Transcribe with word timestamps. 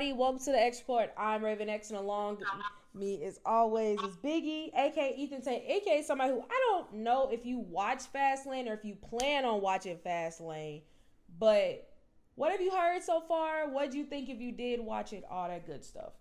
everybody? 0.00 0.18
Welcome 0.18 0.38
to 0.44 0.52
the 0.52 0.62
X 0.62 0.78
Report. 0.78 1.12
I'm 1.18 1.44
Raven 1.44 1.68
X, 1.68 1.90
and 1.90 1.98
along 1.98 2.38
me, 2.94 3.22
as 3.22 3.38
always, 3.44 4.00
is 4.00 4.16
Biggie, 4.16 4.72
aka 4.74 5.14
Ethan 5.14 5.42
Tate, 5.42 5.62
aka 5.68 6.02
somebody 6.02 6.32
who 6.32 6.40
I 6.40 6.58
don't 6.70 7.02
know 7.04 7.28
if 7.30 7.44
you 7.44 7.58
watch 7.58 8.04
Fastlane 8.10 8.66
or 8.66 8.72
if 8.72 8.82
you 8.82 8.94
plan 8.94 9.44
on 9.44 9.60
watching 9.60 9.98
Fastlane, 9.98 10.80
but 11.38 11.92
what 12.36 12.50
have 12.50 12.62
you 12.62 12.70
heard 12.70 13.02
so 13.02 13.20
far? 13.20 13.68
What 13.68 13.90
do 13.90 13.98
you 13.98 14.04
think 14.04 14.30
if 14.30 14.40
you 14.40 14.52
did 14.52 14.80
watch 14.80 15.12
it? 15.12 15.22
All 15.30 15.48
that 15.48 15.66
good 15.66 15.84
stuff. 15.84 16.12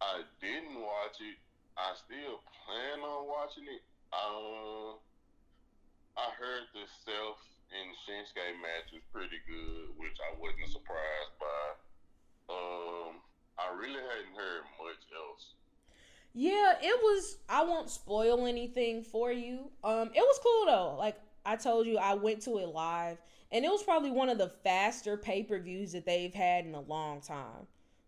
I 0.00 0.22
didn't 0.40 0.78
watch 0.78 1.18
it. 1.18 1.38
I 1.76 1.90
still 1.96 2.38
plan 2.62 3.00
on 3.02 3.26
watching 3.26 3.64
it. 3.64 3.82
Uh, 4.12 4.94
I 6.14 6.30
heard 6.38 6.70
the 6.72 6.86
Seth 7.02 7.42
and 7.74 7.90
Shinsuke 8.06 8.62
match 8.62 8.94
was 8.94 9.02
pretty 9.12 9.42
good, 9.48 9.90
which 9.98 10.14
I 10.22 10.38
wasn't 10.38 10.70
surprised 10.70 11.34
by. 11.40 11.82
Um, 12.48 13.16
I 13.58 13.74
really 13.76 13.94
hadn't 13.94 14.36
heard 14.36 14.62
much 14.78 15.02
else. 15.14 15.54
Yeah, 16.34 16.74
it 16.82 17.00
was. 17.02 17.38
I 17.48 17.64
won't 17.64 17.88
spoil 17.88 18.46
anything 18.46 19.02
for 19.02 19.32
you. 19.32 19.70
Um, 19.82 20.10
it 20.14 20.20
was 20.20 20.38
cool 20.42 20.66
though. 20.66 20.96
Like 20.98 21.18
I 21.44 21.56
told 21.56 21.86
you, 21.86 21.98
I 21.98 22.14
went 22.14 22.42
to 22.42 22.58
it 22.58 22.68
live, 22.68 23.18
and 23.50 23.64
it 23.64 23.68
was 23.68 23.82
probably 23.82 24.10
one 24.10 24.28
of 24.28 24.38
the 24.38 24.52
faster 24.62 25.16
pay 25.16 25.42
per 25.42 25.58
views 25.58 25.92
that 25.92 26.04
they've 26.04 26.34
had 26.34 26.66
in 26.66 26.74
a 26.74 26.80
long 26.82 27.20
time. 27.20 27.66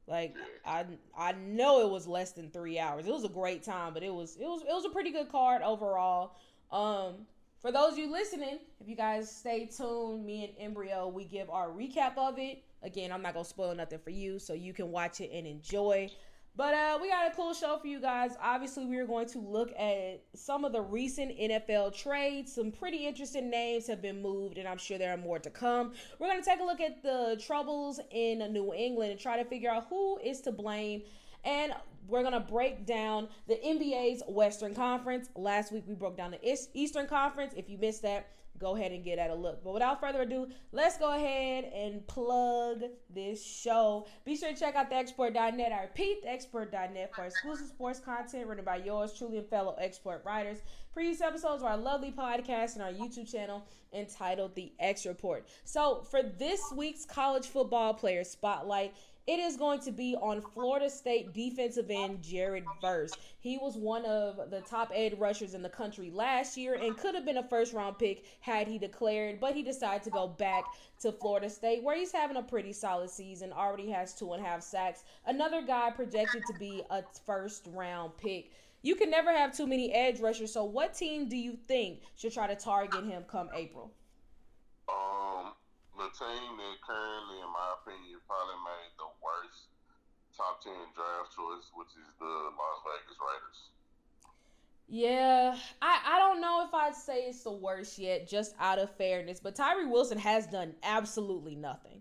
Like 0.09 0.35
I, 0.65 0.85
I 1.17 1.33
know 1.33 1.81
it 1.87 1.91
was 1.91 2.07
less 2.07 2.33
than 2.33 2.51
three 2.51 2.79
hours. 2.79 3.07
It 3.07 3.13
was 3.13 3.25
a 3.25 3.29
great 3.29 3.63
time, 3.63 3.93
but 3.93 4.03
it 4.03 4.13
was, 4.13 4.37
it 4.37 4.47
was, 4.47 4.63
it 4.63 4.73
was 4.73 4.85
a 4.85 4.91
pretty 4.91 5.11
good 5.11 5.31
card 5.31 5.63
overall. 5.63 6.35
Um, 6.73 7.27
for 7.61 7.71
those 7.73 7.93
of 7.93 7.99
you 7.99 8.11
listening, 8.11 8.59
if 8.81 8.89
you 8.89 8.97
guys 8.97 9.31
stay 9.31 9.67
tuned, 9.67 10.25
me 10.25 10.45
and 10.45 10.55
Embryo, 10.59 11.09
we 11.09 11.25
give 11.25 11.51
our 11.51 11.69
recap 11.69 12.17
of 12.17 12.39
it. 12.39 12.63
Again, 12.83 13.13
I'm 13.13 13.23
not 13.23 13.35
gonna 13.35 13.45
spoil 13.45 13.75
nothing 13.75 13.99
for 13.99 14.11
you, 14.11 14.39
so 14.39 14.53
you 14.53 14.73
can 14.73 14.91
watch 14.91 15.21
it 15.21 15.31
and 15.33 15.47
enjoy. 15.47 16.11
But 16.59 16.75
uh, 16.75 16.99
we 17.01 17.09
got 17.09 17.31
a 17.31 17.37
cool 17.37 17.55
show 17.55 17.79
for 17.79 17.87
you 17.87 18.01
guys. 18.01 18.33
Obviously, 18.43 18.85
we 18.85 18.97
are 18.97 19.07
going 19.07 19.29
to 19.29 19.39
look 19.39 19.71
at 19.79 20.25
some 20.35 20.65
of 20.65 20.73
the 20.73 20.81
recent 20.81 21.39
NFL 21.39 21.97
trades. 21.97 22.53
Some 22.53 22.73
pretty 22.73 23.07
interesting 23.07 23.49
names 23.49 23.87
have 23.87 24.03
been 24.03 24.21
moved, 24.21 24.59
and 24.59 24.67
I'm 24.67 24.77
sure 24.77 24.99
there 24.99 25.15
are 25.15 25.19
more 25.19 25.39
to 25.39 25.51
come. 25.51 25.93
We're 26.19 26.27
going 26.27 26.43
to 26.43 26.45
take 26.45 26.59
a 26.59 26.65
look 26.65 26.81
at 26.81 27.01
the 27.01 27.41
troubles 27.41 28.01
in 28.11 28.41
New 28.53 28.75
England 28.75 29.13
and 29.13 29.21
try 29.21 29.41
to 29.41 29.49
figure 29.49 29.71
out 29.71 29.87
who 29.89 30.19
is 30.19 30.41
to 30.41 30.51
blame. 30.51 31.03
And 31.45 31.73
we're 32.09 32.23
going 32.23 32.33
to 32.33 32.41
break 32.41 32.85
down 32.87 33.29
the 33.47 33.55
NBA's 33.55 34.25
Western 34.27 34.75
Conference. 34.75 35.29
Last 35.37 35.71
week, 35.71 35.85
we 35.87 35.95
broke 35.95 36.17
down 36.17 36.33
the 36.33 36.59
Eastern 36.75 37.07
Conference. 37.07 37.55
If 37.57 37.71
you 37.71 37.79
missed 37.79 38.03
that, 38.03 38.31
go 38.59 38.77
ahead 38.77 38.93
and 38.93 39.05
get 39.05 39.19
at 39.19 39.31
a 39.31 39.35
look. 39.35 39.63
But 39.63 39.75
without 39.75 40.01
further 40.01 40.23
ado, 40.23 40.49
let's 40.73 40.99
go 40.99 41.15
ahead 41.15 41.65
and 41.75 42.07
plug 42.07 42.83
this 43.11 43.45
show. 43.45 44.07
Be 44.25 44.37
sure 44.37 44.53
to 44.53 44.59
check 44.59 44.75
out 44.75 44.91
thexreport.net. 44.91 45.73
I 45.73 45.83
repeat, 45.83 46.25
thexreport.net 46.25 47.15
for 47.15 47.25
exclusive 47.25 47.69
sports 47.69 48.01
content 48.01 48.47
written 48.47 48.65
by 48.65 48.77
yours 48.77 49.13
truly 49.17 49.39
and 49.39 49.47
fellow 49.47 49.75
X 49.79 49.99
Report 49.99 50.23
writers. 50.25 50.59
Previous 50.93 51.21
episodes 51.21 51.63
of 51.63 51.69
our 51.69 51.77
lovely 51.77 52.11
podcast 52.11 52.75
and 52.75 52.83
our 52.83 52.93
YouTube 52.93 53.31
channel 53.31 53.65
entitled 53.93 54.55
The 54.55 54.73
X 54.81 55.07
Report. 55.07 55.47
So 55.65 56.03
for 56.11 56.23
this 56.23 56.61
week's 56.75 57.05
college 57.05 57.47
football 57.47 57.95
player 57.95 58.25
spotlight, 58.25 58.95
it 59.29 59.39
is 59.39 59.59
going 59.59 59.79
to 59.81 59.93
be 59.93 60.17
on 60.17 60.41
Florida 60.41 60.89
State 60.89 61.35
defensive 61.35 61.91
end 61.91 62.23
Jared 62.23 62.65
Verse. 62.81 63.13
He 63.41 63.59
was 63.59 63.77
one 63.77 64.07
of 64.07 64.51
the 64.51 64.63
top 64.63 64.91
edge 64.95 65.13
rushers 65.19 65.53
in 65.53 65.63
the 65.63 65.69
country 65.69 66.11
last 66.11 66.57
year 66.57 66.77
and 66.77 66.97
could 66.97 67.15
have 67.15 67.27
been 67.27 67.37
a 67.37 67.47
first 67.47 67.75
round 67.75 67.99
pick 67.99 68.25
had 68.41 68.67
he 68.67 68.79
declared, 68.79 69.39
but 69.39 69.55
he 69.55 69.63
decided 69.63 70.03
to 70.05 70.11
go 70.11 70.27
back 70.27 70.65
to 71.01 71.13
Florida 71.13 71.51
State 71.51 71.83
where 71.83 71.95
he's 71.95 72.11
having 72.11 72.39
a 72.39 72.43
pretty 72.43 72.73
solid 72.73 73.11
season, 73.11 73.53
already 73.53 73.91
has 73.91 74.15
two 74.15 74.33
and 74.33 74.43
a 74.43 74.49
half 74.49 74.63
sacks. 74.63 75.05
Another 75.27 75.61
guy 75.61 75.91
projected 75.91 76.43
to 76.47 76.59
be 76.59 76.83
a 76.89 77.03
first 77.27 77.69
round 77.75 78.17
pick. 78.17 78.51
You 78.81 78.95
can 78.95 79.11
never 79.11 79.31
have 79.31 79.55
too 79.55 79.67
many 79.67 79.93
edge 79.93 80.21
rushers, 80.21 80.55
so 80.55 80.65
what 80.65 80.95
team 80.95 81.29
do 81.29 81.37
you 81.37 81.53
think 81.53 82.01
should 82.17 82.33
try 82.33 82.47
to 82.47 82.57
target 82.57 83.05
him 83.05 83.25
come 83.29 83.51
April? 83.55 83.91
Um, 84.89 85.53
the 85.99 86.11
team 86.15 86.51
that 86.57 86.77
currently, 86.87 87.43
in 87.43 87.51
my 87.51 87.69
opinion, 87.83 88.23
probably 88.25 88.59
made 88.63 88.93
the 88.97 89.11
worst 89.19 89.69
top 90.39 90.63
10 90.63 90.73
draft 90.95 91.35
choice, 91.35 91.67
which 91.75 91.91
is 91.99 92.09
the 92.23 92.35
Las 92.55 92.79
Vegas 92.87 93.19
Raiders. 93.19 93.61
Yeah, 94.89 95.57
I, 95.83 96.01
I 96.07 96.19
don't 96.19 96.41
know 96.41 96.65
if 96.67 96.73
I'd 96.73 96.95
say 96.95 97.25
it's 97.25 97.43
the 97.43 97.53
worst 97.53 97.99
yet, 97.99 98.27
just 98.27 98.55
out 98.59 98.79
of 98.79 98.95
fairness, 98.97 99.41
but 99.41 99.55
Tyree 99.55 99.85
Wilson 99.85 100.19
has 100.19 100.47
done 100.47 100.75
absolutely 100.83 101.57
nothing. 101.57 102.01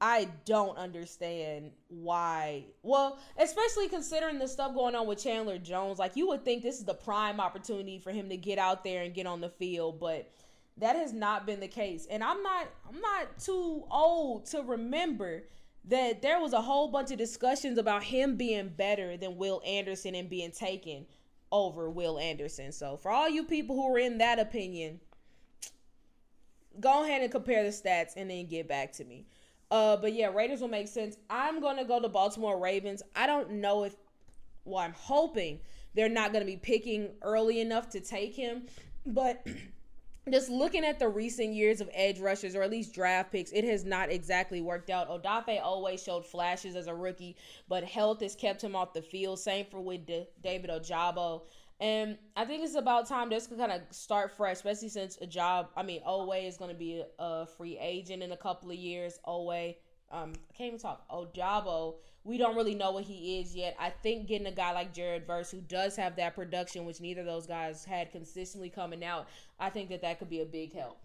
I 0.00 0.28
don't 0.46 0.78
understand 0.78 1.72
why. 1.88 2.64
Well, 2.82 3.18
especially 3.38 3.88
considering 3.88 4.38
the 4.38 4.48
stuff 4.48 4.74
going 4.74 4.94
on 4.94 5.06
with 5.06 5.22
Chandler 5.22 5.58
Jones, 5.58 5.98
like 5.98 6.16
you 6.16 6.26
would 6.28 6.44
think 6.44 6.62
this 6.62 6.78
is 6.78 6.84
the 6.84 6.94
prime 6.94 7.38
opportunity 7.38 7.98
for 7.98 8.10
him 8.10 8.30
to 8.30 8.36
get 8.38 8.58
out 8.58 8.82
there 8.82 9.02
and 9.02 9.14
get 9.14 9.26
on 9.26 9.42
the 9.42 9.50
field, 9.50 10.00
but 10.00 10.32
that 10.80 10.96
has 10.96 11.12
not 11.12 11.46
been 11.46 11.60
the 11.60 11.68
case. 11.68 12.06
And 12.10 12.24
I'm 12.24 12.42
not 12.42 12.68
I'm 12.88 13.00
not 13.00 13.38
too 13.38 13.84
old 13.90 14.46
to 14.46 14.62
remember 14.62 15.44
that 15.88 16.20
there 16.22 16.40
was 16.40 16.52
a 16.52 16.60
whole 16.60 16.88
bunch 16.88 17.10
of 17.10 17.18
discussions 17.18 17.78
about 17.78 18.02
him 18.02 18.36
being 18.36 18.68
better 18.68 19.16
than 19.16 19.36
Will 19.36 19.62
Anderson 19.64 20.14
and 20.14 20.28
being 20.28 20.50
taken 20.50 21.06
over 21.52 21.88
Will 21.88 22.18
Anderson. 22.18 22.72
So 22.72 22.96
for 22.96 23.10
all 23.10 23.28
you 23.28 23.44
people 23.44 23.76
who 23.76 23.94
are 23.94 23.98
in 23.98 24.18
that 24.18 24.38
opinion, 24.38 25.00
go 26.78 27.04
ahead 27.04 27.22
and 27.22 27.30
compare 27.30 27.62
the 27.62 27.70
stats 27.70 28.12
and 28.16 28.30
then 28.30 28.46
get 28.46 28.68
back 28.68 28.92
to 28.94 29.04
me. 29.04 29.26
Uh, 29.70 29.96
but 29.96 30.12
yeah, 30.12 30.26
Raiders 30.26 30.60
will 30.60 30.68
make 30.68 30.88
sense. 30.88 31.16
I'm 31.28 31.60
gonna 31.60 31.84
go 31.84 32.00
to 32.00 32.08
Baltimore 32.08 32.58
Ravens. 32.58 33.02
I 33.14 33.26
don't 33.26 33.52
know 33.52 33.84
if 33.84 33.96
well, 34.64 34.78
I'm 34.78 34.94
hoping 34.96 35.60
they're 35.94 36.08
not 36.08 36.32
gonna 36.32 36.44
be 36.44 36.56
picking 36.56 37.10
early 37.22 37.60
enough 37.60 37.88
to 37.90 38.00
take 38.00 38.34
him, 38.34 38.66
but 39.06 39.46
just 40.30 40.50
looking 40.50 40.84
at 40.84 40.98
the 40.98 41.08
recent 41.08 41.54
years 41.54 41.80
of 41.80 41.88
edge 41.94 42.20
rushers 42.20 42.54
or 42.54 42.62
at 42.62 42.70
least 42.70 42.92
draft 42.94 43.32
picks, 43.32 43.52
it 43.52 43.64
has 43.64 43.84
not 43.84 44.10
exactly 44.10 44.60
worked 44.60 44.90
out. 44.90 45.08
Odafe 45.08 45.62
Oweh 45.62 46.02
showed 46.02 46.26
flashes 46.26 46.76
as 46.76 46.86
a 46.86 46.94
rookie, 46.94 47.36
but 47.68 47.84
health 47.84 48.20
has 48.20 48.34
kept 48.34 48.62
him 48.62 48.76
off 48.76 48.92
the 48.92 49.02
field. 49.02 49.38
Same 49.38 49.66
for 49.70 49.80
with 49.80 50.06
David 50.06 50.70
Ojabo. 50.70 51.42
And 51.80 52.18
I 52.36 52.44
think 52.44 52.62
it's 52.62 52.74
about 52.74 53.08
time 53.08 53.30
this 53.30 53.46
could 53.46 53.56
kind 53.56 53.72
of 53.72 53.80
start 53.90 54.36
fresh, 54.36 54.56
especially 54.56 54.90
since 54.90 55.16
a 55.22 55.26
job. 55.26 55.68
I 55.74 55.82
mean, 55.82 56.02
Oweh 56.06 56.46
is 56.46 56.58
going 56.58 56.70
to 56.70 56.76
be 56.76 57.02
a, 57.18 57.46
free 57.46 57.78
agent 57.80 58.22
in 58.22 58.32
a 58.32 58.36
couple 58.36 58.70
of 58.70 58.76
years. 58.76 59.18
Oweh, 59.26 59.74
um, 60.10 60.32
I 60.50 60.52
can't 60.56 60.68
even 60.68 60.78
talk. 60.78 61.08
Ojabo 61.08 61.94
we 62.24 62.36
don't 62.36 62.56
really 62.56 62.74
know 62.74 62.90
what 62.90 63.04
he 63.04 63.40
is 63.40 63.54
yet. 63.56 63.76
I 63.78 63.90
think 63.90 64.28
getting 64.28 64.46
a 64.46 64.52
guy 64.52 64.72
like 64.72 64.92
Jared 64.92 65.26
Verse 65.26 65.50
who 65.50 65.60
does 65.60 65.96
have 65.96 66.16
that 66.16 66.34
production, 66.34 66.84
which 66.84 67.00
neither 67.00 67.22
of 67.22 67.26
those 67.26 67.46
guys 67.46 67.84
had 67.84 68.12
consistently 68.12 68.68
coming 68.68 69.02
out, 69.02 69.28
I 69.58 69.70
think 69.70 69.88
that 69.88 70.02
that 70.02 70.18
could 70.18 70.28
be 70.28 70.40
a 70.40 70.46
big 70.46 70.74
help. 70.74 70.98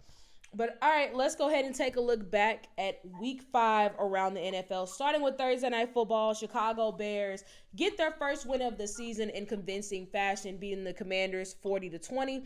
But 0.54 0.78
all 0.80 0.90
right, 0.90 1.14
let's 1.14 1.34
go 1.34 1.48
ahead 1.48 1.64
and 1.64 1.74
take 1.74 1.96
a 1.96 2.00
look 2.00 2.30
back 2.30 2.68
at 2.78 3.00
week 3.20 3.42
five 3.50 3.92
around 3.98 4.34
the 4.34 4.40
NFL. 4.40 4.88
Starting 4.88 5.20
with 5.20 5.36
Thursday 5.36 5.68
Night 5.68 5.92
Football, 5.92 6.34
Chicago 6.34 6.92
Bears 6.92 7.44
get 7.74 7.98
their 7.98 8.12
first 8.12 8.46
win 8.46 8.62
of 8.62 8.78
the 8.78 8.86
season 8.86 9.28
in 9.30 9.44
convincing 9.44 10.06
fashion, 10.06 10.56
beating 10.56 10.84
the 10.84 10.94
Commanders 10.94 11.54
40 11.62 11.90
to 11.90 11.98
20. 11.98 12.44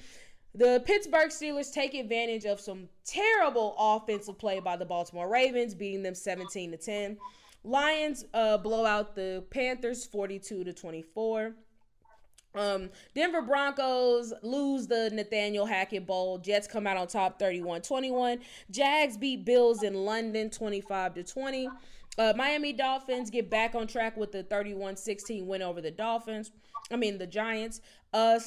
The 0.55 0.83
Pittsburgh 0.84 1.31
Steelers 1.31 1.72
take 1.72 1.94
advantage 1.94 2.44
of 2.44 2.61
some 2.61 2.88
terrible 3.05 3.75
offensive 3.78 4.38
play 4.38 4.59
by 4.59 4.77
the 4.77 4.84
Baltimore 4.84 5.28
Ravens, 5.28 5.75
beating 5.75 6.03
them 6.03 6.15
17 6.15 6.72
to 6.72 6.77
10. 6.77 7.16
Lions 7.62 8.25
uh, 8.34 8.56
blow 8.56 8.84
out 8.84 9.15
the 9.15 9.44
Panthers 9.50 10.05
42 10.06 10.65
to 10.65 10.72
24. 10.72 11.55
Um, 12.56 12.91
Denver 13.15 13.43
Broncos 13.43 14.33
lose 14.43 14.89
the 14.89 15.10
Nathaniel 15.13 15.66
Hackett 15.66 16.04
Bowl. 16.04 16.39
Jets 16.39 16.66
come 16.66 16.86
out 16.86 16.97
on 16.97 17.07
top 17.07 17.39
31-21. 17.39 18.41
Jags 18.71 19.16
beat 19.16 19.45
Bills 19.45 19.84
in 19.84 19.95
London 19.95 20.51
25 20.51 21.15
to 21.15 21.22
20. 21.22 21.69
Uh, 22.19 22.33
Miami 22.36 22.72
Dolphins 22.72 23.30
get 23.30 23.48
back 23.48 23.77
on 23.77 23.86
track 23.86 24.16
with 24.16 24.33
the 24.33 24.42
31-16 24.45 25.47
win 25.47 25.63
over 25.63 25.80
the 25.80 25.92
Dolphins. 25.92 26.51
I 26.91 26.97
mean 26.97 27.19
the 27.19 27.27
Giants. 27.27 27.83
Uh, 28.13 28.41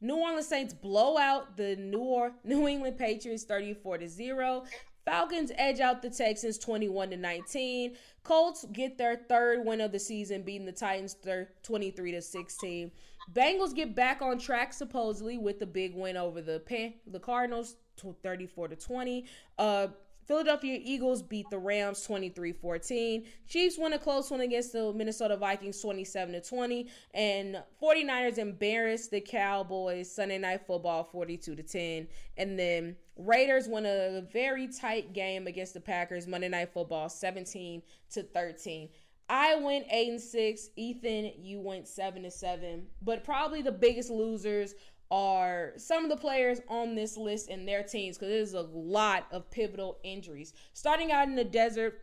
New 0.00 0.16
Orleans 0.16 0.46
Saints 0.46 0.74
blow 0.74 1.18
out 1.18 1.56
the 1.56 1.76
New, 1.76 1.98
or- 1.98 2.32
New 2.44 2.68
England 2.68 2.98
Patriots 2.98 3.44
34 3.44 3.98
to 3.98 4.08
0. 4.08 4.64
Falcons 5.04 5.50
edge 5.56 5.80
out 5.80 6.02
the 6.02 6.10
Texans 6.10 6.58
21 6.58 7.10
to 7.10 7.16
19. 7.16 7.96
Colts 8.24 8.66
get 8.72 8.98
their 8.98 9.16
third 9.16 9.64
win 9.64 9.80
of 9.80 9.90
the 9.90 9.98
season, 9.98 10.42
beating 10.42 10.66
the 10.66 10.72
Titans 10.72 11.16
23 11.62 12.12
to 12.12 12.20
16. 12.20 12.90
Bengals 13.32 13.74
get 13.74 13.94
back 13.94 14.20
on 14.20 14.38
track 14.38 14.72
supposedly 14.72 15.38
with 15.38 15.58
the 15.58 15.66
big 15.66 15.94
win 15.94 16.16
over 16.16 16.42
the 16.42 16.60
Pan- 16.60 16.94
the 17.06 17.18
Cardinals 17.18 17.76
34 18.22 18.68
to 18.68 18.76
20. 18.76 19.24
Uh 19.58 19.88
Philadelphia 20.28 20.78
Eagles 20.84 21.22
beat 21.22 21.48
the 21.48 21.58
Rams 21.58 22.06
23-14. 22.06 23.24
Chiefs 23.48 23.78
win 23.78 23.94
a 23.94 23.98
close 23.98 24.30
one 24.30 24.42
against 24.42 24.74
the 24.74 24.92
Minnesota 24.92 25.38
Vikings 25.38 25.80
27 25.80 26.38
20 26.42 26.86
and 27.14 27.62
49ers 27.82 28.36
embarrassed 28.36 29.10
the 29.10 29.22
Cowboys 29.22 30.14
Sunday 30.14 30.36
night 30.36 30.66
football 30.66 31.02
42 31.02 31.56
10. 31.56 32.06
And 32.36 32.58
then 32.58 32.94
Raiders 33.16 33.68
won 33.68 33.86
a 33.86 34.20
very 34.30 34.68
tight 34.68 35.14
game 35.14 35.46
against 35.46 35.72
the 35.72 35.80
Packers 35.80 36.26
Monday 36.26 36.48
night 36.48 36.74
football 36.74 37.08
17 37.08 37.82
to 38.10 38.22
13. 38.22 38.90
I 39.30 39.56
went 39.56 39.86
eight 39.90 40.10
and 40.10 40.20
six. 40.20 40.70
Ethan, 40.76 41.32
you 41.38 41.60
went 41.60 41.88
seven 41.88 42.22
to 42.22 42.30
seven. 42.30 42.86
But 43.02 43.24
probably 43.24 43.62
the 43.62 43.72
biggest 43.72 44.10
losers 44.10 44.74
are 45.10 45.72
some 45.76 46.04
of 46.04 46.10
the 46.10 46.16
players 46.16 46.60
on 46.68 46.94
this 46.94 47.16
list 47.16 47.48
and 47.48 47.66
their 47.66 47.82
teams 47.82 48.18
because 48.18 48.28
there's 48.28 48.54
a 48.54 48.68
lot 48.72 49.26
of 49.30 49.50
pivotal 49.50 49.98
injuries. 50.02 50.52
Starting 50.72 51.12
out 51.12 51.28
in 51.28 51.34
the 51.34 51.44
desert, 51.44 52.00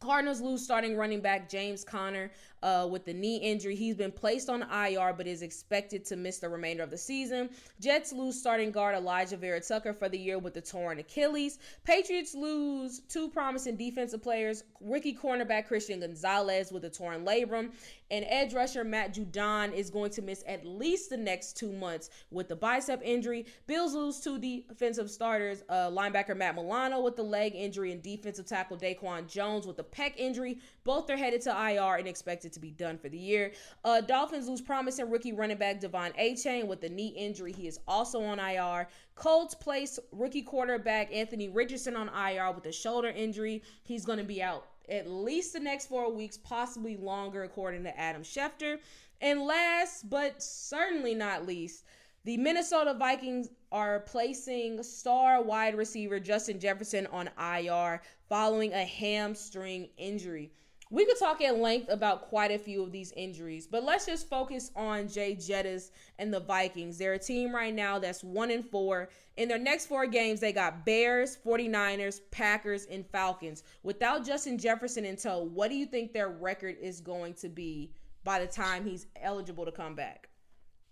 Cardinals 0.00 0.40
lose 0.40 0.64
starting 0.64 0.96
running 0.96 1.20
back 1.20 1.46
James 1.46 1.84
Conner 1.84 2.30
uh, 2.62 2.88
with 2.90 3.04
the 3.04 3.12
knee 3.12 3.36
injury. 3.36 3.76
He's 3.76 3.94
been 3.94 4.10
placed 4.10 4.48
on 4.48 4.62
IR 4.62 5.12
but 5.12 5.26
is 5.26 5.42
expected 5.42 6.06
to 6.06 6.16
miss 6.16 6.38
the 6.38 6.48
remainder 6.48 6.82
of 6.82 6.90
the 6.90 6.96
season. 6.96 7.50
Jets 7.80 8.10
lose 8.10 8.38
starting 8.38 8.70
guard 8.70 8.94
Elijah 8.94 9.36
Vera-Tucker 9.36 9.92
for 9.92 10.08
the 10.08 10.18
year 10.18 10.38
with 10.38 10.54
the 10.54 10.60
torn 10.62 10.98
Achilles. 11.00 11.58
Patriots 11.84 12.34
lose 12.34 13.00
two 13.10 13.28
promising 13.28 13.76
defensive 13.76 14.22
players, 14.22 14.64
rookie 14.80 15.14
cornerback 15.14 15.66
Christian 15.66 16.00
Gonzalez 16.00 16.72
with 16.72 16.86
a 16.86 16.90
torn 16.90 17.26
labrum, 17.26 17.70
and 18.10 18.24
edge 18.28 18.54
rusher 18.54 18.84
Matt 18.84 19.14
Judon 19.14 19.72
is 19.72 19.90
going 19.90 20.10
to 20.12 20.22
miss 20.22 20.42
at 20.46 20.66
least 20.66 21.10
the 21.10 21.16
next 21.16 21.56
two 21.56 21.72
months 21.72 22.10
with 22.30 22.48
the 22.48 22.56
bicep 22.56 23.00
injury. 23.04 23.46
Bills 23.66 23.94
lose 23.94 24.20
two 24.20 24.38
defensive 24.38 25.10
starters, 25.10 25.62
uh, 25.68 25.90
linebacker 25.90 26.36
Matt 26.36 26.54
Milano 26.54 27.00
with 27.00 27.16
the 27.16 27.22
leg 27.22 27.54
injury 27.54 27.92
and 27.92 28.02
defensive 28.02 28.46
tackle 28.46 28.76
Daquan 28.76 29.28
Jones 29.28 29.66
with 29.66 29.76
the 29.76 29.84
pec 29.84 30.14
injury. 30.16 30.58
Both 30.84 31.10
are 31.10 31.16
headed 31.16 31.40
to 31.42 31.50
IR 31.50 31.96
and 31.96 32.08
expected 32.08 32.52
to 32.52 32.60
be 32.60 32.70
done 32.70 32.98
for 32.98 33.08
the 33.08 33.18
year. 33.18 33.52
Uh, 33.84 34.00
Dolphins 34.00 34.48
lose 34.48 34.60
promising 34.60 35.10
rookie 35.10 35.32
running 35.32 35.58
back 35.58 35.80
De'Von 35.80 36.16
Achane 36.18 36.66
with 36.66 36.80
the 36.80 36.88
knee 36.88 37.14
injury. 37.16 37.52
He 37.52 37.66
is 37.66 37.78
also 37.86 38.22
on 38.22 38.38
IR. 38.38 38.88
Colts 39.14 39.54
place 39.54 39.98
rookie 40.12 40.42
quarterback 40.42 41.12
Anthony 41.12 41.48
Richardson 41.48 41.94
on 41.94 42.08
IR 42.08 42.52
with 42.52 42.64
a 42.66 42.72
shoulder 42.72 43.08
injury. 43.08 43.62
He's 43.82 44.04
going 44.04 44.18
to 44.18 44.24
be 44.24 44.42
out 44.42 44.66
at 44.90 45.08
least 45.08 45.52
the 45.52 45.60
next 45.60 45.86
four 45.86 46.12
weeks, 46.12 46.36
possibly 46.36 46.96
longer, 46.96 47.44
according 47.44 47.84
to 47.84 47.98
Adam 47.98 48.22
Schefter. 48.22 48.78
And 49.20 49.42
last 49.42 50.10
but 50.10 50.42
certainly 50.42 51.14
not 51.14 51.46
least, 51.46 51.84
the 52.24 52.36
Minnesota 52.36 52.94
Vikings 52.94 53.48
are 53.72 54.00
placing 54.00 54.82
star 54.82 55.42
wide 55.42 55.74
receiver 55.74 56.20
Justin 56.20 56.58
Jefferson 56.58 57.06
on 57.06 57.30
IR 57.38 58.02
following 58.28 58.72
a 58.72 58.84
hamstring 58.84 59.88
injury. 59.96 60.52
We 60.92 61.06
could 61.06 61.20
talk 61.20 61.40
at 61.40 61.56
length 61.56 61.88
about 61.88 62.22
quite 62.22 62.50
a 62.50 62.58
few 62.58 62.82
of 62.82 62.90
these 62.90 63.12
injuries, 63.12 63.68
but 63.68 63.84
let's 63.84 64.06
just 64.06 64.28
focus 64.28 64.72
on 64.74 65.04
JJettas 65.04 65.92
and 66.18 66.34
the 66.34 66.40
Vikings. 66.40 66.98
They're 66.98 67.12
a 67.12 67.18
team 67.18 67.54
right 67.54 67.72
now 67.72 68.00
that's 68.00 68.24
one 68.24 68.50
and 68.50 68.68
four. 68.68 69.08
In 69.36 69.48
their 69.48 69.58
next 69.58 69.86
four 69.86 70.06
games, 70.06 70.40
they 70.40 70.52
got 70.52 70.84
Bears, 70.84 71.38
49ers, 71.46 72.20
Packers, 72.32 72.86
and 72.86 73.06
Falcons. 73.06 73.62
Without 73.84 74.26
Justin 74.26 74.58
Jefferson 74.58 75.14
tow, 75.14 75.44
what 75.54 75.70
do 75.70 75.76
you 75.76 75.86
think 75.86 76.12
their 76.12 76.28
record 76.28 76.76
is 76.80 77.00
going 77.00 77.34
to 77.34 77.48
be 77.48 77.92
by 78.24 78.40
the 78.40 78.48
time 78.48 78.84
he's 78.84 79.06
eligible 79.22 79.64
to 79.64 79.72
come 79.72 79.94
back? 79.94 80.28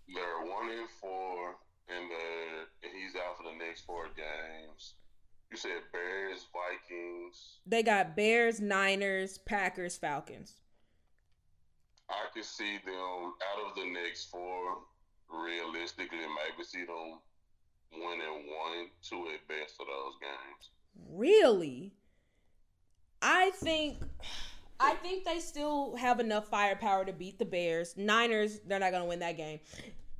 They're 0.07 0.49
one 0.49 0.69
and 0.69 0.89
four, 1.01 1.57
and 1.89 2.09
uh, 2.09 2.87
he's 2.93 3.17
out 3.17 3.35
for 3.35 3.43
the 3.43 3.57
next 3.57 3.81
four 3.81 4.07
games. 4.15 4.93
You 5.51 5.57
said 5.57 5.81
Bears, 5.91 6.45
Vikings. 6.53 7.59
They 7.65 7.81
got 7.81 8.15
Bears, 8.15 8.61
Niners, 8.61 9.39
Packers, 9.39 9.97
Falcons. 9.97 10.55
I 12.09 12.27
could 12.33 12.45
see 12.45 12.77
them 12.85 12.93
out 12.95 13.69
of 13.69 13.75
the 13.75 13.85
next 13.91 14.25
four. 14.29 14.77
Realistically, 15.31 16.17
maybe 16.17 16.63
see 16.63 16.85
them 16.85 17.19
winning 17.93 18.47
one, 18.47 18.87
two 19.01 19.27
at 19.33 19.47
best 19.47 19.75
of 19.79 19.87
those 19.87 20.13
games. 20.21 20.69
Really? 21.11 21.93
I 23.21 23.51
think. 23.51 23.97
I 24.79 24.93
think 24.95 25.25
they 25.25 25.39
still 25.39 25.95
have 25.97 26.21
enough 26.21 26.47
firepower 26.47 27.03
to 27.03 27.11
beat 27.11 27.37
the 27.37 27.43
Bears. 27.43 27.95
Niners, 27.97 28.59
they're 28.65 28.79
not 28.79 28.91
going 28.91 29.03
to 29.03 29.09
win 29.09 29.19
that 29.19 29.35
game. 29.35 29.59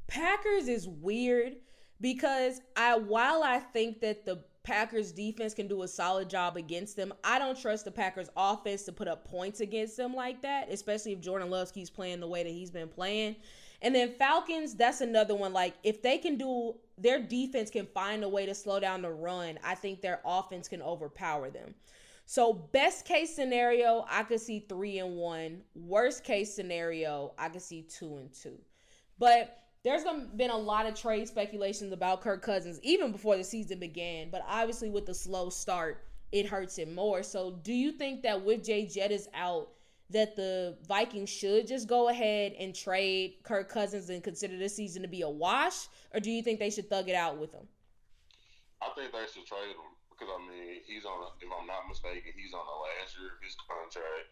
Packers 0.07 0.67
is 0.67 0.85
weird 0.85 1.55
because 2.01 2.59
I 2.75 2.97
while 2.97 3.41
I 3.41 3.59
think 3.59 4.01
that 4.01 4.25
the 4.25 4.43
Packers 4.63 5.11
defense 5.11 5.53
can 5.53 5.67
do 5.67 5.83
a 5.83 5.87
solid 5.87 6.29
job 6.29 6.57
against 6.57 6.95
them. 6.95 7.13
I 7.23 7.39
don't 7.39 7.59
trust 7.59 7.85
the 7.85 7.91
Packers 7.91 8.29
offense 8.35 8.83
to 8.83 8.91
put 8.91 9.07
up 9.07 9.25
points 9.25 9.61
against 9.61 9.97
them 9.97 10.13
like 10.13 10.41
that, 10.41 10.69
especially 10.69 11.13
if 11.13 11.21
Jordan 11.21 11.49
Love 11.49 11.73
keeps 11.73 11.89
playing 11.89 12.19
the 12.19 12.27
way 12.27 12.43
that 12.43 12.49
he's 12.49 12.69
been 12.69 12.89
playing. 12.89 13.37
And 13.81 13.95
then 13.95 14.13
Falcons, 14.13 14.75
that's 14.75 15.01
another 15.01 15.35
one. 15.35 15.53
Like 15.53 15.75
if 15.83 16.01
they 16.01 16.17
can 16.17 16.37
do 16.37 16.75
their 16.97 17.21
defense 17.21 17.69
can 17.69 17.87
find 17.87 18.23
a 18.23 18.29
way 18.29 18.45
to 18.45 18.53
slow 18.53 18.79
down 18.79 19.01
the 19.01 19.11
run, 19.11 19.57
I 19.63 19.75
think 19.75 20.01
their 20.01 20.19
offense 20.25 20.67
can 20.67 20.81
overpower 20.81 21.49
them. 21.49 21.73
So 22.25 22.53
best 22.53 23.05
case 23.05 23.33
scenario, 23.33 24.05
I 24.07 24.23
could 24.23 24.41
see 24.41 24.65
three 24.67 24.99
and 24.99 25.15
one. 25.15 25.61
Worst 25.73 26.23
case 26.23 26.53
scenario, 26.53 27.33
I 27.39 27.49
could 27.49 27.61
see 27.61 27.83
two 27.83 28.17
and 28.17 28.31
two. 28.31 28.59
But 29.17 29.57
there's 29.83 30.03
been 30.35 30.49
a 30.49 30.57
lot 30.57 30.85
of 30.85 30.95
trade 30.95 31.27
speculations 31.27 31.93
about 31.93 32.21
Kirk 32.21 32.41
Cousins 32.41 32.79
even 32.83 33.11
before 33.11 33.37
the 33.37 33.43
season 33.43 33.79
began, 33.79 34.29
but 34.29 34.43
obviously 34.47 34.89
with 34.89 35.05
the 35.05 35.13
slow 35.13 35.49
start, 35.49 36.03
it 36.31 36.45
hurts 36.45 36.77
him 36.77 36.93
more. 36.93 37.23
So, 37.23 37.59
do 37.63 37.73
you 37.73 37.91
think 37.91 38.21
that 38.23 38.43
with 38.43 38.63
JJettas 38.63 39.27
out, 39.33 39.69
that 40.11 40.35
the 40.35 40.77
Vikings 40.87 41.29
should 41.29 41.67
just 41.67 41.87
go 41.87 42.09
ahead 42.09 42.53
and 42.59 42.75
trade 42.75 43.35
Kirk 43.43 43.69
Cousins 43.69 44.09
and 44.09 44.23
consider 44.23 44.57
this 44.57 44.75
season 44.75 45.01
to 45.03 45.07
be 45.07 45.21
a 45.21 45.29
wash, 45.29 45.87
or 46.13 46.19
do 46.19 46.29
you 46.29 46.43
think 46.43 46.59
they 46.59 46.69
should 46.69 46.89
thug 46.89 47.09
it 47.09 47.15
out 47.15 47.37
with 47.37 47.53
him? 47.53 47.67
I 48.81 48.89
think 48.95 49.11
they 49.11 49.25
should 49.31 49.45
trade 49.45 49.69
him 49.69 49.89
because 50.09 50.27
I 50.33 50.39
mean 50.49 50.81
he's 50.85 51.05
on. 51.05 51.23
A, 51.23 51.29
if 51.39 51.49
I'm 51.49 51.67
not 51.67 51.87
mistaken, 51.87 52.33
he's 52.35 52.53
on 52.53 52.65
the 52.65 52.79
last 52.83 53.15
year 53.17 53.37
of 53.37 53.41
his 53.41 53.55
contract, 53.63 54.27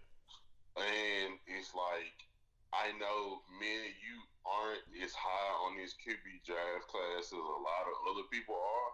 and 0.76 1.40
it's 1.48 1.72
like 1.74 2.28
I 2.74 2.92
know 3.00 3.42
me 3.60 3.70
and 3.70 3.96
you 4.02 4.18
aren't 4.48 4.86
as 5.04 5.12
high 5.12 5.54
on 5.68 5.76
this 5.76 5.94
QB 6.00 6.24
draft 6.48 6.88
class 6.88 7.28
as 7.28 7.36
a 7.36 7.60
lot 7.62 7.86
of 7.92 7.96
other 8.12 8.26
people 8.32 8.56
are, 8.56 8.92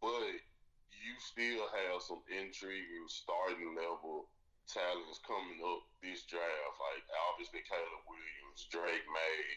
but 0.00 0.32
you 0.90 1.14
still 1.20 1.68
have 1.68 2.00
some 2.00 2.22
intriguing 2.30 3.06
starting 3.10 3.76
level 3.76 4.30
talents 4.70 5.20
coming 5.26 5.58
up 5.60 5.82
this 6.00 6.24
draft, 6.24 6.76
like 6.78 7.04
obviously 7.30 7.60
Caleb 7.66 8.04
Williams, 8.06 8.66
Drake 8.70 9.06
Maye. 9.10 9.54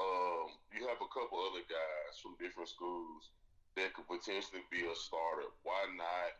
Um, 0.00 0.48
you 0.74 0.88
have 0.90 0.98
a 0.98 1.10
couple 1.14 1.38
other 1.38 1.62
guys 1.70 2.18
from 2.18 2.34
different 2.36 2.68
schools 2.68 3.30
that 3.78 3.94
could 3.94 4.08
potentially 4.10 4.64
be 4.68 4.84
a 4.84 4.96
starter. 4.96 5.48
Why 5.62 5.86
not? 5.94 6.32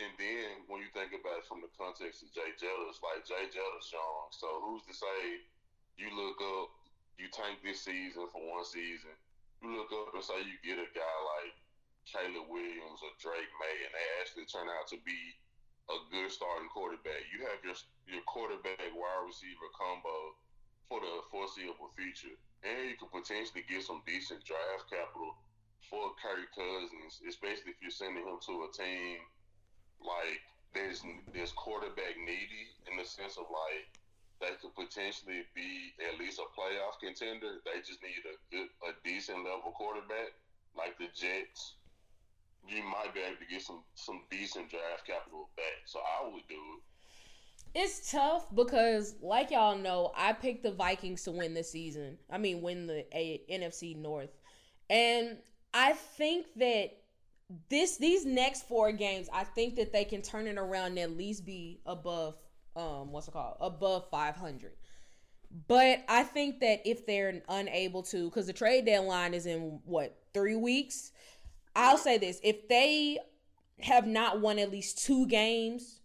And 0.00 0.12
then 0.16 0.64
when 0.70 0.80
you 0.80 0.88
think 0.96 1.12
about 1.12 1.44
it 1.44 1.48
from 1.50 1.60
the 1.60 1.72
context 1.76 2.24
of 2.24 2.32
JJettas, 2.32 3.02
like 3.04 3.28
JJettas 3.28 3.92
young, 3.92 4.32
so 4.32 4.48
who's 4.64 4.86
to 4.88 4.94
say 4.96 5.44
you 6.00 6.08
look 6.16 6.40
up 6.40 6.72
you 7.18 7.28
tank 7.32 7.60
this 7.60 7.84
season 7.84 8.28
for 8.30 8.42
one 8.42 8.64
season. 8.64 9.14
You 9.60 9.78
look 9.78 9.92
up 9.94 10.14
and 10.14 10.24
say 10.24 10.42
you 10.42 10.58
get 10.64 10.82
a 10.82 10.88
guy 10.90 11.16
like 11.38 11.54
Caleb 12.08 12.50
Williams 12.50 13.00
or 13.00 13.12
Drake 13.22 13.52
Maye, 13.62 13.84
and 13.86 13.94
they 13.94 14.06
actually 14.18 14.46
turn 14.50 14.66
out 14.66 14.90
to 14.90 14.98
be 15.06 15.18
a 15.90 15.98
good 16.10 16.30
starting 16.30 16.70
quarterback. 16.70 17.22
You 17.30 17.46
have 17.46 17.62
your 17.62 17.78
your 18.10 18.24
quarterback 18.26 18.90
wide 18.94 19.22
receiver 19.26 19.70
combo 19.74 20.34
for 20.90 20.98
the 20.98 21.22
foreseeable 21.30 21.94
future, 21.94 22.34
and 22.66 22.90
you 22.90 22.98
could 22.98 23.14
potentially 23.14 23.62
get 23.70 23.86
some 23.86 24.02
decent 24.02 24.42
draft 24.42 24.90
capital 24.90 25.38
for 25.86 26.14
Kirk 26.18 26.48
Cousins, 26.54 27.22
especially 27.26 27.74
if 27.74 27.78
you're 27.82 27.94
sending 27.94 28.26
him 28.26 28.38
to 28.50 28.66
a 28.66 28.70
team 28.74 29.22
like 30.02 30.42
there's 30.74 31.02
there's 31.32 31.52
quarterback 31.52 32.18
needy 32.18 32.74
in 32.90 32.98
the 32.98 33.04
sense 33.04 33.38
of 33.38 33.46
like 33.46 33.86
they 34.42 34.58
could 34.60 34.74
potentially 34.74 35.46
be 35.54 35.94
at 36.02 36.18
least 36.18 36.42
a 36.42 36.50
playoff 36.58 36.98
contender. 36.98 37.62
They 37.64 37.78
just 37.86 38.02
need 38.02 38.26
a 38.26 38.34
good, 38.50 38.68
a 38.82 38.92
decent 39.06 39.38
level 39.38 39.70
quarterback 39.70 40.34
like 40.76 40.98
the 40.98 41.06
Jets. 41.14 41.78
You 42.66 42.82
might 42.82 43.14
be 43.14 43.20
able 43.20 43.38
to 43.38 43.46
get 43.46 43.62
some 43.62 43.82
some 43.94 44.22
decent 44.30 44.70
draft 44.70 45.06
capital 45.06 45.48
back. 45.56 45.86
So 45.86 46.00
I 46.00 46.26
would 46.26 46.46
do 46.48 46.54
it. 46.54 46.82
It's 47.74 48.10
tough 48.10 48.54
because, 48.54 49.14
like 49.22 49.50
y'all 49.50 49.78
know, 49.78 50.12
I 50.16 50.32
picked 50.32 50.62
the 50.62 50.72
Vikings 50.72 51.22
to 51.24 51.30
win 51.30 51.54
the 51.54 51.64
season. 51.64 52.18
I 52.30 52.38
mean, 52.38 52.60
win 52.60 52.86
the 52.86 53.06
a- 53.16 53.42
NFC 53.50 53.96
North, 53.96 54.36
and 54.90 55.38
I 55.72 55.92
think 55.92 56.46
that 56.56 56.90
this 57.68 57.96
these 57.96 58.24
next 58.24 58.68
four 58.68 58.92
games, 58.92 59.28
I 59.32 59.44
think 59.44 59.76
that 59.76 59.92
they 59.92 60.04
can 60.04 60.22
turn 60.22 60.46
it 60.46 60.58
around 60.58 60.92
and 60.92 60.98
at 60.98 61.16
least 61.16 61.46
be 61.46 61.80
above 61.86 62.36
um 62.76 63.12
what's 63.12 63.28
it 63.28 63.32
called? 63.32 63.56
Above 63.60 64.08
500 64.10 64.72
but 65.68 66.02
i 66.08 66.22
think 66.22 66.60
that 66.60 66.80
if 66.84 67.06
they're 67.06 67.42
unable 67.48 68.02
to 68.02 68.28
because 68.28 68.46
the 68.46 68.52
trade 68.52 68.86
deadline 68.86 69.34
is 69.34 69.46
in 69.46 69.80
what 69.84 70.16
three 70.32 70.56
weeks? 70.56 71.12
I'll 71.76 71.98
say 71.98 72.18
this 72.18 72.40
if 72.42 72.68
they 72.68 73.18
have 73.80 74.06
not 74.06 74.40
won 74.40 74.58
at 74.58 74.70
least 74.70 75.04
two 75.04 75.26
games 75.26 76.00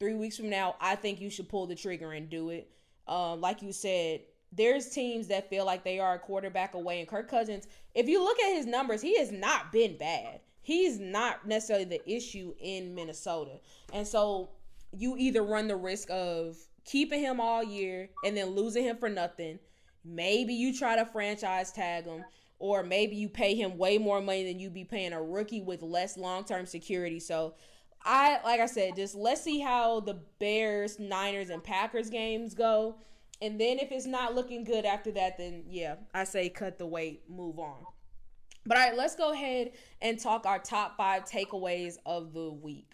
three 0.00 0.14
weeks 0.14 0.36
from 0.36 0.48
now 0.48 0.76
i 0.80 0.94
think 0.94 1.20
you 1.20 1.30
should 1.30 1.48
pull 1.48 1.66
the 1.66 1.74
trigger 1.74 2.12
and 2.12 2.28
do 2.28 2.50
it. 2.50 2.70
Um 3.06 3.40
like 3.40 3.62
you 3.62 3.72
said 3.72 4.22
there's 4.50 4.88
teams 4.88 5.28
that 5.28 5.50
feel 5.50 5.66
like 5.66 5.84
they 5.84 6.00
are 6.00 6.14
a 6.14 6.18
quarterback 6.18 6.74
away 6.74 7.00
and 7.00 7.08
kirk 7.08 7.28
cousins 7.28 7.66
if 7.94 8.08
you 8.08 8.22
look 8.22 8.38
at 8.40 8.56
his 8.56 8.66
numbers 8.66 9.00
he 9.00 9.18
has 9.18 9.30
not 9.30 9.70
been 9.72 9.96
bad. 9.96 10.40
He's 10.60 10.98
not 10.98 11.46
necessarily 11.46 11.84
the 11.84 12.10
issue 12.10 12.52
in 12.58 12.94
minnesota. 12.94 13.60
And 13.92 14.06
so 14.06 14.50
you 14.96 15.16
either 15.18 15.42
run 15.42 15.68
the 15.68 15.76
risk 15.76 16.08
of 16.10 16.56
keeping 16.84 17.20
him 17.20 17.40
all 17.40 17.62
year 17.62 18.08
and 18.24 18.36
then 18.36 18.48
losing 18.50 18.84
him 18.84 18.96
for 18.96 19.08
nothing. 19.08 19.58
Maybe 20.04 20.54
you 20.54 20.76
try 20.76 20.96
to 20.96 21.04
franchise 21.04 21.72
tag 21.72 22.06
him, 22.06 22.24
or 22.58 22.82
maybe 22.82 23.16
you 23.16 23.28
pay 23.28 23.54
him 23.54 23.76
way 23.76 23.98
more 23.98 24.20
money 24.20 24.44
than 24.44 24.58
you'd 24.58 24.74
be 24.74 24.84
paying 24.84 25.12
a 25.12 25.22
rookie 25.22 25.60
with 25.60 25.82
less 25.82 26.16
long 26.16 26.44
term 26.44 26.66
security. 26.66 27.20
So, 27.20 27.54
I 28.04 28.40
like 28.44 28.60
I 28.60 28.66
said, 28.66 28.96
just 28.96 29.14
let's 29.14 29.42
see 29.42 29.60
how 29.60 30.00
the 30.00 30.20
Bears, 30.38 30.98
Niners, 30.98 31.50
and 31.50 31.62
Packers 31.62 32.10
games 32.10 32.54
go. 32.54 32.96
And 33.40 33.60
then 33.60 33.78
if 33.78 33.92
it's 33.92 34.06
not 34.06 34.34
looking 34.34 34.64
good 34.64 34.84
after 34.84 35.10
that, 35.12 35.38
then 35.38 35.64
yeah, 35.68 35.96
I 36.14 36.24
say 36.24 36.48
cut 36.48 36.78
the 36.78 36.86
weight, 36.86 37.22
move 37.28 37.58
on. 37.58 37.84
But 38.66 38.76
all 38.76 38.84
right, 38.84 38.96
let's 38.96 39.14
go 39.14 39.32
ahead 39.32 39.72
and 40.00 40.18
talk 40.18 40.46
our 40.46 40.58
top 40.58 40.96
five 40.96 41.24
takeaways 41.24 41.96
of 42.04 42.32
the 42.32 42.50
week. 42.50 42.87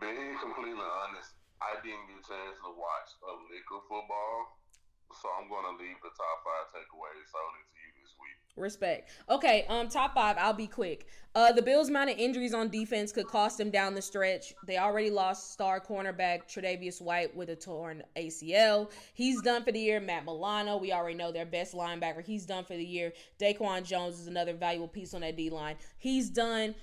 Being 0.00 0.38
completely 0.38 0.86
honest, 1.02 1.34
I 1.58 1.74
didn't 1.82 2.06
get 2.06 2.22
a 2.22 2.26
chance 2.30 2.56
to 2.62 2.70
watch 2.70 3.10
a 3.18 3.34
lick 3.50 3.66
of 3.74 3.82
football, 3.90 4.62
so 5.10 5.26
I'm 5.34 5.50
gonna 5.50 5.74
leave 5.74 5.98
the 6.06 6.14
top 6.14 6.36
five 6.46 6.70
takeaways 6.70 7.26
solely 7.34 7.62
to 7.66 7.78
you 7.82 7.90
this 7.98 8.14
week. 8.22 8.38
Respect. 8.54 9.10
Okay, 9.28 9.66
um, 9.68 9.88
top 9.88 10.14
five. 10.14 10.36
I'll 10.38 10.52
be 10.52 10.66
quick. 10.68 11.06
Uh, 11.34 11.52
the 11.52 11.62
Bills' 11.62 11.88
of 11.88 12.08
injuries 12.08 12.54
on 12.54 12.68
defense 12.68 13.12
could 13.12 13.26
cost 13.26 13.58
them 13.58 13.70
down 13.70 13.94
the 13.94 14.02
stretch. 14.02 14.54
They 14.66 14.78
already 14.78 15.10
lost 15.10 15.52
star 15.52 15.80
cornerback 15.80 16.48
Tre'Davious 16.48 17.00
White 17.00 17.36
with 17.36 17.48
a 17.50 17.56
torn 17.56 18.02
ACL. 18.16 18.90
He's 19.14 19.40
done 19.42 19.62
for 19.62 19.70
the 19.70 19.78
year. 19.78 20.00
Matt 20.00 20.24
Milano, 20.24 20.76
we 20.78 20.92
already 20.92 21.16
know 21.16 21.30
their 21.30 21.46
best 21.46 21.74
linebacker. 21.74 22.24
He's 22.24 22.46
done 22.46 22.64
for 22.64 22.74
the 22.74 22.84
year. 22.84 23.12
Daquan 23.40 23.84
Jones 23.84 24.18
is 24.18 24.26
another 24.26 24.54
valuable 24.54 24.88
piece 24.88 25.14
on 25.14 25.20
that 25.20 25.36
D 25.36 25.50
line. 25.50 25.76
He's 25.98 26.28
done. 26.28 26.74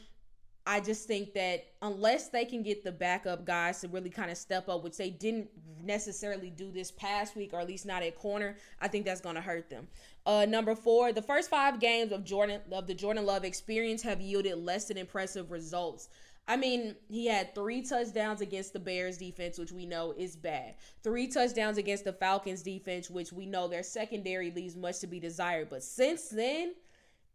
I 0.68 0.80
just 0.80 1.08
think 1.08 1.34
that 1.34 1.66
unless 1.82 2.30
they 2.30 2.44
can 2.44 2.64
get 2.64 2.84
the 2.84 2.92
backup 2.92 3.46
guys 3.46 3.82
to 3.82 3.88
really 3.88 4.10
kind 4.10 4.32
of 4.32 4.38
step 4.38 4.68
up, 4.68 4.84
which 4.84 4.98
they 4.98 5.12
didn't 5.12 5.48
necessarily 5.84 6.50
do 6.50 6.72
this 6.72 6.90
past 6.90 7.36
week, 7.36 7.52
or 7.54 7.60
at 7.60 7.68
least 7.68 7.86
not 7.86 8.02
at 8.02 8.16
corner, 8.16 8.58
I 8.82 8.88
think 8.88 9.06
that's 9.06 9.22
going 9.22 9.36
to 9.36 9.42
hurt 9.42 9.70
them. 9.70 9.88
Uh, 10.26 10.46
number 10.46 10.74
four, 10.74 11.14
the 11.14 11.22
first 11.22 11.52
five 11.52 11.80
games 11.80 12.12
of 12.12 12.24
Jordan 12.24 12.62
of 12.72 12.88
the 12.88 12.96
Jordan 12.96 13.26
Love 13.26 13.46
experience 13.46 14.02
have 14.02 14.20
yielded 14.20 14.58
less 14.58 14.86
than 14.86 14.98
impressive 14.98 15.52
results. 15.52 16.10
I 16.48 16.58
mean, 16.58 16.96
he 17.10 17.26
had 17.26 17.56
three 17.56 17.82
touchdowns 17.82 18.42
against 18.42 18.74
the 18.74 18.80
Bears 18.80 19.18
defense, 19.18 19.58
which 19.58 19.72
we 19.72 19.86
know 19.86 20.14
is 20.16 20.36
bad. 20.36 20.76
Three 21.04 21.28
touchdowns 21.28 21.78
against 21.78 22.04
the 22.04 22.14
Falcons 22.14 22.62
defense, 22.62 23.10
which 23.10 23.32
we 23.34 23.46
know 23.48 23.68
their 23.68 23.82
secondary 23.84 24.52
leaves 24.52 24.76
much 24.76 25.00
to 25.00 25.08
be 25.08 25.20
desired. 25.20 25.70
But 25.70 25.84
since 25.84 26.30
then, 26.30 26.74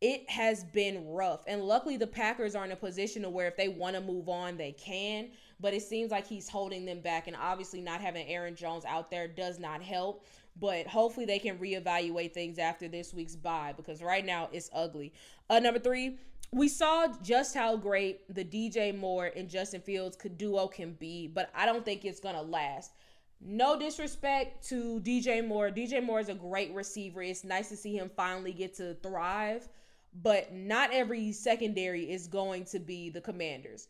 it 0.00 0.28
has 0.30 0.64
been 0.64 1.06
rough. 1.08 1.42
And 1.46 1.62
luckily, 1.62 1.96
the 1.96 2.06
Packers 2.06 2.54
are 2.54 2.64
in 2.64 2.72
a 2.72 2.76
position 2.76 3.22
to 3.22 3.30
where 3.30 3.48
if 3.48 3.56
they 3.56 3.68
want 3.68 3.96
to 3.96 4.00
move 4.00 4.28
on, 4.28 4.56
they 4.56 4.72
can. 4.72 5.28
But 5.60 5.74
it 5.74 5.82
seems 5.82 6.10
like 6.10 6.26
he's 6.26 6.48
holding 6.48 6.86
them 6.86 7.00
back. 7.00 7.26
And 7.26 7.36
obviously, 7.36 7.82
not 7.82 8.00
having 8.00 8.26
Aaron 8.26 8.56
Jones 8.56 8.84
out 8.86 9.10
there 9.10 9.28
does 9.28 9.58
not 9.58 9.82
help. 9.82 10.26
But 10.58 10.86
hopefully, 10.86 11.26
they 11.26 11.38
can 11.38 11.58
reevaluate 11.58 12.32
things 12.32 12.58
after 12.58 12.88
this 12.88 13.12
week's 13.12 13.36
bye 13.36 13.74
because 13.76 14.02
right 14.02 14.24
now 14.24 14.48
it's 14.52 14.70
ugly. 14.72 15.12
Uh, 15.50 15.58
number 15.58 15.78
three, 15.78 16.18
we 16.52 16.68
saw 16.68 17.08
just 17.22 17.54
how 17.54 17.76
great 17.76 18.34
the 18.34 18.44
DJ 18.44 18.96
Moore 18.96 19.30
and 19.36 19.48
Justin 19.48 19.80
Fields 19.82 20.16
could 20.16 20.36
duo 20.38 20.66
can 20.66 20.94
be, 20.94 21.28
but 21.28 21.50
I 21.54 21.66
don't 21.66 21.84
think 21.84 22.04
it's 22.04 22.20
gonna 22.20 22.42
last. 22.42 22.92
No 23.40 23.78
disrespect 23.78 24.66
to 24.68 25.00
DJ 25.00 25.46
Moore. 25.46 25.70
DJ 25.70 26.02
Moore 26.02 26.20
is 26.20 26.28
a 26.28 26.34
great 26.34 26.74
receiver. 26.74 27.22
It's 27.22 27.44
nice 27.44 27.68
to 27.68 27.76
see 27.76 27.96
him 27.96 28.10
finally 28.14 28.52
get 28.52 28.74
to 28.74 28.94
thrive 28.94 29.68
but 30.14 30.52
not 30.52 30.90
every 30.92 31.32
secondary 31.32 32.10
is 32.10 32.26
going 32.26 32.64
to 32.66 32.78
be 32.78 33.10
the 33.10 33.20
commanders. 33.20 33.88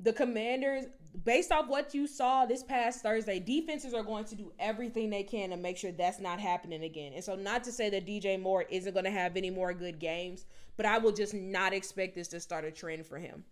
The 0.00 0.12
commanders, 0.12 0.86
based 1.24 1.52
off 1.52 1.68
what 1.68 1.94
you 1.94 2.06
saw 2.06 2.44
this 2.44 2.62
past 2.62 3.02
Thursday, 3.02 3.38
defenses 3.38 3.94
are 3.94 4.02
going 4.02 4.24
to 4.26 4.34
do 4.34 4.52
everything 4.58 5.10
they 5.10 5.22
can 5.22 5.50
to 5.50 5.56
make 5.56 5.76
sure 5.76 5.92
that's 5.92 6.18
not 6.18 6.40
happening 6.40 6.82
again. 6.82 7.12
And 7.14 7.22
so, 7.22 7.36
not 7.36 7.62
to 7.64 7.72
say 7.72 7.88
that 7.90 8.06
DJ 8.06 8.40
Moore 8.40 8.64
isn't 8.68 8.92
going 8.92 9.04
to 9.04 9.10
have 9.10 9.36
any 9.36 9.50
more 9.50 9.72
good 9.72 9.98
games, 9.98 10.44
but 10.76 10.86
I 10.86 10.98
will 10.98 11.12
just 11.12 11.34
not 11.34 11.72
expect 11.72 12.16
this 12.16 12.28
to 12.28 12.40
start 12.40 12.64
a 12.64 12.70
trend 12.70 13.06
for 13.06 13.18
him. 13.18 13.44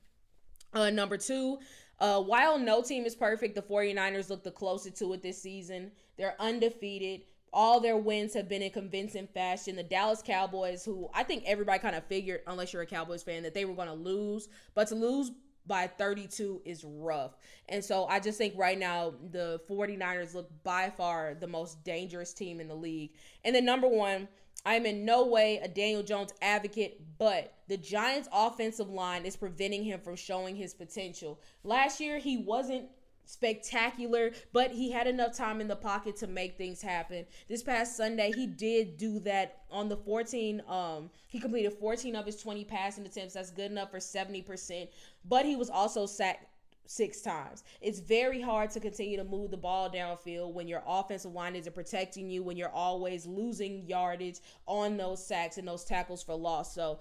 Uh, 0.72 0.90
number 0.90 1.16
two, 1.16 1.58
uh, 2.00 2.20
while 2.20 2.58
no 2.58 2.82
team 2.82 3.04
is 3.04 3.14
perfect, 3.14 3.54
the 3.54 3.62
49ers 3.62 4.30
look 4.30 4.42
the 4.42 4.50
closest 4.50 4.96
to 4.96 5.12
it 5.12 5.22
this 5.22 5.40
season. 5.40 5.92
They're 6.16 6.36
undefeated 6.40 7.22
all 7.52 7.80
their 7.80 7.97
wins 7.97 8.35
have 8.35 8.49
been 8.49 8.62
in 8.62 8.71
convincing 8.71 9.26
fashion. 9.26 9.76
The 9.76 9.83
Dallas 9.83 10.23
Cowboys, 10.23 10.85
who 10.85 11.09
I 11.14 11.23
think 11.23 11.45
everybody 11.47 11.78
kind 11.78 11.97
of 11.97 12.04
figured, 12.04 12.42
unless 12.47 12.73
you're 12.73 12.83
a 12.83 12.87
Cowboys 12.87 13.23
fan, 13.23 13.42
that 13.42 13.54
they 13.54 13.64
were 13.64 13.75
going 13.75 13.88
to 13.88 13.95
lose, 13.95 14.49
but 14.75 14.88
to 14.88 14.95
lose 14.95 15.33
by 15.66 15.87
32 15.87 16.62
is 16.64 16.85
rough. 16.85 17.37
And 17.69 17.85
so 17.85 18.07
I 18.07 18.21
just 18.21 18.38
think 18.38 18.54
right 18.57 18.78
now 18.78 19.14
the 19.30 19.61
49ers 19.69 20.35
look 20.35 20.50
by 20.62 20.90
far 20.90 21.35
the 21.35 21.47
most 21.47 21.85
dangerous 21.85 22.33
team 22.33 22.61
in 22.61 22.69
the 22.69 22.75
league. 22.75 23.11
And 23.45 23.54
then 23.54 23.64
number 23.64 23.88
one, 23.88 24.28
I'm 24.64 24.85
in 24.85 25.04
no 25.04 25.26
way 25.26 25.59
a 25.59 25.69
Daniel 25.69 26.02
Jones 26.02 26.35
advocate, 26.42 27.00
but 27.19 27.54
the 27.69 27.76
Giants' 27.76 28.28
offensive 28.33 28.90
line 28.90 29.25
is 29.25 29.37
preventing 29.37 29.85
him 29.85 30.00
from 30.00 30.16
showing 30.16 30.54
his 30.54 30.75
potential. 30.75 31.40
Last 31.64 32.00
year, 32.00 32.19
he 32.19 32.37
wasn't 32.37 32.88
spectacular, 33.30 34.32
but 34.52 34.72
he 34.72 34.90
had 34.90 35.06
enough 35.06 35.37
time 35.37 35.60
in 35.60 35.68
the 35.68 35.76
pocket 35.76 36.16
to 36.16 36.26
make 36.26 36.58
things 36.58 36.82
happen. 36.82 37.25
This 37.49 37.62
past 37.62 37.96
Sunday, 37.96 38.32
he 38.34 38.46
did 38.46 38.96
do 38.96 39.20
that 39.20 39.62
on 39.70 39.88
the 39.88 39.96
14 39.96 40.62
um 40.68 41.10
he 41.28 41.38
completed 41.38 41.72
14 41.72 42.16
of 42.16 42.26
his 42.26 42.42
20 42.42 42.64
passing 42.64 43.06
attempts. 43.06 43.34
That's 43.34 43.50
good 43.50 43.70
enough 43.70 43.92
for 43.92 43.99
70%, 43.99 44.88
but 45.28 45.44
he 45.44 45.54
was 45.54 45.70
also 45.70 46.06
sacked 46.06 46.46
six 46.87 47.20
times. 47.20 47.62
It's 47.80 48.00
very 48.00 48.40
hard 48.40 48.70
to 48.70 48.80
continue 48.80 49.16
to 49.16 49.22
move 49.22 49.52
the 49.52 49.56
ball 49.56 49.88
downfield 49.88 50.52
when 50.52 50.66
your 50.66 50.82
offensive 50.84 51.32
line 51.32 51.54
isn't 51.54 51.72
protecting 51.72 52.28
you, 52.28 52.42
when 52.42 52.56
you're 52.56 52.68
always 52.68 53.26
losing 53.26 53.87
yardage 53.87 54.40
on 54.66 54.96
those 54.96 55.25
sacks 55.25 55.56
and 55.56 55.68
those 55.68 55.84
tackles 55.84 56.20
for 56.20 56.34
loss. 56.34 56.75
So 56.75 56.99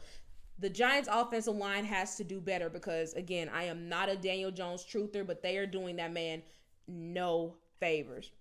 the 0.60 0.70
Giants 0.70 1.10
offensive 1.12 1.56
line 1.56 1.86
has 1.86 2.16
to 2.16 2.24
do 2.24 2.42
better 2.42 2.70
because 2.70 3.14
again, 3.14 3.50
I 3.54 3.64
am 3.64 3.88
not 3.88 4.10
a 4.10 4.16
Daniel 4.16 4.52
Jones 4.52 4.86
truther, 4.86 5.26
but 5.26 5.42
they 5.42 5.58
are 5.58 5.66
doing 5.66 5.96
that 5.98 6.12
man 6.14 6.44
no 6.88 7.56
favors. 7.80 8.32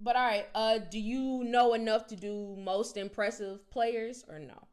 But 0.00 0.16
all 0.16 0.26
right, 0.26 0.46
uh 0.54 0.78
do 0.78 0.98
you 0.98 1.44
know 1.44 1.74
enough 1.74 2.06
to 2.08 2.16
do 2.16 2.56
most 2.58 2.96
impressive 2.96 3.68
players 3.70 4.24
or 4.28 4.38
no? 4.38 4.68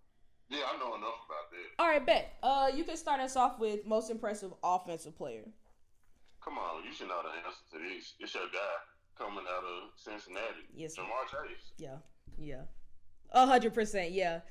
Yeah, 0.50 0.64
I 0.74 0.78
know 0.78 0.96
enough 0.96 1.20
about 1.26 1.52
that. 1.52 1.82
All 1.84 1.88
right, 1.88 2.06
bet. 2.06 2.34
Uh 2.44 2.70
you 2.76 2.84
can 2.84 2.98
start 2.98 3.22
us 3.22 3.36
off 3.36 3.60
with 3.60 3.86
most 3.86 4.10
impressive 4.10 4.54
offensive 4.64 5.16
player. 5.16 5.46
Come 6.44 6.58
on, 6.58 6.84
you 6.84 6.92
should 6.92 7.08
know 7.08 7.22
the 7.22 7.30
answer 7.30 7.62
to 7.74 7.78
this. 7.78 8.14
It's 8.20 8.34
your 8.34 8.48
guy 8.52 8.76
coming 9.18 9.46
out 9.48 9.64
of 9.64 9.92
Cincinnati. 9.96 10.66
Yes. 10.74 10.98
Ja'Marr 10.98 11.30
Chase. 11.30 11.72
Yeah. 11.78 11.98
Yeah. 12.38 12.64
A 13.32 13.46
hundred 13.46 13.74
percent, 13.74 14.12
yeah. 14.12 14.42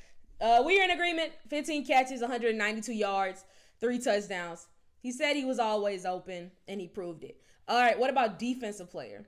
Uh, 0.41 0.63
we 0.65 0.81
are 0.81 0.85
in 0.85 0.91
agreement. 0.91 1.33
15 1.49 1.87
catches, 1.87 2.21
192 2.21 2.93
yards, 2.93 3.45
three 3.81 3.99
touchdowns. 3.99 4.69
He 5.01 5.13
said 5.13 5.35
he 5.35 5.45
was 5.45 5.59
always 5.59 6.07
open, 6.07 6.51
and 6.67 6.81
he 6.81 6.89
proved 6.89 7.25
it. 7.25 7.41
All 7.69 7.81
right, 7.81 7.99
what 7.99 8.11
about 8.11 8.39
defensive 8.39 8.91
player? 8.91 9.27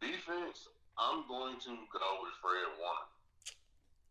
Defense, 0.00 0.68
I'm 0.98 1.26
going 1.28 1.58
to 1.60 1.68
go 1.68 2.18
with 2.22 2.32
Fred 2.40 2.78
Warner. 2.78 3.06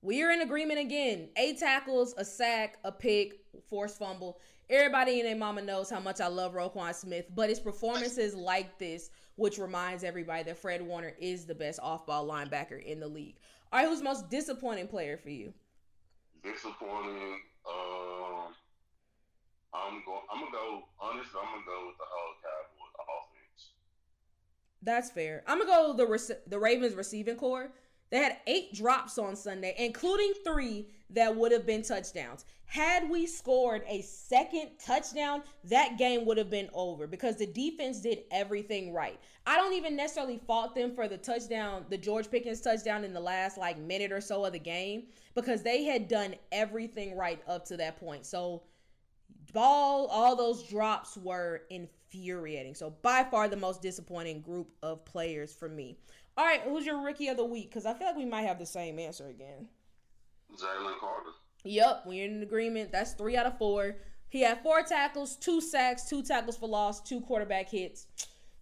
We 0.01 0.21
are 0.23 0.31
in 0.31 0.41
agreement 0.41 0.79
again. 0.79 1.29
Eight 1.37 1.59
tackles, 1.59 2.13
a 2.17 2.25
sack, 2.25 2.77
a 2.83 2.91
pick, 2.91 3.39
forced 3.69 3.97
fumble. 3.97 4.39
Everybody 4.69 5.19
in 5.19 5.25
their 5.25 5.37
mama 5.37 5.61
knows 5.61 5.89
how 5.89 5.99
much 5.99 6.19
I 6.19 6.27
love 6.27 6.53
Roquan 6.53 6.93
Smith, 6.93 7.25
but 7.33 7.49
his 7.49 7.59
performances 7.59 8.35
like 8.35 8.77
this, 8.77 9.09
which 9.35 9.57
reminds 9.57 10.03
everybody 10.03 10.43
that 10.43 10.57
Fred 10.57 10.81
Warner 10.81 11.13
is 11.19 11.45
the 11.45 11.55
best 11.55 11.79
off-ball 11.81 12.27
linebacker 12.27 12.83
in 12.83 12.99
the 12.99 13.07
league. 13.07 13.37
All 13.71 13.79
right, 13.79 13.87
who's 13.87 13.99
the 13.99 14.05
most 14.05 14.29
disappointing 14.29 14.87
player 14.87 15.17
for 15.17 15.29
you? 15.29 15.53
Disappointing. 16.43 17.39
Um, 17.65 18.53
I'm 19.73 20.03
going. 20.05 20.21
I'm 20.31 20.39
gonna 20.39 20.51
go. 20.51 20.83
Honestly, 20.99 21.39
I'm 21.39 21.49
gonna 21.49 21.65
go 21.65 21.87
with 21.87 21.97
the 21.97 22.05
whole 22.05 22.33
Cowboys 22.43 22.93
offense. 22.99 23.71
That's 24.81 25.09
fair. 25.11 25.43
I'm 25.47 25.57
gonna 25.59 25.71
go 25.71 25.93
the 25.93 26.05
rec- 26.05 26.45
the 26.47 26.59
Ravens 26.59 26.93
receiving 26.95 27.37
core. 27.37 27.71
They 28.13 28.19
had 28.19 28.37
eight 28.45 28.75
drops 28.75 29.17
on 29.17 29.35
Sunday, 29.35 29.73
including 29.75 30.33
three 30.45 30.85
that 31.09 31.35
would 31.35 31.51
have 31.51 31.65
been 31.65 31.81
touchdowns. 31.81 32.45
Had 32.65 33.09
we 33.09 33.25
scored 33.25 33.81
a 33.87 34.03
second 34.03 34.69
touchdown, 34.77 35.41
that 35.63 35.97
game 35.97 36.23
would 36.27 36.37
have 36.37 36.51
been 36.51 36.69
over 36.75 37.07
because 37.07 37.37
the 37.37 37.47
defense 37.47 38.01
did 38.01 38.19
everything 38.29 38.93
right. 38.93 39.19
I 39.47 39.55
don't 39.55 39.73
even 39.73 39.95
necessarily 39.95 40.39
fault 40.45 40.75
them 40.75 40.93
for 40.93 41.07
the 41.07 41.17
touchdown, 41.17 41.85
the 41.89 41.97
George 41.97 42.29
Pickens 42.29 42.61
touchdown 42.61 43.03
in 43.03 43.13
the 43.13 43.19
last 43.19 43.57
like 43.57 43.79
minute 43.79 44.11
or 44.11 44.21
so 44.21 44.45
of 44.45 44.53
the 44.53 44.59
game 44.59 45.05
because 45.33 45.63
they 45.63 45.83
had 45.85 46.07
done 46.07 46.35
everything 46.51 47.17
right 47.17 47.41
up 47.47 47.65
to 47.65 47.77
that 47.77 47.99
point. 47.99 48.27
So 48.27 48.61
ball, 49.53 50.05
all 50.05 50.35
those 50.35 50.61
drops 50.61 51.17
were 51.17 51.63
infuriating. 51.71 52.75
So 52.75 52.91
by 53.01 53.23
far 53.23 53.47
the 53.47 53.57
most 53.57 53.81
disappointing 53.81 54.41
group 54.41 54.69
of 54.83 55.03
players 55.03 55.51
for 55.51 55.67
me. 55.67 55.97
All 56.35 56.45
right, 56.45 56.61
who's 56.61 56.85
your 56.85 57.03
rookie 57.03 57.27
of 57.27 57.37
the 57.37 57.45
week? 57.45 57.69
Because 57.69 57.85
I 57.85 57.93
feel 57.93 58.07
like 58.07 58.17
we 58.17 58.25
might 58.25 58.43
have 58.43 58.59
the 58.59 58.65
same 58.65 58.97
answer 58.97 59.27
again. 59.27 59.67
Jalen 60.55 60.99
Carter. 60.99 61.29
Yep, 61.63 62.03
we're 62.05 62.25
in 62.25 62.41
agreement. 62.41 62.91
That's 62.91 63.13
three 63.13 63.37
out 63.37 63.45
of 63.45 63.57
four. 63.57 63.97
He 64.29 64.41
had 64.41 64.61
four 64.63 64.81
tackles, 64.81 65.35
two 65.35 65.61
sacks, 65.61 66.09
two 66.09 66.23
tackles 66.23 66.57
for 66.57 66.67
loss, 66.67 67.01
two 67.01 67.21
quarterback 67.21 67.69
hits. 67.69 68.07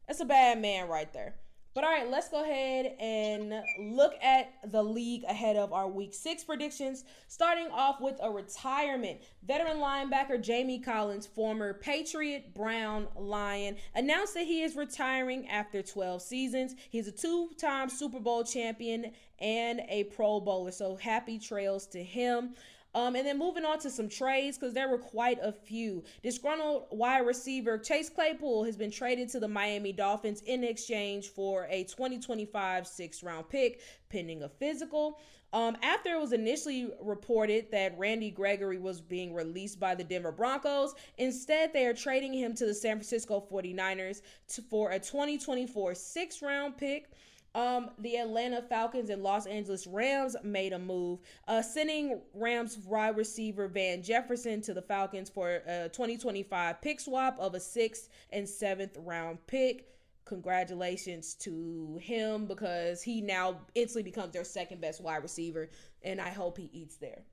That's 0.07 0.19
a 0.19 0.25
bad 0.25 0.61
man 0.61 0.89
right 0.89 1.11
there. 1.13 1.35
But 1.73 1.85
all 1.85 1.89
right, 1.89 2.09
let's 2.09 2.27
go 2.27 2.43
ahead 2.43 2.97
and 2.99 3.53
look 3.79 4.15
at 4.21 4.53
the 4.69 4.83
league 4.83 5.23
ahead 5.23 5.55
of 5.55 5.71
our 5.71 5.87
week 5.87 6.13
six 6.13 6.43
predictions. 6.43 7.05
Starting 7.29 7.67
off 7.71 8.01
with 8.01 8.19
a 8.21 8.29
retirement. 8.29 9.21
Veteran 9.43 9.77
linebacker 9.77 10.41
Jamie 10.41 10.79
Collins, 10.79 11.25
former 11.25 11.73
Patriot 11.73 12.53
Brown 12.53 13.07
Lion, 13.15 13.77
announced 13.95 14.33
that 14.33 14.45
he 14.45 14.63
is 14.63 14.75
retiring 14.75 15.47
after 15.47 15.81
12 15.81 16.21
seasons. 16.21 16.75
He's 16.89 17.07
a 17.07 17.11
two 17.11 17.51
time 17.57 17.89
Super 17.89 18.19
Bowl 18.19 18.43
champion 18.43 19.13
and 19.39 19.81
a 19.87 20.03
Pro 20.05 20.41
Bowler. 20.41 20.71
So 20.71 20.97
happy 20.97 21.39
trails 21.39 21.87
to 21.87 22.03
him. 22.03 22.53
Um, 22.93 23.15
and 23.15 23.25
then 23.25 23.39
moving 23.39 23.63
on 23.63 23.79
to 23.79 23.89
some 23.89 24.09
trades 24.09 24.57
because 24.57 24.73
there 24.73 24.89
were 24.89 24.97
quite 24.97 25.39
a 25.41 25.51
few. 25.51 26.03
Disgruntled 26.23 26.87
wide 26.91 27.25
receiver 27.25 27.77
Chase 27.77 28.09
Claypool 28.09 28.65
has 28.65 28.75
been 28.75 28.91
traded 28.91 29.29
to 29.29 29.39
the 29.39 29.47
Miami 29.47 29.93
Dolphins 29.93 30.41
in 30.41 30.63
exchange 30.63 31.29
for 31.29 31.67
a 31.69 31.83
2025 31.83 32.85
sixth 32.85 33.23
round 33.23 33.47
pick, 33.47 33.81
pending 34.09 34.43
a 34.43 34.49
physical. 34.49 35.19
Um, 35.53 35.75
after 35.83 36.13
it 36.13 36.19
was 36.19 36.31
initially 36.31 36.89
reported 37.01 37.71
that 37.71 37.97
Randy 37.97 38.31
Gregory 38.31 38.77
was 38.77 39.01
being 39.01 39.33
released 39.33 39.81
by 39.81 39.95
the 39.95 40.03
Denver 40.03 40.31
Broncos, 40.31 40.93
instead 41.17 41.73
they 41.73 41.85
are 41.85 41.93
trading 41.93 42.33
him 42.33 42.53
to 42.55 42.65
the 42.65 42.73
San 42.73 42.95
Francisco 42.95 43.45
49ers 43.51 44.21
to, 44.49 44.61
for 44.61 44.91
a 44.91 44.99
2024 44.99 45.93
sixth 45.95 46.41
round 46.41 46.77
pick. 46.77 47.11
Um, 47.53 47.91
the 47.99 48.15
Atlanta 48.15 48.61
Falcons 48.61 49.09
and 49.09 49.23
Los 49.23 49.45
Angeles 49.45 49.85
Rams 49.85 50.37
made 50.41 50.71
a 50.71 50.79
move, 50.79 51.19
uh, 51.49 51.61
sending 51.61 52.21
Rams 52.33 52.77
wide 52.77 53.17
receiver 53.17 53.67
Van 53.67 54.01
Jefferson 54.01 54.61
to 54.61 54.73
the 54.73 54.81
Falcons 54.81 55.29
for 55.29 55.61
a 55.67 55.89
2025 55.89 56.81
pick 56.81 57.01
swap 57.01 57.37
of 57.39 57.53
a 57.53 57.59
sixth 57.59 58.07
and 58.31 58.47
seventh 58.47 58.95
round 58.99 59.45
pick. 59.47 59.87
Congratulations 60.23 61.33
to 61.33 61.99
him 62.01 62.45
because 62.45 63.01
he 63.01 63.19
now 63.19 63.57
instantly 63.75 64.03
becomes 64.03 64.31
their 64.31 64.45
second 64.45 64.79
best 64.79 65.01
wide 65.01 65.21
receiver, 65.21 65.69
and 66.03 66.21
I 66.21 66.29
hope 66.29 66.57
he 66.57 66.69
eats 66.71 66.95
there. 66.95 67.23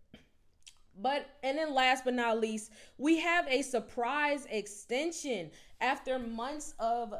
But 1.00 1.26
and 1.44 1.56
then 1.56 1.74
last 1.74 2.04
but 2.04 2.14
not 2.14 2.40
least, 2.40 2.72
we 2.96 3.20
have 3.20 3.46
a 3.46 3.62
surprise 3.62 4.48
extension 4.50 5.52
after 5.80 6.18
months 6.18 6.74
of 6.80 7.14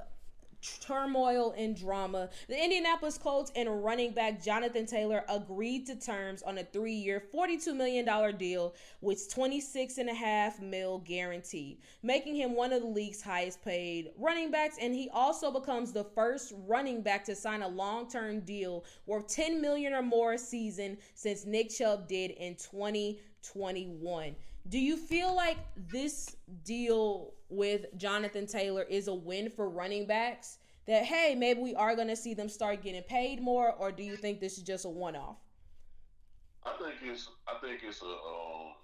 turmoil 0.80 1.54
and 1.56 1.76
drama. 1.76 2.28
The 2.48 2.62
Indianapolis 2.62 3.18
Colts 3.18 3.52
and 3.54 3.84
running 3.84 4.12
back 4.12 4.42
Jonathan 4.42 4.86
Taylor 4.86 5.24
agreed 5.28 5.86
to 5.86 5.96
terms 5.96 6.42
on 6.42 6.58
a 6.58 6.64
three-year, 6.64 7.22
$42 7.32 7.74
million 7.76 8.36
deal 8.36 8.74
with 9.00 9.32
26 9.32 9.98
and 9.98 10.08
a 10.08 10.14
half 10.14 10.60
mil 10.60 10.98
guarantee, 10.98 11.78
making 12.02 12.34
him 12.34 12.54
one 12.54 12.72
of 12.72 12.82
the 12.82 12.88
league's 12.88 13.22
highest 13.22 13.64
paid 13.64 14.10
running 14.18 14.50
backs. 14.50 14.76
And 14.80 14.94
he 14.94 15.08
also 15.10 15.50
becomes 15.50 15.92
the 15.92 16.04
first 16.04 16.52
running 16.66 17.02
back 17.02 17.24
to 17.24 17.36
sign 17.36 17.62
a 17.62 17.68
long-term 17.68 18.40
deal 18.40 18.84
worth 19.06 19.28
10 19.28 19.60
million 19.60 19.92
or 19.92 20.02
more 20.02 20.32
a 20.32 20.38
season 20.38 20.98
since 21.14 21.44
Nick 21.44 21.70
Chubb 21.70 22.08
did 22.08 22.32
in 22.32 22.56
2021. 22.56 24.34
Do 24.68 24.78
you 24.78 24.98
feel 24.98 25.34
like 25.34 25.56
this 25.76 26.36
deal 26.62 27.32
with 27.48 27.86
Jonathan 27.96 28.46
Taylor 28.46 28.82
is 28.82 29.08
a 29.08 29.14
win 29.14 29.48
for 29.48 29.70
running 29.70 30.06
backs? 30.06 30.58
That 30.86 31.04
hey, 31.04 31.34
maybe 31.34 31.60
we 31.60 31.74
are 31.74 31.96
going 31.96 32.08
to 32.08 32.16
see 32.16 32.34
them 32.34 32.48
start 32.48 32.82
getting 32.82 33.02
paid 33.02 33.40
more, 33.40 33.72
or 33.72 33.92
do 33.92 34.02
you 34.02 34.16
think 34.16 34.40
this 34.40 34.58
is 34.58 34.64
just 34.64 34.84
a 34.84 34.88
one-off? 34.88 35.36
I 36.64 36.72
think 36.76 37.00
it's 37.00 37.28
I 37.48 37.56
think 37.64 37.80
it's 37.80 38.02
a 38.02 38.12
um, 38.12 38.76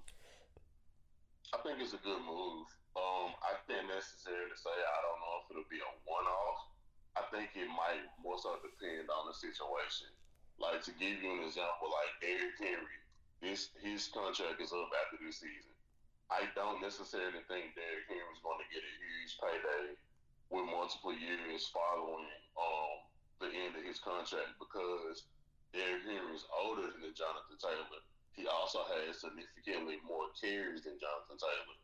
I 1.52 1.60
think 1.60 1.80
it's 1.80 1.92
a 1.92 2.00
good 2.00 2.20
move. 2.24 2.64
Um, 2.96 3.36
I 3.44 3.52
think 3.68 3.84
necessary 3.88 4.48
to 4.48 4.56
say 4.56 4.72
I 4.72 4.98
don't 5.04 5.20
know 5.20 5.34
if 5.44 5.44
it'll 5.52 5.68
be 5.68 5.84
a 5.84 5.92
one-off. 6.08 6.60
I 7.20 7.22
think 7.28 7.52
it 7.60 7.68
might 7.68 8.08
more 8.24 8.40
so 8.40 8.56
depend 8.64 9.12
on 9.12 9.28
the 9.28 9.36
situation. 9.36 10.08
Like 10.56 10.80
to 10.88 10.92
give 10.96 11.20
you 11.20 11.28
an 11.28 11.44
example, 11.44 11.92
like 11.92 12.12
Derrick 12.24 12.56
Henry, 12.56 13.00
this 13.44 13.68
his 13.84 14.08
contract 14.08 14.64
is 14.64 14.72
up 14.72 14.88
after 15.04 15.20
this 15.20 15.44
season. 15.44 15.73
I 16.34 16.50
don't 16.58 16.82
necessarily 16.82 17.46
think 17.46 17.78
Derrick 17.78 18.10
Henry's 18.10 18.42
going 18.42 18.58
to 18.58 18.72
get 18.74 18.82
a 18.82 18.94
huge 18.98 19.38
payday 19.38 19.94
with 20.50 20.66
multiple 20.66 21.14
years 21.14 21.70
following 21.70 22.26
um, 22.58 22.96
the 23.38 23.54
end 23.54 23.78
of 23.78 23.86
his 23.86 24.02
contract 24.02 24.58
because 24.58 25.30
Derrick 25.70 26.02
Henry's 26.02 26.42
older 26.50 26.90
than 26.90 27.14
Jonathan 27.14 27.54
Taylor. 27.62 28.02
He 28.34 28.50
also 28.50 28.82
has 28.98 29.22
significantly 29.22 30.02
more 30.02 30.34
carries 30.34 30.82
than 30.82 30.98
Jonathan 30.98 31.38
Taylor. 31.38 31.78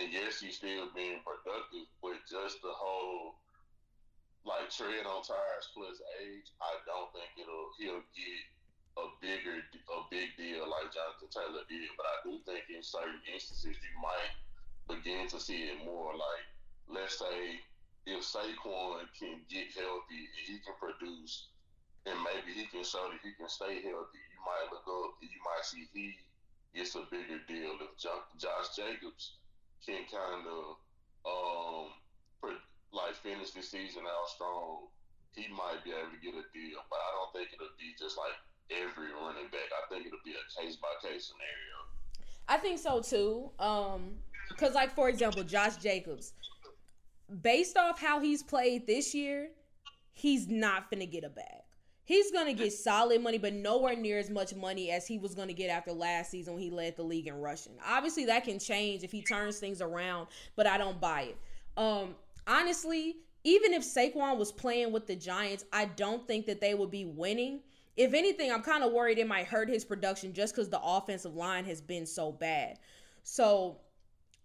And 0.00 0.08
yes, 0.08 0.40
he's 0.40 0.56
still 0.56 0.88
being 0.96 1.20
productive, 1.20 1.84
but 2.00 2.24
just 2.24 2.56
the 2.64 2.72
whole 2.72 3.36
like 4.48 4.72
tread 4.72 5.04
on 5.04 5.20
tires 5.20 5.68
plus 5.76 6.00
age, 6.24 6.48
I 6.64 6.72
don't 6.88 7.12
think 7.12 7.28
it'll 7.36 7.68
he'll 7.76 8.04
get 8.16 8.44
a 8.98 9.06
bigger 9.22 9.62
a 9.62 9.98
big 10.10 10.34
deal 10.36 10.66
like 10.66 10.90
Jonathan 10.90 11.30
Taylor 11.30 11.64
did, 11.70 11.90
but 11.94 12.06
I 12.06 12.16
do 12.26 12.32
think 12.42 12.66
in 12.70 12.82
certain 12.82 13.22
instances 13.30 13.78
you 13.78 13.94
might 14.02 14.32
begin 14.90 15.28
to 15.30 15.38
see 15.38 15.70
it 15.70 15.84
more. 15.86 16.14
Like 16.14 16.44
let's 16.90 17.18
say 17.18 17.62
if 18.06 18.24
Saquon 18.26 19.06
can 19.14 19.46
get 19.46 19.70
healthy 19.76 20.22
and 20.26 20.44
he 20.46 20.56
can 20.64 20.74
produce, 20.80 21.54
and 22.06 22.18
maybe 22.26 22.56
he 22.56 22.66
can 22.66 22.82
show 22.82 23.06
that 23.12 23.22
he 23.22 23.36
can 23.38 23.48
stay 23.48 23.78
healthy, 23.84 24.20
you 24.20 24.40
might 24.42 24.72
look 24.72 24.86
up 24.86 25.20
and 25.22 25.30
you 25.30 25.40
might 25.46 25.64
see 25.64 25.86
he 25.94 26.16
gets 26.74 26.96
a 26.96 27.06
bigger 27.10 27.38
deal. 27.46 27.78
If 27.78 27.94
Josh 27.98 28.74
Jacobs 28.74 29.38
can 29.86 30.02
kind 30.10 30.44
of 30.46 30.64
um 31.28 32.00
like 32.92 33.14
finish 33.22 33.54
the 33.54 33.62
season 33.62 34.02
out 34.02 34.28
strong, 34.34 34.90
he 35.34 35.46
might 35.54 35.82
be 35.86 35.94
able 35.94 36.10
to 36.10 36.18
get 36.18 36.34
a 36.34 36.44
deal. 36.50 36.82
But 36.90 36.98
I 36.98 37.10
don't 37.14 37.32
think 37.34 37.54
it'll 37.54 37.78
be 37.78 37.94
just 37.94 38.18
like 38.18 38.34
every 38.70 39.12
running 39.12 39.50
back. 39.50 39.68
I 39.72 39.92
think 39.92 40.06
it'll 40.06 40.18
be 40.24 40.32
a 40.32 40.62
case 40.62 40.76
by 40.76 40.88
case 41.08 41.32
scenario. 41.32 41.80
I 42.48 42.56
think 42.56 42.78
so 42.78 43.00
too. 43.00 43.50
Um, 43.58 44.12
because 44.48 44.74
like 44.74 44.94
for 44.94 45.08
example, 45.08 45.44
Josh 45.44 45.76
Jacobs, 45.76 46.32
based 47.42 47.76
off 47.76 48.00
how 48.00 48.20
he's 48.20 48.42
played 48.42 48.86
this 48.86 49.14
year, 49.14 49.50
he's 50.12 50.48
not 50.48 50.90
gonna 50.90 51.06
get 51.06 51.24
a 51.24 51.28
bag. 51.28 51.62
He's 52.04 52.32
gonna 52.32 52.54
get 52.54 52.72
solid 52.72 53.22
money, 53.22 53.38
but 53.38 53.52
nowhere 53.52 53.94
near 53.94 54.18
as 54.18 54.30
much 54.30 54.52
money 54.54 54.90
as 54.90 55.06
he 55.06 55.16
was 55.16 55.34
gonna 55.34 55.52
get 55.52 55.70
after 55.70 55.92
last 55.92 56.30
season 56.30 56.54
when 56.54 56.62
he 56.62 56.70
led 56.70 56.96
the 56.96 57.04
league 57.04 57.28
in 57.28 57.40
rushing. 57.40 57.74
Obviously, 57.86 58.24
that 58.26 58.44
can 58.44 58.58
change 58.58 59.04
if 59.04 59.12
he 59.12 59.22
turns 59.22 59.58
things 59.58 59.80
around, 59.80 60.26
but 60.56 60.66
I 60.66 60.76
don't 60.76 61.00
buy 61.00 61.22
it. 61.22 61.38
Um, 61.76 62.16
honestly, 62.48 63.18
even 63.44 63.72
if 63.72 63.82
Saquon 63.82 64.36
was 64.36 64.52
playing 64.52 64.92
with 64.92 65.06
the 65.06 65.14
Giants, 65.14 65.64
I 65.72 65.84
don't 65.84 66.26
think 66.26 66.46
that 66.46 66.60
they 66.60 66.74
would 66.74 66.90
be 66.90 67.04
winning 67.04 67.60
if 68.00 68.14
anything, 68.14 68.50
I'm 68.50 68.62
kind 68.62 68.82
of 68.82 68.92
worried 68.92 69.18
it 69.18 69.28
might 69.28 69.46
hurt 69.46 69.68
his 69.68 69.84
production 69.84 70.32
just 70.32 70.54
because 70.54 70.70
the 70.70 70.80
offensive 70.80 71.34
line 71.34 71.66
has 71.66 71.82
been 71.82 72.06
so 72.06 72.32
bad. 72.32 72.78
So 73.24 73.76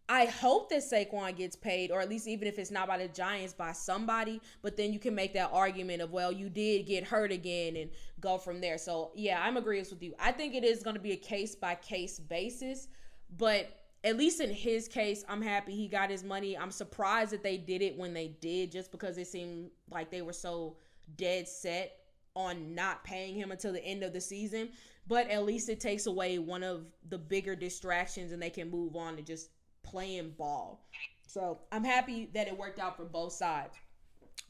I 0.10 0.26
hope 0.26 0.70
that 0.72 0.84
Saquon 0.84 1.38
gets 1.38 1.56
paid, 1.56 1.90
or 1.90 2.02
at 2.02 2.10
least 2.10 2.28
even 2.28 2.50
if 2.50 2.60
it's 2.60 2.70
not 2.70 2.90
by 2.90 2.98
the 2.98 3.08
Giants, 3.08 3.54
by 3.54 3.72
somebody. 3.72 4.42
But 4.62 4.76
then 4.76 4.92
you 4.92 5.00
can 5.00 5.16
make 5.16 5.34
that 5.36 5.52
argument 5.54 6.02
of, 6.02 6.12
well, 6.12 6.34
you 6.34 6.50
did 6.50 6.86
get 6.86 7.06
hurt 7.06 7.32
again 7.32 7.78
and 7.78 7.92
go 8.20 8.38
from 8.38 8.60
there. 8.60 8.78
So 8.78 9.12
yeah, 9.16 9.42
I'm 9.42 9.56
agreeing 9.56 9.86
with 9.90 10.04
you. 10.04 10.14
I 10.20 10.34
think 10.34 10.54
it 10.54 10.66
is 10.66 10.84
going 10.84 10.98
to 10.98 11.02
be 11.02 11.14
a 11.14 11.18
case 11.18 11.56
by 11.56 11.76
case 11.76 12.20
basis, 12.20 12.90
but 13.38 13.70
at 14.04 14.18
least 14.18 14.42
in 14.42 14.50
his 14.50 14.90
case, 14.90 15.24
I'm 15.30 15.42
happy 15.42 15.74
he 15.74 15.88
got 15.88 16.10
his 16.10 16.26
money. 16.26 16.58
I'm 16.58 16.72
surprised 16.72 17.32
that 17.32 17.42
they 17.42 17.56
did 17.56 17.82
it 17.82 17.98
when 17.98 18.14
they 18.14 18.36
did, 18.42 18.74
just 18.74 18.92
because 18.92 19.18
it 19.18 19.28
seemed 19.28 19.70
like 19.90 20.12
they 20.12 20.24
were 20.24 20.34
so 20.34 20.76
dead 21.16 21.48
set 21.48 22.02
on 22.36 22.76
not 22.76 23.04
paying 23.04 23.36
him 23.36 23.52
until 23.52 23.74
the 23.74 23.84
end 23.84 24.04
of 24.04 24.14
the 24.14 24.22
season, 24.22 24.70
but 25.08 25.30
at 25.30 25.46
least 25.46 25.70
it 25.70 25.80
takes 25.80 26.06
away 26.06 26.38
one 26.40 26.64
of 26.64 26.86
the 27.10 27.18
bigger 27.18 27.56
distractions 27.56 28.32
and 28.32 28.42
they 28.42 28.50
can 28.50 28.70
move 28.70 28.96
on 28.96 29.16
to 29.16 29.22
just 29.22 29.50
playing 29.84 30.32
ball. 30.38 30.86
So 31.28 31.60
I'm 31.72 31.84
happy 31.84 32.30
that 32.34 32.48
it 32.48 32.58
worked 32.58 32.80
out 32.80 32.98
for 32.98 33.06
both 33.06 33.34
sides. 33.34 33.76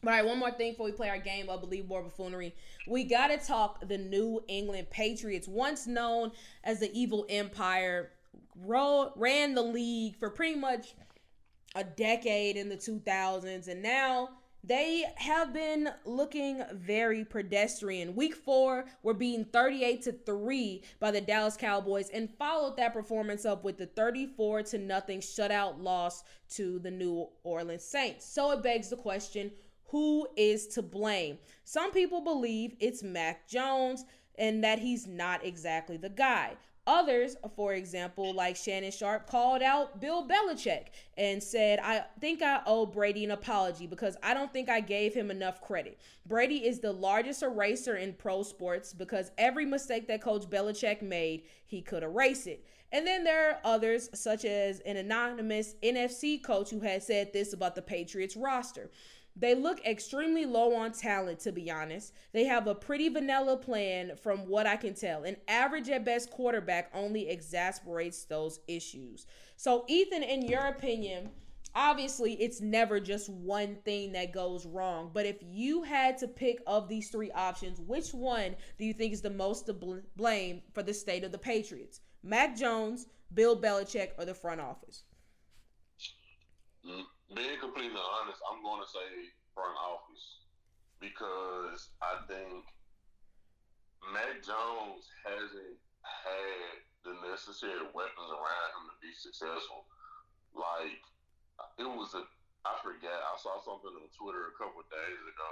All 0.03 0.11
right, 0.11 0.25
one 0.25 0.37
more 0.37 0.51
thing 0.51 0.71
before 0.71 0.85
we 0.85 0.91
play 0.91 1.09
our 1.09 1.17
game 1.17 1.47
More 1.47 2.03
Buffoonery. 2.03 2.53
We 2.87 3.05
got 3.05 3.27
to 3.27 3.37
talk 3.37 3.87
the 3.87 3.97
New 3.97 4.43
England 4.47 4.89
Patriots, 4.91 5.47
once 5.47 5.87
known 5.87 6.31
as 6.63 6.79
the 6.79 6.91
Evil 6.93 7.25
Empire, 7.29 8.11
ran 8.55 9.55
the 9.55 9.63
league 9.63 10.15
for 10.17 10.29
pretty 10.29 10.59
much 10.59 10.93
a 11.75 11.83
decade 11.83 12.55
in 12.55 12.69
the 12.69 12.77
2000s, 12.77 13.67
and 13.67 13.81
now 13.81 14.29
they 14.67 15.05
have 15.17 15.53
been 15.53 15.89
looking 16.05 16.63
very 16.73 17.23
pedestrian. 17.23 18.15
Week 18.15 18.33
four, 18.33 18.85
we're 19.03 19.13
beaten 19.13 19.45
38 19.45 20.01
to 20.03 20.11
3 20.11 20.83
by 20.99 21.11
the 21.11 21.21
Dallas 21.21 21.57
Cowboys 21.57 22.09
and 22.09 22.29
followed 22.37 22.77
that 22.77 22.93
performance 22.93 23.45
up 23.45 23.63
with 23.63 23.77
the 23.77 23.85
34 23.85 24.63
to 24.63 24.77
nothing 24.77 25.19
shutout 25.19 25.81
loss 25.81 26.23
to 26.51 26.79
the 26.79 26.91
New 26.91 27.27
Orleans 27.43 27.83
Saints. 27.83 28.25
So 28.25 28.51
it 28.51 28.63
begs 28.63 28.89
the 28.89 28.97
question 28.97 29.51
who 29.89 30.27
is 30.35 30.67
to 30.67 30.81
blame? 30.81 31.37
Some 31.63 31.91
people 31.91 32.21
believe 32.21 32.75
it's 32.79 33.03
Mac 33.03 33.47
Jones 33.47 34.05
and 34.37 34.63
that 34.63 34.79
he's 34.79 35.07
not 35.07 35.45
exactly 35.45 35.97
the 35.97 36.09
guy. 36.09 36.53
Others, 36.87 37.37
for 37.55 37.73
example, 37.73 38.31
like 38.33 38.55
Shannon 38.55 38.91
Sharpe, 38.91 39.27
called 39.27 39.63
out 39.63 39.99
Bill 39.99 40.27
Belichick 40.27 40.87
and 41.17 41.41
said, 41.41 41.79
I 41.81 42.03
think 42.21 42.43
I 42.43 42.61
owe 42.67 42.85
Brady 42.85 43.25
an 43.25 43.31
apology 43.31 43.87
because 43.87 44.17
I 44.21 44.35
don't 44.35 44.53
think 44.53 44.69
I 44.69 44.81
gave 44.81 45.13
him 45.13 45.31
enough 45.31 45.61
credit. 45.61 45.99
Brady 46.27 46.67
is 46.67 46.79
the 46.79 46.91
largest 46.91 47.41
eraser 47.41 47.95
in 47.95 48.13
pro 48.13 48.43
sports 48.43 48.93
because 48.93 49.31
every 49.39 49.65
mistake 49.65 50.07
that 50.07 50.21
Coach 50.21 50.43
Belichick 50.43 51.01
made, 51.01 51.43
he 51.65 51.81
could 51.81 52.03
erase 52.03 52.45
it. 52.45 52.63
And 52.91 53.05
then 53.05 53.23
there 53.23 53.49
are 53.49 53.59
others, 53.63 54.09
such 54.13 54.45
as 54.45 54.79
an 54.81 54.97
anonymous 54.97 55.75
NFC 55.83 56.41
coach 56.41 56.69
who 56.69 56.79
had 56.79 57.03
said 57.03 57.33
this 57.33 57.53
about 57.53 57.75
the 57.75 57.81
Patriots 57.81 58.37
roster. 58.37 58.89
They 59.37 59.53
look 59.53 59.85
extremely 59.85 60.45
low 60.45 60.75
on 60.75 60.93
talent, 60.93 61.39
to 61.41 61.51
be 61.51 61.69
honest. 61.69 62.13
They 62.31 62.45
have 62.45 62.67
a 62.67 62.75
pretty 62.75 63.09
vanilla 63.09 63.57
plan, 63.57 64.13
from 64.15 64.47
what 64.47 64.65
I 64.65 64.77
can 64.77 64.93
tell. 64.93 65.23
An 65.23 65.35
average 65.49 65.89
at 65.89 66.05
best 66.05 66.31
quarterback 66.31 66.89
only 66.93 67.29
exasperates 67.29 68.23
those 68.23 68.61
issues. 68.67 69.27
So, 69.57 69.83
Ethan, 69.89 70.23
in 70.23 70.43
your 70.43 70.67
opinion, 70.67 71.31
obviously 71.75 72.33
it's 72.35 72.61
never 72.61 73.01
just 73.01 73.29
one 73.29 73.75
thing 73.83 74.13
that 74.13 74.31
goes 74.31 74.65
wrong. 74.65 75.11
But 75.13 75.25
if 75.25 75.37
you 75.41 75.83
had 75.83 76.17
to 76.19 76.27
pick 76.27 76.61
of 76.65 76.87
these 76.87 77.09
three 77.09 77.31
options, 77.31 77.81
which 77.81 78.13
one 78.13 78.55
do 78.77 78.85
you 78.85 78.93
think 78.93 79.11
is 79.11 79.21
the 79.21 79.29
most 79.29 79.65
to 79.65 79.73
bl- 79.73 79.97
blame 80.15 80.61
for 80.73 80.81
the 80.81 80.93
state 80.93 81.25
of 81.25 81.33
the 81.33 81.37
Patriots? 81.37 81.99
Mac 82.25 82.57
Jones, 82.57 83.05
Bill 83.31 83.53
Belichick, 83.53 84.17
or 84.17 84.25
the 84.25 84.33
front 84.33 84.59
office? 84.59 85.03
Mm, 86.81 87.05
being 87.37 87.59
completely 87.61 88.01
honest, 88.01 88.41
I'm 88.49 88.65
going 88.65 88.81
to 88.81 88.89
say 88.89 89.29
front 89.53 89.77
office 89.77 90.41
because 90.97 91.93
I 92.01 92.25
think 92.25 92.65
Mac 94.09 94.41
Jones 94.41 95.05
hasn't 95.21 95.77
had 96.01 96.81
the 97.05 97.13
necessary 97.29 97.85
weapons 97.93 98.29
around 98.33 98.69
him 98.73 98.89
to 98.89 98.97
be 99.05 99.13
successful. 99.13 99.85
Like 100.57 100.97
it 101.77 101.85
was 101.85 102.17
a, 102.17 102.25
I 102.65 102.73
forget. 102.81 103.13
I 103.13 103.37
saw 103.37 103.61
something 103.61 103.93
on 103.93 104.09
Twitter 104.17 104.49
a 104.49 104.57
couple 104.57 104.81
days 104.89 105.21
ago 105.29 105.51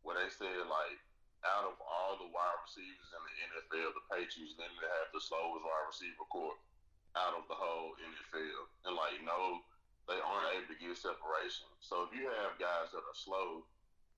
where 0.00 0.16
they 0.16 0.32
said 0.32 0.64
like 0.64 0.96
out 1.44 1.64
of 1.64 1.76
all 1.80 2.20
the 2.20 2.28
wide 2.28 2.60
receivers 2.64 3.10
in 3.12 3.22
the 3.24 3.34
NFL, 3.48 3.96
the 3.96 4.04
Patriots 4.12 4.56
then 4.60 4.70
they 4.76 4.90
have 5.00 5.10
the 5.12 5.22
slowest 5.22 5.64
wide 5.64 5.88
receiver 5.88 6.26
corps 6.28 6.60
out 7.16 7.34
of 7.34 7.48
the 7.48 7.56
whole 7.56 7.96
NFL. 7.96 8.60
And 8.86 8.94
like, 8.94 9.18
know, 9.24 9.64
they 10.06 10.20
aren't 10.20 10.52
able 10.54 10.70
to 10.70 10.78
get 10.78 10.96
separation. 10.98 11.68
So 11.80 12.06
if 12.06 12.10
you 12.12 12.28
have 12.28 12.60
guys 12.60 12.92
that 12.92 13.02
are 13.02 13.18
slow 13.18 13.64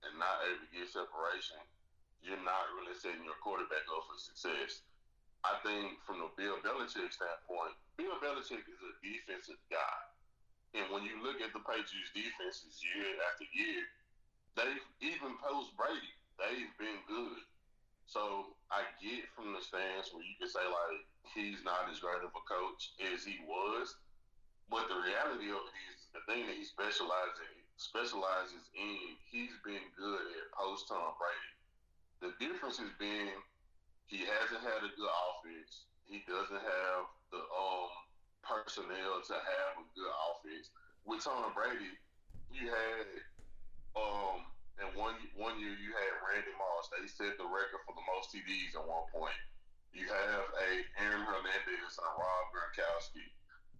and 0.02 0.14
not 0.18 0.42
able 0.48 0.64
to 0.64 0.70
get 0.74 0.90
separation, 0.90 1.62
you're 2.22 2.42
not 2.42 2.70
really 2.78 2.94
setting 2.94 3.26
your 3.26 3.38
quarterback 3.42 3.86
up 3.90 4.06
for 4.06 4.18
success. 4.18 4.82
I 5.42 5.58
think 5.66 5.98
from 6.06 6.22
the 6.22 6.30
Bill 6.38 6.62
Belichick 6.62 7.10
standpoint, 7.10 7.74
Bill 7.98 8.14
Belichick 8.22 8.62
is 8.62 8.82
a 8.82 8.94
defensive 9.02 9.58
guy. 9.68 9.98
And 10.72 10.88
when 10.88 11.02
you 11.04 11.18
look 11.20 11.42
at 11.42 11.52
the 11.52 11.60
Patriots 11.60 12.14
defenses 12.14 12.80
year 12.80 13.10
after 13.28 13.44
year, 13.52 13.84
they 14.54 14.70
even 15.02 15.34
post 15.42 15.74
Brady, 15.76 16.14
they've 16.38 16.74
been 16.78 17.00
good. 17.08 17.40
So 18.06 18.52
I 18.68 18.84
get 19.00 19.24
from 19.32 19.56
the 19.56 19.62
stance 19.64 20.12
where 20.12 20.24
you 20.24 20.36
can 20.36 20.48
say 20.48 20.64
like 20.64 21.00
he's 21.32 21.64
not 21.64 21.88
as 21.88 22.02
great 22.02 22.20
of 22.20 22.32
a 22.32 22.44
coach 22.44 22.92
as 23.08 23.24
he 23.24 23.40
was, 23.48 23.96
but 24.68 24.88
the 24.88 25.00
reality 25.00 25.48
of 25.48 25.64
it 25.64 25.76
is 25.92 26.12
the 26.12 26.22
thing 26.28 26.44
that 26.44 26.56
he 26.56 26.64
specializes 26.64 27.40
in, 27.40 27.60
specializes 27.80 28.64
in, 28.76 29.16
he's 29.32 29.56
been 29.64 29.80
good 29.96 30.24
at 30.28 30.52
post 30.52 30.92
Tom 30.92 31.16
Brady. 31.16 31.52
The 32.20 32.32
difference 32.36 32.76
has 32.76 32.92
been 33.00 33.32
he 34.12 34.28
hasn't 34.28 34.60
had 34.60 34.84
a 34.84 34.92
good 34.92 35.08
offense. 35.08 35.88
He 36.04 36.20
doesn't 36.28 36.60
have 36.60 37.02
the 37.32 37.40
um 37.40 37.92
personnel 38.44 39.24
to 39.24 39.36
have 39.40 39.72
a 39.80 39.86
good 39.96 40.12
offense. 40.28 40.68
With 41.08 41.24
Tom 41.24 41.56
Brady, 41.56 41.96
you 42.52 42.68
had 42.68 43.08
um 43.96 44.51
and 44.80 44.88
one 44.96 45.18
one 45.36 45.60
year 45.60 45.74
you 45.76 45.92
had 45.92 46.12
Randy 46.24 46.54
Moss. 46.56 46.88
They 46.88 47.04
set 47.08 47.36
the 47.36 47.48
record 47.48 47.82
for 47.84 47.92
the 47.92 48.06
most 48.08 48.32
TDs 48.32 48.78
at 48.78 48.84
one 48.86 49.04
point. 49.12 49.36
You 49.92 50.08
have 50.08 50.46
a 50.48 50.70
Aaron 51.04 51.24
Hernandez 51.28 51.94
and 52.00 52.14
Rob 52.16 52.44
Gronkowski. 52.52 53.26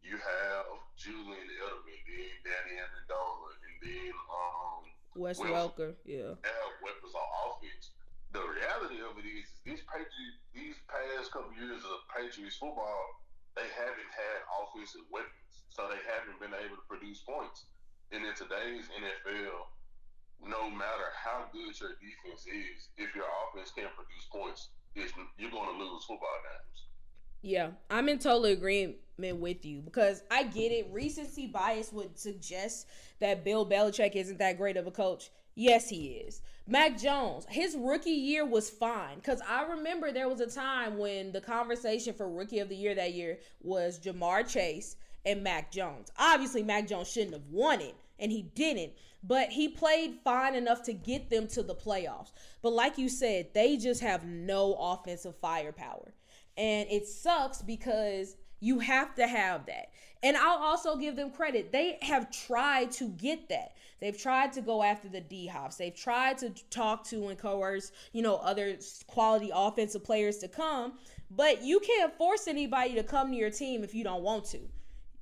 You 0.05 0.19
have 0.21 0.67
Julian 0.99 1.49
Edelman, 1.49 2.01
then 2.05 2.37
Danny 2.45 2.75
Amendola, 2.83 3.51
and 3.65 3.77
then 3.81 4.15
um 4.29 4.83
Wes 5.17 5.39
Welker. 5.41 5.97
Yeah. 6.05 6.37
Have 6.41 6.73
weapons 6.85 7.15
on 7.17 7.29
offense. 7.49 7.97
The 8.33 8.41
reality 8.41 9.05
of 9.05 9.21
it 9.21 9.29
is, 9.29 9.45
these 9.61 9.85
Patriots, 9.85 10.41
these 10.57 10.77
past 10.89 11.29
couple 11.37 11.53
years 11.53 11.85
of 11.85 12.01
Patriots 12.09 12.57
football, 12.57 13.05
they 13.53 13.69
haven't 13.77 14.09
had 14.09 14.39
offensive 14.57 15.05
weapons, 15.13 15.69
so 15.69 15.85
they 15.93 16.01
haven't 16.09 16.41
been 16.41 16.57
able 16.57 16.81
to 16.81 16.87
produce 16.89 17.21
points. 17.29 17.69
And 18.09 18.25
in 18.25 18.33
today's 18.33 18.89
NFL, 18.89 19.69
no 20.47 20.69
matter 20.71 21.09
how 21.15 21.45
good 21.53 21.79
your 21.81 21.91
defense 22.01 22.47
is, 22.47 22.89
if 22.97 23.15
your 23.15 23.27
offense 23.49 23.73
can't 23.77 23.95
produce 23.95 24.27
points, 24.31 24.69
you're 24.95 25.51
going 25.51 25.79
to 25.79 25.85
lose 25.85 26.05
football 26.05 26.29
games. 26.43 26.87
Yeah, 27.43 27.71
I'm 27.91 28.09
in 28.09 28.19
total 28.19 28.45
agreement 28.47 28.97
with 29.19 29.65
you 29.65 29.81
because 29.81 30.23
I 30.31 30.45
get 30.45 30.73
it. 30.73 30.89
Recency 30.93 31.47
bias 31.47 31.93
would 31.93 32.19
suggest 32.19 32.87
that 33.21 33.45
Bill 33.45 33.69
Belichick 33.69 34.15
isn't 34.15 34.39
that 34.39 34.59
great 34.59 34.77
of 34.77 34.87
a 34.87 34.93
coach. 34.93 35.31
Yes, 35.55 35.89
he 35.89 36.07
is. 36.07 36.41
Mac 36.67 36.99
Jones, 36.99 37.45
his 37.49 37.77
rookie 37.77 38.11
year 38.11 38.47
was 38.47 38.71
fine 38.71 39.17
because 39.17 39.41
I 39.47 39.65
remember 39.65 40.13
there 40.13 40.29
was 40.29 40.41
a 40.41 40.47
time 40.47 40.99
when 40.99 41.33
the 41.33 41.41
conversation 41.41 42.15
for 42.15 42.31
rookie 42.31 42.61
of 42.61 42.69
the 42.69 42.77
year 42.77 42.95
that 42.95 43.13
year 43.13 43.39
was 43.61 43.99
Ja'Marr 43.99 44.49
Chase 44.49 44.97
and 45.27 45.43
Mac 45.43 45.71
Jones. 45.73 46.11
Obviously, 46.19 46.63
Mac 46.63 46.87
Jones 46.87 47.11
shouldn't 47.11 47.35
have 47.35 47.49
won 47.51 47.81
it, 47.81 47.97
and 48.19 48.31
he 48.31 48.43
didn't 48.55 48.93
but 49.23 49.51
he 49.51 49.69
played 49.69 50.17
fine 50.25 50.55
enough 50.55 50.83
to 50.85 50.93
get 50.93 51.31
them 51.31 51.47
to 51.49 51.63
the 51.63 51.75
playoffs. 51.75 52.33
But 52.61 52.73
like 52.73 52.99
you 52.99 53.09
said, 53.09 53.49
they 53.55 53.77
just 53.77 54.01
have 54.01 54.25
no 54.25 54.75
offensive 54.75 55.37
firepower. 55.37 56.13
And 56.57 56.89
it 56.91 57.07
sucks 57.07 57.63
because 57.63 58.37
you 58.61 58.79
have 58.81 59.15
to 59.17 59.27
have 59.27 59.67
that. 59.67 59.91
And 60.23 60.37
I'll 60.37 60.59
also 60.59 60.97
give 60.97 61.17
them 61.17 61.31
credit. 61.31 61.73
They 61.73 61.99
have 62.03 62.31
tried 62.31 62.93
to 62.93 63.09
get 63.09 63.49
that. 63.49 63.73
They've 64.01 64.17
tried 64.17 64.53
to 64.53 64.61
go 64.61 64.83
after 64.83 65.09
the 65.09 65.21
D 65.21 65.47
hops. 65.47 65.77
They've 65.77 65.95
tried 65.95 66.39
to 66.39 66.51
talk 66.71 67.05
to 67.09 67.29
and 67.29 67.39
coerce, 67.39 67.91
you 68.13 68.23
know, 68.23 68.37
other 68.37 68.77
quality 69.07 69.51
offensive 69.53 70.05
players 70.05 70.39
to 70.39 70.49
come. 70.49 70.95
But 71.31 71.63
you 71.63 71.81
can't 71.81 72.17
force 72.17 72.47
anybody 72.47 72.95
to 72.95 73.03
come 73.03 73.31
to 73.31 73.37
your 73.37 73.51
team 73.51 73.83
if 73.83 73.95
you 73.95 74.05
don't 74.05 74.23
want 74.23 74.45
to. 74.47 74.61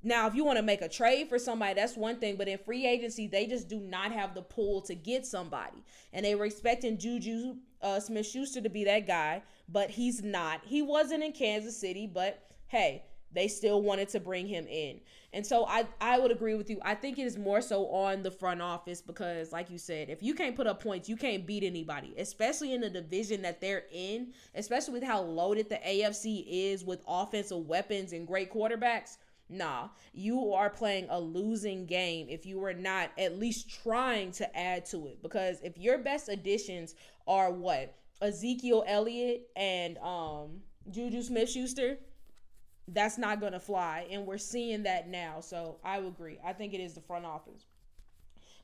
Now, 0.03 0.27
if 0.27 0.33
you 0.33 0.43
want 0.43 0.57
to 0.57 0.63
make 0.63 0.81
a 0.81 0.89
trade 0.89 1.29
for 1.29 1.37
somebody, 1.37 1.75
that's 1.75 1.95
one 1.95 2.19
thing. 2.19 2.35
But 2.35 2.47
in 2.47 2.57
free 2.57 2.87
agency, 2.87 3.27
they 3.27 3.45
just 3.45 3.67
do 3.67 3.79
not 3.79 4.11
have 4.11 4.33
the 4.33 4.41
pull 4.41 4.81
to 4.81 4.95
get 4.95 5.25
somebody. 5.25 5.83
And 6.11 6.25
they 6.25 6.35
were 6.35 6.45
expecting 6.45 6.97
Juju 6.97 7.55
uh, 7.81 7.99
Smith 7.99 8.27
Schuster 8.27 8.61
to 8.61 8.69
be 8.69 8.83
that 8.85 9.07
guy, 9.07 9.43
but 9.69 9.89
he's 9.89 10.23
not. 10.23 10.61
He 10.63 10.81
wasn't 10.81 11.23
in 11.23 11.33
Kansas 11.33 11.79
City, 11.79 12.07
but 12.07 12.51
hey, 12.67 13.03
they 13.33 13.47
still 13.47 13.81
wanted 13.81 14.09
to 14.09 14.19
bring 14.19 14.47
him 14.47 14.67
in. 14.67 14.99
And 15.33 15.45
so 15.45 15.65
I, 15.65 15.87
I 16.01 16.19
would 16.19 16.31
agree 16.31 16.55
with 16.55 16.69
you. 16.69 16.79
I 16.83 16.95
think 16.95 17.17
it 17.17 17.23
is 17.23 17.37
more 17.37 17.61
so 17.61 17.87
on 17.87 18.21
the 18.21 18.31
front 18.31 18.61
office 18.61 19.01
because, 19.01 19.53
like 19.53 19.69
you 19.69 19.77
said, 19.77 20.09
if 20.09 20.21
you 20.21 20.33
can't 20.33 20.55
put 20.55 20.67
up 20.67 20.83
points, 20.83 21.07
you 21.07 21.15
can't 21.15 21.47
beat 21.47 21.63
anybody, 21.63 22.13
especially 22.17 22.73
in 22.73 22.81
the 22.81 22.89
division 22.89 23.41
that 23.43 23.61
they're 23.61 23.83
in, 23.93 24.33
especially 24.55 24.95
with 24.95 25.03
how 25.03 25.21
loaded 25.21 25.69
the 25.69 25.75
AFC 25.75 26.45
is 26.47 26.83
with 26.83 27.01
offensive 27.07 27.65
weapons 27.65 28.11
and 28.11 28.27
great 28.27 28.51
quarterbacks 28.51 29.17
Nah, 29.51 29.89
you 30.13 30.53
are 30.53 30.69
playing 30.69 31.07
a 31.09 31.19
losing 31.19 31.85
game 31.85 32.27
if 32.29 32.45
you 32.45 32.63
are 32.63 32.73
not 32.73 33.11
at 33.17 33.37
least 33.37 33.69
trying 33.83 34.31
to 34.33 34.57
add 34.57 34.85
to 34.87 35.07
it. 35.07 35.21
Because 35.21 35.59
if 35.61 35.77
your 35.77 35.97
best 35.97 36.29
additions 36.29 36.95
are 37.27 37.51
what? 37.51 37.93
Ezekiel 38.21 38.85
Elliott 38.87 39.49
and 39.55 39.97
um 39.97 40.61
Juju 40.89 41.21
Smith 41.21 41.49
Schuster, 41.49 41.97
that's 42.87 43.17
not 43.17 43.41
gonna 43.41 43.59
fly. 43.59 44.07
And 44.09 44.25
we're 44.25 44.37
seeing 44.37 44.83
that 44.83 45.09
now. 45.09 45.41
So 45.41 45.77
I 45.83 45.97
agree. 45.97 46.37
I 46.45 46.53
think 46.53 46.73
it 46.73 46.79
is 46.79 46.93
the 46.93 47.01
front 47.01 47.25
office. 47.25 47.65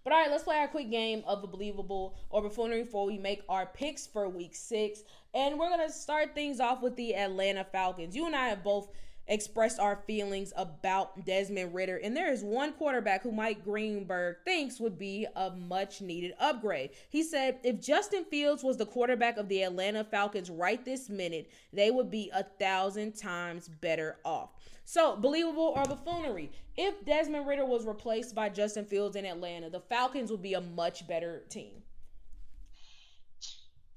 But 0.06 0.14
all 0.14 0.22
right, 0.22 0.32
let's 0.32 0.46
play 0.46 0.56
our 0.56 0.70
quick 0.70 0.90
game 0.90 1.22
of 1.28 1.42
the 1.42 1.50
believable 1.50 2.16
or 2.30 2.42
buffoonery 2.42 2.84
before 2.84 3.06
we 3.06 3.18
make 3.18 3.42
our 3.50 3.66
picks 3.66 4.08
for 4.08 4.30
week 4.30 4.56
six. 4.56 5.04
And 5.34 5.60
we're 5.60 5.70
gonna 5.70 5.92
start 5.92 6.34
things 6.34 6.62
off 6.62 6.82
with 6.82 6.96
the 6.96 7.14
Atlanta 7.14 7.66
Falcons. 7.66 8.16
You 8.16 8.26
and 8.26 8.36
I 8.36 8.48
have 8.48 8.64
both 8.64 8.90
expressed 9.28 9.80
our 9.80 9.98
feelings 10.08 10.54
about 10.56 11.26
Desmond 11.26 11.74
Ridder. 11.74 12.00
And 12.04 12.16
there 12.16 12.32
is 12.32 12.44
one 12.44 12.74
quarterback 12.74 13.24
who 13.24 13.32
Mike 13.32 13.64
Greenberg 13.64 14.38
thinks 14.46 14.80
would 14.80 14.98
be 14.98 15.28
a 15.36 15.52
much 15.52 16.02
needed 16.02 16.34
upgrade. 16.40 16.92
He 17.10 17.24
said, 17.24 17.60
if 17.64 17.82
Justin 17.82 18.26
Fields 18.26 18.64
was 18.64 18.78
the 18.78 18.86
quarterback 18.86 19.38
of 19.38 19.50
the 19.50 19.64
Atlanta 19.64 20.04
Falcons 20.04 20.50
right 20.50 20.84
this 20.84 21.10
minute, 21.10 21.50
they 21.74 21.92
would 21.92 22.10
be 22.10 22.32
a 22.34 22.44
thousand 22.44 23.18
times 23.18 23.68
better 23.68 24.18
off. 24.24 24.50
So, 24.90 25.18
believable 25.18 25.74
or 25.76 25.84
buffoonery? 25.84 26.50
If 26.78 27.04
Desmond 27.04 27.46
Ridder 27.46 27.66
was 27.66 27.86
replaced 27.86 28.34
by 28.34 28.48
Justin 28.48 28.86
Fields 28.86 29.18
in 29.18 29.26
Atlanta, 29.26 29.70
the 29.70 29.82
Falcons 29.82 30.32
would 30.32 30.42
be 30.42 30.54
a 30.54 30.62
much 30.62 31.06
better 31.08 31.44
team. 31.50 31.84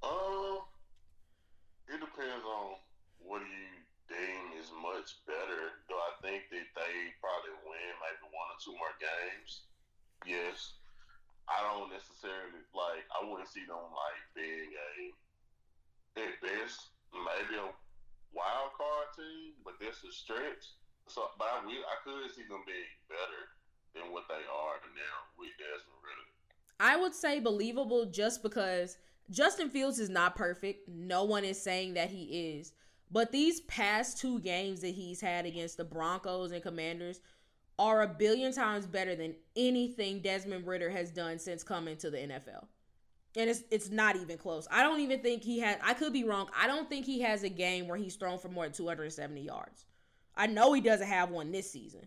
Uh, 0.03 0.59
it 1.87 2.01
depends 2.01 2.45
on 2.45 2.73
what 3.21 3.41
you 3.43 3.81
deem 4.09 4.61
is 4.61 4.70
much 4.81 5.21
better. 5.29 5.85
Do 5.87 5.95
I 5.95 6.13
think 6.25 6.49
that 6.51 6.67
they 6.75 6.95
probably 7.21 7.55
win 7.65 7.93
maybe 8.01 8.25
one 8.33 8.51
or 8.51 8.59
two 8.61 8.75
more 8.77 8.97
games? 8.99 9.69
Yes. 10.25 10.81
I 11.49 11.63
don't 11.67 11.91
necessarily 11.91 12.63
like. 12.73 13.05
I 13.11 13.27
wouldn't 13.27 13.51
see 13.51 13.67
them 13.67 13.83
like 13.91 14.23
being 14.35 14.71
a 14.73 14.93
at 16.19 16.35
best 16.43 16.91
maybe 17.15 17.59
a 17.59 17.71
wild 18.33 18.71
card 18.79 19.09
team, 19.17 19.59
but 19.65 19.75
this 19.81 20.03
is 20.07 20.17
stretch. 20.17 20.79
So, 21.09 21.27
but 21.39 21.49
I, 21.51 21.67
we, 21.67 21.75
I 21.83 21.97
could 22.05 22.31
see 22.31 22.47
them 22.47 22.63
being 22.67 22.95
better 23.11 23.43
than 23.95 24.13
what 24.13 24.25
they 24.29 24.43
are 24.47 24.79
now 24.95 25.17
with 25.39 25.51
Desmond 25.59 26.01
Ridder. 26.03 26.29
I 26.79 26.97
would 26.97 27.15
say 27.15 27.41
believable 27.41 28.07
just 28.07 28.43
because 28.43 28.99
Justin 29.31 29.71
Fields 29.71 29.99
is 29.99 30.09
not 30.09 30.37
perfect. 30.37 30.89
No 30.89 31.25
one 31.25 31.45
is 31.45 31.61
saying 31.61 31.95
that 31.95 32.11
he 32.11 32.55
is. 32.55 32.73
But 33.11 33.33
these 33.33 33.61
past 33.63 34.19
two 34.19 34.41
games 34.41 34.81
that 34.83 34.95
he's 34.95 35.21
had 35.21 35.47
against 35.47 35.77
the 35.77 35.85
Broncos 35.85 36.53
and 36.53 36.63
Commanders 36.63 37.21
are 37.79 38.03
a 38.03 38.09
billion 38.09 38.53
times 38.53 38.87
better 38.87 39.17
than 39.17 39.35
anything 39.57 40.21
Desmond 40.21 40.67
Ridder 40.67 40.91
has 40.91 41.11
done 41.11 41.39
since 41.39 41.65
coming 41.65 41.97
to 41.97 42.11
the 42.11 42.19
NFL. 42.19 42.67
And 43.37 43.49
it's 43.49 43.63
it's 43.71 43.91
not 43.91 44.17
even 44.17 44.39
close. 44.39 44.67
I 44.71 44.83
don't 44.83 45.01
even 45.01 45.21
think 45.21 45.43
he 45.43 45.61
had 45.61 45.79
I 45.83 45.95
could 45.95 46.13
be 46.13 46.25
wrong. 46.25 46.49
I 46.57 46.67
don't 46.67 46.89
think 46.89 47.07
he 47.07 47.21
has 47.21 47.43
a 47.43 47.49
game 47.49 47.89
where 47.89 47.97
he's 47.97 48.17
thrown 48.17 48.39
for 48.39 48.49
more 48.49 48.65
than 48.65 48.73
270 48.73 49.41
yards. 49.41 49.87
I 50.37 50.47
know 50.47 50.73
he 50.73 50.81
doesn't 50.81 51.07
have 51.07 51.31
one 51.31 51.53
this 51.53 51.71
season. 51.71 52.07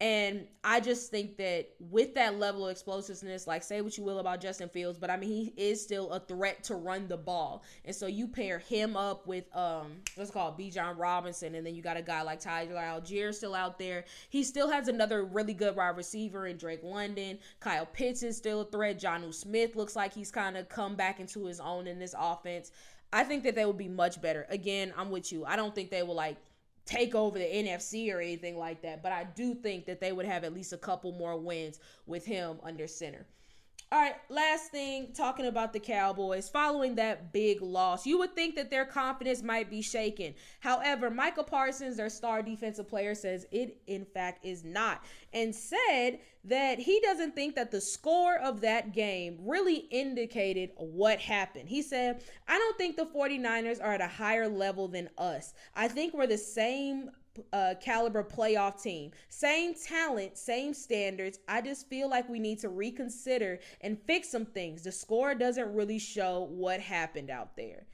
And 0.00 0.46
I 0.64 0.80
just 0.80 1.10
think 1.10 1.36
that 1.36 1.68
with 1.78 2.14
that 2.14 2.38
level 2.38 2.64
of 2.64 2.70
explosiveness, 2.70 3.46
like 3.46 3.62
say 3.62 3.82
what 3.82 3.98
you 3.98 4.04
will 4.04 4.18
about 4.18 4.40
Justin 4.40 4.70
Fields, 4.70 4.98
but 4.98 5.10
I 5.10 5.18
mean 5.18 5.28
he 5.28 5.52
is 5.62 5.82
still 5.82 6.10
a 6.10 6.20
threat 6.20 6.64
to 6.64 6.74
run 6.74 7.06
the 7.06 7.18
ball. 7.18 7.64
And 7.84 7.94
so 7.94 8.06
you 8.06 8.26
pair 8.26 8.58
him 8.58 8.96
up 8.96 9.26
with 9.26 9.44
um 9.54 9.96
what's 10.14 10.30
called 10.30 10.58
Bijan 10.58 10.98
Robinson, 10.98 11.54
and 11.54 11.66
then 11.66 11.74
you 11.74 11.82
got 11.82 11.98
a 11.98 12.02
guy 12.02 12.22
like 12.22 12.40
Tyler 12.40 12.76
Allgeier 12.76 13.34
still 13.34 13.54
out 13.54 13.78
there. 13.78 14.06
He 14.30 14.42
still 14.42 14.70
has 14.70 14.88
another 14.88 15.24
really 15.24 15.52
good 15.52 15.76
wide 15.76 15.96
receiver 15.98 16.46
in 16.46 16.56
Drake 16.56 16.82
London. 16.82 17.38
Kyle 17.60 17.84
Pitts 17.84 18.22
is 18.22 18.38
still 18.38 18.62
a 18.62 18.64
threat. 18.64 18.98
Jonnu 18.98 19.34
Smith 19.34 19.76
looks 19.76 19.96
like 19.96 20.14
he's 20.14 20.30
kind 20.30 20.56
of 20.56 20.70
come 20.70 20.96
back 20.96 21.20
into 21.20 21.44
his 21.44 21.60
own 21.60 21.86
in 21.86 21.98
this 21.98 22.14
offense. 22.18 22.72
I 23.12 23.24
think 23.24 23.42
that 23.42 23.54
they 23.54 23.66
would 23.66 23.76
be 23.76 23.88
much 23.88 24.22
better. 24.22 24.46
Again, 24.48 24.94
I'm 24.96 25.10
with 25.10 25.30
you. 25.30 25.44
I 25.44 25.56
don't 25.56 25.74
think 25.74 25.90
they 25.90 26.02
will 26.02 26.14
like 26.14 26.36
take 26.90 27.14
over 27.14 27.38
the 27.38 27.44
NFC 27.44 28.12
or 28.12 28.20
anything 28.20 28.58
like 28.58 28.82
that, 28.82 29.02
but 29.02 29.12
I 29.12 29.24
do 29.24 29.54
think 29.54 29.86
that 29.86 30.00
they 30.00 30.12
would 30.12 30.26
have 30.26 30.42
at 30.42 30.52
least 30.52 30.72
a 30.72 30.76
couple 30.76 31.12
more 31.12 31.38
wins 31.38 31.78
with 32.06 32.26
him 32.26 32.58
under 32.64 32.88
center. 32.88 33.26
All 33.92 33.98
right, 34.00 34.14
last 34.28 34.70
thing 34.70 35.08
talking 35.14 35.46
about 35.46 35.72
the 35.72 35.80
Cowboys 35.80 36.48
following 36.48 36.94
that 36.94 37.32
big 37.32 37.60
loss. 37.60 38.06
You 38.06 38.18
would 38.18 38.36
think 38.36 38.54
that 38.54 38.70
their 38.70 38.84
confidence 38.84 39.42
might 39.42 39.68
be 39.68 39.82
shaken. 39.82 40.32
However, 40.60 41.10
Micah 41.10 41.42
Parsons, 41.42 41.96
their 41.96 42.08
star 42.08 42.40
defensive 42.40 42.86
player, 42.88 43.16
says 43.16 43.46
it 43.50 43.78
in 43.88 44.04
fact 44.04 44.44
is 44.44 44.62
not 44.62 45.02
and 45.32 45.52
said 45.52 46.20
that 46.44 46.78
he 46.78 47.00
doesn't 47.00 47.34
think 47.34 47.56
that 47.56 47.72
the 47.72 47.80
score 47.80 48.38
of 48.38 48.60
that 48.60 48.94
game 48.94 49.38
really 49.40 49.88
indicated 49.90 50.70
what 50.76 51.18
happened. 51.18 51.68
He 51.68 51.82
said, 51.82 52.22
I 52.46 52.58
don't 52.58 52.78
think 52.78 52.96
the 52.96 53.06
49ers 53.06 53.82
are 53.82 53.94
at 53.94 54.00
a 54.00 54.06
higher 54.06 54.48
level 54.48 54.86
than 54.86 55.10
us. 55.18 55.52
I 55.74 55.88
think 55.88 56.14
we're 56.14 56.28
the 56.28 56.38
same 56.38 57.10
uh, 57.52 57.74
caliber 57.80 58.22
playoff 58.22 58.82
team. 58.82 59.12
Same 59.28 59.74
talent, 59.74 60.36
same 60.36 60.74
standards. 60.74 61.38
I 61.48 61.60
just 61.60 61.88
feel 61.88 62.08
like 62.08 62.28
we 62.28 62.38
need 62.38 62.58
to 62.60 62.68
reconsider 62.68 63.58
and 63.80 63.98
fix 64.06 64.28
some 64.30 64.46
things. 64.46 64.82
The 64.82 64.92
score 64.92 65.34
doesn't 65.34 65.74
really 65.74 65.98
show 65.98 66.48
what 66.50 66.80
happened 66.80 67.30
out 67.30 67.56
there. 67.56 67.86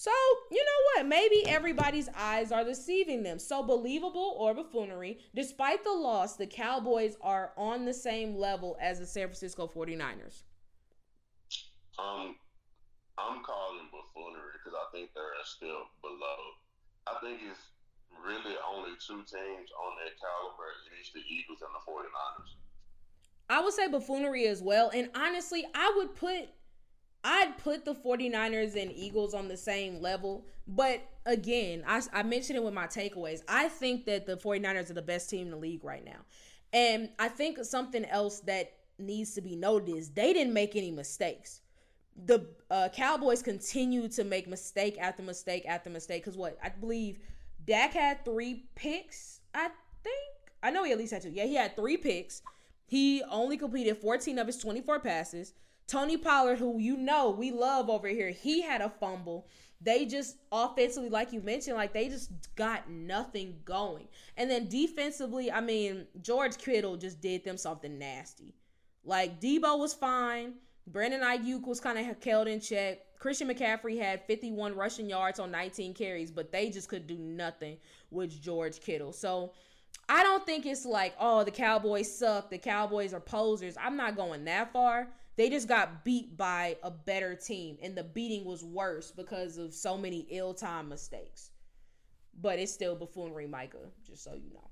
So, 0.00 0.10
you 0.50 0.64
know 0.64 1.02
what? 1.02 1.06
Maybe 1.08 1.46
everybody's 1.46 2.08
eyes 2.16 2.52
are 2.52 2.64
deceiving 2.64 3.22
them. 3.22 3.38
So, 3.38 3.62
believable 3.62 4.34
or 4.38 4.54
buffoonery, 4.54 5.18
despite 5.34 5.84
the 5.84 5.92
loss, 5.92 6.36
the 6.36 6.46
Cowboys 6.46 7.16
are 7.20 7.52
on 7.58 7.84
the 7.84 7.92
same 7.92 8.34
level 8.34 8.78
as 8.80 8.98
the 8.98 9.04
San 9.04 9.26
Francisco 9.26 9.66
49ers. 9.66 10.44
Um, 11.98 12.34
I'm 13.18 13.44
calling 13.44 13.92
buffoonery 13.92 14.56
because 14.56 14.72
I 14.72 14.88
think 14.96 15.10
they're 15.14 15.36
still 15.44 15.92
below. 16.00 16.40
I 17.06 17.20
think 17.20 17.40
it's 17.44 17.60
really 18.24 18.56
only 18.68 18.92
two 18.98 19.22
teams 19.22 19.70
on 19.74 19.90
that 20.02 20.18
caliber, 20.18 20.70
and 20.86 20.94
it's 20.98 21.12
the 21.12 21.22
Eagles 21.28 21.60
and 21.62 21.70
the 21.74 21.82
49ers. 21.84 22.54
I 23.48 23.60
would 23.60 23.74
say 23.74 23.88
buffoonery 23.88 24.46
as 24.46 24.62
well. 24.62 24.90
And 24.94 25.10
honestly, 25.14 25.66
I 25.74 25.92
would 25.96 26.14
put 26.14 26.48
I'd 27.22 27.58
put 27.58 27.84
the 27.84 27.94
49ers 27.94 28.80
and 28.80 28.90
Eagles 28.92 29.34
on 29.34 29.48
the 29.48 29.56
same 29.56 30.00
level. 30.00 30.46
But 30.66 31.02
again, 31.26 31.84
I, 31.86 32.00
I 32.12 32.22
mentioned 32.22 32.56
it 32.56 32.64
with 32.64 32.72
my 32.72 32.86
takeaways. 32.86 33.42
I 33.46 33.68
think 33.68 34.06
that 34.06 34.26
the 34.26 34.36
49ers 34.36 34.90
are 34.90 34.94
the 34.94 35.02
best 35.02 35.28
team 35.28 35.42
in 35.42 35.50
the 35.50 35.56
league 35.56 35.84
right 35.84 36.04
now. 36.04 36.20
And 36.72 37.10
I 37.18 37.28
think 37.28 37.62
something 37.64 38.04
else 38.06 38.40
that 38.40 38.72
needs 38.98 39.34
to 39.34 39.42
be 39.42 39.56
noted 39.56 39.96
is 39.96 40.10
they 40.10 40.32
didn't 40.32 40.54
make 40.54 40.76
any 40.76 40.90
mistakes. 40.90 41.60
The 42.24 42.46
uh, 42.70 42.88
Cowboys 42.92 43.42
continue 43.42 44.08
to 44.08 44.24
make 44.24 44.48
mistake 44.48 44.96
after 44.98 45.22
mistake 45.22 45.64
after 45.66 45.90
mistake. 45.90 46.22
Because 46.22 46.38
what? 46.38 46.56
I 46.62 46.70
believe 46.70 47.18
Dak 47.66 47.92
had 47.92 48.24
three 48.24 48.66
picks, 48.74 49.40
I 49.54 49.68
think. 50.02 50.16
I 50.62 50.70
know 50.70 50.84
he 50.84 50.92
at 50.92 50.98
least 50.98 51.12
had 51.12 51.22
two. 51.22 51.30
Yeah, 51.30 51.44
he 51.44 51.54
had 51.54 51.76
three 51.76 51.96
picks. 51.96 52.42
He 52.86 53.22
only 53.30 53.56
completed 53.56 53.98
14 53.98 54.38
of 54.38 54.46
his 54.46 54.58
24 54.58 55.00
passes. 55.00 55.54
Tony 55.86 56.16
Pollard, 56.16 56.58
who 56.58 56.78
you 56.78 56.96
know 56.96 57.30
we 57.30 57.50
love 57.50 57.90
over 57.90 58.08
here, 58.08 58.30
he 58.30 58.62
had 58.62 58.80
a 58.80 58.88
fumble. 58.88 59.48
They 59.80 60.04
just 60.04 60.36
offensively, 60.52 61.08
like 61.08 61.32
you 61.32 61.40
mentioned, 61.40 61.76
like 61.76 61.92
they 61.92 62.08
just 62.08 62.30
got 62.54 62.90
nothing 62.90 63.60
going. 63.64 64.08
And 64.36 64.50
then 64.50 64.68
defensively, 64.68 65.50
I 65.50 65.60
mean, 65.60 66.06
George 66.20 66.58
Kittle 66.58 66.96
just 66.96 67.20
did 67.20 67.44
them 67.44 67.56
something 67.56 67.98
nasty. 67.98 68.54
Like 69.04 69.40
Deebo 69.40 69.78
was 69.78 69.94
fine. 69.94 70.54
Brandon 70.86 71.20
Aiyuk 71.20 71.66
was 71.66 71.80
kind 71.80 71.98
of 71.98 72.24
held 72.24 72.48
in 72.48 72.60
check. 72.60 72.98
Christian 73.18 73.48
McCaffrey 73.48 73.98
had 73.98 74.24
51 74.26 74.74
rushing 74.74 75.08
yards 75.08 75.38
on 75.38 75.50
19 75.50 75.94
carries, 75.94 76.30
but 76.30 76.50
they 76.50 76.70
just 76.70 76.88
could 76.88 77.06
do 77.06 77.18
nothing 77.18 77.76
with 78.10 78.40
George 78.40 78.80
Kittle. 78.80 79.12
So 79.12 79.52
I 80.08 80.22
don't 80.22 80.44
think 80.44 80.66
it's 80.66 80.86
like, 80.86 81.14
oh, 81.20 81.44
the 81.44 81.50
Cowboys 81.50 82.12
suck. 82.12 82.50
The 82.50 82.58
Cowboys 82.58 83.12
are 83.12 83.20
posers. 83.20 83.76
I'm 83.80 83.96
not 83.96 84.16
going 84.16 84.44
that 84.46 84.72
far. 84.72 85.08
They 85.36 85.48
just 85.48 85.68
got 85.68 86.04
beat 86.04 86.36
by 86.36 86.76
a 86.82 86.90
better 86.90 87.34
team, 87.34 87.78
and 87.82 87.94
the 87.94 88.02
beating 88.02 88.44
was 88.44 88.64
worse 88.64 89.10
because 89.10 89.56
of 89.56 89.72
so 89.72 89.96
many 89.96 90.26
ill 90.30 90.52
time 90.52 90.88
mistakes. 90.88 91.50
But 92.40 92.58
it's 92.58 92.72
still 92.72 92.96
buffoonery, 92.96 93.46
Micah, 93.46 93.78
just 94.06 94.24
so 94.24 94.34
you 94.34 94.52
know. 94.52 94.68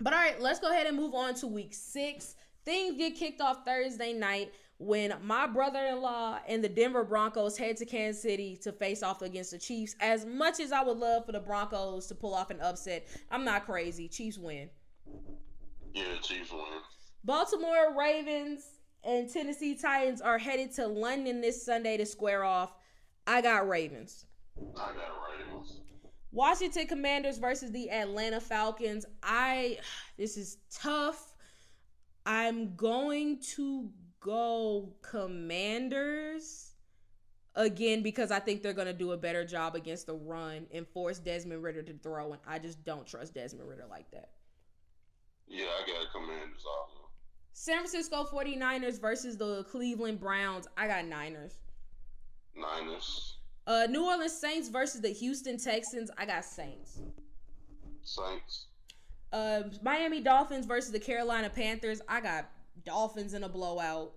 But 0.00 0.12
all 0.12 0.18
right, 0.18 0.40
let's 0.40 0.60
go 0.60 0.70
ahead 0.70 0.86
and 0.86 0.96
move 0.96 1.14
on 1.14 1.34
to 1.36 1.46
week 1.46 1.72
six. 1.72 2.34
Things 2.64 2.96
get 2.96 3.16
kicked 3.16 3.40
off 3.40 3.64
Thursday 3.64 4.12
night 4.12 4.52
when 4.78 5.14
my 5.22 5.46
brother-in-law 5.46 6.40
and 6.48 6.62
the 6.62 6.68
Denver 6.68 7.04
Broncos 7.04 7.56
head 7.56 7.76
to 7.76 7.86
Kansas 7.86 8.22
City 8.22 8.56
to 8.62 8.72
face 8.72 9.02
off 9.02 9.22
against 9.22 9.52
the 9.52 9.58
Chiefs. 9.58 9.94
As 10.00 10.26
much 10.26 10.60
as 10.60 10.72
I 10.72 10.82
would 10.82 10.98
love 10.98 11.26
for 11.26 11.32
the 11.32 11.40
Broncos 11.40 12.06
to 12.08 12.14
pull 12.14 12.34
off 12.34 12.50
an 12.50 12.60
upset, 12.60 13.06
I'm 13.30 13.44
not 13.44 13.66
crazy. 13.66 14.08
Chiefs 14.08 14.38
win. 14.38 14.68
Yeah, 15.94 16.04
Chiefs 16.22 16.52
win. 16.52 16.62
Baltimore 17.24 17.96
Ravens 17.96 18.64
and 19.04 19.32
Tennessee 19.32 19.74
Titans 19.74 20.20
are 20.20 20.38
headed 20.38 20.72
to 20.74 20.86
London 20.86 21.40
this 21.40 21.64
Sunday 21.64 21.96
to 21.96 22.06
square 22.06 22.44
off. 22.44 22.74
I 23.26 23.40
got 23.40 23.68
Ravens. 23.68 24.26
I 24.76 24.92
got 24.92 24.96
Ravens. 25.38 25.80
Washington 26.32 26.86
Commanders 26.88 27.38
versus 27.38 27.70
the 27.70 27.90
Atlanta 27.90 28.40
Falcons. 28.40 29.06
I 29.22 29.78
this 30.18 30.36
is 30.36 30.58
tough. 30.70 31.32
I'm 32.26 32.74
going 32.74 33.38
to 33.54 33.90
go 34.24 34.88
Commanders 35.02 36.72
again 37.54 38.02
because 38.02 38.30
I 38.30 38.40
think 38.40 38.62
they're 38.62 38.72
going 38.72 38.88
to 38.88 38.94
do 38.94 39.12
a 39.12 39.16
better 39.16 39.44
job 39.44 39.76
against 39.76 40.06
the 40.06 40.14
run 40.14 40.66
and 40.72 40.88
force 40.88 41.18
Desmond 41.18 41.62
Ridder 41.62 41.82
to 41.82 41.92
throw. 42.02 42.32
And 42.32 42.40
I 42.48 42.58
just 42.58 42.82
don't 42.84 43.06
trust 43.06 43.34
Desmond 43.34 43.68
Ridder 43.68 43.84
like 43.88 44.10
that. 44.10 44.30
Yeah, 45.46 45.66
I 45.66 45.86
got 45.86 46.10
Commanders 46.12 46.64
also. 46.66 47.08
San 47.52 47.76
Francisco 47.76 48.24
49ers 48.24 49.00
versus 49.00 49.36
the 49.36 49.64
Cleveland 49.64 50.18
Browns. 50.18 50.66
I 50.76 50.88
got 50.88 51.06
Niners. 51.06 51.52
Niners. 52.56 53.36
Uh, 53.66 53.86
New 53.88 54.04
Orleans 54.04 54.32
Saints 54.32 54.68
versus 54.68 55.02
the 55.02 55.10
Houston 55.10 55.58
Texans. 55.58 56.10
I 56.16 56.26
got 56.26 56.44
Saints. 56.44 56.98
Saints. 58.02 58.66
Uh, 59.32 59.64
Miami 59.82 60.20
Dolphins 60.20 60.64
versus 60.66 60.92
the 60.92 60.98
Carolina 60.98 61.50
Panthers. 61.50 62.00
I 62.08 62.20
got 62.20 62.48
Dolphins 62.84 63.34
in 63.34 63.44
a 63.44 63.48
blowout. 63.48 64.12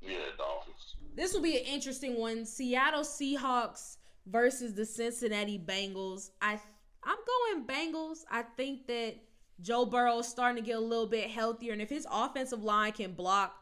Yeah, 0.00 0.18
Dolphins. 0.36 0.96
This 1.14 1.32
will 1.32 1.42
be 1.42 1.58
an 1.58 1.64
interesting 1.64 2.18
one. 2.18 2.44
Seattle 2.44 3.02
Seahawks 3.02 3.96
versus 4.26 4.74
the 4.74 4.84
Cincinnati 4.84 5.58
Bengals. 5.58 6.30
I 6.40 6.58
I'm 7.02 7.18
going 7.26 7.66
Bengals. 7.66 8.24
I 8.30 8.42
think 8.56 8.86
that 8.86 9.16
Joe 9.60 9.84
Burrow 9.84 10.18
is 10.18 10.28
starting 10.28 10.62
to 10.62 10.66
get 10.66 10.76
a 10.76 10.80
little 10.80 11.06
bit 11.06 11.30
healthier, 11.30 11.72
and 11.72 11.82
if 11.82 11.90
his 11.90 12.06
offensive 12.10 12.62
line 12.62 12.92
can 12.92 13.12
block, 13.12 13.54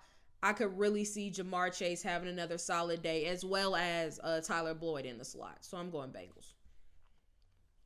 I 0.43 0.53
could 0.53 0.77
really 0.77 1.05
see 1.05 1.31
Ja'Marr 1.31 1.77
Chase 1.77 2.03
having 2.03 2.29
another 2.29 2.59
solid 2.59 3.03
day, 3.03 3.27
as 3.27 3.45
well 3.45 3.77
as 3.77 4.19
uh, 4.23 4.41
Tyler 4.41 4.75
Boyd 4.75 5.05
in 5.05 5.19
the 5.19 5.25
slot. 5.25 5.59
So 5.61 5.77
I'm 5.77 5.91
going 5.91 6.11
Bengals. 6.11 6.55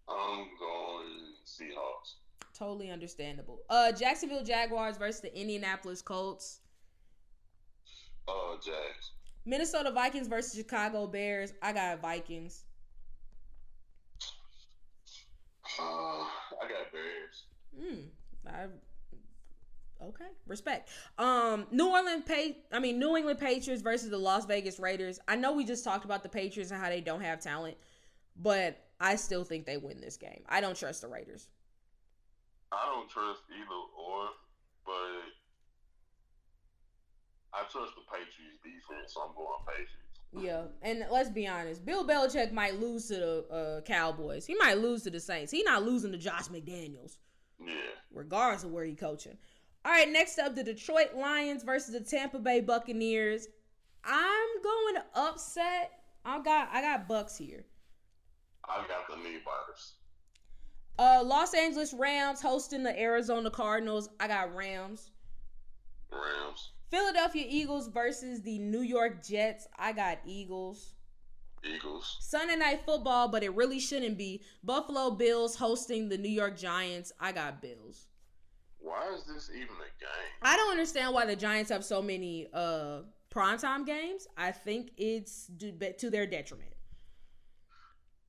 I'm 0.08 0.46
going 0.58 1.34
Seahawks. 1.44 2.14
Totally 2.56 2.90
understandable. 2.90 3.60
Uh, 3.68 3.92
Jacksonville 3.92 4.42
Jaguars 4.44 4.96
versus 4.96 5.20
the 5.20 5.38
Indianapolis 5.38 6.00
Colts. 6.00 6.60
Uh, 8.26 8.54
Jags. 8.64 9.10
Minnesota 9.44 9.90
Vikings 9.90 10.26
versus 10.26 10.56
Chicago 10.56 11.06
Bears. 11.06 11.52
I 11.62 11.72
got 11.72 12.00
Vikings. 12.00 12.64
Uh, 15.78 15.82
I 15.82 16.62
got 16.62 16.92
Bears. 16.92 17.44
Hmm. 17.78 18.00
I 18.48 18.66
okay 20.02 20.26
respect 20.46 20.90
um 21.18 21.66
new 21.70 21.88
orleans 21.88 22.22
pay 22.26 22.58
i 22.70 22.78
mean 22.78 22.98
new 22.98 23.16
england 23.16 23.38
patriots 23.38 23.80
versus 23.80 24.10
the 24.10 24.18
las 24.18 24.44
vegas 24.44 24.78
raiders 24.78 25.18
i 25.26 25.34
know 25.34 25.54
we 25.54 25.64
just 25.64 25.82
talked 25.82 26.04
about 26.04 26.22
the 26.22 26.28
patriots 26.28 26.70
and 26.70 26.78
how 26.78 26.90
they 26.90 27.00
don't 27.00 27.22
have 27.22 27.40
talent 27.40 27.74
but 28.42 28.84
i 29.00 29.16
still 29.16 29.42
think 29.42 29.64
they 29.64 29.78
win 29.78 29.98
this 30.02 30.18
game 30.18 30.42
i 30.50 30.60
don't 30.60 30.76
trust 30.76 31.00
the 31.00 31.08
raiders 31.08 31.48
I 32.72 32.86
don't 32.92 33.08
trust 33.08 33.42
either 33.50 33.80
or, 33.96 34.28
but 34.84 35.32
I 37.54 37.62
trust 37.70 37.92
the 37.94 38.02
Patriots 38.10 38.58
defense, 38.62 39.14
so 39.14 39.22
I'm 39.22 39.34
going 39.34 39.62
Patriots. 39.66 39.92
yeah 40.38 40.64
and 40.82 41.06
let's 41.10 41.30
be 41.30 41.46
honest 41.46 41.86
bill 41.86 42.06
belichick 42.06 42.52
might 42.52 42.78
lose 42.78 43.06
to 43.08 43.14
the 43.14 43.54
uh, 43.54 43.80
cowboys. 43.82 44.44
He 44.46 44.54
might 44.54 44.78
lose 44.78 45.02
to 45.04 45.10
the 45.10 45.20
saints. 45.20 45.52
He's 45.52 45.64
not 45.64 45.84
losing 45.84 46.12
to 46.12 46.18
josh 46.18 46.48
mcdaniels. 46.48 47.16
Yeah. 47.64 47.72
regardless 48.12 48.64
of 48.64 48.72
where 48.72 48.84
he 48.84 48.94
coaching. 48.94 49.38
All 49.84 49.92
right 49.92 50.10
next 50.10 50.38
up 50.38 50.54
the 50.54 50.62
detroit 50.64 51.14
lions 51.14 51.62
versus 51.62 51.94
the 51.94 52.00
tampa 52.00 52.38
bay 52.38 52.60
buccaneers. 52.60 53.46
I'm 54.04 54.62
going 54.62 54.96
upset. 55.14 55.92
I 56.24 56.40
got 56.42 56.68
i 56.72 56.82
got 56.82 57.08
bucks 57.08 57.36
here. 57.38 57.64
I 58.68 58.84
got 58.88 59.08
the 59.08 59.16
knee 59.22 59.38
biters. 59.44 59.94
Uh, 60.98 61.22
Los 61.24 61.54
Angeles 61.54 61.92
Rams 61.92 62.40
hosting 62.40 62.82
the 62.82 62.98
Arizona 62.98 63.50
Cardinals. 63.50 64.08
I 64.18 64.28
got 64.28 64.54
Rams. 64.54 65.10
Rams. 66.10 66.70
Philadelphia 66.90 67.44
Eagles 67.48 67.88
versus 67.88 68.42
the 68.42 68.58
New 68.58 68.80
York 68.80 69.24
Jets. 69.26 69.66
I 69.78 69.92
got 69.92 70.18
Eagles. 70.24 70.94
Eagles. 71.64 72.16
Sunday 72.20 72.56
night 72.56 72.82
football, 72.86 73.28
but 73.28 73.42
it 73.42 73.54
really 73.54 73.80
shouldn't 73.80 74.16
be. 74.16 74.42
Buffalo 74.62 75.10
Bills 75.10 75.56
hosting 75.56 76.08
the 76.08 76.16
New 76.16 76.30
York 76.30 76.56
Giants. 76.56 77.12
I 77.20 77.32
got 77.32 77.60
Bills. 77.60 78.06
Why 78.78 79.02
is 79.16 79.24
this 79.24 79.50
even 79.50 79.74
a 79.74 80.00
game? 80.00 80.32
I 80.42 80.56
don't 80.56 80.70
understand 80.70 81.12
why 81.12 81.26
the 81.26 81.34
Giants 81.36 81.70
have 81.70 81.84
so 81.84 82.00
many 82.00 82.46
uh 82.54 83.00
primetime 83.30 83.84
games. 83.84 84.28
I 84.36 84.52
think 84.52 84.92
it's 84.96 85.46
do- 85.48 85.72
to 85.98 86.08
their 86.08 86.26
detriment. 86.26 86.75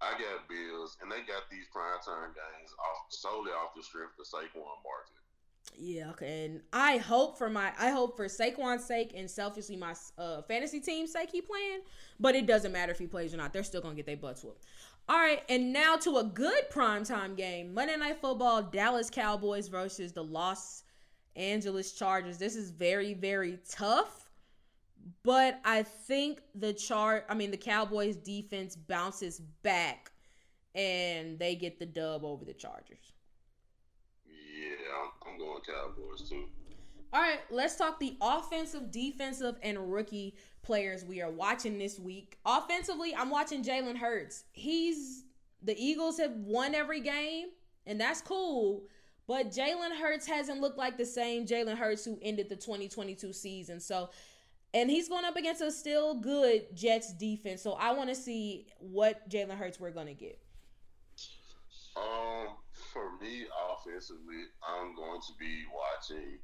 I 0.02 0.12
got 0.12 0.48
Bills, 0.48 0.98
and 1.02 1.12
they 1.12 1.26
got 1.26 1.50
these 1.50 1.66
primetime 1.74 2.34
games 2.34 2.72
off 2.78 3.10
solely 3.10 3.52
off 3.52 3.74
the 3.76 3.82
strength 3.82 4.20
of 4.20 4.26
Saquon 4.26 4.78
Barkley. 4.84 5.18
Yeah, 5.76 6.12
okay. 6.12 6.46
And 6.46 6.62
I 6.72 6.98
hope 6.98 7.38
for 7.38 7.50
my 7.50 7.72
I 7.78 7.90
hope 7.90 8.16
for 8.16 8.26
Saquon's 8.28 8.86
sake 8.86 9.14
and 9.16 9.30
selfishly 9.30 9.76
my 9.76 9.94
uh, 10.18 10.42
fantasy 10.44 10.80
team's 10.80 11.12
sake 11.12 11.30
he 11.32 11.42
playing, 11.42 11.82
but 12.20 12.36
it 12.36 12.46
doesn't 12.46 12.72
matter 12.72 12.92
if 12.92 13.00
he 13.00 13.08
plays 13.08 13.34
or 13.34 13.38
not. 13.38 13.54
They're 13.54 13.64
still 13.64 13.82
gonna 13.82 13.96
get 13.96 14.06
their 14.06 14.18
butts 14.18 14.44
whooped. 14.44 14.66
All 15.10 15.18
right, 15.18 15.42
and 15.50 15.72
now 15.72 15.96
to 15.98 16.18
a 16.18 16.24
good 16.24 16.70
primetime 16.72 17.36
game: 17.36 17.74
Monday 17.74 17.98
Night 17.98 18.20
Football, 18.22 18.64
Dallas 18.64 19.10
Cowboys 19.10 19.68
versus 19.68 20.14
the 20.14 20.24
Los 20.24 20.84
Angeles 21.36 21.92
Chargers. 21.94 22.38
This 22.38 22.56
is 22.56 22.72
very 22.72 23.14
very 23.14 23.60
tough, 23.70 24.27
but 25.24 25.60
I 25.64 25.84
think 25.84 26.42
the 26.56 26.74
chart. 26.74 27.26
I 27.30 27.34
mean, 27.34 27.52
the 27.52 27.58
Cowboys 27.58 28.16
defense 28.16 28.76
bounces 28.76 29.40
back, 29.64 30.12
and 30.76 31.38
they 31.40 31.56
get 31.56 31.80
the 31.80 31.86
dub 31.86 32.24
over 32.24 32.46
the 32.46 32.54
Chargers. 32.54 33.14
Yeah, 34.26 35.30
I'm, 35.30 35.38
going 35.38 35.62
Cowboys 35.62 36.30
too. 36.30 36.46
All 37.14 37.22
right, 37.22 37.40
let's 37.50 37.76
talk 37.76 38.00
the 38.00 38.18
offensive, 38.22 38.92
defensive, 38.92 39.56
and 39.64 39.92
rookie 39.92 40.36
players 40.62 41.06
we 41.06 41.22
are 41.22 41.32
watching 41.32 41.78
this 41.78 41.98
week. 41.98 42.38
Offensively, 42.46 43.16
I'm 43.16 43.30
watching 43.30 43.64
Jalen 43.64 43.98
Hurts. 43.98 44.44
He's 44.52 45.24
the 45.64 45.76
Eagles 45.82 46.18
have 46.20 46.36
won 46.36 46.76
every 46.76 47.00
game, 47.00 47.48
and 47.86 48.00
that's 48.00 48.22
cool. 48.22 48.84
But 49.28 49.52
Jalen 49.52 49.98
Hurts 50.00 50.26
hasn't 50.26 50.62
looked 50.62 50.78
like 50.78 50.98
the 50.98 51.06
same 51.06 51.46
Jalen 51.46 51.78
Hurts 51.78 52.06
who 52.06 52.18
ended 52.22 52.50
the 52.50 52.56
2022 52.56 53.34
season. 53.34 53.80
So, 53.80 54.10
and 54.74 54.90
he's 54.90 55.10
going 55.10 55.26
up 55.26 55.36
against 55.36 55.62
a 55.62 55.72
still 55.72 56.16
good 56.16 56.76
Jets 56.76 57.14
defense. 57.14 57.62
So 57.62 57.74
I 57.74 57.94
want 57.94 58.10
to 58.10 58.16
see 58.16 58.68
what 58.80 59.28
Jalen 59.30 59.58
Hurts 59.58 59.80
we're 59.80 59.92
going 59.92 60.08
to 60.08 60.14
get. 60.14 60.40
Um, 61.96 62.58
for 62.94 63.18
me, 63.22 63.46
offensively, 63.74 64.46
I'm 64.62 64.96
going 64.96 65.20
to 65.22 65.34
be 65.40 65.66
watching. 65.74 66.38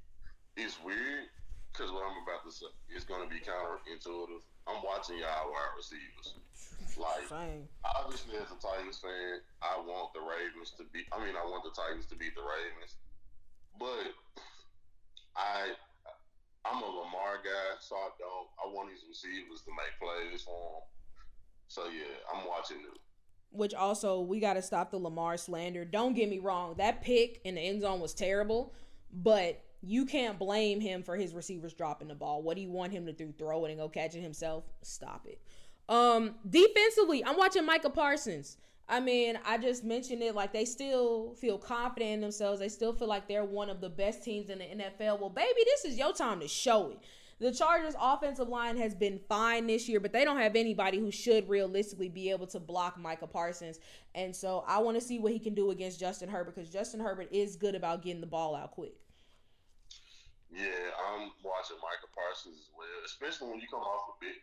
It's 0.57 0.77
weird 0.83 1.29
because 1.71 1.91
what 1.91 2.05
I'm 2.05 2.21
about 2.21 2.45
to 2.45 2.51
say 2.51 2.69
is 2.95 3.03
going 3.03 3.27
to 3.27 3.29
be 3.29 3.41
counterintuitive. 3.41 4.41
I'm 4.67 4.81
watching 4.86 5.17
y'all 5.17 5.51
wide 5.51 5.73
receivers. 5.75 6.38
Like, 6.97 7.27
Same. 7.27 7.67
obviously, 7.83 8.38
as 8.38 8.49
a 8.53 8.59
Titans 8.62 9.01
fan, 9.01 9.41
I 9.62 9.81
want 9.81 10.13
the 10.13 10.21
Ravens 10.21 10.73
to 10.77 10.86
be. 10.93 11.05
I 11.12 11.19
mean, 11.25 11.36
I 11.36 11.43
want 11.45 11.63
the 11.65 11.73
Titans 11.73 12.05
to 12.07 12.15
beat 12.15 12.36
the 12.36 12.45
Ravens, 12.45 12.95
but 13.79 14.13
I, 15.36 15.73
I'm 16.65 16.82
a 16.82 16.86
Lamar 16.86 17.39
guy, 17.43 17.76
so 17.80 17.95
I 17.95 18.10
don't. 18.19 18.47
I 18.63 18.73
want 18.73 18.89
these 18.89 19.04
receivers 19.08 19.62
to 19.65 19.71
make 19.71 19.93
plays 19.99 20.43
for 20.43 20.52
him. 20.58 20.82
So 21.67 21.86
yeah, 21.86 22.15
I'm 22.34 22.47
watching 22.47 22.78
them. 22.84 22.93
which 23.52 23.73
also 23.73 24.21
we 24.21 24.39
got 24.39 24.54
to 24.56 24.62
stop 24.62 24.91
the 24.91 24.97
Lamar 24.97 25.38
slander. 25.38 25.86
Don't 25.86 26.13
get 26.13 26.30
me 26.30 26.39
wrong, 26.39 26.76
that 26.78 27.02
pick 27.02 27.41
in 27.45 27.56
the 27.56 27.62
end 27.62 27.82
zone 27.82 27.99
was 27.99 28.13
terrible, 28.13 28.73
but 29.12 29.62
you 29.82 30.06
can't 30.06 30.39
blame 30.39 30.80
him 30.80 31.04
for 31.04 31.15
his 31.17 31.34
receivers 31.34 31.73
dropping 31.73 32.08
the 32.08 32.15
ball. 32.15 32.41
What 32.41 32.56
do 32.56 32.62
you 32.62 32.71
want 32.71 32.93
him 32.93 33.06
to 33.06 33.13
do? 33.13 33.34
Throw 33.38 33.65
it 33.65 33.69
and 33.71 33.80
go 33.80 33.89
catch 33.89 34.15
it 34.15 34.21
himself? 34.21 34.63
Stop 34.82 35.28
it. 35.28 35.41
Um, 35.89 36.36
defensively, 36.49 37.23
I'm 37.26 37.38
watching 37.38 37.65
Micah 37.65 37.89
Parsons. 37.89 38.58
I 38.88 39.00
mean, 39.00 39.39
I 39.46 39.58
just 39.58 39.84
mentioned 39.84 40.22
it 40.22 40.36
like 40.36 40.52
they 40.52 40.65
still 40.65 41.36
feel 41.36 41.58
confident 41.58 42.12
in 42.12 42.22
themselves. 42.22 42.60
They 42.60 42.69
still 42.69 42.93
feel 42.93 43.08
like 43.08 43.28
they're 43.28 43.46
one 43.46 43.69
of 43.69 43.80
the 43.80 43.89
best 43.89 44.24
teams 44.24 44.50
in 44.50 44.60
the 44.60 44.65
NFL. 44.65 45.19
Well, 45.19 45.30
baby, 45.30 45.62
this 45.65 45.86
is 45.86 45.98
your 45.98 46.13
time 46.13 46.41
to 46.41 46.48
show 46.48 46.91
it. 46.91 47.00
The 47.39 47.52
Chargers 47.52 47.96
offensive 48.00 48.48
line 48.48 48.78
has 48.78 48.93
been 48.93 49.19
fine 49.28 49.67
this 49.67 49.89
year, 49.89 50.00
but 50.00 50.13
they 50.13 50.24
don't 50.24 50.38
have 50.38 50.56
anybody 50.56 51.00
who 51.00 51.12
should 51.12 51.50
realistically 51.50 52.08
be 52.08 52.30
able 52.30 52.48
to 52.48 52.60
block 52.60 52.98
Micah 52.98 53.28
Parsons. 53.28 53.80
And 54.15 54.36
so 54.36 54.63
I 54.67 54.80
want 54.80 54.96
to 54.96 55.02
see 55.02 55.19
what 55.19 55.32
he 55.32 55.39
can 55.39 55.54
do 55.54 55.72
against 55.72 56.00
Justin 56.00 56.30
Herbert 56.30 56.56
because 56.56 56.69
Justin 56.69 57.00
Herbert 57.00 57.30
is 57.32 57.56
good 57.56 57.76
about 57.76 58.04
getting 58.04 58.22
the 58.22 58.28
ball 58.28 58.56
out 58.56 58.72
quick. 58.72 58.93
Yeah, 60.52 60.93
I'm 61.10 61.32
watching 61.43 61.78
Micah 61.82 62.12
Parsons 62.13 62.60
as 62.60 62.69
well, 62.78 62.88
especially 63.06 63.50
when 63.50 63.60
you 63.60 63.67
come 63.67 63.82
off 63.82 64.15
a 64.15 64.24
big 64.24 64.38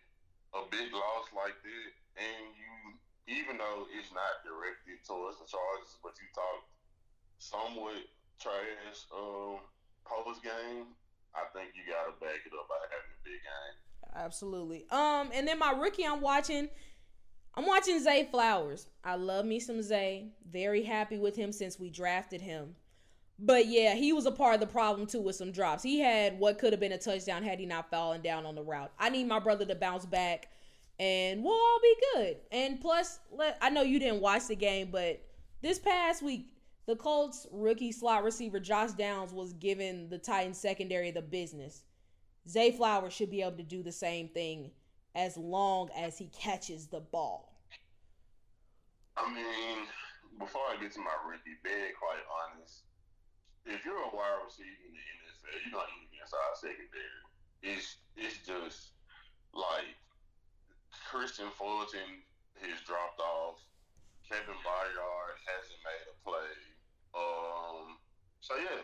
a 0.52 0.66
big 0.68 0.92
loss 0.92 1.30
like 1.30 1.54
that, 1.62 1.90
and 2.18 2.44
you 2.58 2.98
even 3.30 3.62
though 3.62 3.86
it's 3.94 4.10
not 4.10 4.42
directed 4.42 4.98
towards 5.06 5.38
the 5.38 5.46
Chargers, 5.46 5.94
but 6.02 6.18
you 6.18 6.26
talk 6.34 6.66
somewhat 7.38 8.02
trash 8.42 9.06
um 9.14 9.62
post 10.02 10.42
game, 10.42 10.90
I 11.34 11.46
think 11.54 11.70
you 11.78 11.86
gotta 11.86 12.18
back 12.18 12.42
it 12.42 12.52
up 12.52 12.66
by 12.66 12.82
having 12.90 13.14
a 13.14 13.22
big 13.22 13.38
game. 13.38 13.76
Absolutely. 14.18 14.84
Um, 14.90 15.30
and 15.32 15.46
then 15.46 15.58
my 15.58 15.70
rookie 15.70 16.04
I'm 16.04 16.20
watching, 16.20 16.68
I'm 17.54 17.66
watching 17.66 18.02
Zay 18.02 18.28
Flowers. 18.30 18.88
I 19.04 19.14
love 19.14 19.44
me 19.44 19.60
some 19.60 19.82
Zay. 19.82 20.32
Very 20.50 20.82
happy 20.82 21.18
with 21.18 21.36
him 21.36 21.52
since 21.52 21.78
we 21.78 21.90
drafted 21.90 22.40
him. 22.40 22.74
But 23.38 23.66
yeah, 23.68 23.94
he 23.94 24.12
was 24.12 24.26
a 24.26 24.32
part 24.32 24.54
of 24.54 24.60
the 24.60 24.66
problem 24.66 25.06
too 25.06 25.20
with 25.20 25.36
some 25.36 25.52
drops. 25.52 25.82
He 25.82 26.00
had 26.00 26.38
what 26.38 26.58
could 26.58 26.72
have 26.72 26.80
been 26.80 26.92
a 26.92 26.98
touchdown 26.98 27.42
had 27.42 27.58
he 27.58 27.66
not 27.66 27.90
fallen 27.90 28.20
down 28.20 28.44
on 28.44 28.54
the 28.54 28.62
route. 28.62 28.90
I 28.98 29.08
need 29.08 29.28
my 29.28 29.38
brother 29.38 29.64
to 29.64 29.74
bounce 29.74 30.04
back 30.04 30.48
and 31.00 31.42
we'll 31.42 31.54
all 31.54 31.80
be 31.82 31.94
good. 32.14 32.36
And 32.52 32.78
plus, 32.78 33.20
let, 33.32 33.56
I 33.62 33.70
know 33.70 33.80
you 33.80 33.98
didn't 33.98 34.20
watch 34.20 34.48
the 34.48 34.54
game, 34.54 34.90
but 34.92 35.22
this 35.62 35.78
past 35.78 36.22
week, 36.22 36.52
the 36.86 36.94
Colts 36.94 37.46
rookie 37.50 37.90
slot 37.90 38.22
receiver 38.22 38.60
Josh 38.60 38.92
Downs 38.92 39.32
was 39.32 39.54
giving 39.54 40.10
the 40.10 40.18
Titans 40.18 40.58
secondary 40.58 41.10
the 41.10 41.22
business. 41.22 41.84
Zay 42.46 42.70
Flowers 42.70 43.14
should 43.14 43.30
be 43.30 43.40
able 43.40 43.56
to 43.56 43.62
do 43.62 43.82
the 43.82 43.92
same 43.92 44.28
thing 44.28 44.72
as 45.14 45.38
long 45.38 45.88
as 45.96 46.18
he 46.18 46.26
catches 46.26 46.86
the 46.86 47.00
ball. 47.00 47.62
I 49.16 49.32
mean, 49.32 49.86
before 50.38 50.62
I 50.68 50.80
get 50.82 50.92
to 50.92 51.00
my 51.00 51.16
rookie, 51.26 51.56
being 51.64 51.92
quite 51.98 52.24
honest, 52.44 52.82
if 53.64 53.84
you're 53.86 53.96
a 53.96 54.14
wide 54.14 54.44
receiver 54.44 54.68
in 54.86 54.92
the 54.92 55.00
NFL, 55.00 55.64
you're 55.64 55.78
not 55.78 55.88
even 55.96 56.20
inside 56.20 56.56
secondary. 56.56 57.20
It's 57.62 57.96
it's 58.16 58.46
just 58.46 58.92
like 59.54 59.96
Kristian 61.08 61.50
Fulton 61.56 62.22
has 62.60 62.80
dropped 62.86 63.20
off. 63.20 63.62
Kevin 64.28 64.58
Byard 64.62 65.36
hasn't 65.46 65.80
made 65.82 66.06
a 66.06 66.16
play. 66.22 66.54
Um, 67.14 67.98
so 68.40 68.54
yeah, 68.56 68.82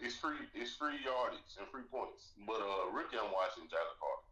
it's 0.00 0.16
free. 0.16 0.36
It's 0.54 0.74
free 0.74 0.98
yardage 1.04 1.58
and 1.58 1.68
free 1.68 1.82
points. 1.90 2.32
But 2.46 2.60
uh, 2.60 2.90
rookie, 2.92 3.16
I'm 3.16 3.32
watching 3.32 3.64
Jalen 3.64 3.98
Carter. 3.98 4.22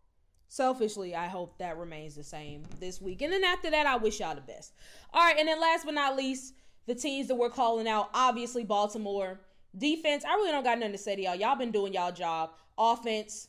Selfishly, 0.49 1.15
I 1.15 1.27
hope 1.27 1.59
that 1.59 1.77
remains 1.79 2.17
the 2.17 2.25
same 2.25 2.65
this 2.81 3.01
week. 3.01 3.23
And 3.23 3.33
then 3.33 3.45
after 3.45 3.71
that, 3.71 3.87
I 3.87 3.97
wish 3.97 4.21
y'all 4.21 4.35
the 4.35 4.41
best. 4.41 4.73
All 5.13 5.23
right, 5.23 5.37
and 5.39 5.47
then 5.47 5.61
last 5.61 5.85
but 5.85 5.95
not 5.95 6.17
least, 6.17 6.55
the 6.87 6.95
teams 6.95 7.29
that 7.29 7.37
we're 7.37 7.51
calling 7.51 7.87
out, 7.87 8.11
obviously 8.15 8.65
Baltimore. 8.65 9.41
Defense, 9.77 10.25
I 10.25 10.35
really 10.35 10.51
don't 10.51 10.65
got 10.65 10.79
nothing 10.79 10.93
to 10.93 10.99
say 10.99 11.15
to 11.15 11.23
y'all. 11.23 11.37
Y'all 11.37 11.55
been 11.55 11.71
doing 11.71 11.93
y'all 11.93 12.11
job. 12.11 12.51
Offense, 12.77 13.47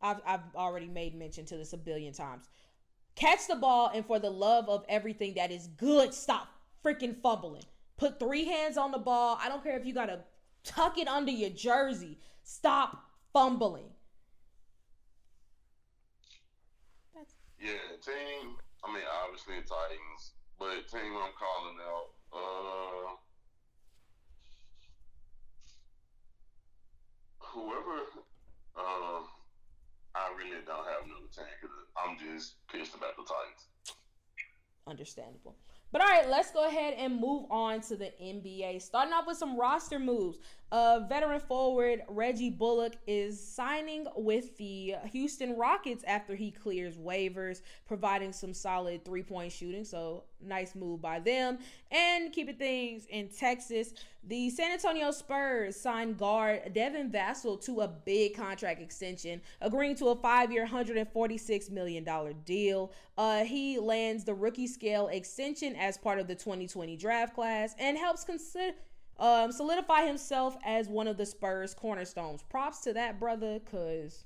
I've, 0.00 0.20
I've 0.24 0.54
already 0.54 0.86
made 0.86 1.16
mention 1.16 1.44
to 1.46 1.56
this 1.56 1.72
a 1.72 1.76
billion 1.76 2.12
times. 2.12 2.48
Catch 3.18 3.48
the 3.48 3.56
ball, 3.56 3.90
and 3.92 4.06
for 4.06 4.20
the 4.20 4.30
love 4.30 4.68
of 4.68 4.84
everything 4.88 5.34
that 5.34 5.50
is 5.50 5.66
good, 5.66 6.14
stop 6.14 6.46
freaking 6.84 7.20
fumbling. 7.20 7.64
Put 7.96 8.20
three 8.20 8.44
hands 8.44 8.78
on 8.78 8.92
the 8.92 8.98
ball. 8.98 9.36
I 9.42 9.48
don't 9.48 9.60
care 9.60 9.76
if 9.76 9.84
you 9.84 9.92
got 9.92 10.06
to 10.06 10.20
tuck 10.62 10.98
it 10.98 11.08
under 11.08 11.32
your 11.32 11.50
jersey. 11.50 12.20
Stop 12.44 13.10
fumbling. 13.32 13.90
That's- 17.12 17.34
yeah, 17.60 17.96
team. 18.00 18.54
I 18.84 18.92
mean, 18.94 19.02
obviously 19.24 19.56
the 19.56 19.62
Titans, 19.62 20.34
but 20.56 20.86
team 20.86 21.16
I'm 21.16 21.32
calling 21.34 21.78
out. 21.82 22.10
Uh, 22.32 23.16
whoever. 27.40 27.98
Um, 28.76 29.24
I 30.18 30.34
really 30.36 30.62
don't 30.66 30.84
have 30.84 31.04
another 31.04 31.30
team 31.30 31.46
because 31.60 31.76
I'm 31.96 32.18
just 32.18 32.54
pissed 32.66 32.94
about 32.94 33.16
the 33.16 33.22
Titans. 33.22 33.94
Understandable. 34.86 35.54
But 35.92 36.02
all 36.02 36.08
right, 36.08 36.28
let's 36.28 36.50
go 36.50 36.66
ahead 36.66 36.94
and 36.98 37.20
move 37.20 37.44
on 37.50 37.80
to 37.82 37.96
the 37.96 38.12
NBA. 38.22 38.82
Starting 38.82 39.12
off 39.12 39.26
with 39.26 39.38
some 39.38 39.58
roster 39.58 39.98
moves. 39.98 40.38
Uh, 40.70 41.00
veteran 41.08 41.40
forward 41.40 42.02
Reggie 42.08 42.50
Bullock 42.50 42.94
is 43.06 43.40
signing 43.40 44.06
with 44.16 44.56
the 44.58 44.96
Houston 45.12 45.56
Rockets 45.56 46.04
after 46.06 46.34
he 46.34 46.50
clears 46.50 46.98
waivers, 46.98 47.62
providing 47.86 48.32
some 48.32 48.52
solid 48.52 49.04
three 49.04 49.22
point 49.22 49.50
shooting. 49.50 49.84
So, 49.84 50.24
nice 50.42 50.74
move 50.74 51.00
by 51.00 51.20
them. 51.20 51.58
And 51.90 52.32
keeping 52.32 52.56
things 52.56 53.06
in 53.08 53.28
Texas, 53.28 53.94
the 54.24 54.50
San 54.50 54.72
Antonio 54.72 55.10
Spurs 55.10 55.74
signed 55.74 56.18
guard 56.18 56.74
Devin 56.74 57.10
Vassell 57.10 57.58
to 57.64 57.80
a 57.80 57.88
big 57.88 58.36
contract 58.36 58.82
extension, 58.82 59.40
agreeing 59.62 59.96
to 59.96 60.08
a 60.08 60.16
five 60.16 60.52
year, 60.52 60.66
$146 60.66 61.70
million 61.70 62.06
deal. 62.44 62.92
Uh, 63.16 63.42
he 63.44 63.78
lands 63.78 64.24
the 64.24 64.34
rookie 64.34 64.66
scale 64.66 65.08
extension 65.08 65.74
as 65.76 65.96
part 65.96 66.18
of 66.18 66.28
the 66.28 66.34
2020 66.34 66.96
draft 66.96 67.34
class 67.34 67.74
and 67.78 67.96
helps 67.96 68.22
consider 68.22 68.76
um, 69.18 69.52
solidify 69.52 70.06
himself 70.06 70.56
as 70.64 70.88
one 70.88 71.08
of 71.08 71.16
the 71.16 71.26
Spurs 71.26 71.74
cornerstones. 71.74 72.42
Props 72.42 72.80
to 72.80 72.92
that 72.92 73.18
brother, 73.18 73.58
cause 73.70 74.24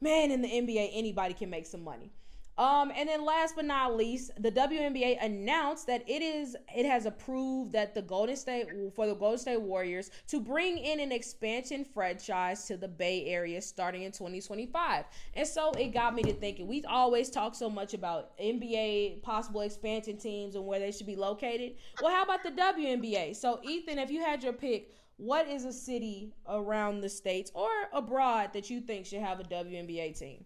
man, 0.00 0.30
in 0.30 0.42
the 0.42 0.48
NBA, 0.48 0.90
anybody 0.92 1.34
can 1.34 1.48
make 1.48 1.66
some 1.66 1.82
money. 1.82 2.12
Um, 2.58 2.92
and 2.94 3.08
then 3.08 3.24
last 3.24 3.56
but 3.56 3.64
not 3.64 3.96
least, 3.96 4.30
the 4.38 4.52
WNBA 4.52 5.24
announced 5.24 5.86
that 5.86 6.08
it 6.08 6.20
is 6.20 6.54
it 6.74 6.84
has 6.84 7.06
approved 7.06 7.72
that 7.72 7.94
the 7.94 8.02
Golden 8.02 8.36
State 8.36 8.66
for 8.94 9.06
the 9.06 9.14
Golden 9.14 9.38
State 9.38 9.60
Warriors 9.60 10.10
to 10.28 10.38
bring 10.38 10.76
in 10.76 11.00
an 11.00 11.12
expansion 11.12 11.84
franchise 11.84 12.66
to 12.66 12.76
the 12.76 12.88
Bay 12.88 13.24
Area 13.26 13.62
starting 13.62 14.02
in 14.02 14.12
2025. 14.12 15.04
And 15.34 15.46
so 15.46 15.72
it 15.72 15.94
got 15.94 16.14
me 16.14 16.22
to 16.24 16.32
thinking. 16.34 16.66
We 16.66 16.84
always 16.84 17.30
talk 17.30 17.54
so 17.54 17.70
much 17.70 17.94
about 17.94 18.36
NBA 18.38 19.22
possible 19.22 19.62
expansion 19.62 20.18
teams 20.18 20.54
and 20.54 20.66
where 20.66 20.78
they 20.78 20.92
should 20.92 21.06
be 21.06 21.16
located. 21.16 21.76
Well, 22.02 22.14
how 22.14 22.22
about 22.22 22.42
the 22.42 22.50
WNBA? 22.50 23.34
So 23.34 23.60
Ethan, 23.62 23.98
if 23.98 24.10
you 24.10 24.20
had 24.20 24.42
your 24.42 24.52
pick, 24.52 24.92
what 25.16 25.48
is 25.48 25.64
a 25.64 25.72
city 25.72 26.34
around 26.48 27.00
the 27.00 27.08
states 27.08 27.50
or 27.54 27.70
abroad 27.92 28.52
that 28.52 28.68
you 28.68 28.80
think 28.80 29.06
should 29.06 29.20
have 29.20 29.40
a 29.40 29.44
WNBA 29.44 30.18
team? 30.18 30.44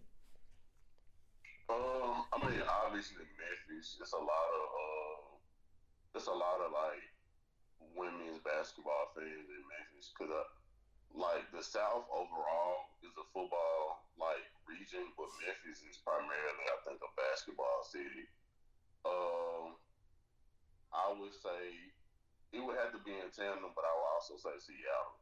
Um, 1.67 2.23
I 2.31 2.39
mean, 2.47 2.63
obviously 2.63 3.27
Memphis. 3.35 3.99
It's 3.99 4.15
a 4.15 4.23
lot 4.23 4.49
of 4.55 4.65
uh, 4.71 5.23
it's 6.15 6.31
a 6.31 6.37
lot 6.37 6.63
of 6.63 6.71
like 6.71 7.03
women's 7.91 8.39
basketball 8.39 9.11
fans 9.11 9.51
in 9.51 9.61
Memphis 9.67 10.15
because 10.15 10.31
uh, 10.31 10.47
like 11.11 11.43
the 11.51 11.59
South 11.59 12.07
overall 12.07 12.95
is 13.03 13.11
a 13.19 13.27
football 13.35 14.07
like 14.15 14.47
region, 14.63 15.11
but 15.19 15.27
Memphis 15.43 15.83
is 15.83 15.99
primarily, 16.07 16.65
I 16.71 16.77
think, 16.87 17.03
a 17.03 17.11
basketball 17.19 17.83
city. 17.83 18.31
Um, 19.03 19.75
I 20.95 21.11
would 21.19 21.35
say 21.35 21.91
it 22.55 22.63
would 22.63 22.79
have 22.79 22.95
to 22.95 23.01
be 23.03 23.11
in 23.11 23.27
tandem, 23.35 23.75
but 23.75 23.83
I 23.83 23.91
would 23.91 24.09
also 24.15 24.39
say 24.39 24.55
Seattle. 24.55 25.19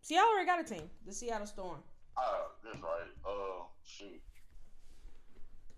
Seattle 0.00 0.32
already 0.32 0.48
got 0.48 0.64
a 0.64 0.66
team, 0.66 0.88
the 1.04 1.12
Seattle 1.12 1.46
Storm. 1.46 1.84
Ah, 2.16 2.56
that's 2.64 2.80
right. 2.80 3.12
Uh, 3.20 3.68
shoot 3.84 4.16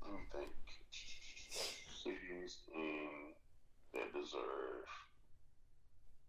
let 0.05 0.15
me 0.15 0.21
think. 0.33 0.51
Cities 2.03 2.59
in 2.75 3.09
that 3.95 4.13
deserve. 4.13 4.85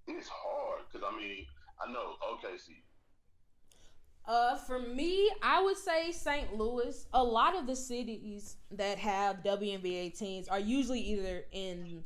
It's 0.08 0.30
hard 0.30 0.82
because 0.92 1.08
I 1.12 1.18
mean 1.18 1.46
I 1.82 1.92
know 1.92 2.14
OKC. 2.24 2.84
Uh, 4.28 4.56
for 4.58 4.80
me, 4.80 5.30
I 5.44 5.62
would 5.62 5.78
say 5.78 6.12
St. 6.12 6.56
Louis. 6.56 7.06
A 7.14 7.24
lot 7.24 7.56
of 7.56 7.68
the 7.68 7.76
cities 7.76 8.58
that 8.72 8.98
have 8.98 9.44
WNBA 9.44 10.18
teams 10.18 10.48
are 10.48 10.60
usually 10.60 11.02
either 11.02 11.44
in 11.52 12.04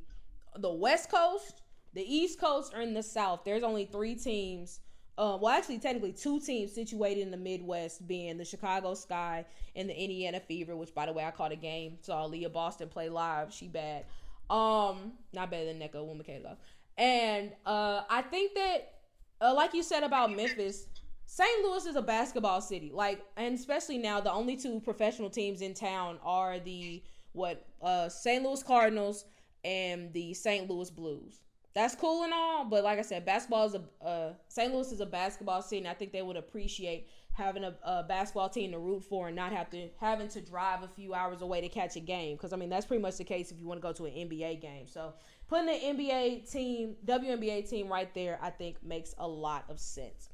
the 0.58 0.72
West 0.72 1.10
Coast, 1.10 1.62
the 1.94 2.04
East 2.04 2.40
Coast, 2.40 2.74
or 2.74 2.82
in 2.82 2.94
the 2.94 3.04
South. 3.04 3.42
There's 3.46 3.64
only 3.64 3.86
three 3.86 4.16
teams 4.16 4.82
uh, 5.20 5.38
well, 5.38 5.54
actually, 5.54 5.78
technically, 5.80 6.14
two 6.14 6.40
teams 6.40 6.74
situated 6.74 7.20
in 7.20 7.30
the 7.30 7.38
Midwest, 7.38 8.08
being 8.08 8.38
the 8.38 8.46
Chicago 8.46 8.94
Sky 8.94 9.44
and 9.76 9.90
the 9.90 10.02
Indiana 10.02 10.40
Fever. 10.40 10.78
Which, 10.78 10.96
by 10.96 11.06
the 11.06 11.12
way, 11.12 11.26
I 11.26 11.32
caught 11.32 11.52
a 11.52 11.58
game. 11.58 11.98
Saw 12.02 12.24
Leah 12.24 12.50
Boston 12.50 12.88
play 12.88 13.10
live. 13.10 13.54
She 13.54 13.68
bad. 13.68 14.06
Um, 14.50 15.12
not 15.34 15.52
better 15.52 15.66
than 15.66 15.78
Nneka 15.78 15.96
Ogwumike 15.96 16.56
And 16.98 17.52
uh, 17.66 18.04
I 18.10 18.22
think 18.22 18.56
that, 18.56 18.94
uh, 19.42 19.54
like 19.54 19.74
you 19.74 19.84
said 19.84 20.04
about 20.04 20.34
Memphis, 20.34 20.88
St. 21.26 21.66
Louis 21.66 21.86
is 21.86 21.98
a 21.98 22.02
basketball 22.02 22.62
city. 22.62 22.90
Like, 22.94 23.22
and 23.36 23.54
especially 23.54 23.98
now, 23.98 24.22
the 24.22 24.32
only 24.32 24.56
two 24.56 24.80
professional 24.80 25.30
teams 25.30 25.62
in 25.62 25.74
town 25.74 26.18
are 26.24 26.60
the 26.60 27.04
what 27.34 27.68
uh 27.82 28.08
St. 28.08 28.42
Louis 28.44 28.64
Cardinals 28.64 29.26
and 29.66 30.14
the 30.14 30.34
St. 30.34 30.70
Louis 30.70 30.90
Blues 30.90 31.42
that's 31.74 31.96
cool 31.96 32.24
and 32.24 32.34
all, 32.34 32.66
but 32.66 32.84
like 32.84 32.98
I 32.98 33.04
said, 33.04 33.26
basketball 33.26 33.68
is 33.68 33.76
a 33.76 34.06
uh, 34.06 34.34
St. 34.48 34.74
Louis 34.74 34.92
is 34.92 35.02
a 35.02 35.06
basketball 35.06 35.62
city, 35.62 35.80
and 35.80 35.88
I 35.88 35.94
think 35.94 36.12
they 36.12 36.24
would 36.24 36.36
appreciate 36.36 37.08
having 37.32 37.64
a, 37.64 37.76
a, 37.84 38.04
basketball 38.04 38.50
team 38.50 38.72
to 38.72 38.80
root 38.80 39.04
for 39.04 39.28
and 39.28 39.36
not 39.36 39.52
have 39.54 39.70
to 39.70 39.88
having 40.00 40.28
to 40.28 40.42
drive 40.42 40.84
a 40.84 40.88
few 40.88 41.14
hours 41.14 41.42
away 41.42 41.62
to 41.62 41.70
catch 41.70 41.96
a 41.96 42.00
game. 42.00 42.36
Because 42.36 42.54
I 42.54 42.58
mean, 42.58 42.70
that's 42.70 42.86
pretty 42.86 43.02
much 43.02 43.18
the 43.18 43.24
case 43.24 43.52
if 43.52 43.60
you 43.60 43.68
want 43.68 43.80
to 43.80 43.88
go 43.88 43.94
to 43.94 44.06
an 44.06 44.14
NBA 44.14 44.62
game. 44.62 44.88
So 44.88 45.14
putting 45.48 45.70
an 45.70 45.98
NBA 45.98 46.52
team, 46.52 46.96
WNBA 47.06 47.70
team 47.70 47.88
right 47.88 48.14
there, 48.14 48.40
I 48.42 48.50
think 48.50 48.84
makes 48.84 49.14
a 49.20 49.28
lot 49.28 49.66
of 49.70 49.80
sense. 49.80 50.30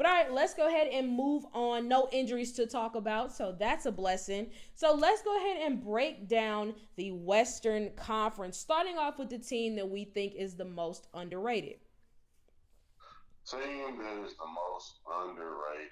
But 0.00 0.06
all 0.06 0.14
right, 0.14 0.32
let's 0.32 0.54
go 0.54 0.66
ahead 0.66 0.86
and 0.86 1.14
move 1.14 1.44
on. 1.52 1.86
No 1.86 2.08
injuries 2.10 2.52
to 2.52 2.64
talk 2.64 2.94
about, 2.94 3.34
so 3.36 3.54
that's 3.58 3.84
a 3.84 3.92
blessing. 3.92 4.46
So 4.74 4.94
let's 4.94 5.20
go 5.20 5.36
ahead 5.36 5.58
and 5.62 5.78
break 5.84 6.26
down 6.26 6.72
the 6.96 7.10
Western 7.10 7.90
Conference, 7.96 8.56
starting 8.56 8.96
off 8.96 9.18
with 9.18 9.28
the 9.28 9.36
team 9.36 9.76
that 9.76 9.86
we 9.86 10.04
think 10.04 10.36
is 10.36 10.54
the 10.54 10.64
most 10.64 11.08
underrated. 11.12 11.80
Team 13.44 13.98
that 13.98 14.24
is 14.24 14.32
the 14.36 14.46
most 14.46 15.00
underrated. 15.22 15.90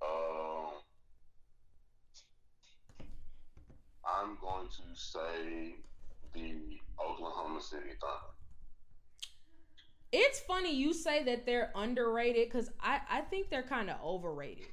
Um, 0.00 0.70
I'm 4.06 4.38
going 4.40 4.68
to 4.68 4.98
say 4.98 5.74
the 6.32 6.78
Oklahoma 6.98 7.60
City 7.60 7.90
Thunder 8.00 8.35
it's 10.12 10.40
funny 10.40 10.74
you 10.74 10.92
say 10.94 11.22
that 11.24 11.46
they're 11.46 11.72
underrated 11.74 12.48
because 12.48 12.70
I, 12.80 13.00
I 13.10 13.20
think 13.22 13.50
they're 13.50 13.62
kind 13.62 13.90
of 13.90 13.96
overrated. 14.02 14.66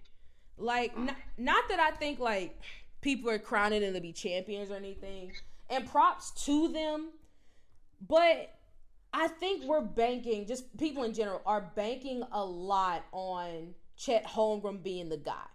Like, 0.58 0.98
not, 0.98 1.16
not 1.38 1.64
that 1.70 1.80
I 1.80 1.92
think 1.92 2.20
like 2.20 2.60
people 3.02 3.30
are 3.30 3.40
crowning 3.40 3.82
them 3.82 3.94
to 3.94 4.02
be 4.02 4.14
champions 4.14 4.72
or 4.72 4.76
anything, 4.76 5.34
and 5.70 5.90
props 5.90 6.32
to 6.46 6.70
them, 6.70 7.10
but 8.08 8.54
I 9.14 9.28
think 9.28 9.64
we're 9.66 9.82
banking, 9.82 10.48
just 10.48 10.76
people 10.78 11.04
in 11.04 11.14
general 11.14 11.42
are 11.46 11.72
banking 11.76 12.24
a 12.32 12.44
lot 12.44 13.04
on 13.12 13.76
Chet 13.96 14.26
Holmgren 14.26 14.82
being 14.84 15.10
the 15.10 15.18
guy. 15.18 15.46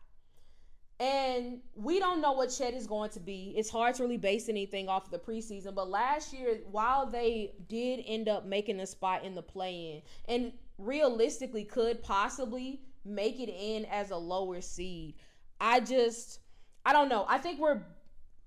And 1.00 1.60
we 1.76 2.00
don't 2.00 2.20
know 2.20 2.32
what 2.32 2.50
Chet 2.50 2.74
is 2.74 2.86
going 2.86 3.10
to 3.10 3.20
be. 3.20 3.54
It's 3.56 3.70
hard 3.70 3.94
to 3.96 4.02
really 4.02 4.16
base 4.16 4.48
anything 4.48 4.88
off 4.88 5.04
of 5.04 5.10
the 5.12 5.18
preseason. 5.18 5.74
But 5.74 5.88
last 5.88 6.32
year, 6.32 6.58
while 6.70 7.06
they 7.06 7.52
did 7.68 8.02
end 8.04 8.28
up 8.28 8.46
making 8.46 8.80
a 8.80 8.86
spot 8.86 9.24
in 9.24 9.36
the 9.36 9.42
play 9.42 10.02
in, 10.28 10.34
and 10.34 10.52
realistically 10.76 11.64
could 11.64 12.02
possibly 12.02 12.80
make 13.04 13.38
it 13.38 13.48
in 13.48 13.84
as 13.84 14.10
a 14.10 14.16
lower 14.16 14.60
seed, 14.60 15.14
I 15.60 15.80
just, 15.80 16.40
I 16.84 16.92
don't 16.92 17.08
know. 17.08 17.26
I 17.28 17.38
think 17.38 17.60
we're, 17.60 17.80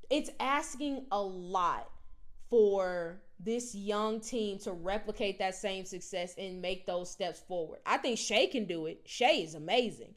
it's 0.09 0.29
asking 0.41 1.05
a 1.09 1.21
lot 1.21 1.89
for 2.49 3.21
this 3.39 3.73
young 3.73 4.19
team 4.19 4.59
to 4.59 4.73
replicate 4.73 5.39
that 5.39 5.55
same 5.55 5.85
success 5.85 6.35
and 6.37 6.61
make 6.61 6.85
those 6.85 7.09
steps 7.09 7.39
forward. 7.39 7.79
I 7.85 7.97
think 7.97 8.19
Shai 8.19 8.47
can 8.47 8.65
do 8.65 8.87
it. 8.87 9.01
Shai 9.05 9.31
is 9.31 9.55
amazing. 9.55 10.15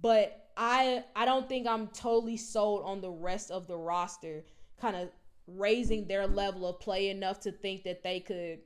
But 0.00 0.48
I 0.56 1.04
I 1.14 1.24
don't 1.24 1.48
think 1.48 1.66
I'm 1.66 1.88
totally 1.88 2.36
sold 2.36 2.82
on 2.84 3.00
the 3.00 3.10
rest 3.10 3.50
of 3.50 3.66
the 3.66 3.76
roster 3.76 4.44
kind 4.80 4.96
of 4.96 5.08
raising 5.46 6.06
their 6.06 6.26
level 6.26 6.66
of 6.66 6.80
play 6.80 7.10
enough 7.10 7.40
to 7.40 7.52
think 7.52 7.84
that 7.84 8.02
they 8.02 8.20
could 8.20 8.60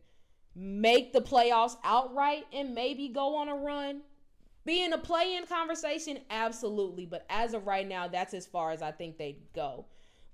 make 0.54 1.12
the 1.12 1.20
playoffs 1.20 1.76
outright 1.84 2.44
and 2.52 2.74
maybe 2.74 3.08
go 3.08 3.36
on 3.36 3.48
a 3.48 3.54
run. 3.54 4.02
Be 4.64 4.84
in 4.84 4.92
a 4.92 4.98
play 4.98 5.36
in 5.36 5.46
conversation, 5.46 6.18
absolutely. 6.30 7.06
But 7.06 7.24
as 7.30 7.54
of 7.54 7.66
right 7.66 7.88
now, 7.88 8.08
that's 8.08 8.34
as 8.34 8.46
far 8.46 8.70
as 8.70 8.82
I 8.82 8.90
think 8.90 9.16
they'd 9.16 9.40
go. 9.54 9.86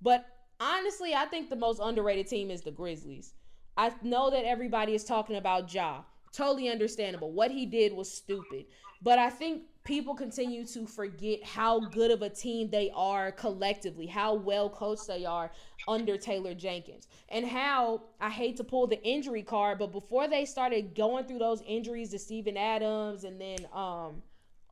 But 0.02 0.26
honestly, 0.58 1.14
I 1.14 1.26
think 1.26 1.50
the 1.50 1.56
most 1.56 1.80
underrated 1.82 2.26
team 2.26 2.50
is 2.50 2.62
the 2.62 2.70
Grizzlies. 2.70 3.34
I 3.76 3.92
know 4.02 4.30
that 4.30 4.44
everybody 4.44 4.94
is 4.94 5.04
talking 5.04 5.36
about 5.36 5.72
Ja. 5.72 6.02
Totally 6.32 6.68
understandable. 6.68 7.30
What 7.30 7.52
he 7.52 7.64
did 7.64 7.92
was 7.92 8.10
stupid. 8.10 8.66
But 9.02 9.18
I 9.18 9.30
think 9.30 9.62
people 9.84 10.14
continue 10.14 10.64
to 10.64 10.86
forget 10.86 11.44
how 11.44 11.78
good 11.78 12.10
of 12.10 12.22
a 12.22 12.30
team 12.30 12.70
they 12.70 12.90
are 12.94 13.30
collectively, 13.32 14.06
how 14.06 14.34
well 14.34 14.70
coached 14.70 15.06
they 15.06 15.26
are 15.26 15.50
under 15.86 16.16
Taylor 16.16 16.54
Jenkins, 16.54 17.06
and 17.28 17.46
how 17.46 18.00
I 18.20 18.30
hate 18.30 18.56
to 18.56 18.64
pull 18.64 18.86
the 18.86 19.02
injury 19.02 19.42
card, 19.42 19.78
but 19.78 19.92
before 19.92 20.26
they 20.26 20.46
started 20.46 20.94
going 20.94 21.26
through 21.26 21.38
those 21.38 21.62
injuries 21.66 22.10
to 22.10 22.18
Steven 22.18 22.56
Adams 22.56 23.24
and 23.24 23.40
then 23.40 23.58
um 23.74 24.22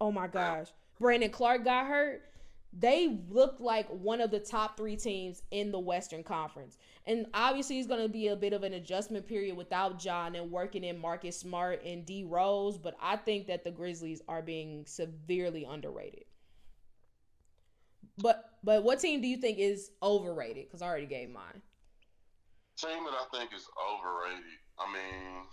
oh 0.00 0.10
my 0.10 0.26
gosh, 0.26 0.68
Brandon 0.98 1.30
Clarke 1.30 1.64
got 1.64 1.86
hurt, 1.86 2.22
they 2.72 3.18
looked 3.28 3.60
like 3.60 3.86
one 3.88 4.20
of 4.20 4.30
the 4.30 4.40
top 4.40 4.76
three 4.76 4.96
teams 4.96 5.42
in 5.50 5.70
the 5.70 5.78
Western 5.78 6.22
Conference. 6.22 6.78
And 7.06 7.26
obviously, 7.34 7.78
it's 7.78 7.88
going 7.88 8.02
to 8.02 8.08
be 8.08 8.28
a 8.28 8.36
bit 8.36 8.52
of 8.52 8.62
an 8.62 8.72
adjustment 8.72 9.26
period 9.26 9.56
without 9.56 10.02
Ja 10.02 10.26
and 10.26 10.50
working 10.50 10.84
in 10.84 10.98
Marcus 10.98 11.38
Smart 11.38 11.84
and 11.84 12.06
D 12.06 12.24
Rose. 12.24 12.78
But 12.78 12.96
I 13.00 13.16
think 13.16 13.46
that 13.48 13.64
the 13.64 13.70
Grizzlies 13.70 14.22
are 14.28 14.40
being 14.40 14.84
severely 14.86 15.64
underrated. 15.68 16.24
But 18.18 18.44
but 18.62 18.84
what 18.84 19.00
team 19.00 19.20
do 19.20 19.26
you 19.28 19.36
think 19.36 19.58
is 19.58 19.90
overrated? 20.02 20.66
Because 20.66 20.82
I 20.82 20.86
already 20.86 21.06
gave 21.06 21.30
mine. 21.30 21.62
Team 22.76 23.04
that 23.04 23.14
I 23.14 23.26
think 23.36 23.50
is 23.54 23.68
overrated. 23.76 24.60
I 24.78 24.86
mean, 24.92 25.44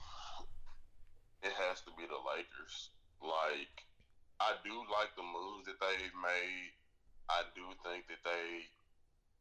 it 1.44 1.52
has 1.52 1.82
to 1.82 1.92
be 1.98 2.04
the 2.08 2.20
Lakers. 2.36 2.92
Like, 3.22 3.84
I 4.40 4.56
do 4.64 4.72
like 4.72 5.12
the 5.18 5.24
moves 5.24 5.68
that 5.68 5.80
they've 5.80 6.16
made. 6.24 6.72
I 7.30 7.46
do 7.54 7.62
think 7.86 8.10
that 8.10 8.22
they 8.26 8.66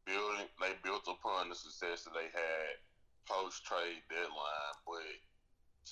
building 0.05 0.49
they 0.61 0.73
built 0.85 1.09
upon 1.09 1.49
the 1.49 1.57
success 1.57 2.05
that 2.05 2.13
they 2.13 2.29
had 2.29 2.77
post 3.25 3.65
trade 3.65 4.01
deadline. 4.09 4.77
But 4.85 5.17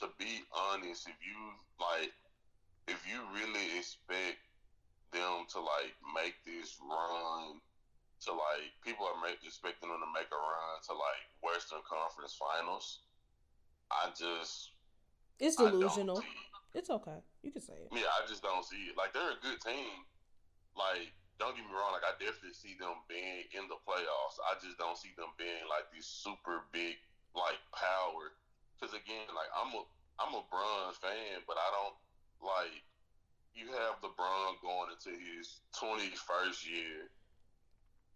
to 0.01 0.13
be 0.17 0.45
honest, 0.53 1.09
if 1.09 1.17
you 1.21 1.37
like, 1.81 2.13
if 2.87 3.01
you 3.05 3.21
really 3.33 3.77
expect 3.77 4.41
them 5.13 5.49
to 5.53 5.59
like 5.59 5.93
make 6.13 6.37
this 6.45 6.77
run 6.81 7.61
to 8.25 8.31
like 8.33 8.73
people 8.81 9.05
are 9.05 9.21
make, 9.21 9.37
expecting 9.45 9.89
them 9.89 10.01
to 10.01 10.11
make 10.13 10.29
a 10.33 10.37
run 10.37 10.77
to 10.89 10.93
like 10.93 11.23
Western 11.41 11.81
Conference 11.85 12.37
Finals, 12.37 13.01
I 13.89 14.09
just 14.13 14.77
it's 15.39 15.55
delusional. 15.55 16.19
It. 16.19 16.25
It's 16.73 16.89
okay. 16.89 17.17
You 17.41 17.51
can 17.51 17.61
say 17.61 17.73
it. 17.73 17.89
Yeah, 17.91 18.09
I 18.21 18.27
just 18.27 18.43
don't 18.43 18.65
see 18.65 18.93
it. 18.93 18.97
Like 18.97 19.13
they're 19.13 19.33
a 19.33 19.41
good 19.41 19.61
team. 19.61 20.05
Like 20.77 21.09
don't 21.37 21.53
get 21.53 21.65
me 21.65 21.73
wrong, 21.73 21.93
like 21.93 22.05
I 22.05 22.17
definitely 22.17 22.57
see 22.57 22.73
them 22.77 22.97
being 23.05 23.45
in 23.53 23.69
the 23.69 23.77
playoffs. 23.85 24.41
I 24.41 24.57
just 24.57 24.77
don't 24.81 24.97
see 24.97 25.13
them 25.17 25.29
being 25.37 25.65
like 25.69 25.89
this 25.93 26.09
super 26.09 26.65
big 26.73 26.97
like 27.37 27.61
power. 27.73 28.33
Because 28.77 28.93
again, 28.93 29.29
like 29.33 29.49
I'm 29.53 29.73
a 29.73 29.83
I'm 30.17 30.33
a 30.33 30.43
Bronze 30.49 30.97
fan, 30.97 31.45
but 31.45 31.57
I 31.57 31.69
don't 31.73 31.97
like 32.41 32.81
you 33.57 33.67
have 33.73 33.97
LeBron 34.05 34.61
going 34.61 34.93
into 34.93 35.09
his 35.17 35.61
21st 35.73 36.69
year, 36.69 37.09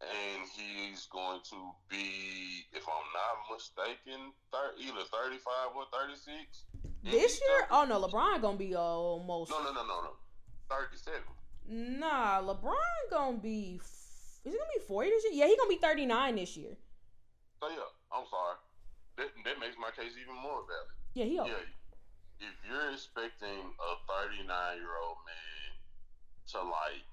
and 0.01 0.45
he's 0.53 1.07
going 1.07 1.41
to 1.49 1.73
be, 1.89 2.65
if 2.73 2.85
I'm 2.85 3.09
not 3.09 3.49
mistaken, 3.49 4.31
thir- 4.51 4.77
either 4.77 5.01
35 5.09 5.75
or 5.75 5.85
36. 5.91 6.65
This 7.03 7.41
year? 7.41 7.67
Oh 7.71 7.85
no, 7.85 7.99
LeBron 7.99 8.41
gonna 8.41 8.57
be 8.57 8.75
almost. 8.75 9.49
No, 9.49 9.63
no, 9.63 9.73
no, 9.73 9.81
no, 9.81 10.01
no, 10.01 10.13
37. 10.69 11.19
Nah, 11.71 12.43
LeBron 12.43 12.75
gonna 13.09 13.39
be. 13.39 13.79
Is 13.79 14.43
he 14.43 14.51
gonna 14.51 14.75
be 14.75 14.83
forty 14.83 15.09
this 15.09 15.23
year? 15.31 15.39
Yeah, 15.39 15.47
he 15.47 15.55
gonna 15.55 15.71
be 15.71 15.79
thirty 15.79 16.05
nine 16.05 16.35
this 16.35 16.57
year. 16.57 16.75
So 17.63 17.69
yeah, 17.71 17.87
I'm 18.11 18.27
sorry. 18.27 18.59
That, 19.15 19.31
that 19.47 19.55
makes 19.55 19.79
my 19.79 19.87
case 19.95 20.11
even 20.19 20.35
more 20.35 20.67
valid. 20.67 20.99
Yeah, 21.15 21.31
he. 21.31 21.35
Yeah, 21.39 21.63
if 22.43 22.55
you're 22.67 22.91
expecting 22.91 23.71
a 23.71 23.91
39 24.09 24.49
year 24.81 24.97
old 24.99 25.21
man 25.23 25.69
to 26.51 26.59
like, 26.65 27.07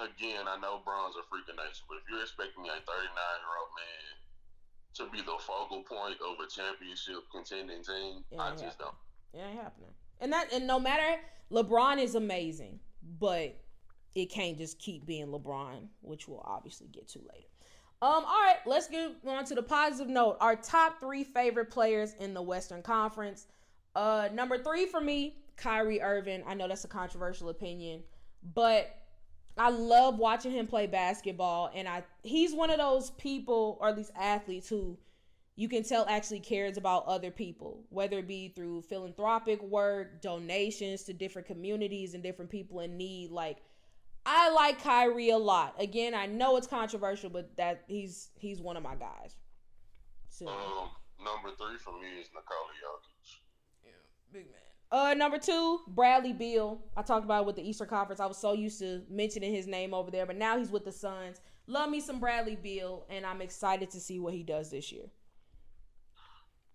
again, 0.00 0.48
I 0.48 0.56
know 0.58 0.80
Bron's 0.82 1.14
a 1.14 1.22
freaking 1.28 1.60
nature, 1.60 1.84
but 1.86 2.00
if 2.00 2.08
you're 2.08 2.24
expecting 2.24 2.64
a 2.64 2.80
39 2.80 3.06
year 3.06 3.54
old 3.60 3.72
man 3.76 4.10
to 4.96 5.02
be 5.12 5.20
the 5.22 5.38
focal 5.44 5.84
point 5.84 6.18
of 6.24 6.40
a 6.40 6.48
championship 6.48 7.22
contending 7.30 7.84
team, 7.84 8.24
I 8.34 8.56
just 8.56 8.80
don't. 8.80 8.96
It 9.36 9.44
ain't 9.44 9.60
happening. 9.60 9.94
And 10.20 10.32
that 10.32 10.52
and 10.52 10.66
no 10.66 10.78
matter 10.78 11.20
LeBron 11.50 11.98
is 12.02 12.14
amazing, 12.14 12.78
but 13.18 13.56
it 14.14 14.26
can't 14.30 14.58
just 14.58 14.78
keep 14.78 15.06
being 15.06 15.28
LeBron, 15.28 15.88
which 16.02 16.28
we'll 16.28 16.44
obviously 16.44 16.88
get 16.88 17.08
to 17.08 17.18
later. 17.18 17.46
Um, 18.02 18.24
all 18.24 18.42
right, 18.42 18.56
let's 18.64 18.88
get 18.88 19.12
on 19.26 19.44
to 19.44 19.54
the 19.54 19.62
positive 19.62 20.08
note. 20.08 20.38
Our 20.40 20.56
top 20.56 21.00
three 21.00 21.22
favorite 21.22 21.70
players 21.70 22.14
in 22.14 22.32
the 22.32 22.40
Western 22.40 22.82
Conference. 22.82 23.46
Uh, 23.94 24.28
number 24.32 24.56
three 24.56 24.86
for 24.86 25.00
me, 25.00 25.36
Kyrie 25.56 26.00
Irving. 26.00 26.42
I 26.46 26.54
know 26.54 26.66
that's 26.66 26.84
a 26.84 26.88
controversial 26.88 27.50
opinion, 27.50 28.02
but 28.54 28.96
I 29.58 29.68
love 29.68 30.18
watching 30.18 30.52
him 30.52 30.66
play 30.66 30.86
basketball, 30.86 31.70
and 31.74 31.86
I 31.86 32.02
he's 32.22 32.54
one 32.54 32.70
of 32.70 32.78
those 32.78 33.10
people, 33.10 33.76
or 33.80 33.88
at 33.88 33.96
least 33.96 34.12
athletes, 34.18 34.68
who 34.68 34.96
you 35.60 35.68
can 35.68 35.82
tell 35.82 36.06
actually 36.08 36.40
cares 36.40 36.78
about 36.78 37.04
other 37.04 37.30
people, 37.30 37.84
whether 37.90 38.20
it 38.20 38.26
be 38.26 38.48
through 38.48 38.80
philanthropic 38.80 39.62
work, 39.62 40.22
donations 40.22 41.02
to 41.02 41.12
different 41.12 41.46
communities 41.46 42.14
and 42.14 42.22
different 42.22 42.50
people 42.50 42.80
in 42.80 42.96
need. 42.96 43.30
Like 43.30 43.58
I 44.24 44.48
like 44.52 44.82
Kyrie 44.82 45.28
a 45.28 45.36
lot. 45.36 45.74
Again, 45.78 46.14
I 46.14 46.24
know 46.24 46.56
it's 46.56 46.66
controversial, 46.66 47.28
but 47.28 47.54
that 47.58 47.84
he's 47.88 48.30
he's 48.38 48.58
one 48.58 48.78
of 48.78 48.82
my 48.82 48.94
guys. 48.94 49.36
So 50.30 50.48
um, 50.48 50.88
number 51.22 51.54
three 51.58 51.76
for 51.76 51.92
me 51.92 52.08
is 52.22 52.28
Nikola 52.34 52.72
Jokic. 52.82 53.40
Yeah, 53.84 53.90
big 54.32 54.46
man. 54.46 54.60
Uh, 54.90 55.12
number 55.12 55.36
two, 55.36 55.80
Bradley 55.88 56.32
Beal. 56.32 56.80
I 56.96 57.02
talked 57.02 57.26
about 57.26 57.42
it 57.42 57.46
with 57.46 57.56
the 57.56 57.68
Eastern 57.68 57.88
Conference. 57.88 58.18
I 58.18 58.24
was 58.24 58.38
so 58.38 58.54
used 58.54 58.78
to 58.78 59.02
mentioning 59.10 59.52
his 59.52 59.66
name 59.66 59.92
over 59.92 60.10
there, 60.10 60.24
but 60.24 60.36
now 60.36 60.56
he's 60.56 60.70
with 60.70 60.86
the 60.86 60.92
Suns. 60.92 61.42
Love 61.66 61.90
me 61.90 62.00
some 62.00 62.18
Bradley 62.18 62.56
Beal, 62.56 63.04
and 63.10 63.26
I'm 63.26 63.42
excited 63.42 63.90
to 63.90 64.00
see 64.00 64.18
what 64.18 64.32
he 64.32 64.42
does 64.42 64.70
this 64.70 64.90
year. 64.90 65.10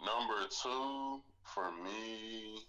Number 0.05 0.45
two 0.61 1.21
for 1.41 1.71
me 1.81 2.61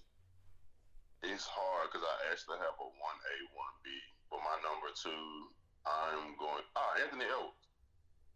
is 1.23 1.45
hard 1.45 1.93
because 1.93 2.05
I 2.05 2.33
actually 2.33 2.57
have 2.59 2.77
a 2.81 2.89
one 2.89 3.19
A 3.21 3.37
one 3.53 3.77
B, 3.85 3.91
but 4.31 4.41
my 4.41 4.57
number 4.65 4.89
two 4.97 5.53
I'm 5.85 6.33
going 6.41 6.65
ah 6.75 6.97
Anthony 7.05 7.25
Edwards. 7.25 7.69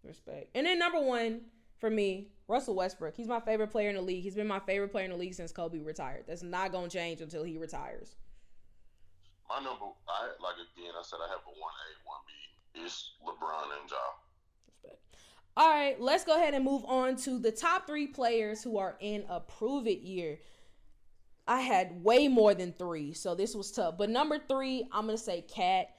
Respect. 0.05 0.51
And 0.55 0.66
then 0.66 0.78
number 0.78 1.01
one 1.01 1.48
for 1.78 1.88
me, 1.88 2.28
Russell 2.46 2.74
Westbrook. 2.74 3.16
He's 3.16 3.26
my 3.26 3.40
favorite 3.40 3.70
player 3.70 3.88
in 3.88 3.96
the 3.96 4.03
league. 4.03 4.22
He's 4.22 4.34
been 4.34 4.46
my 4.46 4.61
favorite 4.61 4.92
player 4.92 5.05
in 5.07 5.12
the 5.12 5.16
league 5.16 5.34
since 5.34 5.51
Kobe 5.51 5.78
retired. 5.78 6.24
That's 6.28 6.42
not 6.42 6.72
gonna 6.72 6.88
change 6.88 7.20
until 7.20 7.42
he 7.42 7.57
retires. 7.57 8.16
My 9.48 9.57
number, 9.64 9.86
I 10.07 10.30
like 10.44 10.61
again. 10.61 10.92
I 10.92 11.03
said 11.03 11.18
I 11.24 11.28
have 11.28 11.42
a 11.42 11.55
one 11.57 11.72
A, 11.72 11.88
one 12.05 12.22
B. 12.28 12.84
It's 12.84 13.12
LeBron 13.24 13.80
and 13.80 13.90
Ja. 13.90 13.96
All 15.61 15.68
right, 15.68 16.00
let's 16.00 16.24
go 16.24 16.36
ahead 16.36 16.54
and 16.54 16.64
move 16.64 16.86
on 16.86 17.16
to 17.16 17.38
the 17.38 17.52
top 17.52 17.86
three 17.86 18.06
players 18.06 18.62
who 18.62 18.78
are 18.78 18.96
in 18.98 19.24
a 19.28 19.40
prove 19.40 19.86
it 19.86 20.00
year. 20.00 20.38
I 21.46 21.61
had 21.61 22.02
way 22.02 22.28
more 22.28 22.54
than 22.54 22.72
three, 22.72 23.12
so 23.12 23.34
this 23.34 23.54
was 23.54 23.70
tough. 23.70 23.98
But 23.98 24.08
number 24.08 24.38
three, 24.38 24.88
I'm 24.90 25.04
gonna 25.04 25.18
say 25.18 25.42
KAT. 25.42 25.90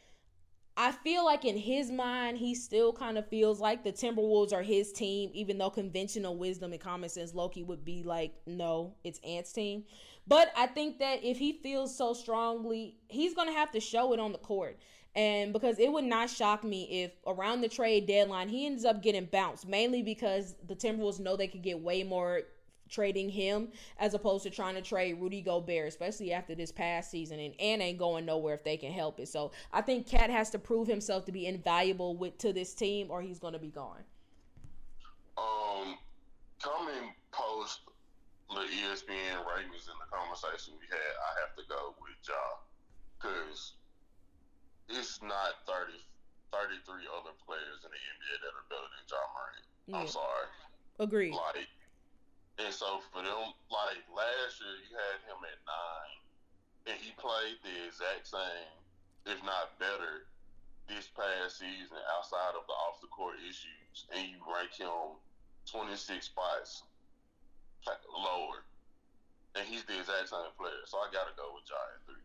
I 0.76 0.92
feel 0.92 1.24
like 1.24 1.46
in 1.46 1.58
his 1.58 1.92
mind, 1.92 2.40
he 2.40 2.56
still 2.56 2.92
kind 2.92 3.20
of 3.20 3.28
feels 3.28 3.60
like 3.60 3.84
the 3.84 3.92
Timberwolves 3.92 4.52
are 4.52 4.64
his 4.64 4.92
team, 4.92 5.30
even 5.36 5.60
though 5.60 5.70
conventional 5.70 6.36
wisdom 6.38 6.72
and 6.72 6.82
common 6.82 7.10
sense 7.10 7.36
Loki 7.36 7.62
would 7.62 7.86
be 7.86 8.02
like, 8.02 8.34
no, 8.48 8.96
it's 9.04 9.20
Ant's 9.24 9.54
team. 9.54 9.84
But 10.26 10.52
I 10.58 10.66
think 10.66 10.98
that 10.98 11.24
if 11.24 11.38
he 11.38 11.54
feels 11.62 11.96
so 11.96 12.14
strongly, 12.14 12.98
he's 13.10 13.36
gonna 13.36 13.54
have 13.54 13.70
to 13.74 13.80
show 13.80 14.12
it 14.14 14.20
on 14.20 14.32
the 14.32 14.40
court. 14.40 14.80
And 15.16 15.52
because 15.52 15.78
it 15.78 15.92
would 15.92 16.06
not 16.06 16.30
shock 16.30 16.64
me 16.64 17.04
if 17.04 17.12
around 17.28 17.62
the 17.62 17.68
trade 17.68 18.08
deadline 18.08 18.48
he 18.48 18.66
ends 18.66 18.86
up 18.86 19.04
getting 19.04 19.26
bounced, 19.26 19.68
mainly 19.68 20.02
because 20.02 20.56
the 20.68 20.76
Timberwolves 20.76 21.20
know 21.20 21.36
they 21.36 21.48
could 21.48 21.64
get 21.64 21.80
way 21.80 22.04
more 22.04 22.44
trading 22.92 23.30
him 23.30 23.70
as 24.00 24.14
opposed 24.14 24.44
to 24.44 24.50
trying 24.50 24.76
to 24.76 24.82
trade 24.82 25.18
Rudy 25.20 25.42
Gobert, 25.42 25.88
especially 25.88 26.32
after 26.34 26.54
this 26.54 26.72
past 26.72 27.10
season. 27.10 27.40
And 27.40 27.60
Ant 27.60 27.82
ain't 27.82 27.98
going 27.98 28.26
nowhere 28.26 28.54
if 28.54 28.64
they 28.64 28.78
can 28.78 28.92
help 28.92 29.20
it. 29.20 29.28
So 29.28 29.52
I 29.74 29.82
think 29.82 30.08
KAT 30.08 30.30
has 30.30 30.50
to 30.52 30.60
prove 30.60 30.88
himself 30.88 31.26
to 31.26 31.32
be 31.32 31.46
invaluable 31.46 32.16
with 32.16 32.38
to 32.40 32.54
this 32.54 32.74
team, 32.74 33.08
or 33.10 33.22
he's 33.22 33.40
going 33.40 33.54
to 33.54 33.60
be 33.60 33.70
gone. 33.70 34.04
Um, 35.38 35.98
coming 36.62 37.14
post 37.32 37.82
the 38.50 38.62
ESPN 38.62 39.48
ratings 39.48 39.88
in 39.88 39.96
the 39.98 40.10
conversation 40.12 40.74
we 40.80 40.86
had, 40.90 41.00
I 41.00 41.32
have 41.40 41.56
to 41.56 41.64
go 41.70 41.96
with 42.02 42.16
Ja 42.28 42.34
because 43.18 43.74
it's 44.90 45.22
not 45.22 45.62
30, 45.68 45.94
33 46.52 47.06
other 47.14 47.34
players 47.46 47.80
in 47.86 47.92
the 47.92 48.02
NBA 48.02 48.34
that 48.42 48.54
are 48.56 48.68
better 48.70 48.90
than 48.92 49.04
Ja 49.08 49.22
Morant. 49.34 49.66
Yeah. 49.88 49.98
I'm 50.02 50.08
sorry. 50.10 50.48
Agreed. 51.00 51.34
Like, 51.34 51.68
And 52.60 52.74
so 52.74 53.02
for 53.10 53.24
them, 53.24 53.56
like 53.74 54.02
last 54.14 54.62
year, 54.62 54.76
you 54.86 54.92
had 54.94 55.18
him 55.26 55.40
at 55.42 55.60
nine, 55.66 56.18
and 56.94 56.96
he 57.02 57.10
played 57.18 57.58
the 57.66 57.74
exact 57.88 58.28
same, 58.28 58.70
if 59.26 59.40
not 59.46 59.78
better, 59.80 60.30
this 60.88 61.08
past 61.16 61.58
season 61.58 61.98
outside 62.18 62.54
of 62.54 62.68
the 62.68 62.76
off 62.86 63.02
the 63.02 63.08
court 63.08 63.36
issues, 63.42 64.06
and 64.14 64.28
you 64.30 64.38
rank 64.46 64.76
him 64.76 65.18
26 65.72 66.26
spots 66.26 66.84
lower, 68.14 68.62
and 69.56 69.66
he's 69.66 69.84
the 69.86 69.98
exact 69.98 70.30
same 70.30 70.52
player. 70.58 70.84
So 70.86 70.98
I 70.98 71.08
gotta 71.12 71.32
go 71.38 71.56
with 71.56 71.66
Ja 71.66 71.76
at 71.96 72.06
three. 72.06 72.24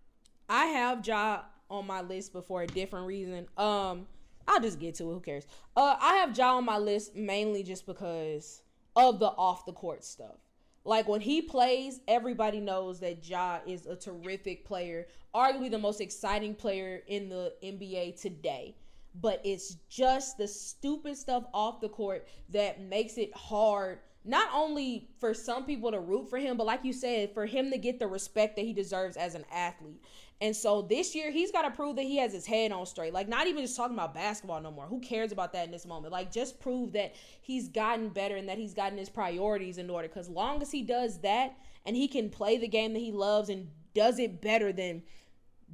I 0.48 0.66
have 0.66 1.06
Ja 1.06 1.42
on 1.70 1.86
my 1.86 2.00
list, 2.00 2.32
but 2.32 2.46
for 2.46 2.62
a 2.62 2.66
different 2.66 3.06
reason. 3.06 3.46
Um, 3.56 4.06
I'll 4.48 4.60
just 4.60 4.78
get 4.78 4.94
to 4.96 5.10
it. 5.10 5.14
Who 5.14 5.20
cares? 5.20 5.46
Uh, 5.76 5.96
I 6.00 6.14
have 6.16 6.36
Ja 6.36 6.56
on 6.56 6.64
my 6.64 6.78
list 6.78 7.16
mainly 7.16 7.62
just 7.62 7.86
because 7.86 8.62
of 8.94 9.18
the 9.18 9.26
off 9.26 9.66
the 9.66 9.72
court 9.72 10.04
stuff. 10.04 10.36
Like 10.84 11.08
when 11.08 11.20
he 11.20 11.42
plays, 11.42 12.00
everybody 12.06 12.60
knows 12.60 13.00
that 13.00 13.28
Ja 13.28 13.58
is 13.66 13.86
a 13.86 13.96
terrific 13.96 14.64
player, 14.64 15.08
arguably 15.34 15.70
the 15.70 15.78
most 15.78 16.00
exciting 16.00 16.54
player 16.54 17.02
in 17.08 17.28
the 17.28 17.52
NBA 17.62 18.20
today. 18.20 18.76
But 19.20 19.40
it's 19.44 19.76
just 19.88 20.38
the 20.38 20.46
stupid 20.46 21.16
stuff 21.16 21.44
off 21.52 21.80
the 21.80 21.88
court 21.88 22.28
that 22.50 22.82
makes 22.82 23.18
it 23.18 23.34
hard 23.34 23.98
not 24.26 24.48
only 24.52 25.08
for 25.20 25.32
some 25.32 25.64
people 25.64 25.90
to 25.92 26.00
root 26.00 26.28
for 26.28 26.38
him, 26.38 26.56
but 26.56 26.66
like 26.66 26.84
you 26.84 26.92
said, 26.92 27.32
for 27.32 27.46
him 27.46 27.70
to 27.70 27.78
get 27.78 27.98
the 27.98 28.06
respect 28.06 28.56
that 28.56 28.64
he 28.64 28.72
deserves 28.72 29.16
as 29.16 29.34
an 29.34 29.44
athlete. 29.52 30.02
And 30.40 30.54
so 30.54 30.82
this 30.82 31.14
year, 31.14 31.30
he's 31.30 31.50
got 31.50 31.62
to 31.62 31.70
prove 31.70 31.96
that 31.96 32.02
he 32.02 32.18
has 32.18 32.32
his 32.32 32.44
head 32.44 32.70
on 32.70 32.84
straight. 32.84 33.14
Like, 33.14 33.28
not 33.28 33.46
even 33.46 33.62
just 33.62 33.76
talking 33.76 33.94
about 33.94 34.14
basketball 34.14 34.60
no 34.60 34.70
more. 34.70 34.84
Who 34.84 35.00
cares 35.00 35.32
about 35.32 35.54
that 35.54 35.64
in 35.64 35.70
this 35.70 35.86
moment? 35.86 36.12
Like, 36.12 36.30
just 36.30 36.60
prove 36.60 36.92
that 36.92 37.14
he's 37.40 37.68
gotten 37.68 38.10
better 38.10 38.36
and 38.36 38.48
that 38.48 38.58
he's 38.58 38.74
gotten 38.74 38.98
his 38.98 39.08
priorities 39.08 39.78
in 39.78 39.88
order. 39.88 40.08
Because 40.08 40.28
long 40.28 40.60
as 40.60 40.70
he 40.70 40.82
does 40.82 41.18
that 41.20 41.56
and 41.86 41.96
he 41.96 42.06
can 42.06 42.28
play 42.28 42.58
the 42.58 42.68
game 42.68 42.92
that 42.92 42.98
he 42.98 43.12
loves 43.12 43.48
and 43.48 43.68
does 43.94 44.18
it 44.18 44.42
better 44.42 44.72
than 44.72 45.02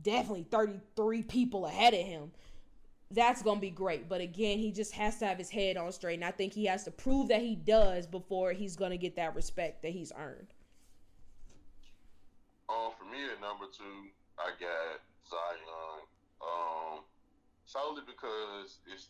definitely 0.00 0.44
33 0.44 1.22
people 1.24 1.66
ahead 1.66 1.92
of 1.92 2.06
him, 2.06 2.30
that's 3.10 3.42
going 3.42 3.56
to 3.56 3.60
be 3.60 3.70
great. 3.70 4.08
But 4.08 4.20
again, 4.20 4.58
he 4.58 4.70
just 4.70 4.92
has 4.92 5.18
to 5.18 5.26
have 5.26 5.38
his 5.38 5.50
head 5.50 5.76
on 5.76 5.90
straight. 5.90 6.14
And 6.14 6.24
I 6.24 6.30
think 6.30 6.52
he 6.52 6.66
has 6.66 6.84
to 6.84 6.92
prove 6.92 7.28
that 7.28 7.40
he 7.40 7.56
does 7.56 8.06
before 8.06 8.52
he's 8.52 8.76
going 8.76 8.92
to 8.92 8.96
get 8.96 9.16
that 9.16 9.34
respect 9.34 9.82
that 9.82 9.90
he's 9.90 10.12
earned. 10.16 10.54
Um, 12.68 12.92
for 12.96 13.04
me 13.04 13.24
at 13.24 13.40
number 13.40 13.66
two, 13.76 14.08
I 14.38 14.52
got 14.56 15.00
Zion. 15.28 16.04
Um, 16.42 17.04
solely 17.64 18.02
because 18.04 18.82
it's 18.90 19.08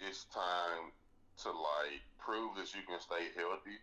it's 0.00 0.24
time 0.32 0.90
to 1.44 1.50
like 1.52 2.02
prove 2.18 2.56
that 2.56 2.72
you 2.74 2.82
can 2.88 2.98
stay 3.00 3.30
healthy. 3.36 3.78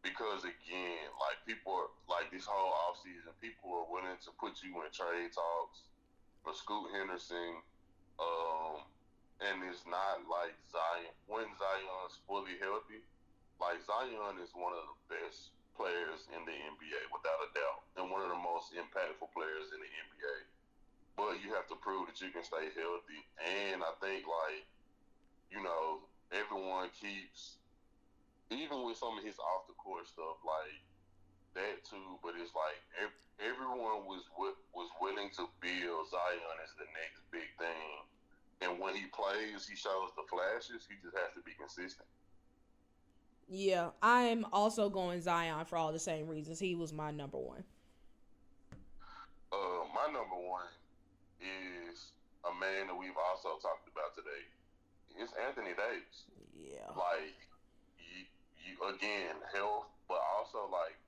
Because 0.00 0.46
again, 0.46 1.10
like 1.18 1.42
people, 1.50 1.74
are, 1.74 1.90
like 2.06 2.30
this 2.30 2.46
whole 2.46 2.70
offseason, 2.86 3.34
people 3.42 3.74
are 3.74 3.90
willing 3.90 4.14
to 4.22 4.30
put 4.38 4.62
you 4.62 4.70
in 4.86 4.90
trade 4.94 5.34
talks 5.34 5.90
for 6.46 6.54
Scoot 6.54 6.94
Henderson. 6.94 7.58
Um, 8.22 8.86
and 9.42 9.66
it's 9.66 9.82
not 9.82 10.22
like 10.30 10.54
Zion 10.70 11.10
when 11.26 11.50
Zion's 11.58 12.22
fully 12.24 12.54
healthy. 12.62 13.02
Like 13.58 13.82
Zion 13.82 14.38
is 14.38 14.54
one 14.54 14.78
of 14.78 14.86
the 14.86 14.98
best 15.10 15.55
players 15.76 16.24
in 16.32 16.40
the 16.48 16.56
NBA 16.56 17.00
without 17.12 17.40
a 17.44 17.50
doubt, 17.52 17.80
and 18.00 18.08
one 18.08 18.24
of 18.24 18.32
the 18.32 18.40
most 18.40 18.72
impactful 18.72 19.28
players 19.36 19.68
in 19.70 19.78
the 19.78 19.92
NBA. 19.92 20.36
But 21.16 21.40
you 21.44 21.52
have 21.56 21.68
to 21.72 21.76
prove 21.80 22.08
that 22.08 22.20
you 22.20 22.32
can 22.32 22.44
stay 22.44 22.72
healthy, 22.72 23.20
and 23.40 23.84
I 23.84 23.92
think 24.00 24.24
like 24.24 24.64
you 25.52 25.60
know 25.62 26.04
everyone 26.32 26.90
keeps 26.96 27.60
even 28.50 28.84
with 28.84 28.96
some 28.96 29.18
of 29.18 29.24
his 29.24 29.38
off 29.38 29.66
the 29.66 29.76
court 29.78 30.06
stuff 30.06 30.38
like 30.44 30.80
that 31.56 31.84
too. 31.84 32.20
But 32.20 32.36
it's 32.36 32.52
like 32.52 32.80
everyone 33.40 34.04
was 34.08 34.24
was 34.36 34.90
willing 35.00 35.32
to 35.36 35.44
build 35.60 36.02
Zion 36.08 36.56
as 36.64 36.72
the 36.76 36.88
next 36.96 37.20
big 37.32 37.48
thing, 37.60 37.90
and 38.60 38.80
when 38.80 38.96
he 38.96 39.08
plays, 39.12 39.64
he 39.68 39.76
shows 39.76 40.12
the 40.16 40.24
flashes. 40.28 40.84
He 40.88 40.96
just 41.00 41.16
has 41.16 41.32
to 41.36 41.42
be 41.44 41.56
consistent. 41.56 42.08
Yeah, 43.48 43.90
I'm 44.02 44.44
also 44.52 44.90
going 44.90 45.20
Zion 45.20 45.64
for 45.66 45.76
all 45.76 45.92
the 45.92 46.00
same 46.00 46.26
reasons. 46.26 46.58
He 46.58 46.74
was 46.74 46.92
my 46.92 47.12
number 47.12 47.38
one. 47.38 47.62
Uh, 49.52 49.86
my 49.94 50.06
number 50.06 50.34
one 50.34 50.66
is 51.40 52.10
a 52.42 52.52
man 52.58 52.88
that 52.88 52.98
we've 52.98 53.16
also 53.16 53.54
talked 53.62 53.86
about 53.86 54.14
today. 54.16 54.42
It's 55.16 55.32
Anthony 55.46 55.70
Davis. 55.78 56.26
Yeah. 56.58 56.90
Like, 56.90 57.38
you, 58.02 58.26
you 58.66 58.74
again, 58.90 59.38
health, 59.54 59.86
but 60.08 60.18
also 60.36 60.66
like 60.70 60.98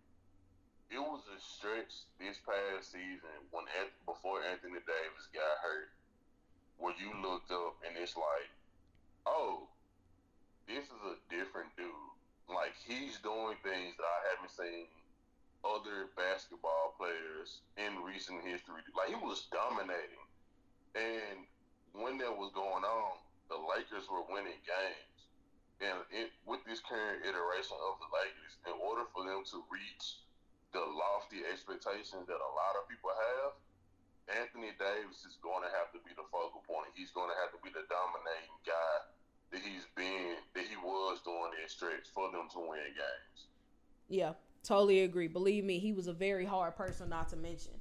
it 0.91 0.99
was 0.99 1.21
a 1.29 1.39
stretch 1.43 2.09
this 2.19 2.39
past 2.47 2.93
season 2.93 3.37
when 3.51 3.65
before 4.07 4.41
Anthony 4.47 4.81
Davis 4.87 5.29
got 5.35 5.61
hurt, 5.61 5.91
where 6.79 6.95
you 6.97 7.13
looked 7.21 7.51
up 7.51 7.77
and 7.85 7.99
it's 7.99 8.17
like, 8.17 8.49
oh, 9.27 9.69
this 10.67 10.85
is 10.85 11.03
a 11.05 11.19
different 11.29 11.69
dude 11.77 12.18
like 12.49 12.75
he's 12.85 13.21
doing 13.21 13.57
things 13.61 13.93
that 13.97 14.09
I 14.09 14.21
haven't 14.35 14.53
seen 14.53 14.89
other 15.65 16.09
basketball 16.17 16.97
players 16.97 17.61
in 17.77 18.01
recent 18.05 18.41
history. 18.45 18.81
Like 18.97 19.13
he 19.13 19.21
was 19.21 19.49
dominating, 19.53 20.25
and 20.97 21.45
when 21.93 22.17
that 22.19 22.33
was 22.33 22.53
going 22.57 22.85
on, 22.85 23.13
the 23.53 23.57
Lakers 23.57 24.09
were 24.09 24.25
winning 24.29 24.61
games. 24.65 25.19
And 25.79 26.03
it, 26.11 26.35
with 26.43 26.59
this 26.67 26.83
current 26.83 27.23
iteration 27.23 27.79
of 27.79 28.03
the 28.03 28.11
Lakers, 28.11 28.55
in 28.67 28.75
order 28.83 29.07
for 29.15 29.23
them 29.23 29.47
to 29.55 29.63
reach 29.71 30.19
the 30.75 30.83
lofty 30.83 31.47
expectations 31.47 32.27
that 32.27 32.41
a 32.43 32.53
lot 32.59 32.75
of 32.75 32.91
people 32.91 33.15
have, 33.15 33.55
Anthony 34.43 34.75
Davis 34.77 35.23
is 35.25 35.39
going 35.41 35.63
to 35.63 35.71
have 35.73 35.89
to 35.95 36.03
be 36.03 36.13
the 36.19 36.27
focal 36.29 36.61
point. 36.67 36.93
He's 36.99 37.15
going 37.15 37.31
to 37.31 37.39
have 37.41 37.55
to 37.55 37.61
be 37.63 37.71
the 37.71 37.87
dominating 37.89 38.59
guy 38.67 38.95
that 39.53 39.61
he's 39.61 39.87
been 39.97 40.35
that 40.55 40.65
he 40.65 40.77
was 40.77 41.19
doing 41.25 41.51
that 41.61 41.71
stretch 41.71 42.09
for 42.15 42.31
them 42.31 42.49
to 42.53 42.59
win 42.59 42.81
games. 42.95 43.47
Yeah, 44.09 44.33
totally 44.63 45.03
agree. 45.03 45.29
Believe 45.29 45.65
me, 45.65 45.79
he 45.79 45.93
was 45.93 46.07
a 46.07 46.13
very 46.13 46.45
hard 46.45 46.77
person 46.77 47.09
not 47.09 47.29
to 47.31 47.37
mention. 47.37 47.73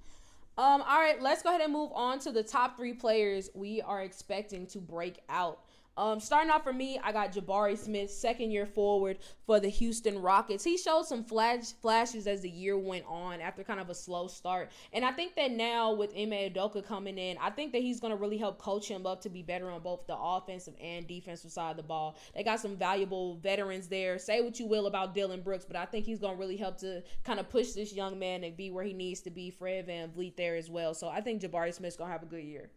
Um, 0.58 0.82
all 0.82 1.00
right, 1.00 1.22
let's 1.22 1.44
go 1.44 1.50
ahead 1.50 1.62
and 1.62 1.72
move 1.72 1.92
on 1.94 2.18
to 2.20 2.32
the 2.32 2.42
top 2.42 2.78
three 2.78 2.94
players 2.94 3.50
we 3.54 3.80
are 3.82 4.02
expecting 4.02 4.66
to 4.68 4.80
break 4.80 5.20
out 5.30 5.60
um, 5.98 6.20
starting 6.20 6.52
off 6.52 6.64
for 6.64 6.74
me, 6.74 7.00
I 7.04 7.12
got 7.12 7.34
Jabari 7.34 7.78
Smith, 7.78 8.12
second 8.12 8.52
year 8.52 8.68
forward 8.68 9.18
for 9.46 9.60
the 9.60 9.68
Houston 9.68 10.22
Rockets. 10.22 10.64
He 10.64 10.78
showed 10.78 11.06
some 11.06 11.24
flash 11.24 11.74
flashes 11.82 12.28
as 12.28 12.42
the 12.42 12.50
year 12.50 12.78
went 12.78 13.06
on 13.08 13.42
after 13.42 13.64
kind 13.64 13.80
of 13.80 13.90
a 13.90 13.96
slow 13.96 14.28
start. 14.28 14.72
And 14.94 15.04
I 15.04 15.12
think 15.12 15.36
that 15.36 15.52
now 15.52 15.94
with 15.94 16.12
Ime 16.16 16.32
Udoka 16.32 16.86
coming 16.86 17.18
in, 17.18 17.38
I 17.40 17.50
think 17.50 17.72
that 17.72 17.82
he's 17.82 18.00
going 18.00 18.12
to 18.12 18.18
really 18.18 18.38
help 18.38 18.60
coach 18.60 18.88
him 18.88 19.08
up 19.08 19.22
to 19.22 19.30
be 19.30 19.42
better 19.42 19.70
on 19.72 19.82
both 19.82 20.06
the 20.06 20.16
offensive 20.16 20.76
and 20.80 21.08
defensive 21.08 21.52
side 21.52 21.72
of 21.72 21.78
the 21.78 21.84
ball. 21.84 22.16
They 22.36 22.44
got 22.44 22.60
some 22.60 22.78
valuable 22.78 23.38
veterans 23.38 23.88
there. 23.88 24.20
Say 24.20 24.42
what 24.42 24.60
you 24.60 24.68
will 24.68 24.86
about 24.86 25.16
Dillon 25.16 25.42
Brooks, 25.42 25.66
but 25.66 25.76
I 25.76 25.86
think 25.86 26.06
he's 26.06 26.20
going 26.20 26.36
to 26.36 26.40
really 26.40 26.58
help 26.58 26.78
to 26.80 27.02
kind 27.24 27.40
of 27.40 27.50
push 27.50 27.72
this 27.72 27.92
young 27.92 28.20
man 28.20 28.44
and 28.44 28.56
be 28.56 28.70
where 28.70 28.84
he 28.84 28.94
needs 28.94 29.22
to 29.22 29.32
be. 29.32 29.50
Fred 29.50 29.88
VanVleet 29.88 30.36
there 30.36 30.56
as 30.56 30.70
well. 30.70 30.94
So 30.94 31.08
I 31.10 31.22
think 31.22 31.42
Jabari 31.42 31.74
Smith's 31.74 31.96
going 31.96 32.10
to 32.10 32.12
have 32.12 32.24
a 32.24 32.28
good 32.28 32.44
year 32.44 32.70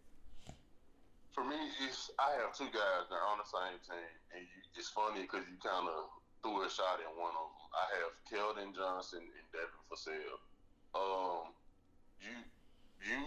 for 1.33 1.47
me, 1.47 1.59
it's 1.87 2.11
I 2.19 2.35
have 2.43 2.57
two 2.57 2.71
guys 2.75 3.07
that 3.07 3.19
are 3.19 3.31
on 3.31 3.39
the 3.39 3.47
same 3.47 3.79
team, 3.87 4.15
and 4.35 4.43
you, 4.43 4.59
it's 4.75 4.91
funny 4.91 5.23
because 5.23 5.47
you 5.47 5.59
kind 5.63 5.87
of 5.87 6.11
threw 6.43 6.67
a 6.67 6.71
shot 6.71 6.99
at 6.99 7.13
one 7.15 7.35
of 7.35 7.47
them. 7.47 7.67
I 7.71 7.87
have 8.03 8.13
Keldon 8.27 8.75
Johnson 8.75 9.23
and 9.23 9.47
Devin 9.55 9.85
Vassell. 9.87 10.39
Um, 10.91 11.55
you, 12.19 12.35
you, 13.07 13.21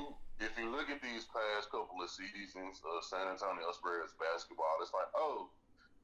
if 0.43 0.51
you 0.59 0.67
look 0.67 0.91
at 0.91 0.99
these 0.99 1.23
past 1.31 1.71
couple 1.71 1.95
of 2.03 2.11
seasons 2.11 2.83
of 2.83 3.07
San 3.07 3.31
Antonio 3.31 3.71
Spurs 3.71 4.11
basketball, 4.19 4.83
it's 4.83 4.91
like, 4.91 5.07
oh, 5.15 5.47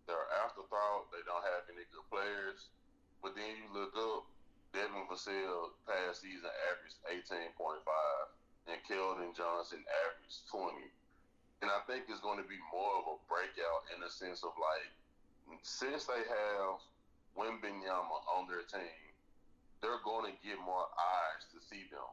they're 0.07 0.29
afterthought. 0.39 1.11
They 1.11 1.21
don't 1.27 1.43
have 1.43 1.67
any 1.67 1.83
good 1.91 2.07
players. 2.07 2.71
But 3.19 3.35
then 3.35 3.59
you 3.59 3.67
look 3.75 3.91
up, 3.99 4.23
Devin 4.71 5.03
Vassell 5.11 5.75
past 5.83 6.23
season 6.23 6.47
averaged 6.71 7.27
18.5, 7.27 7.83
and 8.71 8.79
Keldon 8.87 9.35
Johnson 9.35 9.83
averaged 9.83 10.47
20 10.47 10.87
and 11.61 11.67
I 11.67 11.83
think 11.87 12.07
it's 12.07 12.23
going 12.23 12.39
to 12.39 12.47
be 12.47 12.59
more 12.71 13.03
of 13.03 13.05
a 13.05 13.17
breakout 13.27 13.83
in 13.91 13.99
the 13.99 14.11
sense 14.11 14.47
of 14.47 14.55
like, 14.55 14.87
since 15.63 16.07
they 16.07 16.23
have 16.23 16.79
Wembanyama 17.35 18.17
on 18.31 18.47
their 18.47 18.63
team, 18.63 19.11
they're 19.83 20.03
going 20.03 20.31
to 20.31 20.35
get 20.43 20.59
more 20.59 20.87
eyes 20.95 21.43
to 21.51 21.59
see 21.59 21.87
them. 21.91 22.07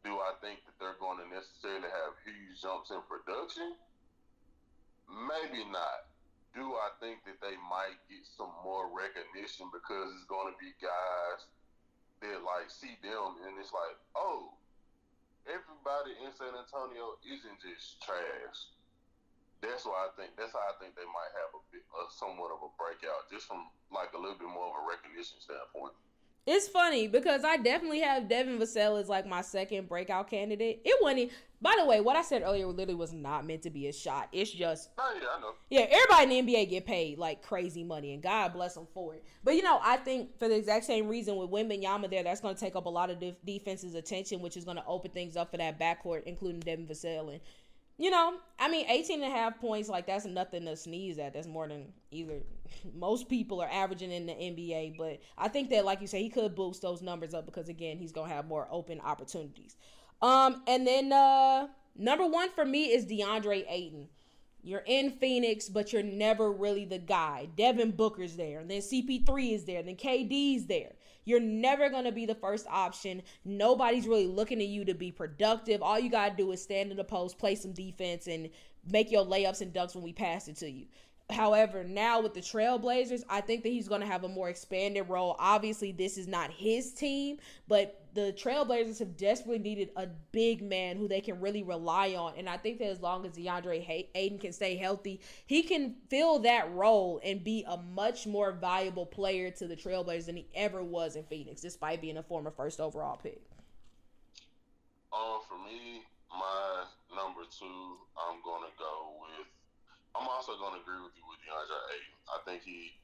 Do 0.00 0.16
I 0.16 0.32
think 0.40 0.64
that 0.64 0.76
they're 0.80 0.96
going 0.96 1.20
to 1.20 1.28
necessarily 1.28 1.88
have 1.88 2.16
huge 2.24 2.56
jumps 2.60 2.88
in 2.88 3.04
production? 3.04 3.76
Maybe 5.08 5.60
not. 5.68 6.08
Do 6.56 6.72
I 6.80 6.88
think 7.04 7.20
that 7.28 7.36
they 7.44 7.54
might 7.68 8.00
get 8.08 8.24
some 8.24 8.50
more 8.64 8.88
recognition 8.88 9.68
because 9.70 10.08
it's 10.16 10.26
going 10.26 10.50
to 10.50 10.56
be 10.56 10.72
guys 10.80 11.44
that 12.24 12.40
like 12.42 12.72
see 12.72 12.96
them 13.04 13.44
and 13.44 13.60
it's 13.60 13.72
like, 13.76 13.96
oh, 14.16 14.56
everybody 15.50 16.14
in 16.22 16.30
San 16.30 16.54
Antonio 16.54 17.18
isn't 17.26 17.58
just 17.58 17.98
trash. 18.02 18.58
That's 19.60 19.84
why 19.84 20.08
I 20.08 20.10
think 20.16 20.38
that's 20.40 20.56
how 20.56 20.64
I 20.64 20.74
think 20.80 20.96
they 20.96 21.04
might 21.04 21.32
have 21.36 21.52
a, 21.52 21.62
bit, 21.68 21.84
a 21.84 22.08
somewhat 22.16 22.54
of 22.54 22.64
a 22.64 22.70
breakout, 22.80 23.28
just 23.28 23.44
from 23.44 23.68
like 23.92 24.14
a 24.16 24.20
little 24.20 24.38
bit 24.38 24.48
more 24.48 24.72
of 24.72 24.76
a 24.80 24.84
recognition 24.88 25.36
standpoint. 25.42 25.92
It's 26.46 26.68
funny 26.68 27.06
because 27.06 27.44
I 27.44 27.58
definitely 27.58 28.00
have 28.00 28.28
Devin 28.28 28.58
Vassell 28.58 28.98
as 28.98 29.08
like 29.08 29.26
my 29.26 29.42
second 29.42 29.88
breakout 29.88 30.28
candidate. 30.28 30.80
It 30.84 30.96
wasn't. 31.02 31.30
By 31.62 31.76
the 31.78 31.84
way, 31.84 32.00
what 32.00 32.16
I 32.16 32.22
said 32.22 32.42
earlier 32.42 32.66
literally 32.66 32.94
was 32.94 33.12
not 33.12 33.46
meant 33.46 33.62
to 33.64 33.70
be 33.70 33.88
a 33.88 33.92
shot. 33.92 34.30
It's 34.32 34.50
just. 34.50 34.88
Oh 34.96 35.14
yeah, 35.20 35.26
I 35.36 35.40
know. 35.40 35.52
Yeah, 35.68 35.86
everybody 35.90 36.38
in 36.38 36.46
the 36.46 36.54
NBA 36.54 36.70
get 36.70 36.86
paid 36.86 37.18
like 37.18 37.42
crazy 37.42 37.84
money, 37.84 38.14
and 38.14 38.22
God 38.22 38.54
bless 38.54 38.74
them 38.74 38.86
for 38.94 39.14
it. 39.14 39.24
But 39.44 39.54
you 39.56 39.62
know, 39.62 39.78
I 39.82 39.98
think 39.98 40.38
for 40.38 40.48
the 40.48 40.56
exact 40.56 40.86
same 40.86 41.08
reason 41.08 41.36
with 41.36 41.50
Wembanyama 41.50 42.08
there, 42.08 42.24
that's 42.24 42.40
going 42.40 42.54
to 42.54 42.60
take 42.60 42.74
up 42.74 42.86
a 42.86 42.90
lot 42.90 43.10
of 43.10 43.20
def- 43.20 43.44
defense's 43.44 43.94
attention, 43.94 44.40
which 44.40 44.56
is 44.56 44.64
going 44.64 44.78
to 44.78 44.84
open 44.86 45.10
things 45.10 45.36
up 45.36 45.50
for 45.50 45.58
that 45.58 45.78
backcourt, 45.78 46.22
including 46.24 46.60
Devin 46.60 46.86
Vassell 46.86 47.30
and 47.30 47.40
you 48.00 48.10
know, 48.10 48.34
I 48.58 48.70
mean, 48.70 48.86
18 48.88 49.22
and 49.22 49.30
a 49.30 49.36
half 49.36 49.60
points, 49.60 49.90
like, 49.90 50.06
that's 50.06 50.24
nothing 50.24 50.64
to 50.64 50.74
sneeze 50.74 51.18
at. 51.18 51.34
That's 51.34 51.46
more 51.46 51.68
than 51.68 51.92
either 52.10 52.40
most 52.94 53.28
people 53.28 53.60
are 53.60 53.68
averaging 53.70 54.10
in 54.10 54.24
the 54.24 54.32
NBA. 54.32 54.96
But 54.96 55.20
I 55.36 55.48
think 55.48 55.68
that, 55.68 55.84
like 55.84 56.00
you 56.00 56.06
say, 56.06 56.22
he 56.22 56.30
could 56.30 56.54
boost 56.54 56.80
those 56.80 57.02
numbers 57.02 57.34
up 57.34 57.44
because, 57.44 57.68
again, 57.68 57.98
he's 57.98 58.12
going 58.12 58.30
to 58.30 58.34
have 58.34 58.46
more 58.46 58.66
open 58.70 59.00
opportunities. 59.00 59.76
Um, 60.22 60.62
And 60.66 60.86
then 60.86 61.12
uh 61.12 61.68
number 61.96 62.26
one 62.26 62.50
for 62.50 62.64
me 62.64 62.86
is 62.86 63.04
DeAndre 63.04 63.66
Ayton. 63.68 64.08
You're 64.62 64.82
in 64.86 65.12
Phoenix, 65.12 65.68
but 65.68 65.92
you're 65.92 66.02
never 66.02 66.50
really 66.52 66.84
the 66.84 66.98
guy. 66.98 67.48
Devin 67.56 67.92
Booker's 67.92 68.36
there, 68.36 68.60
and 68.60 68.70
then 68.70 68.80
CP3 68.82 69.52
is 69.54 69.64
there, 69.64 69.78
and 69.78 69.88
then 69.88 69.96
KD's 69.96 70.66
there. 70.66 70.92
You're 71.30 71.38
never 71.38 71.88
going 71.88 72.06
to 72.06 72.12
be 72.12 72.26
the 72.26 72.34
first 72.34 72.66
option. 72.68 73.22
Nobody's 73.44 74.08
really 74.08 74.26
looking 74.26 74.60
at 74.60 74.66
you 74.66 74.84
to 74.84 74.94
be 74.94 75.12
productive. 75.12 75.80
All 75.80 75.98
you 75.98 76.10
got 76.10 76.30
to 76.30 76.36
do 76.36 76.50
is 76.50 76.60
stand 76.60 76.90
in 76.90 76.96
the 76.96 77.04
post, 77.04 77.38
play 77.38 77.54
some 77.54 77.72
defense, 77.72 78.26
and 78.26 78.50
make 78.90 79.12
your 79.12 79.24
layups 79.24 79.60
and 79.60 79.72
dunks 79.72 79.94
when 79.94 80.02
we 80.02 80.12
pass 80.12 80.48
it 80.48 80.56
to 80.56 80.68
you. 80.68 80.86
However, 81.30 81.84
now 81.84 82.20
with 82.20 82.34
the 82.34 82.40
Trailblazers, 82.40 83.22
I 83.28 83.40
think 83.40 83.62
that 83.62 83.70
he's 83.70 83.88
going 83.88 84.00
to 84.00 84.06
have 84.06 84.24
a 84.24 84.28
more 84.28 84.48
expanded 84.48 85.08
role. 85.08 85.36
Obviously, 85.38 85.92
this 85.92 86.18
is 86.18 86.26
not 86.26 86.50
his 86.50 86.92
team, 86.92 87.38
but 87.68 88.00
the 88.14 88.32
Trailblazers 88.32 88.98
have 88.98 89.16
desperately 89.16 89.58
needed 89.58 89.90
a 89.96 90.06
big 90.32 90.62
man 90.62 90.96
who 90.96 91.06
they 91.06 91.20
can 91.20 91.40
really 91.40 91.62
rely 91.62 92.14
on. 92.14 92.34
And 92.36 92.48
I 92.48 92.56
think 92.56 92.78
that 92.78 92.88
as 92.88 93.00
long 93.00 93.24
as 93.24 93.32
DeAndre 93.32 94.08
Ayton 94.14 94.38
can 94.38 94.52
stay 94.52 94.76
healthy, 94.76 95.20
he 95.46 95.62
can 95.62 95.94
fill 96.08 96.40
that 96.40 96.72
role 96.72 97.20
and 97.24 97.44
be 97.44 97.64
a 97.68 97.76
much 97.76 98.26
more 98.26 98.52
valuable 98.52 99.06
player 99.06 99.50
to 99.52 99.66
the 99.66 99.76
Trailblazers 99.76 100.26
than 100.26 100.36
he 100.36 100.46
ever 100.54 100.82
was 100.82 101.16
in 101.16 101.24
Phoenix, 101.24 101.60
despite 101.60 102.00
being 102.00 102.16
a 102.16 102.22
former 102.22 102.50
first 102.50 102.80
overall 102.80 103.16
pick. 103.16 103.42
Um, 105.12 105.40
for 105.48 105.58
me, 105.58 106.02
my 106.30 106.84
number 107.14 107.42
two, 107.50 107.96
I'm 108.16 108.42
going 108.42 108.62
to 108.62 108.74
go 108.78 109.12
with 109.20 109.46
I'm 110.18 110.26
also 110.26 110.58
going 110.58 110.74
to 110.74 110.82
agree 110.82 110.98
with 111.02 111.14
you 111.14 111.24
with 111.28 111.38
DeAndre 111.46 111.80
Ayton. 111.94 112.18
I 112.30 112.38
think 112.42 112.60
he 112.66 112.98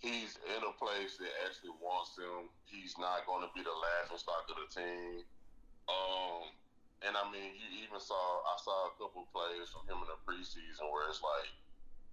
he's 0.00 0.40
in 0.48 0.60
a 0.64 0.74
place 0.80 1.20
that 1.20 1.30
actually 1.46 1.76
wants 1.78 2.16
him. 2.16 2.48
He's 2.66 2.96
not 2.96 3.28
going 3.28 3.44
to 3.44 3.50
be 3.52 3.60
the 3.60 3.72
laughing 3.72 4.18
stock 4.18 4.48
of 4.48 4.56
the 4.56 4.68
team. 4.72 5.22
Um, 5.86 6.50
and 7.04 7.14
I 7.16 7.24
mean, 7.30 7.56
you 7.56 7.68
even 7.84 8.00
saw 8.00 8.18
I 8.18 8.56
saw 8.60 8.90
a 8.90 8.96
couple 8.98 9.28
plays 9.30 9.70
from 9.70 9.86
him 9.86 10.02
in 10.02 10.08
the 10.08 10.18
preseason 10.26 10.88
where 10.90 11.06
it's 11.08 11.22
like, 11.22 11.52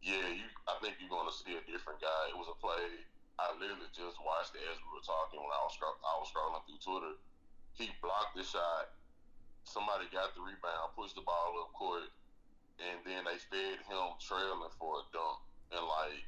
yeah, 0.03 0.29
you. 0.29 0.47
I 0.69 0.77
think 0.83 1.01
you're 1.01 1.11
going 1.11 1.27
to 1.27 1.35
see 1.35 1.57
a 1.57 1.63
different 1.65 2.03
guy. 2.03 2.21
It 2.29 2.37
was 2.37 2.51
a 2.51 2.57
play. 2.61 3.01
I 3.37 3.53
literally 3.57 3.89
just 3.93 4.17
watched 4.21 4.57
it 4.57 4.65
as 4.65 4.77
we 4.81 4.89
were 4.93 5.05
talking 5.05 5.41
when 5.41 5.53
I 5.53 5.61
was 5.65 5.77
I 5.81 6.13
was 6.21 6.29
scrolling 6.29 6.63
through 6.65 6.81
Twitter. 6.81 7.13
He 7.77 7.93
blocked 8.01 8.33
the 8.33 8.45
shot. 8.45 8.93
Somebody 9.67 10.09
got 10.09 10.33
the 10.33 10.41
rebound, 10.41 10.95
pushed 10.95 11.19
the 11.19 11.27
ball 11.27 11.53
up 11.59 11.75
court, 11.75 12.07
and 12.77 13.01
then 13.05 13.25
they 13.25 13.37
fed 13.49 13.81
him 13.85 14.17
trailing 14.21 14.73
for 14.77 15.01
a 15.01 15.03
dunk. 15.09 15.39
And 15.73 15.83
like 15.83 16.23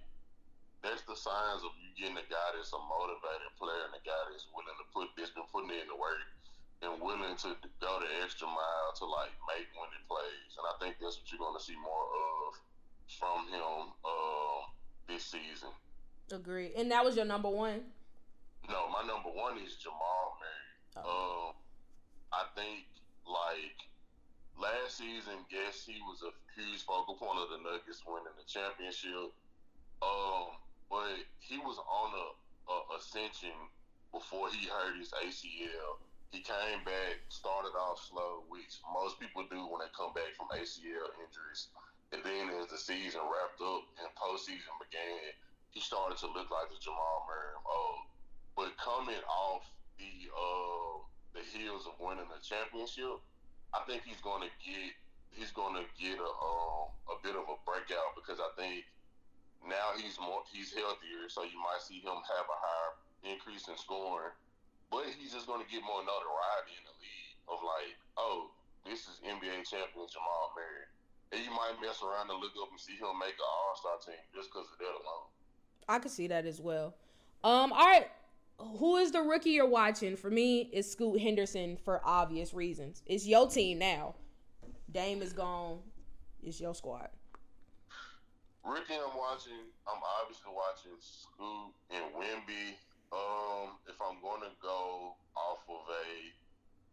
that's 0.84 1.04
the 1.04 1.16
signs 1.16 1.64
of 1.64 1.72
you 1.80 1.91
getting 1.95 2.20
a 2.20 2.28
guy 2.28 2.47
that's 2.56 2.72
a 2.72 2.80
motivated 2.80 3.52
player 3.60 3.88
and 3.88 3.95
a 3.95 4.04
guy 4.04 4.22
that's 4.32 4.47
willing 4.52 4.76
to 4.80 4.88
put 4.91 5.12
that's 5.16 5.36
been 5.36 5.47
putting 5.52 5.72
in 5.76 5.88
the 5.88 5.97
work 6.00 6.24
and 6.80 6.95
willing 7.04 7.36
to 7.36 7.56
go 7.84 8.00
the 8.00 8.10
extra 8.24 8.47
mile 8.47 8.91
to 8.95 9.06
like 9.06 9.32
make 9.52 9.68
winning 9.76 10.06
plays. 10.08 10.56
And 10.56 10.66
I 10.66 10.76
think 10.80 10.97
that's 11.00 11.20
what 11.20 11.28
you're 11.28 11.43
gonna 11.43 11.60
see 11.60 11.76
more 11.76 12.08
of 12.08 12.58
from 13.20 13.50
him 13.52 13.91
uh, 14.06 14.60
this 15.08 15.28
season. 15.28 15.74
Agree. 16.32 16.72
And 16.78 16.91
that 16.91 17.04
was 17.04 17.16
your 17.16 17.26
number 17.26 17.50
one? 17.50 17.82
No, 18.70 18.88
my 18.89 19.02
number 19.02 19.30
one 19.30 19.58
is 19.58 19.76
Jamal 19.76 20.38
Murray. 20.39 21.04
Oh. 21.04 21.50
Um, 21.50 21.54
I 22.32 22.45
think 22.56 22.86
like 23.26 23.89
last 24.60 24.99
season, 24.99 25.39
yes, 25.47 25.88
he 25.88 25.97
was 26.03 26.20
a 26.22 26.32
huge 26.53 26.84
focal 26.84 27.16
point 27.16 27.39
of 27.39 27.49
the 27.49 27.64
Nuggets 27.64 28.03
winning 28.03 28.36
the 28.36 28.45
championship. 28.45 29.32
Um, 30.03 30.55
but 30.91 31.16
he 31.39 31.57
was 31.60 31.80
on 31.80 32.10
a, 32.12 32.28
a 32.72 32.78
ascension 32.99 33.55
before 34.12 34.51
he 34.51 34.68
hurt 34.68 34.99
his 34.99 35.12
ACL. 35.16 35.99
He 36.30 36.45
came 36.45 36.86
back, 36.86 37.26
started 37.30 37.74
off 37.74 38.05
slow, 38.05 38.45
which 38.51 38.78
most 38.93 39.18
people 39.18 39.47
do 39.49 39.66
when 39.66 39.82
they 39.82 39.91
come 39.95 40.14
back 40.14 40.36
from 40.38 40.51
ACL 40.53 41.10
injuries. 41.18 41.74
And 42.14 42.22
then 42.22 42.53
as 42.62 42.70
the 42.70 42.78
season 42.78 43.22
wrapped 43.26 43.62
up 43.62 43.84
and 43.97 44.10
postseason 44.14 44.76
began, 44.78 45.34
he 45.72 45.80
started 45.82 46.18
to 46.22 46.28
look 46.30 46.49
like 46.49 46.70
the 46.70 46.78
Jamal 46.82 47.26
Murray 47.26 47.57
old. 47.66 48.05
But 48.57 48.78
coming 48.78 49.22
off 49.26 49.66
the 49.97 50.30
uh, 50.30 51.05
the 51.38 51.45
heels 51.45 51.86
of 51.86 51.93
winning 52.01 52.26
the 52.30 52.41
championship, 52.41 53.22
I 53.74 53.86
think 53.86 54.03
he's 54.05 54.22
going 54.22 54.41
to 54.41 54.51
get 54.61 54.93
he's 55.32 55.51
going 55.53 55.78
to 55.78 55.86
get 55.97 56.17
a 56.17 56.32
um, 56.32 56.89
a 57.09 57.15
bit 57.22 57.38
of 57.38 57.45
a 57.45 57.57
breakout 57.65 58.17
because 58.17 58.41
I 58.41 58.49
think 58.57 58.86
now 59.65 59.93
he's 59.97 60.17
more 60.17 60.41
he's 60.49 60.74
healthier, 60.74 61.30
so 61.30 61.43
you 61.45 61.57
might 61.59 61.82
see 61.84 62.01
him 62.01 62.17
have 62.17 62.47
a 62.49 62.57
higher 62.57 62.91
increase 63.28 63.67
in 63.67 63.78
scoring, 63.78 64.34
but 64.89 65.05
he's 65.20 65.34
just 65.36 65.45
going 65.45 65.61
to 65.61 65.70
get 65.70 65.84
more 65.84 66.01
notoriety 66.01 66.74
in 66.80 66.86
the 66.88 66.95
league 66.97 67.36
of 67.51 67.59
like, 67.61 67.93
oh, 68.17 68.49
this 68.86 69.05
is 69.05 69.20
NBA 69.26 69.67
champion 69.67 70.07
Jamal 70.07 70.53
Murray. 70.55 70.88
And 71.32 71.45
you 71.45 71.51
might 71.53 71.78
mess 71.78 72.01
around 72.01 72.34
and 72.34 72.41
look 72.41 72.57
up 72.57 72.74
and 72.74 72.80
see 72.80 72.97
him 72.97 73.13
make 73.22 73.38
an 73.38 73.45
All 73.45 73.78
Star 73.78 74.01
team 74.01 74.22
just 74.34 74.49
because 74.49 74.65
of 74.65 74.78
that 74.82 74.95
alone. 74.97 75.30
I 75.88 75.99
could 75.99 76.11
see 76.11 76.28
that 76.28 76.45
as 76.45 76.59
well. 76.61 76.95
Um, 77.43 77.72
all 77.72 77.86
right, 77.86 78.09
who 78.60 78.97
is 78.97 79.12
the 79.12 79.22
rookie 79.22 79.51
you're 79.51 79.68
watching? 79.68 80.18
For 80.18 80.30
me, 80.30 80.70
it's 80.74 80.91
Scoot 80.91 81.20
Henderson 81.20 81.78
for 81.78 82.01
obvious 82.03 82.53
reasons. 82.53 83.01
It's 83.05 83.26
your 83.26 83.49
team 83.49 83.80
now. 83.80 84.16
Dame 84.91 85.22
is 85.22 85.34
gone. 85.34 85.80
It's 86.43 86.60
your 86.60 86.76
squad. 86.76 87.10
Rookie, 88.66 88.93
I'm 88.93 89.18
watching. 89.18 89.72
I'm 89.88 90.01
obviously 90.22 90.51
watching 90.51 90.91
Scoot 90.99 91.72
and 91.91 92.05
Wemby. 92.14 92.76
Um, 93.12 93.80
if 93.88 93.95
I'm 93.97 94.22
going 94.22 94.41
to 94.41 94.53
go 94.62 95.16
off 95.36 95.64
of 95.70 95.82
a 95.89 96.07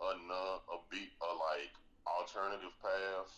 a 0.00 0.12
a 0.12 0.78
beat 0.90 1.12
a 1.20 1.30
like 1.34 1.74
alternative 2.06 2.72
path, 2.80 3.32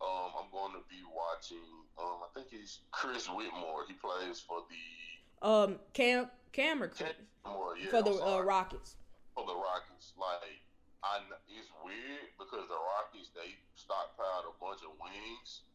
um, 0.00 0.32
I'm 0.40 0.50
going 0.50 0.72
to 0.72 0.82
be 0.88 1.04
watching. 1.14 1.68
Um, 2.00 2.24
I 2.24 2.28
think 2.34 2.48
he's 2.50 2.80
Chris 2.90 3.28
Whitmore. 3.28 3.84
He 3.86 3.94
plays 3.94 4.40
for 4.40 4.64
the 4.68 5.11
um 5.42 5.78
Cam 5.92 6.30
Cam 6.52 6.82
or 6.82 6.88
Chris? 6.88 7.12
More, 7.44 7.74
yeah, 7.76 7.90
for 7.90 8.02
the 8.02 8.14
uh, 8.14 8.40
Rockets. 8.40 8.96
For 9.34 9.44
the 9.44 9.54
Rockets, 9.54 10.14
like 10.14 10.62
I, 11.02 11.18
it's 11.50 11.70
weird 11.82 12.30
because 12.38 12.70
the 12.70 12.78
Rockets 12.78 13.34
they 13.34 13.58
stockpiled 13.74 14.46
a 14.46 14.54
bunch 14.62 14.86
of 14.86 14.94
wings 15.02 15.66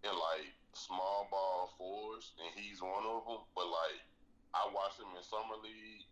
and 0.00 0.16
like 0.16 0.48
small 0.72 1.28
ball 1.28 1.76
fours, 1.76 2.32
and 2.40 2.48
he's 2.56 2.80
one 2.80 3.04
of 3.04 3.28
them. 3.28 3.44
But 3.52 3.68
like, 3.68 4.00
I 4.56 4.64
watched 4.72 4.96
him 4.96 5.12
in 5.12 5.20
summer 5.20 5.60
league. 5.60 6.08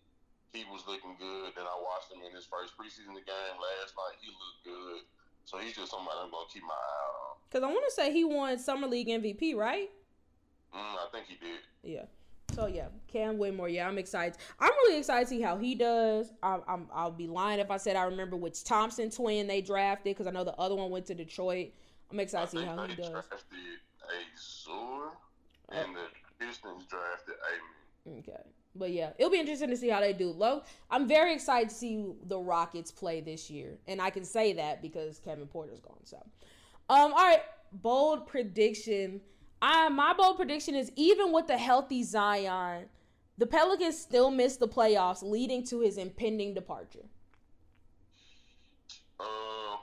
He 0.53 0.65
was 0.69 0.85
looking 0.89 1.17
good. 1.17 1.57
Then 1.57 1.65
I 1.65 1.77
watched 1.81 2.13
him 2.13 2.25
in 2.25 2.33
his 2.33 2.45
first 2.45 2.77
preseason 2.77 3.17
game 3.17 3.57
last 3.57 3.97
night. 3.97 4.21
He 4.21 4.29
looked 4.29 4.63
good. 4.65 5.09
So 5.49 5.57
he's 5.57 5.73
just 5.73 5.93
somebody 5.93 6.21
I'm 6.21 6.29
gonna 6.31 6.49
keep 6.53 6.65
my 6.65 6.77
eye 6.77 7.09
on. 7.25 7.41
Cause 7.49 7.65
I 7.65 7.73
want 7.73 7.85
to 7.89 7.95
say 7.95 8.13
he 8.13 8.25
won 8.25 8.59
summer 8.59 8.87
league 8.87 9.09
MVP, 9.09 9.57
right? 9.57 9.89
Mm, 10.75 10.77
I 11.01 11.07
think 11.13 11.25
he 11.27 11.37
did. 11.41 11.65
Yeah. 11.83 12.05
So 12.59 12.67
yeah, 12.67 12.87
Cam 13.07 13.39
Whitmore. 13.39 13.69
Yeah, 13.69 13.87
I'm 13.87 13.99
excited. 13.99 14.37
I'm 14.59 14.73
really 14.85 14.99
excited 14.99 15.29
to 15.29 15.31
see 15.31 15.41
how 15.41 15.57
he 15.59 15.77
does. 15.77 16.33
I, 16.43 16.59
I'm, 16.67 16.89
I'll 16.93 17.13
be 17.13 17.29
lying 17.29 17.61
if 17.61 17.71
I 17.71 17.77
said 17.77 17.95
I 17.95 18.03
remember 18.03 18.37
which 18.37 18.65
Thompson 18.65 19.11
twin 19.11 19.47
they 19.47 19.61
drafted 19.61 20.17
because 20.17 20.27
I 20.27 20.33
know 20.33 20.43
the 20.43 20.57
other 20.57 20.75
one 20.75 20.91
went 20.91 21.07
to 21.07 21.15
Detroit. 21.15 21.69
I'm 22.11 22.19
excited 22.19 22.51
to 22.51 22.59
see 22.59 22.65
how 22.65 22.85
he 22.85 22.97
does. 22.97 23.11
Drafted 23.11 23.39
Ausar, 24.37 25.11
and 25.69 25.95
the 25.95 26.45
Pistons 26.45 26.85
drafted 26.87 27.35
Amen. 28.09 28.19
Okay. 28.19 28.43
But 28.75 28.91
yeah, 28.91 29.11
it'll 29.19 29.31
be 29.31 29.39
interesting 29.39 29.71
to 29.71 29.77
see 29.77 29.89
how 29.89 30.01
they 30.01 30.13
do. 30.13 30.31
Low, 30.31 30.63
I'm 30.91 31.07
very 31.07 31.35
excited 31.35 31.69
to 31.69 31.75
see 31.77 32.13
the 32.27 32.39
Rockets 32.39 32.91
play 32.91 33.21
this 33.21 33.51
year, 33.51 33.79
and 33.87 34.03
I 34.03 34.11
can 34.11 34.25
say 34.25 34.53
that 34.55 34.83
because 34.83 35.21
Kevin 35.21 35.47
Porter's 35.47 35.81
gone. 35.81 36.01
So, 36.03 36.17
um, 36.91 37.13
all 37.13 37.19
right, 37.19 37.43
bold 37.73 38.27
prediction. 38.27 39.21
I 39.61 39.89
my 39.89 40.13
bold 40.13 40.37
prediction 40.37 40.75
is 40.75 40.93
even 40.97 41.33
with 41.33 41.47
the 41.47 41.59
healthy 41.59 42.03
Zion, 42.03 42.87
the 43.39 43.47
Pelicans 43.47 43.99
still 43.99 44.31
miss 44.31 44.57
the 44.57 44.69
playoffs, 44.69 45.23
leading 45.23 45.65
to 45.67 45.81
his 45.81 45.99
impending 45.99 46.55
departure. 46.55 47.07
Uh, 49.19 49.79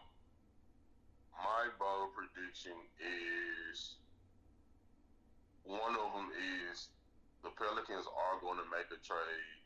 my 1.37 1.67
bold 1.79 2.09
prediction 2.15 2.73
is 2.99 3.95
one 5.63 5.95
of 5.97 6.13
them 6.13 6.29
is 6.71 6.89
the 7.43 7.49
Pelicans 7.57 8.05
are 8.05 8.39
going 8.39 8.57
to 8.61 8.67
make 8.69 8.87
a 8.93 8.99
trade 9.01 9.59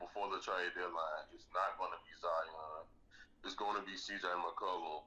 before 0.00 0.32
the 0.32 0.40
trade 0.40 0.72
deadline 0.72 1.28
It's 1.36 1.48
not 1.52 1.76
going 1.76 1.92
to 1.92 2.00
be 2.04 2.12
Zion. 2.16 2.88
It's 3.44 3.56
going 3.56 3.76
to 3.76 3.84
be 3.84 3.96
CJ 3.96 4.24
McCollum, 4.24 5.04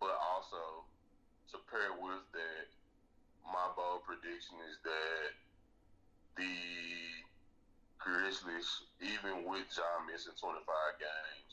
but 0.00 0.12
also 0.12 0.84
to 1.52 1.56
pair 1.70 1.92
with 1.96 2.24
that, 2.36 2.68
my 3.52 3.68
bold 3.76 4.02
prediction 4.04 4.56
is 4.70 4.78
that 4.82 5.34
the 6.36 6.54
Grizzlies, 7.98 8.86
even 9.00 9.42
with 9.48 9.66
Ja 9.74 10.04
missing 10.06 10.36
25 10.38 10.62
games, 11.00 11.52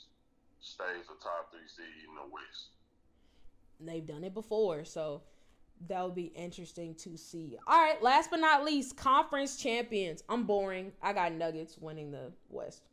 stays 0.61 1.05
a 1.09 1.17
top 1.23 1.49
three 1.51 1.65
seed 1.65 2.07
in 2.07 2.15
the 2.15 2.27
West. 2.29 2.69
They've 3.79 4.05
done 4.05 4.23
it 4.23 4.33
before, 4.33 4.85
so 4.85 5.21
that 5.87 6.03
would 6.03 6.15
be 6.15 6.31
interesting 6.35 6.95
to 6.95 7.17
see. 7.17 7.57
All 7.67 7.81
right, 7.81 8.01
last 8.01 8.29
but 8.29 8.39
not 8.39 8.63
least, 8.63 8.95
conference 8.95 9.57
champions. 9.57 10.23
I'm 10.29 10.43
boring. 10.43 10.91
I 11.01 11.13
got 11.13 11.33
Nuggets 11.33 11.77
winning 11.77 12.11
the 12.11 12.31
West. 12.49 12.83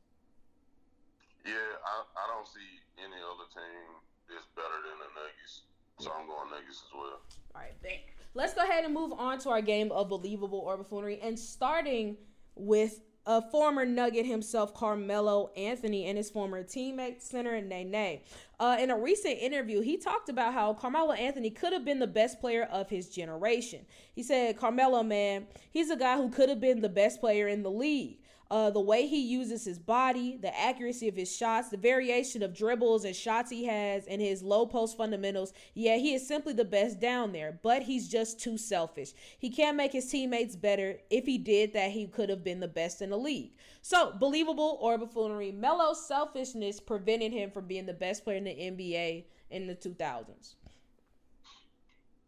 Yeah, 1.44 1.52
I, 1.52 2.04
I 2.16 2.24
don't 2.34 2.46
see 2.46 2.80
any 2.98 3.20
other 3.20 3.48
team 3.52 4.00
that's 4.28 4.46
better 4.56 4.78
than 4.84 4.98
the 4.98 5.10
Nuggets. 5.20 5.62
So 6.00 6.10
I'm 6.18 6.26
going 6.26 6.50
Nuggets 6.50 6.82
as 6.86 6.94
well. 6.94 7.20
All 7.54 7.60
right, 7.60 7.82
bet. 7.82 8.00
Let's 8.32 8.54
go 8.54 8.62
ahead 8.62 8.84
and 8.84 8.94
move 8.94 9.12
on 9.12 9.38
to 9.40 9.50
our 9.50 9.60
game 9.60 9.92
of 9.92 10.08
believable 10.08 10.60
or 10.60 10.76
buffoonery, 10.78 11.20
and 11.22 11.38
starting 11.38 12.16
with 12.54 13.00
a 13.26 13.42
former 13.50 13.84
Nugget 13.84 14.24
himself, 14.24 14.72
Carmelo 14.72 15.50
Anthony, 15.56 16.06
and 16.06 16.16
his 16.16 16.30
former 16.30 16.64
teammate, 16.64 17.20
center 17.20 17.60
Nene. 17.60 18.20
Uh, 18.58 18.76
in 18.80 18.90
a 18.90 18.98
recent 18.98 19.38
interview, 19.38 19.82
he 19.82 19.98
talked 19.98 20.30
about 20.30 20.54
how 20.54 20.72
Carmelo 20.72 21.12
Anthony 21.12 21.50
could 21.50 21.72
have 21.74 21.84
been 21.84 21.98
the 21.98 22.06
best 22.06 22.40
player 22.40 22.62
of 22.72 22.88
his 22.88 23.10
generation. 23.10 23.84
He 24.14 24.22
said, 24.22 24.56
Carmelo, 24.56 25.02
man, 25.02 25.46
he's 25.70 25.90
a 25.90 25.96
guy 25.96 26.16
who 26.16 26.30
could 26.30 26.48
have 26.48 26.60
been 26.60 26.80
the 26.80 26.88
best 26.88 27.20
player 27.20 27.46
in 27.46 27.62
the 27.62 27.70
league. 27.70 28.19
Uh, 28.50 28.68
the 28.68 28.80
way 28.80 29.06
he 29.06 29.20
uses 29.20 29.64
his 29.64 29.78
body, 29.78 30.36
the 30.36 30.58
accuracy 30.58 31.06
of 31.06 31.14
his 31.14 31.34
shots, 31.34 31.68
the 31.68 31.76
variation 31.76 32.42
of 32.42 32.52
dribbles 32.52 33.04
and 33.04 33.14
shots 33.14 33.48
he 33.48 33.64
has, 33.64 34.06
and 34.06 34.20
his 34.20 34.42
low 34.42 34.66
post 34.66 34.96
fundamentals. 34.96 35.52
Yeah, 35.74 35.96
he 35.96 36.14
is 36.14 36.26
simply 36.26 36.52
the 36.52 36.64
best 36.64 36.98
down 36.98 37.30
there, 37.30 37.60
but 37.62 37.82
he's 37.82 38.08
just 38.08 38.40
too 38.40 38.58
selfish. 38.58 39.12
He 39.38 39.50
can't 39.50 39.76
make 39.76 39.92
his 39.92 40.10
teammates 40.10 40.56
better. 40.56 40.96
If 41.10 41.26
he 41.26 41.38
did 41.38 41.72
that, 41.74 41.92
he 41.92 42.08
could 42.08 42.28
have 42.28 42.42
been 42.42 42.58
the 42.58 42.66
best 42.66 43.00
in 43.00 43.10
the 43.10 43.16
league. 43.16 43.52
So, 43.82 44.12
believable 44.18 44.78
or 44.80 44.98
buffoonery, 44.98 45.52
Melo's 45.52 46.04
selfishness 46.04 46.80
prevented 46.80 47.32
him 47.32 47.52
from 47.52 47.66
being 47.66 47.86
the 47.86 47.92
best 47.92 48.24
player 48.24 48.36
in 48.36 48.44
the 48.44 48.50
NBA 48.50 49.26
in 49.50 49.68
the 49.68 49.76
2000s. 49.76 50.54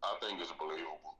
I 0.03 0.15
think 0.21 0.39
it's 0.39 0.51
believable 0.53 1.15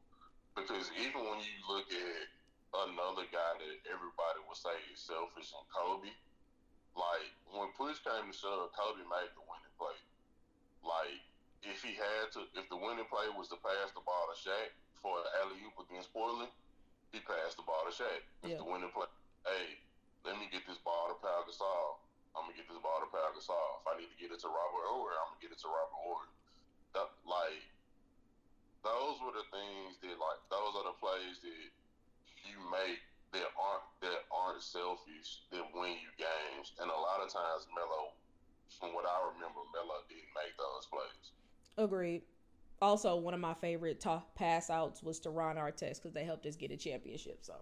because 0.56 0.92
even 1.00 1.22
when 1.22 1.40
you 1.40 1.60
look 1.70 1.92
at 1.92 2.28
another 2.74 3.30
guy 3.30 3.54
that 3.62 3.76
everybody 3.86 4.40
would 4.50 4.58
say 4.58 4.74
is 4.90 5.02
selfish 5.02 5.54
and 5.54 5.68
Kobe. 5.70 6.10
Like 6.98 7.30
when 7.50 7.70
push 7.78 8.02
came 8.02 8.30
to 8.30 8.36
shove, 8.36 8.74
Kobe 8.74 9.06
made 9.06 9.32
the 9.38 9.46
winning 9.46 9.76
play. 9.78 9.98
Like 10.82 11.22
if 11.66 11.82
he 11.86 11.94
had 11.98 12.34
to, 12.38 12.50
if 12.58 12.66
the 12.70 12.78
winning 12.78 13.08
play 13.10 13.30
was 13.34 13.50
to 13.54 13.58
pass 13.62 13.94
the 13.94 14.02
ball 14.02 14.30
to 14.30 14.38
Shaq 14.38 14.74
for 15.02 15.22
an 15.22 15.30
alley 15.42 15.62
oop 15.66 15.78
against 15.86 16.14
Portland, 16.14 16.52
he 17.14 17.22
passed 17.22 17.58
the 17.58 17.66
ball 17.66 17.86
to 17.86 17.94
Shaq. 17.94 18.22
If 18.46 18.58
yeah. 18.58 18.62
the 18.62 18.68
winning 18.68 18.94
play, 18.94 19.10
hey, 19.46 19.78
let 20.26 20.38
me 20.38 20.50
get 20.50 20.66
this 20.66 20.82
ball 20.82 21.14
to 21.14 21.18
Pau 21.22 21.46
Gasol. 21.46 22.02
I'm 22.34 22.50
gonna 22.50 22.58
get 22.58 22.66
this 22.66 22.82
ball 22.82 23.02
to 23.02 23.10
Pau 23.10 23.30
Gasol. 23.34 23.82
If 23.82 23.86
I 23.86 23.94
need 24.02 24.10
to 24.10 24.18
get 24.18 24.34
it 24.34 24.42
to 24.42 24.50
Robert 24.50 24.86
Horry, 24.90 25.14
I'm 25.18 25.34
gonna 25.34 25.44
get 25.46 25.54
it 25.54 25.62
to 25.62 25.70
Robert. 25.70 26.30
That, 26.94 27.10
like 27.26 27.66
those 28.86 29.18
were 29.24 29.34
the 29.34 29.48
things 29.50 29.98
that 30.06 30.14
like 30.22 30.42
those 30.54 30.78
are 30.78 30.86
the 30.86 30.98
plays 31.02 31.42
that 31.42 31.70
you 32.54 32.62
make 32.70 33.02
that 33.34 33.50
aren't 33.58 33.88
that 34.06 34.30
aren't 34.30 34.62
selfish 34.62 35.50
that 35.50 35.66
win 35.74 35.98
you 35.98 36.14
games. 36.22 36.78
And 36.78 36.90
a 36.90 36.94
lot 36.94 37.18
of 37.26 37.34
times 37.34 37.66
Melo, 37.74 38.14
from 38.78 38.94
what 38.94 39.10
I 39.10 39.18
remember, 39.34 39.66
Melo 39.74 40.06
didn't 40.06 40.30
make 40.38 40.54
those 40.62 40.86
plays. 40.86 41.34
Agreed. 41.78 42.22
Also, 42.82 43.16
one 43.16 43.34
of 43.34 43.40
my 43.40 43.54
favorite 43.54 44.00
top 44.00 44.36
pass 44.36 44.70
outs 44.70 45.02
was 45.02 45.20
to 45.22 45.30
Ron 45.30 45.56
Artest 45.56 46.02
because 46.02 46.14
they 46.14 46.26
helped 46.26 46.46
us 46.46 46.56
get 46.56 46.70
a 46.70 46.78
championship. 46.78 47.40
So, 47.42 47.56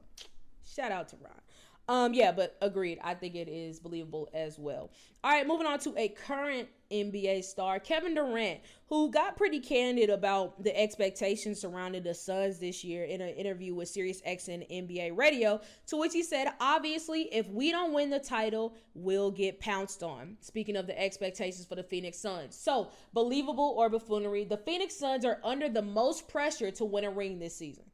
shout 0.65 0.91
out 0.91 1.07
to 1.09 1.15
Ron. 1.21 1.39
Um, 1.87 2.13
yeah, 2.13 2.31
but 2.31 2.57
agreed. 2.61 2.99
I 3.03 3.13
think 3.15 3.35
it 3.35 3.49
is 3.49 3.79
believable 3.79 4.29
as 4.33 4.57
well. 4.57 4.91
All 5.23 5.31
right, 5.31 5.45
moving 5.45 5.67
on 5.67 5.79
to 5.79 5.93
a 5.97 6.09
current 6.09 6.69
NBA 6.91 7.43
star, 7.43 7.79
Kevin 7.79 8.13
Durant, 8.13 8.61
who 8.87 9.11
got 9.11 9.37
pretty 9.37 9.59
candid 9.59 10.09
about 10.09 10.63
the 10.63 10.77
expectations 10.77 11.59
surrounding 11.59 12.03
the 12.03 12.13
Suns 12.13 12.59
this 12.59 12.83
year 12.83 13.03
in 13.05 13.21
an 13.21 13.29
interview 13.29 13.73
with 13.73 13.93
SiriusXM 13.93 14.69
NBA 14.71 15.17
Radio, 15.17 15.61
to 15.87 15.97
which 15.97 16.13
he 16.13 16.23
said, 16.23 16.47
obviously, 16.59 17.23
if 17.33 17.47
we 17.49 17.71
don't 17.71 17.93
win 17.93 18.09
the 18.09 18.19
title, 18.19 18.75
we'll 18.93 19.31
get 19.31 19.59
pounced 19.59 20.03
on. 20.03 20.37
Speaking 20.41 20.75
of 20.75 20.87
the 20.87 20.99
expectations 20.99 21.65
for 21.65 21.75
the 21.75 21.83
Phoenix 21.83 22.17
Suns. 22.17 22.55
So, 22.55 22.89
believable 23.13 23.75
or 23.77 23.89
buffoonery, 23.89 24.43
the 24.45 24.57
Phoenix 24.57 24.95
Suns 24.95 25.25
are 25.25 25.39
under 25.43 25.69
the 25.69 25.81
most 25.81 26.27
pressure 26.27 26.71
to 26.71 26.85
win 26.85 27.03
a 27.03 27.11
ring 27.11 27.39
this 27.39 27.55
season. 27.55 27.85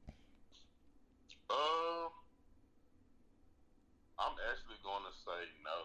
Um, 1.49 1.86
Actually 4.77 4.93
going 4.93 5.09
to 5.09 5.15
say 5.25 5.41
no. 5.65 5.79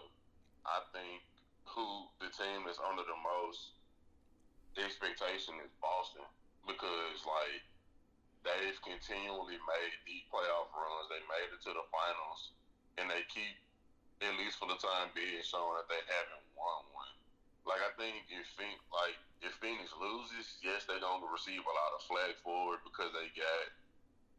I 0.69 0.85
think 0.93 1.25
who 1.65 2.13
the 2.21 2.29
team 2.29 2.69
that's 2.69 2.77
under 2.77 3.01
the 3.09 3.17
most 3.25 3.73
expectation 4.77 5.57
is 5.65 5.73
Boston 5.81 6.29
because 6.69 7.25
like 7.25 7.65
they've 8.45 8.77
continually 8.85 9.57
made 9.57 9.95
the 10.05 10.21
playoff 10.29 10.69
runs. 10.77 11.09
They 11.09 11.25
made 11.25 11.57
it 11.57 11.61
to 11.65 11.73
the 11.73 11.89
finals, 11.89 12.53
and 13.01 13.09
they 13.09 13.25
keep, 13.33 13.57
at 14.21 14.37
least 14.37 14.61
for 14.61 14.69
the 14.69 14.77
time 14.77 15.09
being, 15.17 15.41
showing 15.41 15.81
that 15.81 15.89
they 15.89 16.03
haven't 16.13 16.45
won 16.53 16.85
one. 16.93 17.17
Like 17.65 17.81
I 17.81 17.97
think 17.97 18.29
if 18.29 18.45
Phoenix, 18.61 18.77
like 18.93 19.17
if 19.41 19.57
Phoenix 19.57 19.89
loses, 19.97 20.61
yes, 20.61 20.85
they're 20.85 21.01
gonna 21.01 21.33
receive 21.33 21.65
a 21.65 21.73
lot 21.73 21.97
of 21.97 22.05
flag 22.05 22.37
for 22.45 22.77
it 22.77 22.85
because 22.85 23.09
they 23.17 23.33
got 23.33 23.73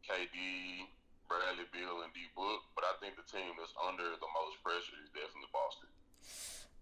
KD, 0.06 0.86
Bradley 1.28 1.66
Beal 1.72 2.02
and 2.02 2.12
D 2.12 2.28
Book, 2.36 2.60
but 2.74 2.84
I 2.84 2.94
think 3.00 3.16
the 3.16 3.26
team 3.26 3.54
that's 3.58 3.74
under 3.86 4.04
the 4.04 4.30
most 4.32 4.62
pressure 4.62 4.96
is 5.02 5.10
definitely 5.10 5.50
Boston. 5.52 5.88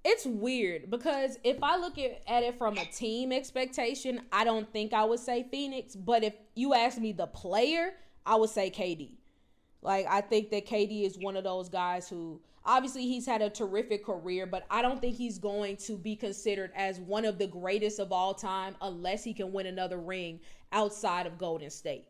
It's 0.05 0.26
weird 0.26 0.90
because 0.90 1.38
if 1.45 1.62
I 1.62 1.76
look 1.76 1.97
at, 1.99 2.22
at 2.26 2.43
it 2.43 2.59
from 2.59 2.76
a 2.76 2.84
team 2.86 3.30
expectation, 3.30 4.22
I 4.32 4.45
don't 4.45 4.70
think 4.72 4.93
I 4.93 5.05
would 5.05 5.20
say 5.20 5.47
Phoenix. 5.51 5.95
But 5.95 6.24
if 6.24 6.34
you 6.55 6.74
ask 6.74 6.99
me 6.99 7.12
the 7.12 7.28
player, 7.28 7.95
I 8.26 8.34
would 8.34 8.51
say 8.51 8.70
KD. 8.70 9.14
Like 9.80 10.07
I 10.09 10.20
think 10.20 10.51
that 10.51 10.66
KD 10.66 11.05
is 11.05 11.18
one 11.18 11.36
of 11.36 11.45
those 11.45 11.68
guys 11.68 12.09
who 12.09 12.40
obviously 12.64 13.07
he's 13.07 13.26
had 13.26 13.43
a 13.43 13.51
terrific 13.51 14.05
career, 14.05 14.47
but 14.47 14.64
I 14.70 14.82
don't 14.82 15.01
think 15.01 15.16
he's 15.16 15.38
going 15.38 15.76
to 15.78 15.97
be 15.97 16.16
considered 16.16 16.72
as 16.74 17.01
one 17.01 17.24
of 17.24 17.38
the 17.38 17.47
greatest 17.47 18.01
of 18.01 18.12
all 18.12 18.34
time 18.34 18.76
unless 18.80 19.22
he 19.24 19.34
can 19.34 19.53
win 19.53 19.66
another 19.66 19.99
ring 19.99 20.40
outside 20.72 21.26
of 21.26 21.38
Golden 21.38 21.70
State. 21.70 22.07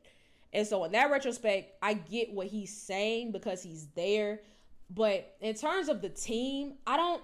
And 0.53 0.66
so 0.66 0.84
in 0.84 0.92
that 0.92 1.11
retrospect, 1.11 1.74
I 1.82 1.94
get 1.94 2.32
what 2.32 2.46
he's 2.46 2.76
saying 2.76 3.32
because 3.32 3.62
he's 3.62 3.86
there. 3.94 4.40
But 4.90 5.34
in 5.40 5.55
terms 5.55 5.88
of 5.88 6.03
the 6.03 6.11
team, 6.11 6.74
I 6.86 6.96
don't 6.96 7.22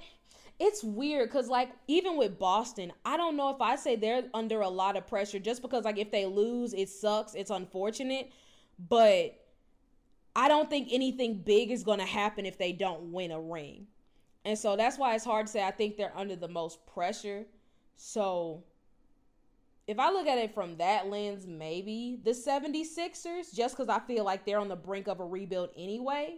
it's 0.59 0.83
weird 0.83 1.29
because 1.29 1.49
like 1.49 1.71
even 1.87 2.17
with 2.17 2.39
Boston, 2.39 2.93
I 3.05 3.17
don't 3.17 3.37
know 3.37 3.51
if 3.51 3.61
I 3.61 3.77
say 3.77 3.95
they're 3.97 4.25
under 4.35 4.61
a 4.63 4.69
lot 4.69 4.97
of 4.97 5.07
pressure 5.07 5.39
just 5.39 5.63
because 5.63 5.85
like 5.85 5.99
if 5.99 6.11
they 6.11 6.27
lose, 6.27 6.75
it 6.75 6.89
sucks. 6.89 7.35
It's 7.35 7.51
unfortunate. 7.51 8.33
But 8.89 9.39
I 10.35 10.49
don't 10.49 10.69
think 10.69 10.89
anything 10.91 11.43
big 11.45 11.71
is 11.71 11.85
gonna 11.85 12.07
happen 12.07 12.45
if 12.45 12.59
they 12.59 12.73
don't 12.73 13.13
win 13.13 13.31
a 13.31 13.41
ring. 13.41 13.87
And 14.45 14.59
so 14.59 14.77
that's 14.77 14.99
why 14.99 15.15
it's 15.15 15.25
hard 15.25 15.47
to 15.47 15.53
say 15.53 15.63
I 15.63 15.71
think 15.71 15.97
they're 15.97 16.17
under 16.17 16.37
the 16.37 16.49
most 16.49 16.85
pressure. 16.87 17.45
So 17.97 18.65
if 19.89 19.99
I 19.99 20.11
look 20.11 20.27
at 20.27 20.37
it 20.37 20.55
from 20.55 20.77
that 20.77 21.09
lens, 21.09 21.47
maybe 21.47 22.21
the 22.23 22.33
76ers, 22.33 23.55
just 23.55 23.75
because 23.75 23.89
I 23.89 23.99
feel 24.01 24.23
like 24.23 24.45
they're 24.45 24.61
on 24.61 24.69
the 24.69 24.77
brink 24.77 25.09
of 25.09 25.19
a 25.19 25.25
rebuild 25.25 25.71
anyway. 25.77 26.37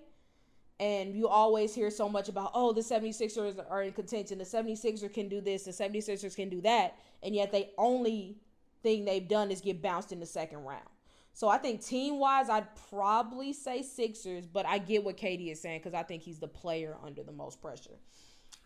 And 0.78 1.14
you 1.14 1.26
always 1.26 1.74
hear 1.74 1.90
so 1.90 2.08
much 2.08 2.28
about, 2.28 2.52
oh, 2.54 2.72
the 2.72 2.80
76ers 2.80 3.62
are 3.68 3.82
in 3.82 3.92
contention. 3.92 4.38
The 4.38 4.44
76ers 4.44 5.12
can 5.12 5.28
do 5.28 5.40
this, 5.40 5.64
the 5.64 5.72
76ers 5.72 6.36
can 6.36 6.48
do 6.48 6.60
that. 6.62 6.96
And 7.24 7.34
yet, 7.34 7.50
the 7.50 7.68
only 7.76 8.38
thing 8.84 9.04
they've 9.04 9.28
done 9.28 9.50
is 9.50 9.60
get 9.60 9.82
bounced 9.82 10.12
in 10.12 10.20
the 10.20 10.26
second 10.26 10.60
round. 10.60 10.88
So 11.32 11.48
I 11.48 11.58
think 11.58 11.84
team 11.84 12.18
wise, 12.18 12.48
I'd 12.48 12.68
probably 12.88 13.52
say 13.52 13.82
Sixers, 13.82 14.46
but 14.46 14.64
I 14.64 14.78
get 14.78 15.02
what 15.04 15.16
KD 15.16 15.50
is 15.50 15.60
saying 15.60 15.80
because 15.80 15.94
I 15.94 16.04
think 16.04 16.22
he's 16.22 16.38
the 16.38 16.48
player 16.48 16.96
under 17.04 17.24
the 17.24 17.32
most 17.32 17.60
pressure. 17.60 17.98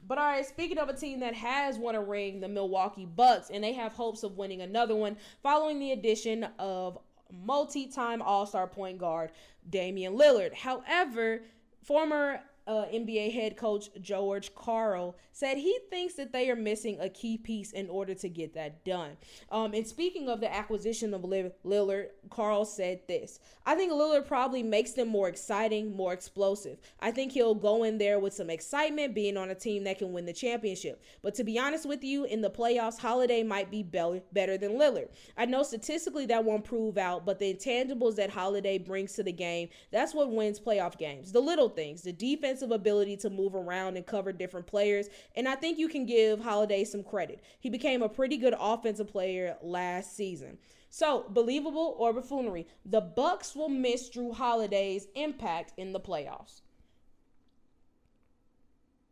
But 0.07 0.19
all 0.19 0.25
right, 0.25 0.45
speaking 0.45 0.79
of 0.79 0.89
a 0.89 0.95
team 0.95 1.21
that 1.21 1.35
has 1.35 1.79
won 1.79 1.95
a 1.95 2.03
ring, 2.03 2.41
the 2.41 2.49
Milwaukee 2.49 3.07
Bucks, 3.07 3.51
and 3.51 3.65
they 3.65 3.73
have 3.73 3.93
hopes 3.93 4.23
of 4.23 4.37
winning 4.37 4.61
another 4.61 4.95
one 4.95 5.17
following 5.43 5.79
the 5.79 5.93
addition 5.93 6.45
of 6.59 6.99
multi 7.33 7.87
time 7.87 8.21
All 8.21 8.47
Star 8.47 8.67
point 8.67 8.99
guard 8.99 9.31
Damian 9.69 10.17
Lillard. 10.17 10.53
However, 10.53 11.43
former 11.83 12.41
uh, 12.67 12.85
NBA 12.93 13.33
head 13.33 13.57
coach 13.57 13.91
George 14.01 14.55
Karl 14.55 15.17
said 15.33 15.59
he 15.59 15.79
thinks 15.91 16.15
that 16.15 16.33
they 16.33 16.49
are 16.51 16.57
missing 16.57 16.99
a 17.01 17.09
key 17.09 17.37
piece 17.37 17.73
in 17.73 17.91
order 17.91 18.15
to 18.15 18.29
get 18.29 18.55
that 18.55 18.85
done. 18.85 19.17
Um, 19.51 19.75
and 19.75 19.87
speaking 19.87 20.29
of 20.29 20.41
the 20.41 20.53
acquisition 20.53 21.13
of 21.13 21.23
Lillard, 21.23 22.09
Karl 22.31 22.65
said 22.65 23.01
this 23.09 23.41
I 23.67 23.75
think 23.75 23.93
Lillard 23.93 24.27
probably 24.27 24.63
makes 24.63 24.93
them 24.93 25.09
more 25.09 25.29
exciting, 25.29 25.95
more 25.95 26.13
explosive. 26.13 26.79
I 27.01 27.11
think 27.11 27.33
he'll 27.33 27.55
go 27.55 27.85
in 27.85 27.99
there 27.99 28.19
with 28.19 28.35
some 28.35 28.51
excitement 28.51 29.15
being 29.15 29.37
on 29.37 29.51
a 29.51 29.55
team 29.55 29.85
that 29.85 29.99
can 29.99 30.13
win 30.13 30.27
the 30.27 30.33
championship. 30.33 31.03
But 31.23 31.35
to 31.37 31.45
be 31.45 31.59
honest 31.59 31.87
with 31.87 32.05
you, 32.05 32.25
in 32.25 32.41
the 32.41 32.51
playoffs, 32.51 32.99
Holiday 32.99 33.43
might 33.43 33.71
be 33.71 33.83
better 33.83 34.59
than 34.59 34.73
Lillard. 34.73 35.09
I 35.37 35.47
know 35.47 35.63
statistically 35.63 36.27
that 36.27 36.45
won't 36.45 36.65
prove 36.65 36.99
out, 36.99 37.25
but 37.27 37.39
the 37.39 37.55
intangibles 37.55 38.17
that 38.17 38.31
Holiday 38.31 38.79
brings 38.79 39.15
to 39.15 39.23
the 39.23 39.33
game, 39.33 39.69
that's 39.91 40.15
what 40.15 40.31
wins 40.31 40.61
playoff 40.61 40.99
games. 40.99 41.33
The 41.33 41.41
little 41.41 41.69
things, 41.69 42.03
the 42.03 42.13
defensive 42.55 42.71
ability 42.71 43.17
to 43.17 43.31
move 43.31 43.55
around 43.57 43.97
and 43.97 44.07
cover 44.07 44.33
different 44.33 44.67
players. 44.67 45.09
And 45.35 45.49
I 45.49 45.57
think 45.57 45.77
you 45.77 45.89
can 45.89 46.07
give 46.07 46.41
Holiday 46.41 46.85
some 46.85 47.03
credit. 47.03 47.43
He 47.59 47.69
became 47.69 48.01
a 48.03 48.09
pretty 48.09 48.37
good 48.37 48.55
offensive 48.59 49.09
player 49.09 49.57
last 49.61 50.17
season. 50.17 50.59
So, 50.89 51.27
believable 51.31 51.97
or 51.99 52.13
buffoonery, 52.13 52.69
the 52.87 53.01
Bucks 53.01 53.57
will 53.57 53.69
miss 53.69 54.09
Jrue 54.09 54.33
Holiday's 54.33 55.09
impact 55.17 55.73
in 55.77 55.93
the 55.93 55.99
playoffs. 55.99 56.61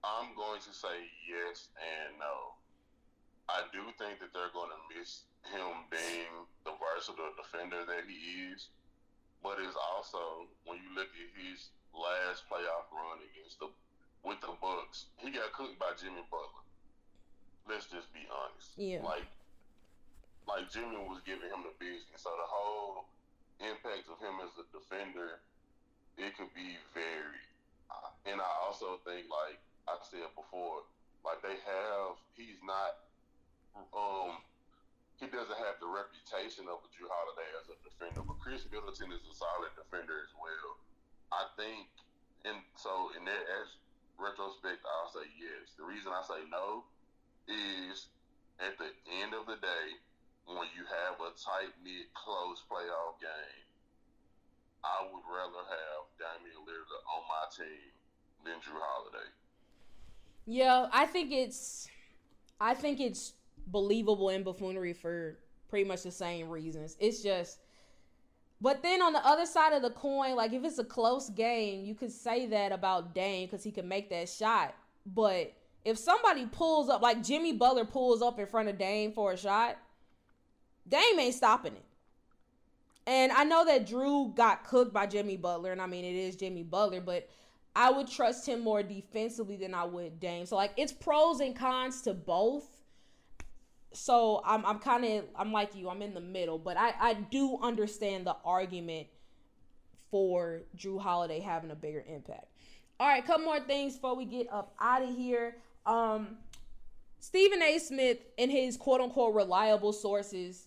I'm 0.05 0.37
going 0.37 0.61
to 0.61 0.73
say 0.73 1.11
yes 1.27 1.67
and 1.75 2.19
no. 2.21 2.55
I 3.49 3.63
do 3.73 3.83
think 3.99 4.21
that 4.21 4.31
they're 4.33 4.55
going 4.55 4.71
to 4.71 4.99
miss 4.99 5.23
him 5.51 5.91
being 5.91 6.47
the 6.65 6.71
versatile 6.79 7.35
defender 7.35 7.83
that 7.87 8.07
he 8.07 8.47
is. 8.55 8.69
But 9.43 9.59
it's 9.59 9.75
also 9.75 10.47
when 10.65 10.79
you 10.79 10.95
look 10.95 11.11
at 11.11 11.31
his 11.35 11.67
last 11.95 12.49
playoff 12.49 12.89
run 12.93 13.21
against 13.33 13.61
the 13.61 13.69
with 14.23 14.39
the 14.41 14.55
Bucks, 14.63 15.11
he 15.19 15.35
got 15.35 15.51
cooked 15.53 15.79
by 15.83 15.91
Jimmy 15.99 16.23
Butler. 16.31 16.63
Let's 17.67 17.91
just 17.91 18.11
be 18.15 18.23
honest. 18.31 18.71
Yeah. 18.79 19.03
Like 19.03 19.27
like 20.47 20.71
Jimmy 20.71 20.99
was 21.07 21.23
giving 21.23 21.51
him 21.51 21.63
the 21.67 21.75
business. 21.79 22.23
So 22.23 22.31
the 22.35 22.49
whole 22.49 23.07
impact 23.63 24.11
of 24.11 24.19
him 24.19 24.43
as 24.43 24.51
a 24.59 24.67
defender, 24.75 25.39
it 26.19 26.35
could 26.35 26.51
be 26.55 26.79
very. 26.95 27.43
Uh, 27.91 28.11
and 28.27 28.39
I 28.43 28.51
also 28.67 28.99
think, 29.07 29.31
like 29.31 29.59
I 29.87 29.99
said 30.07 30.31
before, 30.35 30.87
like 31.23 31.43
they 31.43 31.59
have, 31.63 32.19
he's 32.35 32.59
not. 32.63 33.07
Um, 33.95 34.43
he 35.23 35.31
doesn't 35.31 35.55
have 35.55 35.79
the 35.79 35.87
reputation 35.87 36.67
of 36.67 36.83
a 36.83 36.89
Jrue 36.91 37.07
Holiday 37.07 37.47
as 37.63 37.71
a 37.71 37.79
defender, 37.87 38.27
but 38.27 38.43
Khris 38.43 38.67
Middleton 38.69 39.15
is 39.15 39.23
a 39.23 39.35
solid 39.39 39.71
defender 39.79 40.19
as 40.19 40.35
well. 40.35 40.77
I 41.33 41.49
think, 41.57 41.89
and 42.45 42.61
so 42.77 43.09
in 43.17 43.25
that 43.25 43.45
retrospect, 44.21 44.85
I'll 44.85 45.09
say 45.09 45.25
yes. 45.41 45.73
The 45.81 45.85
reason 45.89 46.13
I 46.13 46.21
say 46.23 46.45
no 46.53 46.85
is 47.49 48.13
at 48.61 48.77
the 48.77 48.93
end 49.25 49.33
of 49.33 49.49
the 49.49 49.57
day, 49.57 49.87
when 50.45 50.69
you 50.77 50.85
have 50.85 51.17
a 51.25 51.33
tight 51.35 51.73
knit, 51.81 52.13
close 52.13 52.61
playoff 52.69 53.17
game, 53.19 53.65
I 54.85 55.09
would 55.09 55.25
rather 55.25 55.65
have 55.65 56.03
Damian 56.19 56.61
Lillard 56.69 57.03
on 57.09 57.23
my 57.31 57.45
team 57.55 57.91
than 58.45 58.61
Jrue 58.61 58.79
Holiday. 58.79 59.31
Yeah, 60.47 60.89
I 60.93 61.07
think 61.07 61.33
it's, 61.33 61.89
I 62.61 62.75
think 62.75 63.01
it's 63.01 63.35
believable 63.69 64.29
in 64.29 64.43
buffoonery 64.43 64.93
for 64.93 65.39
pretty 65.69 65.89
much 65.89 66.03
the 66.03 66.11
same 66.11 66.49
reasons. 66.49 66.97
It's 66.99 67.23
just 67.23 67.61
but 68.63 68.81
then 68.81 69.03
on 69.03 69.13
the 69.13 69.27
other 69.27 69.45
side 69.45 69.73
of 69.73 69.83
the 69.83 69.91
coin, 69.91 70.37
like 70.37 70.53
if 70.53 70.63
it's 70.63 70.79
a 70.79 70.85
close 70.85 71.29
game, 71.31 71.85
you 71.85 71.97
could 71.97 72.13
say 72.13 72.47
that 72.47 72.71
about 72.71 73.13
Dame 73.13 73.47
because 73.47 73.65
he 73.65 73.73
can 73.73 73.89
make 73.89 74.09
that 74.11 74.29
shot. 74.29 74.73
But 75.05 75.53
if 75.85 75.99
somebody 75.99 76.47
pulls 76.47 76.89
up, 76.89 77.03
like 77.03 77.25
Jimmy 77.25 77.53
Butler 77.55 77.85
pulls 77.85 78.23
up 78.23 78.39
in 78.39 78.47
front 78.47 78.69
of 78.69 78.79
Dame 78.79 79.11
for 79.11 79.33
a 79.33 79.37
shot, 79.37 79.79
Dame 80.89 81.19
ain't 81.19 81.35
stopping 81.35 81.73
it. 81.73 81.85
And 83.05 83.33
I 83.33 83.43
know 83.43 83.65
that 83.65 83.89
Jrue 83.89 84.33
got 84.37 84.63
cooked 84.63 84.93
by 84.93 85.07
Jimmy 85.07 85.37
Butler, 85.37 85.73
and 85.73 85.83
I 85.83 85.87
mean 85.87 86.05
it 86.05 86.15
is 86.15 86.37
Jimmy 86.37 86.63
Butler, 86.63 87.01
but 87.01 87.29
I 87.75 87.91
would 87.91 88.07
trust 88.07 88.47
him 88.47 88.61
more 88.61 88.85
defensively 88.85 89.57
than 89.57 89.75
I 89.75 89.87
would 89.87 90.21
Dame. 90.21 90.47
So 90.47 90.55
like 90.55 90.71
it's 90.77 90.93
pros 90.93 91.41
and 91.41 91.57
cons 91.57 92.03
to 92.03 92.15
both 92.15 92.72
so 93.93 94.43
I'm 94.45 94.65
I'm 94.65 94.79
kind 94.79 95.05
of 95.05 95.25
I'm 95.37 95.53
like 95.53 95.75
you. 95.75 95.89
I'm 95.89 96.03
in 96.03 96.15
the 96.15 96.21
middle, 96.21 96.59
but 96.59 96.77
I 96.77 96.95
I 96.99 97.15
do 97.15 97.59
understand 97.63 98.27
the 98.27 98.37
argument 98.45 99.09
for 100.11 100.63
Jrue 100.77 101.01
Holiday 101.01 101.41
having 101.41 101.71
a 101.71 101.75
bigger 101.75 102.05
impact. 102.07 102.47
All 103.01 103.09
right, 103.09 103.25
couple 103.25 103.45
more 103.45 103.61
things 103.61 103.95
before 103.95 104.15
we 104.15 104.25
get 104.25 104.47
up 104.53 104.75
out 104.81 105.03
of 105.03 105.17
here. 105.17 105.57
Um, 105.87 106.37
Stephen 107.19 107.63
A. 107.63 107.79
Smith 107.79 108.19
and 108.39 108.51
his 108.51 108.77
quote 108.77 109.01
unquote 109.01 109.35
reliable 109.35 109.93
sources 109.93 110.67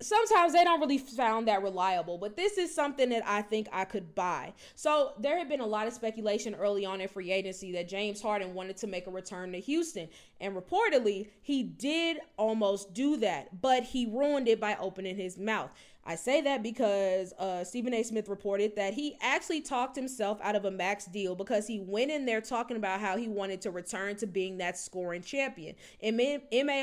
sometimes 0.00 0.52
they 0.52 0.64
don't 0.64 0.80
really 0.80 0.98
sound 0.98 1.48
that 1.48 1.62
reliable, 1.62 2.18
but 2.18 2.36
this 2.36 2.58
is 2.58 2.74
something 2.74 3.10
that 3.10 3.22
I 3.26 3.42
think 3.42 3.68
I 3.72 3.84
could 3.84 4.14
buy. 4.14 4.52
So 4.74 5.12
there 5.18 5.38
had 5.38 5.48
been 5.48 5.60
a 5.60 5.66
lot 5.66 5.86
of 5.86 5.92
speculation 5.92 6.54
early 6.54 6.84
on 6.84 7.00
in 7.00 7.08
free 7.08 7.30
agency 7.30 7.72
that 7.72 7.88
James 7.88 8.22
Harden 8.22 8.54
wanted 8.54 8.76
to 8.78 8.86
make 8.86 9.06
a 9.06 9.10
return 9.10 9.52
to 9.52 9.60
Houston. 9.60 10.08
And 10.40 10.56
reportedly, 10.56 11.28
he 11.42 11.62
did 11.62 12.18
almost 12.36 12.94
do 12.94 13.16
that, 13.18 13.60
but 13.60 13.82
he 13.82 14.06
ruined 14.06 14.48
it 14.48 14.60
by 14.60 14.76
opening 14.80 15.16
his 15.16 15.38
mouth. 15.38 15.70
I 16.04 16.14
say 16.16 16.40
that 16.40 16.62
because 16.62 17.32
uh, 17.34 17.62
Stephen 17.62 17.92
A. 17.92 18.02
Smith 18.02 18.28
reported 18.28 18.74
that 18.76 18.94
he 18.94 19.16
actually 19.20 19.60
talked 19.60 19.94
himself 19.94 20.38
out 20.42 20.56
of 20.56 20.64
a 20.64 20.70
max 20.70 21.04
deal 21.04 21.34
because 21.34 21.66
he 21.66 21.80
went 21.80 22.10
in 22.10 22.24
there 22.24 22.40
talking 22.40 22.76
about 22.76 23.00
how 23.00 23.16
he 23.16 23.28
wanted 23.28 23.60
to 23.62 23.70
return 23.70 24.16
to 24.16 24.26
being 24.26 24.58
that 24.58 24.78
scoring 24.78 25.22
champion. 25.22 25.74
And 26.02 26.18
Ime 26.18 26.40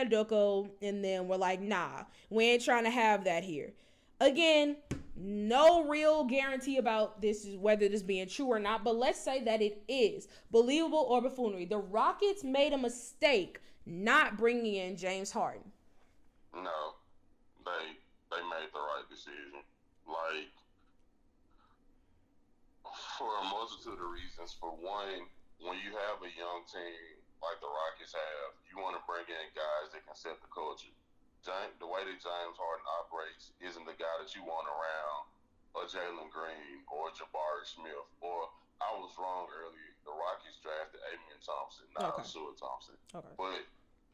Udoka 0.10 0.70
and 0.82 1.04
them 1.04 1.28
were 1.28 1.38
like, 1.38 1.62
nah, 1.62 2.04
we 2.30 2.46
ain't 2.46 2.64
trying 2.64 2.84
to 2.84 2.92
have 2.92 3.24
that 3.24 3.44
here. 3.44 3.74
Again, 4.22 4.78
no 5.16 5.86
real 5.88 6.24
guarantee 6.24 6.78
about 6.78 7.22
this 7.22 7.48
whether 7.60 7.90
this 7.90 8.04
being 8.04 8.28
true 8.28 8.46
or 8.48 8.60
not, 8.60 8.84
but 8.84 8.96
let's 8.96 9.20
say 9.20 9.44
that 9.44 9.62
it 9.62 9.82
is 9.88 10.28
believable 10.52 11.06
or 11.10 11.22
buffoonery. 11.22 11.66
The 11.66 11.78
Rockets 11.78 12.44
made 12.44 12.74
a 12.74 12.78
mistake 12.78 13.60
not 13.86 14.38
bringing 14.38 14.76
in 14.76 14.96
James 14.96 15.32
Harden. 15.32 15.72
No, 16.54 16.94
they 17.66 17.98
they 18.32 18.44
made 18.52 18.70
the 18.72 18.84
right 18.84 19.08
decision. 19.08 19.64
Like, 20.08 20.52
for 23.18 23.30
a 23.42 23.44
multitude 23.50 24.00
of 24.00 24.10
reasons. 24.14 24.56
For 24.56 24.72
one, 24.72 25.28
when 25.60 25.78
you 25.82 25.92
have 26.08 26.22
a 26.22 26.32
young 26.38 26.64
team 26.70 27.20
like 27.42 27.60
the 27.62 27.70
Rockets 27.70 28.14
have, 28.14 28.52
you 28.70 28.80
want 28.80 28.98
to 28.98 29.04
bring 29.06 29.26
in 29.28 29.46
guys 29.54 29.94
that 29.94 30.06
can 30.06 30.18
set 30.18 30.38
the 30.42 30.50
culture. 30.50 30.94
the 31.46 31.90
way 31.90 32.04
that 32.04 32.18
James 32.18 32.58
Harden 32.58 32.88
operates 33.04 33.54
isn't 33.62 33.86
the 33.86 33.98
guy 33.98 34.16
that 34.22 34.32
you 34.34 34.44
want 34.44 34.68
around 34.68 35.22
a 35.78 35.84
Jalen 35.86 36.34
Green 36.34 36.82
or 36.90 37.14
Jabari 37.14 37.66
Smith. 37.66 38.08
Or 38.22 38.50
I 38.82 38.94
was 38.98 39.14
wrong 39.18 39.50
earlier. 39.54 39.92
The 40.06 40.14
Rockets 40.16 40.60
drafted 40.64 41.04
Amen 41.12 41.40
Thompson, 41.44 41.88
not 42.00 42.16
okay. 42.16 42.24
Ausar 42.24 42.56
Thompson. 42.56 42.96
Okay. 43.12 43.36
But 43.36 43.62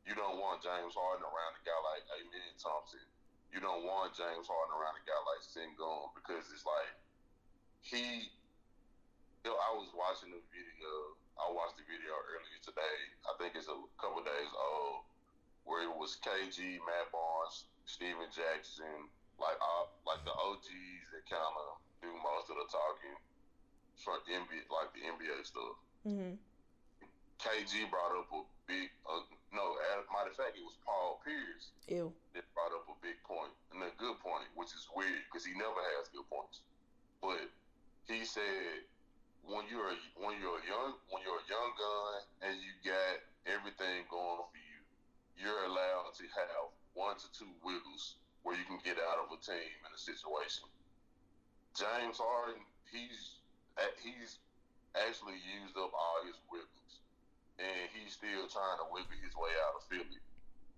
you 0.09 0.17
don't 0.17 0.41
want 0.41 0.65
James 0.65 0.97
Harden 0.97 1.23
around 1.23 1.53
a 1.53 1.63
guy 1.63 1.79
like 1.85 2.03
Amen 2.17 2.51
Thompson 2.57 3.05
you 3.53 3.61
don't 3.61 3.85
want 3.85 4.17
James 4.17 4.49
Harden 4.49 4.73
around 4.73 4.97
a 4.97 5.03
guy 5.05 5.21
like 5.29 5.45
Sengun 5.45 6.09
because 6.17 6.49
it's 6.49 6.65
like 6.65 6.91
he. 7.85 8.33
You 9.45 9.51
know, 9.51 9.59
I 9.59 9.75
was 9.75 9.91
watching 9.93 10.31
the 10.33 10.41
video. 10.49 10.91
I 11.35 11.51
watched 11.51 11.75
the 11.75 11.85
video 11.85 12.15
earlier 12.15 12.59
today. 12.63 12.97
I 13.27 13.35
think 13.37 13.59
it's 13.59 13.67
a 13.67 13.75
couple 13.99 14.23
days 14.23 14.51
old, 14.55 15.03
where 15.67 15.83
it 15.83 15.91
was 15.91 16.15
KG, 16.23 16.79
Matt 16.87 17.11
Barnes, 17.11 17.67
Stephen 17.83 18.31
Jackson, 18.31 19.11
like 19.35 19.59
uh, 19.59 19.85
like 20.07 20.23
the 20.23 20.31
OGs 20.31 21.03
that 21.11 21.27
kind 21.27 21.43
of 21.43 21.77
do 21.99 22.09
most 22.23 22.49
of 22.49 22.55
the 22.55 22.67
talking 22.71 23.17
for 23.99 24.17
NBA, 24.31 24.65
like 24.71 24.95
the 24.95 25.03
NBA 25.05 25.37
stuff. 25.43 25.75
Mm-hmm. 26.07 26.39
KG 27.43 27.91
brought 27.91 28.15
up 28.15 28.31
a 28.31 28.41
big, 28.65 28.87
no, 29.53 29.77
as 29.93 30.03
a 30.03 30.11
matter 30.11 30.33
of 30.33 30.37
fact, 30.37 30.57
it 30.57 30.65
was 30.65 30.75
Paul 30.81 31.21
Pierce. 31.21 31.71
Ew. 31.87 32.09
That 32.33 32.45
brought 32.57 32.73
up 32.73 32.89
a 32.89 32.97
big 33.05 33.21
point 33.21 33.53
and 33.69 33.85
a 33.85 33.93
good 34.01 34.17
point, 34.19 34.49
which 34.57 34.73
is 34.73 34.89
weird 34.97 35.21
because 35.29 35.45
he 35.45 35.53
never 35.53 35.77
has 35.97 36.09
good 36.09 36.25
points. 36.27 36.65
But 37.21 37.47
he 38.09 38.25
said 38.25 38.83
when 39.45 39.67
you're 39.69 39.93
a, 39.93 39.97
when 40.17 40.39
you're 40.39 40.57
a 40.57 40.65
young 40.65 40.97
when 41.13 41.21
you're 41.21 41.39
a 41.39 41.49
young 41.51 41.71
gun 41.75 42.15
and 42.49 42.53
you 42.59 42.71
got 42.81 43.21
everything 43.45 44.09
going 44.09 44.43
for 44.49 44.59
you, 44.59 44.79
you're 45.37 45.63
allowed 45.69 46.17
to 46.17 46.25
have 46.33 46.73
one 46.97 47.15
to 47.21 47.27
two 47.35 47.49
wiggles 47.61 48.17
where 48.41 48.57
you 48.57 48.65
can 48.65 48.79
get 48.83 48.97
out 48.99 49.21
of 49.21 49.31
a 49.31 49.39
team 49.39 49.77
in 49.85 49.91
a 49.93 49.99
situation. 50.01 50.65
James 51.77 52.17
Harden, 52.17 52.61
he's 52.89 53.41
he's 54.01 54.41
actually 54.93 55.41
used 55.41 55.73
up 55.77 55.89
all 55.89 56.21
his 56.25 56.37
wiggles 56.45 56.52
and 56.52 56.52
he's 56.52 56.52
still 58.43 58.59
trying 58.59 58.79
to 58.83 58.87
wiggle 58.91 59.19
his 59.23 59.35
way 59.39 59.51
out 59.63 59.79
of 59.79 59.83
Philly. 59.87 60.19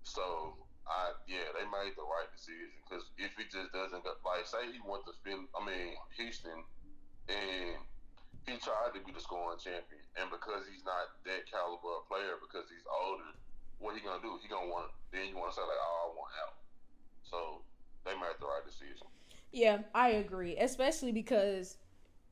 So 0.06 0.54
I 0.86 1.18
yeah, 1.26 1.50
they 1.58 1.66
made 1.66 1.98
the 1.98 2.06
right 2.06 2.30
decision 2.30 2.78
because 2.86 3.10
if 3.18 3.34
he 3.34 3.50
just 3.50 3.74
doesn't 3.74 4.06
go, 4.06 4.14
like 4.22 4.46
say 4.46 4.70
he 4.70 4.78
went 4.86 5.06
to 5.10 5.14
Philly, 5.26 5.50
I 5.58 5.62
mean 5.66 5.98
Houston, 6.22 6.62
and 7.26 7.82
he 8.46 8.54
tried 8.62 8.94
to 8.94 9.02
be 9.02 9.10
the 9.10 9.22
scoring 9.22 9.58
champion, 9.58 10.06
and 10.22 10.30
because 10.30 10.70
he's 10.70 10.86
not 10.86 11.18
that 11.26 11.50
caliber 11.50 12.06
of 12.06 12.06
player, 12.06 12.38
because 12.38 12.70
he's 12.70 12.86
older, 12.86 13.34
what 13.82 13.98
he 13.98 14.06
gonna 14.06 14.22
do? 14.22 14.38
He 14.42 14.46
gonna 14.46 14.70
want 14.70 14.94
then 15.10 15.34
you 15.34 15.38
want 15.38 15.50
to 15.50 15.58
say 15.58 15.66
like, 15.66 15.82
oh, 15.82 15.98
I 16.06 16.08
want 16.14 16.34
out. 16.46 16.56
So 17.26 17.38
they 18.06 18.14
made 18.14 18.38
the 18.38 18.46
right 18.46 18.66
decision. 18.66 19.10
Yeah, 19.50 19.90
I 19.98 20.22
agree, 20.22 20.58
especially 20.62 21.16
because 21.16 21.82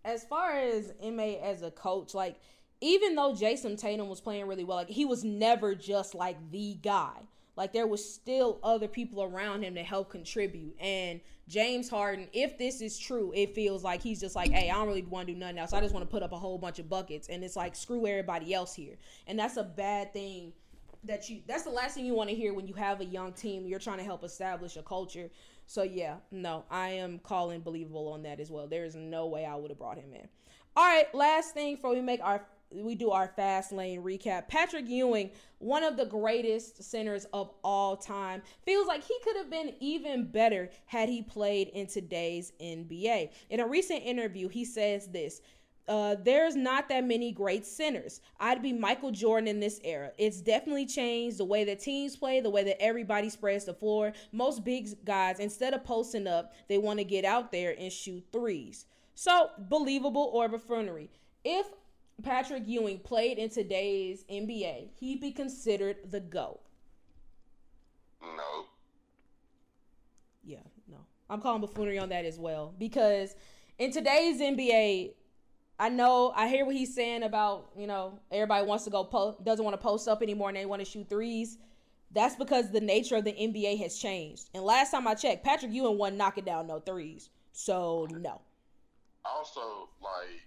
as 0.06 0.26
far 0.30 0.54
as 0.54 0.94
Ma 1.02 1.42
as 1.42 1.64
a 1.64 1.72
coach, 1.72 2.14
like 2.14 2.38
even 2.84 3.16
though 3.16 3.34
Jayson 3.34 3.78
Tatum 3.78 4.10
was 4.10 4.20
playing 4.20 4.46
really 4.46 4.66
well, 4.66 4.78
like 4.78 4.90
he 4.90 5.06
was 5.06 5.24
never 5.24 5.74
just 5.74 6.14
like 6.14 6.38
the 6.52 6.78
guy. 6.84 7.14
Like 7.56 7.72
there 7.72 7.88
was 7.88 8.14
still 8.14 8.60
other 8.62 8.88
people 8.88 9.24
around 9.24 9.64
him 9.64 9.76
to 9.76 9.84
help 9.84 10.10
contribute. 10.10 10.76
And 10.82 11.22
James 11.48 11.90
Harden, 11.90 12.28
if 12.34 12.58
this 12.58 12.82
is 12.82 12.98
true, 13.00 13.32
it 13.34 13.56
feels 13.56 13.84
like 13.84 14.02
he's 14.02 14.20
just 14.20 14.36
like, 14.36 14.52
hey, 14.52 14.70
I 14.70 14.74
don't 14.74 14.88
really 14.88 15.04
want 15.04 15.28
to 15.28 15.34
do 15.34 15.40
nothing 15.40 15.60
else. 15.60 15.72
I 15.72 15.80
just 15.80 15.94
want 15.94 16.06
to 16.06 16.12
put 16.12 16.24
up 16.24 16.34
a 16.34 16.38
whole 16.38 16.58
bunch 16.58 16.80
of 16.80 16.90
buckets. 16.90 17.30
And 17.30 17.44
it's 17.44 17.56
like, 17.56 17.76
screw 17.76 18.06
everybody 18.06 18.54
else 18.54 18.74
here. 18.74 18.96
And 19.28 19.40
that's 19.40 19.56
a 19.56 19.64
bad 19.64 20.12
thing 20.12 20.52
that 21.06 21.30
you 21.30 21.42
that's 21.48 21.64
the 21.64 21.70
last 21.70 21.96
thing 21.96 22.06
you 22.06 22.14
want 22.14 22.30
to 22.30 22.36
hear 22.36 22.54
when 22.54 22.68
you 22.68 22.74
have 22.74 23.02
a 23.02 23.06
young 23.06 23.34
team 23.34 23.66
you're 23.66 23.80
trying 23.80 23.98
to 23.98 24.04
help 24.04 24.24
establish 24.24 24.78
a 24.78 24.82
culture 24.82 25.30
so 25.68 25.84
yeah 25.84 26.16
no 26.32 26.64
i 26.72 26.88
am 26.88 27.20
calling 27.20 27.60
believable 27.60 28.08
on 28.08 28.24
that 28.24 28.40
as 28.40 28.50
well 28.50 28.68
there 28.68 28.86
is 28.86 28.96
no 28.96 29.28
way 29.28 29.46
i 29.46 29.54
would 29.54 29.70
have 29.70 29.78
brought 29.78 29.98
him 29.98 30.14
in 30.14 30.26
all 30.78 30.86
right 30.86 31.14
last 31.14 31.54
thing 31.54 31.76
before 31.76 31.94
we 31.94 32.02
make 32.02 32.22
our 32.24 32.46
we 32.74 32.96
do 32.96 33.12
our 33.12 33.32
Fastlane 33.38 34.02
recap. 34.04 34.48
Patrick 34.48 34.88
Ewing, 34.88 35.32
one 35.60 35.84
of 35.84 35.98
the 35.98 36.06
greatest 36.06 36.84
centers 36.84 37.26
of 37.34 37.52
all 37.64 37.96
time, 37.96 38.42
feels 38.66 38.88
like 38.88 39.04
he 39.04 39.18
could 39.24 39.38
have 39.38 39.50
been 39.50 39.74
even 39.80 40.26
better 40.26 40.70
had 40.86 41.10
he 41.10 41.22
played 41.22 41.70
in 41.70 41.88
today's 41.88 42.54
NBA. 42.62 43.32
In 43.50 43.60
a 43.60 43.68
recent 43.68 44.04
interview, 44.04 44.48
he 44.48 44.66
says 44.66 45.08
this. 45.08 45.42
Uh, 45.88 46.16
there's 46.24 46.56
not 46.56 46.88
that 46.88 47.04
many 47.04 47.32
great 47.32 47.66
centers. 47.66 48.22
I'd 48.40 48.62
be 48.62 48.72
Michael 48.72 49.12
Jordan 49.12 49.50
in 49.50 49.60
this 49.60 49.82
era. 49.84 50.12
It's 50.18 50.40
definitely 50.40 50.86
changed 50.86 51.38
the 51.38 51.46
way 51.46 51.66
that 51.66 51.82
teams 51.82 52.16
play, 52.16 52.40
the 52.40 52.50
way 52.50 52.64
that 52.64 52.82
everybody 52.82 53.30
spreads 53.30 53.66
the 53.66 53.74
floor. 53.74 54.14
Most 54.32 54.64
big 54.64 54.88
guys, 55.04 55.40
instead 55.40 55.74
of 55.74 55.84
posting 55.84 56.26
up, 56.26 56.54
they 56.70 56.78
want 56.78 57.00
to 57.00 57.04
get 57.04 57.26
out 57.26 57.52
there 57.52 57.76
and 57.78 57.92
shoot 57.92 58.24
threes. 58.32 58.86
So, 59.16 59.52
believable 59.58 60.32
or 60.34 60.48
buffoonery. 60.48 61.10
If 61.44 61.68
Patrick 62.22 62.64
Ewing 62.68 63.00
played 63.00 63.38
in 63.38 63.50
today's 63.50 64.24
NBA, 64.30 64.90
he'd 65.00 65.20
be 65.20 65.32
considered 65.32 65.98
the 66.10 66.20
GOAT. 66.20 66.60
No. 68.22 68.66
Yeah, 70.44 70.60
no. 70.88 70.98
I'm 71.30 71.42
calling 71.42 71.62
buffoonery 71.62 71.98
on 71.98 72.10
that 72.10 72.26
as 72.26 72.38
well 72.38 72.74
because 72.78 73.36
in 73.80 73.92
today's 73.92 74.40
NBA, 74.40 75.14
I 75.80 75.90
know 75.90 76.32
I 76.36 76.48
hear 76.48 76.66
what 76.66 76.76
he's 76.76 76.94
saying 76.94 77.24
about 77.24 77.72
you 77.78 77.88
know 77.88 78.20
everybody 78.32 78.66
wants 78.66 78.84
to 78.86 78.90
go 78.90 79.04
po- 79.04 79.38
doesn't 79.44 79.66
want 79.66 79.74
to 79.74 79.82
post 79.82 80.08
up 80.08 80.22
anymore 80.22 80.50
and 80.50 80.58
they 80.58 80.66
want 80.66 80.82
to 80.82 80.90
shoot 80.90 81.10
threes. 81.10 81.58
That's 82.12 82.36
because 82.36 82.70
the 82.72 82.80
nature 82.80 83.16
of 83.16 83.24
the 83.24 83.34
NBA 83.34 83.80
has 83.80 83.98
changed. 83.98 84.50
And 84.54 84.64
last 84.64 84.92
time 84.92 85.08
I 85.08 85.16
checked, 85.16 85.44
Patrick 85.44 85.74
Ewing 85.74 85.98
wasn't 85.98 86.20
knocking 86.20 86.44
down 86.46 86.68
no 86.68 86.80
threes. 86.80 87.32
So 87.54 88.08
no. 88.12 88.42
Also, 89.26 89.90
like 90.02 90.42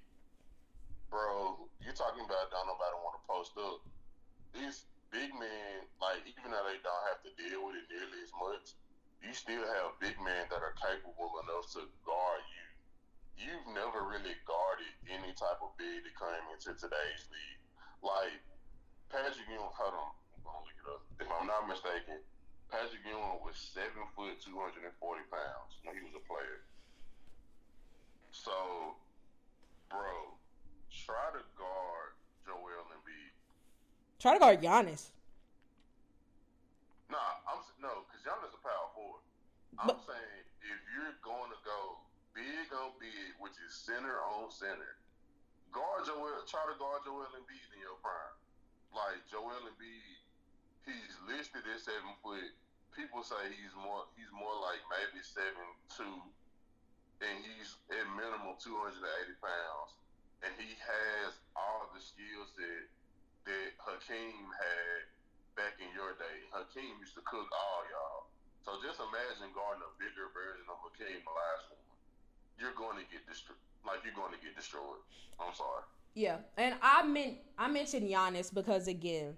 bro, 1.11 1.69
you're 1.83 1.97
talking 1.97 2.25
about 2.25 2.51
don't 2.51 2.67
nobody 2.67 2.97
want 3.03 3.17
to 3.19 3.25
post 3.27 3.53
up. 3.59 3.81
These 4.55 4.89
big 5.13 5.31
men, 5.37 5.87
like 6.03 6.25
even 6.27 6.51
though 6.51 6.67
they 6.67 6.81
don't 6.83 7.05
have 7.13 7.21
to 7.25 7.31
deal 7.39 7.63
with 7.67 7.79
it 7.79 7.87
nearly 7.91 8.21
as 8.25 8.33
much, 8.37 8.75
you 9.23 9.33
still 9.33 9.65
have 9.65 9.99
big 10.03 10.17
men 10.21 10.47
that 10.51 10.63
are 10.63 10.77
capable 10.79 11.41
enough 11.47 11.67
to 11.77 11.87
guard 12.05 12.45
you. 12.47 12.67
You've 13.37 13.69
never 13.77 14.07
really 14.09 14.37
guarded 14.49 14.93
any 15.13 15.33
type 15.37 15.61
of 15.61 15.77
big 15.77 16.05
that 16.05 16.17
came 16.17 16.47
into 16.53 16.73
today's 16.73 17.25
league. 17.29 17.61
Like 18.01 18.41
Patrick 19.13 19.49
Ewing, 19.49 19.73
hold 19.73 19.97
on, 19.97 20.13
I'm 20.37 20.43
gonna 20.45 20.65
look 20.65 20.79
it 20.79 20.89
up. 20.89 21.03
If 21.21 21.29
I'm 21.29 21.47
not 21.49 21.69
mistaken, 21.69 22.21
Patrick 22.73 23.05
Ewing 23.05 23.41
was 23.45 23.57
seven 23.57 24.05
foot, 24.17 24.41
two 24.41 24.57
hundred 24.57 24.89
and 24.89 24.97
forty 25.01 25.25
pounds 25.29 25.81
when 25.85 25.97
he 25.97 26.03
was 26.05 26.17
a 26.17 26.25
player. 26.25 26.65
So, 28.33 28.53
bro, 29.89 30.36
try 31.05 31.29
to 31.37 31.43
guard 31.61 32.11
Joel 32.49 32.89
Embiid. 32.89 33.33
Try 34.17 34.33
to 34.33 34.41
guard 34.41 34.65
Giannis. 34.65 35.13
Nah, 37.13 37.45
I'm 37.45 37.61
no, 37.85 38.09
because 38.09 38.25
Giannis 38.25 38.57
a 38.57 38.61
power 38.65 38.89
forward. 38.97 39.25
I'm 39.77 39.93
but, 39.93 40.01
saying 40.09 40.45
if 40.65 40.81
you're 40.97 41.21
going 41.21 41.53
to 41.53 41.61
go 41.61 42.01
big 42.33 42.73
on 42.73 42.97
big, 42.97 43.37
which 43.37 43.61
is 43.61 43.77
center 43.77 44.25
on 44.25 44.49
center, 44.49 44.97
guard 45.69 46.09
Joel. 46.09 46.41
Try 46.49 46.65
to 46.65 46.77
guard 46.81 47.05
Joel 47.05 47.29
Embiid 47.37 47.69
in 47.77 47.81
your 47.85 48.01
prime. 48.01 48.37
Like 48.97 49.21
Joel 49.29 49.69
Embiid, 49.69 50.17
he's 50.89 51.15
listed 51.29 51.69
at 51.69 51.81
seven 51.85 52.17
foot. 52.25 52.57
People 52.97 53.21
say 53.21 53.53
he's 53.53 53.77
more. 53.77 54.09
He's 54.17 54.33
more 54.33 54.57
like 54.65 54.81
maybe 54.89 55.21
seven 55.21 55.69
two, 55.93 56.17
and 57.21 57.37
he's 57.45 57.77
at 57.93 58.09
minimum 58.17 58.57
two 58.57 58.73
hundred 58.81 59.05
and 59.05 59.13
eighty 59.21 59.37
pounds 59.37 59.93
and 60.45 60.53
he 60.61 60.77
has 60.77 61.39
all 61.57 61.89
the 61.95 62.03
skills 62.03 62.53
set 62.57 62.85
that 63.49 63.71
Hakeem 63.79 64.51
had 64.53 65.01
back 65.57 65.79
in 65.81 65.89
your 65.97 66.19
day. 66.19 66.39
Hakeem 66.53 66.99
used 67.01 67.17
to 67.17 67.25
cook 67.25 67.49
all 67.53 67.83
y'all. 67.89 68.29
So 68.67 68.77
just 68.83 68.99
imagine 68.99 69.55
guarding 69.55 69.87
a 69.87 69.93
bigger 69.97 70.29
version 70.35 70.67
of 70.67 70.77
Hakeem 70.83 71.23
Olajuwon. 71.25 71.81
You're 72.59 72.75
going 72.75 72.99
to 72.99 73.07
get 73.09 73.23
destroyed. 73.25 73.63
Like 73.87 74.03
you're 74.03 74.17
going 74.19 74.35
to 74.35 74.43
get 74.43 74.59
destroyed. 74.59 75.01
I'm 75.39 75.55
sorry. 75.55 75.87
Yeah, 76.17 76.39
and 76.57 76.75
I 76.81 77.05
meant 77.07 77.37
I 77.59 77.69
mentioned 77.69 78.09
Giannis 78.09 78.53
because 78.53 78.89
again, 78.89 79.37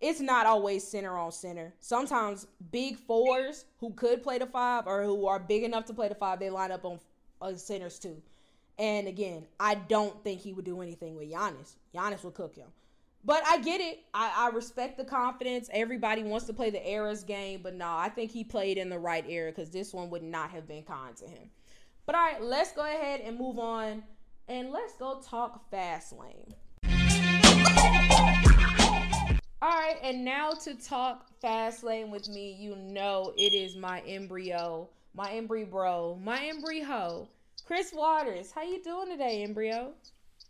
it's 0.00 0.20
not 0.20 0.46
always 0.46 0.86
center 0.86 1.16
on 1.16 1.30
center. 1.30 1.72
Sometimes 1.80 2.48
big 2.72 2.98
fours 2.98 3.64
who 3.78 3.92
could 3.94 4.22
play 4.22 4.38
the 4.38 4.46
five 4.46 4.86
or 4.86 5.04
who 5.04 5.26
are 5.26 5.38
big 5.38 5.62
enough 5.62 5.84
to 5.86 5.94
play 5.94 6.08
the 6.08 6.16
five, 6.16 6.40
they 6.40 6.50
line 6.50 6.72
up 6.72 6.84
on, 6.84 6.98
on 7.40 7.56
centers 7.56 8.00
too. 8.00 8.20
And 8.78 9.06
again, 9.06 9.46
I 9.60 9.74
don't 9.74 10.22
think 10.24 10.40
he 10.40 10.52
would 10.52 10.64
do 10.64 10.80
anything 10.80 11.16
with 11.16 11.30
Giannis. 11.30 11.74
Giannis 11.94 12.24
would 12.24 12.34
cook 12.34 12.54
him. 12.54 12.68
But 13.24 13.42
I 13.46 13.58
get 13.58 13.80
it. 13.80 14.00
I, 14.12 14.32
I 14.36 14.48
respect 14.54 14.98
the 14.98 15.04
confidence. 15.04 15.70
Everybody 15.72 16.24
wants 16.24 16.46
to 16.46 16.52
play 16.52 16.70
the 16.70 16.84
eras 16.88 17.22
game, 17.22 17.60
but 17.62 17.74
no, 17.74 17.86
I 17.86 18.08
think 18.08 18.32
he 18.32 18.42
played 18.42 18.78
in 18.78 18.88
the 18.88 18.98
right 18.98 19.24
era 19.28 19.52
because 19.52 19.70
this 19.70 19.92
one 19.92 20.10
would 20.10 20.24
not 20.24 20.50
have 20.50 20.66
been 20.66 20.82
kind 20.82 21.14
to 21.16 21.26
him. 21.26 21.50
But 22.04 22.16
all 22.16 22.22
right, 22.22 22.42
let's 22.42 22.72
go 22.72 22.82
ahead 22.82 23.20
and 23.20 23.38
move 23.38 23.60
on 23.60 24.02
and 24.48 24.72
let's 24.72 24.94
go 24.96 25.20
talk 25.24 25.70
Fastlane. 25.70 26.52
All 29.62 29.70
right, 29.70 29.96
and 30.02 30.24
now 30.24 30.50
to 30.64 30.74
talk 30.74 31.28
Fastlane 31.40 32.10
with 32.10 32.28
me, 32.28 32.56
you 32.58 32.74
know 32.74 33.32
it 33.38 33.54
is 33.54 33.76
my 33.76 34.00
embryo, 34.00 34.88
my 35.14 35.28
embry 35.28 35.70
bro, 35.70 36.18
my 36.20 36.40
embry 36.40 36.84
hoe. 36.84 37.28
Kris 37.66 37.92
Waters, 37.92 38.50
how 38.52 38.62
you 38.62 38.82
doing 38.82 39.08
today, 39.08 39.44
Embryo? 39.44 39.92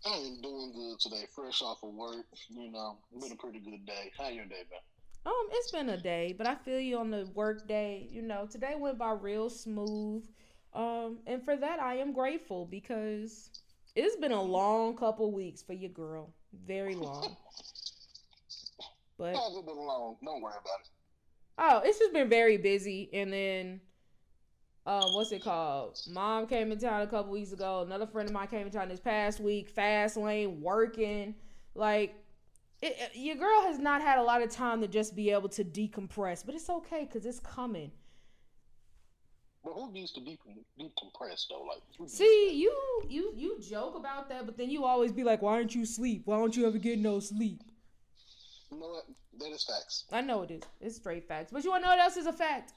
I'm 0.04 0.40
doing 0.40 0.72
good 0.74 0.98
today. 0.98 1.26
Fresh 1.34 1.60
off 1.60 1.82
of 1.82 1.92
work, 1.92 2.24
you 2.48 2.72
know, 2.72 2.96
been 3.20 3.32
a 3.32 3.36
pretty 3.36 3.60
good 3.60 3.84
day. 3.84 4.10
How 4.18 4.28
your 4.28 4.46
day 4.46 4.62
been? 4.68 4.78
Um, 5.26 5.48
it's 5.52 5.70
been 5.70 5.90
a 5.90 5.96
day, 5.96 6.34
but 6.36 6.46
I 6.46 6.54
feel 6.54 6.80
you 6.80 6.98
on 6.98 7.10
the 7.10 7.28
work 7.34 7.68
day. 7.68 8.08
You 8.10 8.22
know, 8.22 8.48
today 8.50 8.74
went 8.76 8.98
by 8.98 9.12
real 9.12 9.50
smooth. 9.50 10.26
Um, 10.72 11.18
and 11.26 11.44
for 11.44 11.54
that, 11.54 11.80
I 11.80 11.96
am 11.96 12.12
grateful 12.12 12.64
because 12.64 13.50
it's 13.94 14.16
been 14.16 14.32
a 14.32 14.42
long 14.42 14.96
couple 14.96 15.30
weeks 15.30 15.62
for 15.62 15.74
your 15.74 15.90
girl. 15.90 16.32
Very 16.66 16.94
long. 16.94 17.36
but 19.18 19.34
it 19.34 19.66
been 19.66 19.76
long? 19.76 20.16
Don't 20.24 20.40
worry 20.40 20.54
about 20.54 20.80
it. 20.82 20.90
Oh, 21.58 21.82
it's 21.84 21.98
just 21.98 22.14
been 22.14 22.30
very 22.30 22.56
busy, 22.56 23.10
and 23.12 23.32
then 23.32 23.80
um, 24.84 25.14
what's 25.14 25.30
it 25.30 25.44
called? 25.44 26.00
Mom 26.08 26.46
came 26.46 26.72
in 26.72 26.78
town 26.78 27.02
a 27.02 27.06
couple 27.06 27.32
weeks 27.32 27.52
ago. 27.52 27.82
Another 27.86 28.06
friend 28.06 28.28
of 28.28 28.34
mine 28.34 28.48
came 28.48 28.66
in 28.66 28.72
town 28.72 28.88
this 28.88 29.00
past 29.00 29.38
week. 29.38 29.74
Fastlane, 29.74 30.58
working. 30.60 31.34
Like, 31.74 32.14
it, 32.80 32.96
it, 32.98 33.10
your 33.14 33.36
girl 33.36 33.62
has 33.62 33.78
not 33.78 34.02
had 34.02 34.18
a 34.18 34.22
lot 34.22 34.42
of 34.42 34.50
time 34.50 34.80
to 34.80 34.88
just 34.88 35.14
be 35.14 35.30
able 35.30 35.48
to 35.50 35.64
decompress, 35.64 36.44
but 36.44 36.56
it's 36.56 36.68
okay 36.68 37.04
because 37.04 37.24
it's 37.24 37.38
coming. 37.38 37.92
But 39.64 39.74
who 39.74 39.92
needs 39.92 40.12
to 40.14 40.20
decompress 40.20 41.46
though? 41.48 41.62
Like, 41.62 42.08
see, 42.08 42.52
you 42.54 42.76
you 43.08 43.32
you 43.36 43.60
joke 43.60 43.94
about 43.94 44.28
that, 44.30 44.44
but 44.44 44.56
then 44.56 44.68
you 44.68 44.84
always 44.84 45.12
be 45.12 45.22
like, 45.22 45.40
"Why 45.40 45.56
don't 45.56 45.72
you 45.72 45.86
sleep? 45.86 46.22
Why 46.24 46.36
don't 46.38 46.56
you 46.56 46.66
ever 46.66 46.78
get 46.78 46.98
no 46.98 47.20
sleep?" 47.20 47.62
You 48.72 48.80
know 48.80 48.88
what? 48.88 49.04
That 49.38 49.52
is 49.54 49.62
facts. 49.62 50.04
I 50.10 50.20
know 50.20 50.42
it 50.42 50.50
is. 50.50 50.62
It's 50.80 50.96
straight 50.96 51.28
facts. 51.28 51.52
But 51.52 51.62
you 51.62 51.70
want 51.70 51.84
to 51.84 51.88
know 51.88 51.94
what 51.94 52.02
else 52.02 52.16
is 52.16 52.26
a 52.26 52.32
fact? 52.32 52.72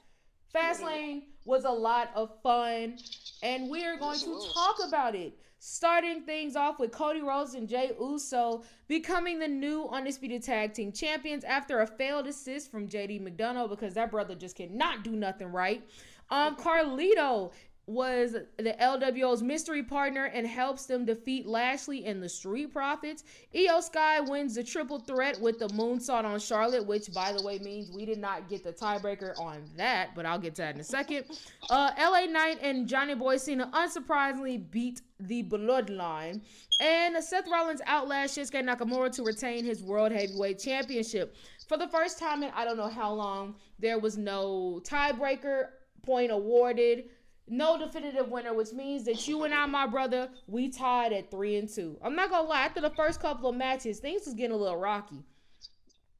Fastlane 0.54 1.22
was 1.44 1.64
a 1.64 1.70
lot 1.70 2.10
of 2.14 2.30
fun, 2.42 2.98
and 3.42 3.68
we're 3.70 3.98
going 3.98 4.18
to 4.18 4.40
talk 4.52 4.76
about 4.86 5.14
it. 5.14 5.38
Starting 5.58 6.22
things 6.22 6.54
off 6.54 6.78
with 6.78 6.92
Cody 6.92 7.22
Rhodes 7.22 7.54
and 7.54 7.68
Jey 7.68 7.90
Uso 7.98 8.62
becoming 8.88 9.38
the 9.38 9.48
new 9.48 9.88
undisputed 9.88 10.42
tag 10.42 10.74
team 10.74 10.92
champions 10.92 11.44
after 11.44 11.80
a 11.80 11.86
failed 11.86 12.26
assist 12.26 12.70
from 12.70 12.88
JD 12.88 13.22
McDonagh 13.22 13.70
because 13.70 13.94
that 13.94 14.10
brother 14.10 14.34
just 14.34 14.54
cannot 14.54 15.02
do 15.02 15.12
nothing 15.12 15.48
right. 15.48 15.82
Um, 16.30 16.56
Carlito 16.56 17.52
was 17.88 18.32
the 18.56 18.74
LWO's 18.80 19.42
mystery 19.42 19.82
partner 19.82 20.24
and 20.24 20.44
helps 20.44 20.86
them 20.86 21.04
defeat 21.04 21.46
Lashley 21.46 22.04
and 22.04 22.20
the 22.20 22.28
Street 22.28 22.72
Profits. 22.72 23.22
Iyo 23.54 23.80
Sky 23.80 24.18
wins 24.20 24.56
the 24.56 24.64
triple 24.64 24.98
threat 24.98 25.40
with 25.40 25.60
the 25.60 25.68
moonsault 25.68 26.24
on 26.24 26.40
Charlotte, 26.40 26.84
which, 26.84 27.12
by 27.12 27.32
the 27.32 27.42
way, 27.44 27.60
means 27.60 27.92
we 27.92 28.04
did 28.04 28.18
not 28.18 28.48
get 28.48 28.64
the 28.64 28.72
tiebreaker 28.72 29.38
on 29.38 29.64
that, 29.76 30.16
but 30.16 30.26
I'll 30.26 30.38
get 30.38 30.56
to 30.56 30.62
that 30.62 30.74
in 30.74 30.80
a 30.80 30.84
second. 30.84 31.26
Uh, 31.70 31.92
LA 31.96 32.26
Knight 32.26 32.58
and 32.60 32.88
Johnny 32.88 33.14
Boy 33.14 33.36
Cena 33.36 33.70
unsurprisingly 33.72 34.68
beat 34.70 35.02
the 35.20 35.44
Bloodline. 35.44 36.40
And 36.80 37.22
Seth 37.22 37.48
Rollins 37.48 37.80
outlasted 37.86 38.48
Shinsuke 38.48 38.64
Nakamura 38.64 39.12
to 39.12 39.22
retain 39.22 39.64
his 39.64 39.82
World 39.82 40.10
Heavyweight 40.10 40.58
Championship. 40.58 41.36
For 41.68 41.78
the 41.78 41.88
first 41.88 42.18
time 42.18 42.42
in 42.42 42.50
I 42.54 42.64
don't 42.64 42.76
know 42.76 42.88
how 42.88 43.12
long, 43.12 43.54
there 43.78 43.98
was 43.98 44.18
no 44.18 44.80
tiebreaker 44.84 45.68
point 46.02 46.30
awarded 46.30 47.04
no 47.48 47.78
definitive 47.78 48.28
winner, 48.28 48.54
which 48.54 48.72
means 48.72 49.04
that 49.04 49.26
you 49.28 49.44
and 49.44 49.54
I, 49.54 49.66
my 49.66 49.86
brother, 49.86 50.28
we 50.46 50.68
tied 50.68 51.12
at 51.12 51.30
three 51.30 51.56
and 51.56 51.68
two. 51.68 51.96
I'm 52.02 52.16
not 52.16 52.30
gonna 52.30 52.48
lie, 52.48 52.64
after 52.64 52.80
the 52.80 52.90
first 52.90 53.20
couple 53.20 53.48
of 53.48 53.56
matches, 53.56 54.00
things 54.00 54.26
was 54.26 54.34
getting 54.34 54.52
a 54.54 54.56
little 54.56 54.76
rocky. 54.76 55.22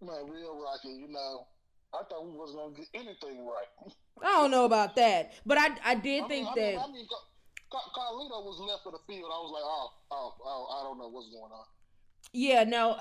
Man, 0.00 0.28
real 0.28 0.60
rocky. 0.62 0.88
You 0.88 1.08
know, 1.08 1.46
I 1.94 2.02
thought 2.08 2.26
we 2.26 2.36
wasn't 2.36 2.58
gonna 2.58 2.74
get 2.76 2.88
anything 2.94 3.46
right. 3.46 3.92
I 4.22 4.40
don't 4.40 4.50
know 4.50 4.64
about 4.64 4.96
that, 4.96 5.32
but 5.44 5.58
I 5.58 5.70
I 5.84 5.94
did 5.94 6.24
I 6.24 6.28
think 6.28 6.56
mean, 6.56 6.74
that. 6.74 6.82
I 6.82 6.92
mean, 6.92 7.06
Carlito 7.72 8.44
was 8.44 8.60
left 8.60 8.84
for 8.84 8.92
the 8.92 8.98
field. 9.06 9.30
I 9.32 9.38
was 9.38 9.52
like, 9.52 9.64
oh, 9.64 9.90
oh, 10.12 10.34
oh, 10.44 10.80
I 10.80 10.82
don't 10.84 10.98
know 10.98 11.08
what's 11.08 11.28
going 11.30 11.52
on. 11.52 11.64
Yeah, 12.32 12.64
no. 12.64 12.98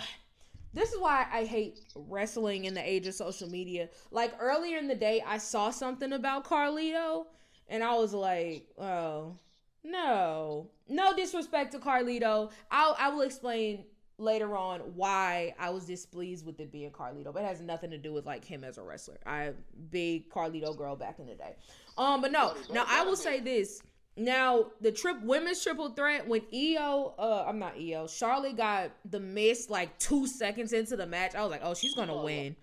This 0.74 0.92
is 0.92 1.00
why 1.00 1.26
I 1.32 1.46
hate 1.46 1.80
wrestling 1.96 2.66
in 2.66 2.74
the 2.74 2.82
age 2.82 3.08
of 3.08 3.14
social 3.14 3.50
media. 3.50 3.88
Like 4.12 4.34
earlier 4.42 4.78
in 4.78 4.90
the 4.90 4.96
day, 4.96 5.24
I 5.26 5.38
saw 5.38 5.70
something 5.70 6.12
about 6.12 6.44
Carlito 6.44 7.28
and 7.68 7.84
I 7.84 7.96
was 7.96 8.14
like, 8.14 8.68
oh, 8.78 9.38
no. 9.84 10.70
No 10.88 11.16
disrespect 11.16 11.72
to 11.74 11.80
Carlito. 11.80 12.52
I'll, 12.72 12.96
I 13.00 13.10
will 13.10 13.22
explain 13.22 13.86
later 14.18 14.56
on 14.56 14.80
why 14.96 15.54
I 15.60 15.70
was 15.70 15.86
displeased 15.86 16.46
with 16.46 16.60
it 16.60 16.72
being 16.72 16.92
Carlito, 16.92 17.34
but 17.34 17.44
it 17.44 17.48
has 17.48 17.62
nothing 17.62 17.90
to 17.92 17.98
do 17.98 18.14
with 18.14 18.26
like 18.26 18.46
him 18.46 18.64
as 18.64 18.78
a 18.78 18.84
wrestler. 18.84 19.18
I 19.26 19.52
big 19.90 20.30
Carlito 20.30 20.76
girl 20.78 20.96
back 20.96 21.20
in 21.20 21.28
the 21.28 21.36
day. 21.36 21.56
Um, 21.98 22.22
but 22.22 22.32
no, 22.32 22.56
now 22.72 22.86
I 22.88 23.04
will 23.04 23.16
say 23.16 23.40
this. 23.40 23.82
Now 24.18 24.68
the 24.80 24.92
trip 24.92 25.22
women's 25.24 25.62
triple 25.62 25.90
threat 25.90 26.26
when 26.28 26.42
Iyo, 26.54 27.14
uh, 27.18 27.44
I'm 27.46 27.60
not 27.60 27.76
Iyo, 27.76 28.10
Charlotte 28.10 28.56
got 28.56 28.92
the 29.04 29.20
miss 29.20 29.70
like 29.70 29.98
two 30.00 30.26
seconds 30.28 30.72
into 30.72 30.96
the 30.96 31.06
match. 31.06 31.36
I 31.36 31.42
was 31.42 31.52
like, 31.52 31.62
oh, 31.64 31.74
she's 31.74 31.94
gonna 31.96 32.24
win. 32.24 32.56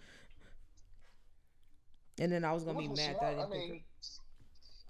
And 2.18 2.32
then 2.32 2.44
I 2.44 2.52
was 2.52 2.64
gonna 2.64 2.78
be 2.78 2.88
mad 2.88 3.16
that 3.20 3.24
I 3.24 3.30
didn't 3.30 3.40
I 3.40 3.48
mean, 3.48 3.80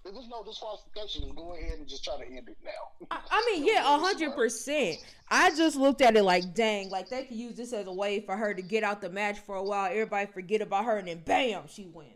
there's 0.05 0.29
no 0.29 0.43
disqualification, 0.43 1.33
go 1.35 1.55
ahead 1.55 1.79
and 1.79 1.89
just 1.89 2.05
try 2.05 2.17
to 2.17 2.25
end 2.25 2.49
it 2.49 2.57
now. 2.65 3.07
I, 3.11 3.21
I 3.31 3.51
mean, 3.51 3.67
yeah, 3.73 3.83
hundred 3.85 4.35
percent. 4.35 4.99
I 5.29 5.55
just 5.55 5.77
looked 5.77 6.01
at 6.01 6.17
it 6.17 6.23
like, 6.23 6.55
dang, 6.55 6.91
like 6.91 7.09
they 7.09 7.25
could 7.25 7.37
use 7.37 7.57
this 7.57 7.73
as 7.73 7.87
a 7.87 7.93
way 7.93 8.21
for 8.21 8.37
her 8.37 8.53
to 8.53 8.63
get 8.63 8.83
out 8.83 9.01
the 9.01 9.11
match 9.11 9.39
for 9.41 9.57
a 9.57 9.63
while. 9.63 9.87
Everybody 9.91 10.31
forget 10.31 10.61
about 10.61 10.85
her, 10.87 10.99
and 10.99 11.09
then 11.09 11.23
bam, 11.25 11.65
she 11.69 11.87
wins. 11.87 12.11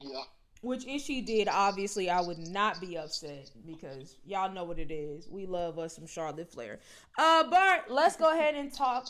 Yeah. 0.00 0.22
Which 0.62 0.84
if 0.86 1.02
she 1.02 1.20
did, 1.20 1.48
obviously 1.48 2.10
I 2.10 2.20
would 2.20 2.38
not 2.38 2.80
be 2.80 2.98
upset 2.98 3.50
because 3.66 4.16
y'all 4.26 4.52
know 4.52 4.64
what 4.64 4.78
it 4.78 4.90
is. 4.90 5.28
We 5.28 5.46
love 5.46 5.78
us 5.78 5.94
some 5.94 6.06
Charlotte 6.06 6.50
Flair. 6.50 6.80
Uh, 7.18 7.48
Bart, 7.48 7.90
let's 7.90 8.16
go 8.16 8.32
ahead 8.32 8.54
and 8.54 8.72
talk 8.72 9.06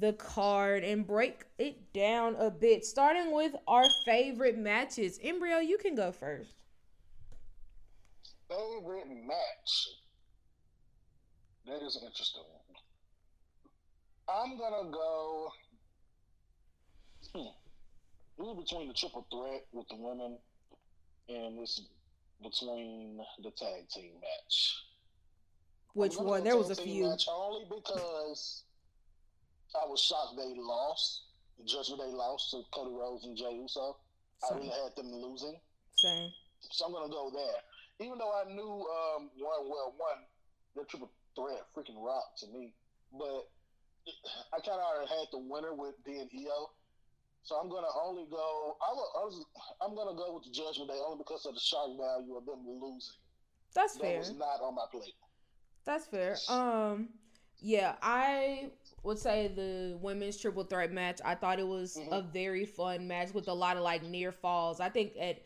the 0.00 0.12
card 0.14 0.84
and 0.84 1.06
break 1.06 1.44
it 1.58 1.92
down 1.92 2.36
a 2.36 2.50
bit. 2.50 2.84
Starting 2.84 3.32
with 3.32 3.54
our 3.66 3.84
favorite 4.04 4.56
matches. 4.56 5.18
Embryo, 5.22 5.58
you 5.58 5.78
can 5.78 5.94
go 5.94 6.12
first 6.12 6.54
favorite 8.48 9.08
match. 9.08 9.88
That 11.66 11.84
is 11.84 12.00
interesting. 12.02 12.42
I'm 14.28 14.58
gonna 14.58 14.90
go 14.90 15.52
hmm, 17.34 18.58
between 18.60 18.88
the 18.88 18.94
triple 18.94 19.26
threat 19.30 19.64
with 19.72 19.88
the 19.88 19.96
women 19.96 20.38
and 21.28 21.58
this 21.58 21.80
between 22.42 23.18
the 23.42 23.50
tag 23.50 23.88
team 23.90 24.12
match. 24.20 24.76
Which 25.94 26.16
one? 26.16 26.44
There 26.44 26.56
was 26.56 26.70
a 26.70 26.76
few. 26.76 27.08
Match 27.08 27.26
only 27.30 27.64
because 27.64 28.64
I 29.74 29.86
was 29.88 30.00
shocked 30.00 30.36
they 30.36 30.54
lost. 30.56 31.22
Judgment 31.66 32.00
they 32.00 32.16
lost 32.16 32.52
to 32.52 32.62
Cody 32.72 32.94
Rhodes 32.94 33.24
and 33.24 33.36
Jey 33.36 33.58
Uso. 33.60 33.96
Same. 34.42 34.52
I 34.52 34.56
really 34.56 34.68
had 34.68 34.96
them 34.96 35.12
losing. 35.12 35.56
Same. 35.96 36.30
So 36.70 36.86
I'm 36.86 36.92
gonna 36.92 37.10
go 37.10 37.30
there 37.34 37.62
even 38.00 38.18
though 38.18 38.32
I 38.32 38.52
knew 38.52 38.86
um, 38.86 39.30
one 39.38 39.68
well 39.68 39.94
one 39.96 40.24
the 40.76 40.84
triple 40.84 41.10
threat 41.34 41.66
freaking 41.76 42.02
rock 42.02 42.36
to 42.38 42.46
me, 42.48 42.72
but 43.12 43.48
I 44.52 44.60
kind 44.64 44.78
of 44.78 44.86
already 44.86 45.08
had 45.08 45.28
the 45.32 45.38
winner 45.38 45.74
with 45.74 45.94
D 46.04 46.18
and 46.18 46.30
Iyo, 46.30 46.70
so 47.42 47.56
I'm 47.56 47.68
gonna 47.68 47.88
only 48.04 48.26
go. 48.30 48.76
I 48.80 48.92
was, 48.92 49.44
I'm 49.80 49.94
gonna 49.94 50.16
go 50.16 50.34
with 50.34 50.44
the 50.44 50.50
Judgment 50.50 50.90
Day 50.90 50.98
only 51.04 51.18
because 51.18 51.46
of 51.46 51.54
the 51.54 51.60
shock 51.60 51.88
value 51.98 52.36
of 52.36 52.46
them 52.46 52.66
losing. 52.66 53.14
That's 53.74 53.94
that 53.94 54.02
fair. 54.02 54.18
Was 54.18 54.32
not 54.32 54.60
on 54.62 54.74
my 54.74 54.84
plate. 54.90 55.14
That's 55.84 56.06
fair. 56.06 56.36
Um, 56.48 57.08
yeah, 57.60 57.96
I 58.02 58.70
would 59.02 59.18
say 59.18 59.48
the 59.48 59.98
women's 60.00 60.36
triple 60.36 60.64
threat 60.64 60.92
match. 60.92 61.20
I 61.24 61.34
thought 61.34 61.58
it 61.58 61.66
was 61.66 61.96
mm-hmm. 61.96 62.12
a 62.12 62.22
very 62.22 62.64
fun 62.64 63.08
match 63.08 63.34
with 63.34 63.48
a 63.48 63.54
lot 63.54 63.76
of 63.76 63.82
like 63.82 64.02
near 64.04 64.32
falls. 64.32 64.80
I 64.80 64.88
think 64.88 65.12
at 65.20 65.42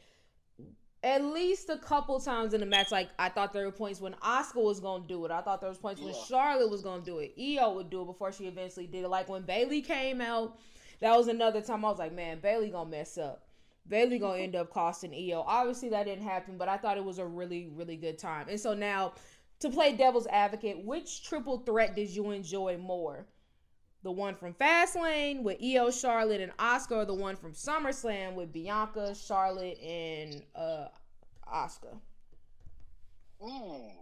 at 1.04 1.24
least 1.24 1.68
a 1.68 1.78
couple 1.78 2.20
times 2.20 2.54
in 2.54 2.60
the 2.60 2.66
match, 2.66 2.92
like 2.92 3.08
I 3.18 3.28
thought 3.28 3.52
there 3.52 3.64
were 3.64 3.72
points 3.72 4.00
when 4.00 4.14
Asuka 4.14 4.62
was 4.62 4.78
gonna 4.78 5.04
do 5.06 5.24
it. 5.24 5.30
I 5.30 5.40
thought 5.40 5.60
there 5.60 5.68
was 5.68 5.78
points 5.78 6.00
yeah. 6.00 6.06
when 6.06 6.14
Charlotte 6.28 6.70
was 6.70 6.82
gonna 6.82 7.02
do 7.02 7.18
it. 7.18 7.36
Iyo 7.36 7.74
would 7.74 7.90
do 7.90 8.02
it 8.02 8.06
before 8.06 8.30
she 8.32 8.46
eventually 8.46 8.86
did 8.86 9.04
it. 9.04 9.08
Like 9.08 9.28
when 9.28 9.42
Bayley 9.42 9.82
came 9.82 10.20
out, 10.20 10.58
that 11.00 11.16
was 11.16 11.26
another 11.26 11.60
time 11.60 11.84
I 11.84 11.88
was 11.88 11.98
like, 11.98 12.12
man, 12.12 12.38
Bayley 12.40 12.70
gonna 12.70 12.88
mess 12.88 13.18
up. 13.18 13.48
Bayley 13.88 14.20
gonna 14.20 14.38
end 14.38 14.54
up 14.54 14.70
costing 14.70 15.10
Iyo. 15.10 15.42
Obviously 15.44 15.88
that 15.88 16.04
didn't 16.04 16.24
happen, 16.24 16.56
but 16.56 16.68
I 16.68 16.76
thought 16.76 16.96
it 16.96 17.04
was 17.04 17.18
a 17.18 17.26
really, 17.26 17.68
really 17.74 17.96
good 17.96 18.18
time. 18.18 18.46
And 18.48 18.60
so 18.60 18.72
now 18.72 19.14
to 19.58 19.70
play 19.70 19.96
devil's 19.96 20.28
advocate, 20.28 20.84
which 20.84 21.24
triple 21.24 21.58
threat 21.58 21.96
did 21.96 22.10
you 22.10 22.30
enjoy 22.30 22.78
more? 22.78 23.26
The 24.02 24.10
one 24.10 24.34
from 24.34 24.54
Fastlane 24.54 25.42
with 25.42 25.60
Iyo, 25.60 25.92
Charlotte, 25.92 26.40
and 26.40 26.56
Asuka. 26.56 27.02
or 27.02 27.04
the 27.04 27.14
one 27.14 27.36
from 27.36 27.52
SummerSlam 27.52 28.34
with 28.34 28.52
Bianca, 28.52 29.14
Charlotte, 29.14 29.78
and 29.78 30.42
uh, 30.56 30.88
Asuka? 31.46 31.96
Mm. 33.40 33.92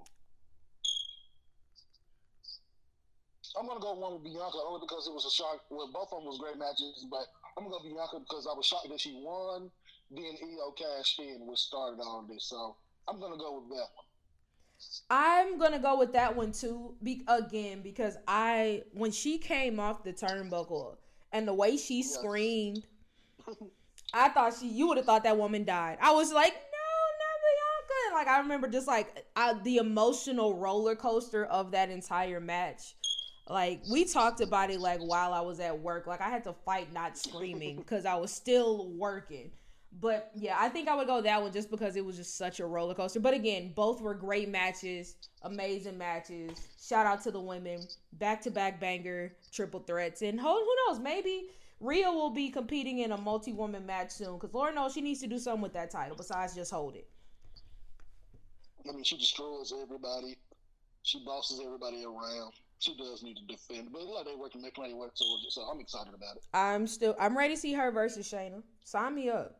I'm 3.58 3.66
gonna 3.66 3.80
go 3.80 3.92
one 3.92 4.14
with 4.14 4.24
Bianca 4.24 4.56
only 4.66 4.80
because 4.80 5.06
it 5.06 5.12
was 5.12 5.26
a 5.26 5.30
shock. 5.30 5.60
Well, 5.70 5.90
both 5.92 6.12
of 6.12 6.22
them 6.22 6.26
was 6.26 6.38
great 6.38 6.56
matches, 6.56 7.04
but 7.10 7.26
I'm 7.58 7.64
gonna 7.64 7.76
go 7.76 7.82
Bianca 7.82 8.20
because 8.20 8.46
I 8.46 8.56
was 8.56 8.64
shocked 8.64 8.88
that 8.88 9.00
she 9.00 9.12
won. 9.20 9.70
Then 10.10 10.36
Iyo 10.40 10.72
cashed 10.76 11.20
in, 11.20 11.46
which 11.46 11.58
started 11.58 12.00
all 12.00 12.24
this. 12.28 12.44
So 12.44 12.76
I'm 13.08 13.20
gonna 13.20 13.36
go 13.36 13.60
with 13.60 13.68
that 13.70 13.88
one. 13.94 14.09
I'm 15.10 15.58
gonna 15.58 15.78
go 15.78 15.98
with 15.98 16.12
that 16.12 16.36
one 16.36 16.52
too. 16.52 16.94
Be- 17.02 17.24
again, 17.28 17.82
because 17.82 18.16
I 18.26 18.84
when 18.92 19.10
she 19.12 19.38
came 19.38 19.80
off 19.80 20.04
the 20.04 20.12
turnbuckle 20.12 20.96
and 21.32 21.46
the 21.46 21.54
way 21.54 21.76
she 21.76 22.02
screamed, 22.02 22.84
I 24.14 24.28
thought 24.30 24.54
she 24.58 24.68
you 24.68 24.88
would 24.88 24.96
have 24.96 25.06
thought 25.06 25.24
that 25.24 25.36
woman 25.36 25.64
died. 25.64 25.98
I 26.00 26.12
was 26.12 26.32
like, 26.32 26.52
no, 26.54 26.58
not 27.20 28.12
Bianca. 28.12 28.14
Like 28.14 28.28
I 28.28 28.40
remember 28.40 28.68
just 28.68 28.86
like 28.86 29.26
I, 29.36 29.54
the 29.54 29.78
emotional 29.78 30.54
roller 30.56 30.94
coaster 30.96 31.44
of 31.44 31.72
that 31.72 31.90
entire 31.90 32.40
match. 32.40 32.94
Like 33.48 33.82
we 33.90 34.04
talked 34.04 34.40
about 34.40 34.70
it 34.70 34.80
like 34.80 35.00
while 35.00 35.32
I 35.32 35.40
was 35.40 35.60
at 35.60 35.80
work. 35.80 36.06
Like 36.06 36.20
I 36.20 36.30
had 36.30 36.44
to 36.44 36.52
fight 36.64 36.92
not 36.92 37.18
screaming 37.18 37.78
because 37.78 38.06
I 38.06 38.14
was 38.16 38.32
still 38.32 38.90
working. 38.92 39.50
But 39.98 40.30
yeah, 40.34 40.56
I 40.58 40.68
think 40.68 40.88
I 40.88 40.94
would 40.94 41.08
go 41.08 41.20
that 41.20 41.42
one 41.42 41.52
just 41.52 41.70
because 41.70 41.96
it 41.96 42.04
was 42.04 42.16
just 42.16 42.38
such 42.38 42.60
a 42.60 42.66
roller 42.66 42.94
coaster. 42.94 43.18
But 43.20 43.34
again, 43.34 43.72
both 43.74 44.00
were 44.00 44.14
great 44.14 44.48
matches, 44.48 45.16
amazing 45.42 45.98
matches. 45.98 46.52
Shout 46.80 47.06
out 47.06 47.22
to 47.24 47.30
the 47.30 47.40
women, 47.40 47.80
back 48.14 48.40
to 48.42 48.50
back 48.50 48.80
banger, 48.80 49.34
triple 49.52 49.80
threats, 49.80 50.22
and 50.22 50.40
who, 50.40 50.46
who 50.46 50.74
knows, 50.86 51.00
maybe 51.00 51.48
Rhea 51.80 52.10
will 52.10 52.30
be 52.30 52.50
competing 52.50 52.98
in 53.00 53.12
a 53.12 53.16
multi 53.16 53.52
woman 53.52 53.84
match 53.84 54.12
soon 54.12 54.34
because 54.34 54.54
Lord 54.54 54.74
knows 54.74 54.92
she 54.92 55.00
needs 55.00 55.20
to 55.20 55.26
do 55.26 55.38
something 55.38 55.62
with 55.62 55.72
that 55.72 55.90
title 55.90 56.16
besides 56.16 56.54
just 56.54 56.70
hold 56.70 56.94
it. 56.94 57.08
I 58.88 58.92
mean, 58.92 59.02
she 59.02 59.16
destroys 59.16 59.72
everybody. 59.72 60.36
She 61.02 61.22
bosses 61.24 61.60
everybody 61.64 62.04
around. 62.04 62.52
She 62.78 62.96
does 62.96 63.22
need 63.22 63.36
to 63.36 63.44
defend, 63.44 63.92
but 63.92 64.02
like 64.02 64.24
they 64.24 64.34
working, 64.34 64.62
they 64.62 64.70
plenty 64.70 64.94
work. 64.94 65.12
So 65.14 65.62
I'm 65.62 65.80
excited 65.80 66.14
about 66.14 66.36
it. 66.36 66.42
I'm 66.54 66.86
still, 66.86 67.14
I'm 67.18 67.36
ready 67.36 67.54
to 67.54 67.60
see 67.60 67.74
her 67.74 67.90
versus 67.90 68.30
Shayna. 68.30 68.62
Sign 68.84 69.14
me 69.14 69.28
up. 69.28 69.59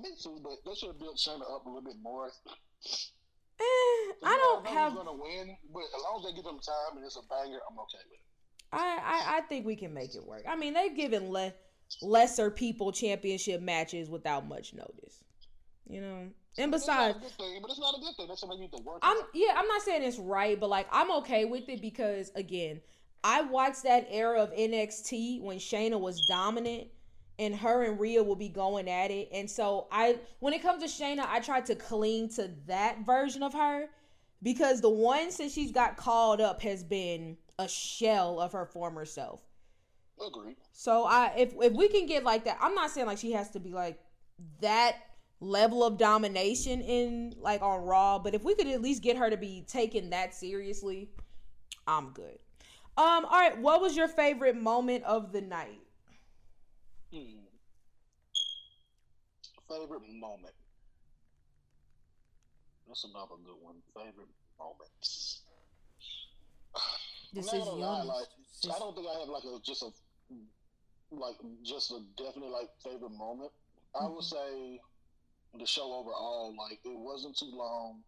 Me 0.00 0.10
too, 0.22 0.40
but 0.42 0.58
they 0.64 0.74
should 0.74 0.88
have 0.88 0.98
built 0.98 1.16
Shayna 1.16 1.42
up 1.42 1.66
a 1.66 1.68
little 1.68 1.82
bit 1.82 1.96
more. 2.02 2.30
Eh, 3.60 3.62
I 4.24 4.38
don't 4.38 4.66
I 4.66 4.70
have. 4.70 4.94
Gonna 4.94 5.12
win, 5.12 5.56
but 5.72 5.82
as 5.94 6.02
long 6.02 6.20
as 6.20 6.30
they 6.30 6.34
give 6.34 6.44
them 6.44 6.58
time 6.58 6.96
and 6.96 7.04
it's 7.04 7.16
a 7.16 7.22
banger, 7.28 7.58
I'm 7.70 7.78
okay 7.78 7.98
with 8.08 8.18
it. 8.18 8.26
I, 8.72 8.98
I, 9.02 9.38
I 9.38 9.40
think 9.42 9.66
we 9.66 9.76
can 9.76 9.92
make 9.92 10.14
it 10.14 10.24
work. 10.24 10.44
I 10.48 10.56
mean, 10.56 10.74
they've 10.74 10.94
given 10.94 11.30
le- 11.30 11.52
lesser 12.02 12.50
people 12.50 12.92
championship 12.92 13.60
matches 13.60 14.08
without 14.08 14.46
much 14.48 14.72
notice. 14.72 15.22
You 15.88 16.00
know, 16.00 16.28
and 16.56 16.70
besides, 16.70 16.76
it's 16.76 16.86
not 16.86 17.10
a 17.16 17.20
good 17.20 17.32
thing, 17.32 17.58
but 17.62 17.70
it's 17.70 17.80
not 17.80 17.94
a 17.96 18.00
good 18.00 18.16
thing. 18.16 18.28
That's 18.28 18.40
something 18.40 18.58
you 18.58 18.64
need 18.64 18.76
to 18.76 18.82
work. 18.82 19.00
I'm 19.02 19.16
on. 19.16 19.24
yeah, 19.34 19.54
I'm 19.56 19.66
not 19.66 19.82
saying 19.82 20.02
it's 20.04 20.18
right, 20.18 20.58
but 20.58 20.70
like 20.70 20.86
I'm 20.92 21.10
okay 21.18 21.44
with 21.44 21.68
it 21.68 21.82
because 21.82 22.30
again, 22.34 22.80
I 23.24 23.42
watched 23.42 23.82
that 23.82 24.06
era 24.10 24.40
of 24.40 24.52
NXT 24.52 25.42
when 25.42 25.58
Shayna 25.58 25.98
was 26.00 26.24
dominant 26.28 26.88
and 27.40 27.56
her 27.56 27.84
and 27.84 27.98
Rhea 27.98 28.22
will 28.22 28.36
be 28.36 28.50
going 28.50 28.88
at 28.88 29.10
it. 29.10 29.30
And 29.32 29.50
so 29.50 29.88
I 29.90 30.18
when 30.38 30.52
it 30.52 30.62
comes 30.62 30.82
to 30.82 30.88
Shayna, 30.88 31.26
I 31.26 31.40
try 31.40 31.62
to 31.62 31.74
cling 31.74 32.28
to 32.30 32.50
that 32.66 33.04
version 33.04 33.42
of 33.42 33.54
her 33.54 33.86
because 34.42 34.82
the 34.82 34.90
one 34.90 35.32
since 35.32 35.54
she's 35.54 35.72
got 35.72 35.96
called 35.96 36.40
up 36.40 36.60
has 36.62 36.84
been 36.84 37.38
a 37.58 37.66
shell 37.66 38.38
of 38.38 38.52
her 38.52 38.66
former 38.66 39.06
self. 39.06 39.40
Agreed. 40.24 40.56
So 40.72 41.04
I 41.04 41.32
if 41.36 41.54
if 41.60 41.72
we 41.72 41.88
can 41.88 42.06
get 42.06 42.24
like 42.24 42.44
that, 42.44 42.58
I'm 42.60 42.74
not 42.74 42.90
saying 42.90 43.06
like 43.06 43.18
she 43.18 43.32
has 43.32 43.50
to 43.50 43.58
be 43.58 43.70
like 43.70 43.98
that 44.60 44.96
level 45.40 45.82
of 45.82 45.96
domination 45.96 46.82
in 46.82 47.34
like 47.40 47.62
on 47.62 47.82
Raw, 47.82 48.18
but 48.18 48.34
if 48.34 48.44
we 48.44 48.54
could 48.54 48.66
at 48.66 48.82
least 48.82 49.02
get 49.02 49.16
her 49.16 49.30
to 49.30 49.38
be 49.38 49.64
taken 49.66 50.10
that 50.10 50.34
seriously, 50.34 51.08
I'm 51.86 52.10
good. 52.10 52.38
Um, 52.98 53.24
all 53.24 53.30
right, 53.30 53.56
what 53.58 53.80
was 53.80 53.96
your 53.96 54.08
favorite 54.08 54.60
moment 54.60 55.04
of 55.04 55.32
the 55.32 55.40
night? 55.40 55.80
Hmm. 57.12 57.46
Favorite 59.68 60.02
moment. 60.08 60.54
That's 62.86 63.04
another 63.04 63.36
good 63.44 63.58
one. 63.60 63.76
Favorite 63.94 64.28
moments. 64.58 65.42
This 67.32 67.46
is 67.46 67.52
lie, 67.52 67.78
young. 67.78 68.06
like, 68.08 68.26
I 68.64 68.78
don't 68.80 68.92
think 68.96 69.06
I 69.06 69.20
have 69.20 69.28
like 69.28 69.44
a 69.44 69.60
just 69.62 69.84
a 69.84 69.90
like 71.12 71.36
just 71.62 71.92
a 71.92 72.00
definite 72.16 72.50
like 72.50 72.68
favorite 72.82 73.12
moment. 73.12 73.52
I 73.94 74.08
would 74.08 74.24
say 74.24 74.80
the 75.56 75.64
show 75.66 75.92
overall, 75.92 76.54
like 76.58 76.80
it 76.84 76.98
wasn't 76.98 77.38
too 77.38 77.50
long. 77.52 78.00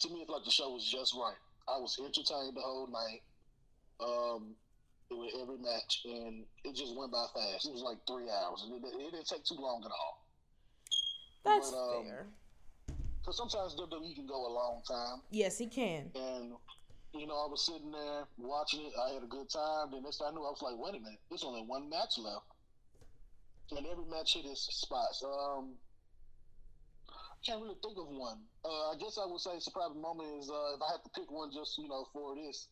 To 0.00 0.08
me, 0.08 0.20
it's 0.20 0.30
like 0.30 0.44
the 0.44 0.50
show 0.50 0.72
was 0.72 0.84
just 0.90 1.14
right. 1.14 1.36
I 1.68 1.78
was 1.78 1.98
entertained 1.98 2.56
the 2.56 2.60
whole 2.62 2.86
night. 2.86 3.20
Um, 4.00 4.54
with 5.10 5.32
every 5.40 5.58
match, 5.58 6.02
and 6.04 6.44
it 6.64 6.74
just 6.74 6.94
went 6.96 7.12
by 7.12 7.24
fast. 7.34 7.66
It 7.66 7.72
was 7.72 7.82
like 7.82 7.98
three 8.06 8.28
hours, 8.28 8.64
and 8.66 8.76
it, 8.76 8.86
it 8.86 9.10
didn't 9.12 9.26
take 9.26 9.44
too 9.44 9.56
long 9.58 9.82
at 9.84 9.90
all. 9.90 10.24
That's 11.44 11.70
but, 11.70 11.76
um, 11.76 12.04
fair. 12.04 12.26
Because 13.20 13.36
sometimes 13.36 13.74
WWE 13.76 14.14
can 14.14 14.26
go 14.26 14.46
a 14.46 14.52
long 14.52 14.82
time, 14.88 15.22
Yes, 15.30 15.58
he 15.58 15.66
can. 15.66 16.10
and 16.14 16.52
you 17.14 17.26
know, 17.26 17.40
I 17.40 17.48
was 17.48 17.64
sitting 17.64 17.90
there 17.90 18.24
watching 18.36 18.80
it. 18.84 18.92
I 19.00 19.14
had 19.14 19.22
a 19.22 19.26
good 19.26 19.48
time. 19.48 19.88
Then 19.92 20.02
next 20.02 20.20
I 20.20 20.30
knew, 20.30 20.44
I 20.44 20.52
was 20.52 20.60
like, 20.60 20.76
"Wait 20.76 20.94
a 20.94 21.00
minute, 21.00 21.20
there's 21.30 21.44
only 21.44 21.62
one 21.62 21.88
match 21.88 22.18
left," 22.18 22.46
and 23.72 23.86
every 23.86 24.04
match 24.04 24.34
hit 24.34 24.44
its 24.44 24.68
spots. 24.76 25.24
Um, 25.24 25.72
I 27.08 27.40
can't 27.44 27.62
really 27.62 27.76
think 27.82 27.96
of 27.96 28.08
one. 28.08 28.40
Uh, 28.64 28.92
I 28.92 28.94
guess 29.00 29.16
I 29.16 29.24
would 29.24 29.40
say 29.40 29.58
surprise 29.58 29.94
moment 29.96 30.42
is 30.42 30.50
uh, 30.50 30.76
if 30.76 30.82
I 30.82 30.92
had 30.92 31.04
to 31.04 31.10
pick 31.14 31.30
one, 31.30 31.50
just 31.52 31.78
you 31.78 31.88
know, 31.88 32.06
for 32.12 32.34
this. 32.36 32.68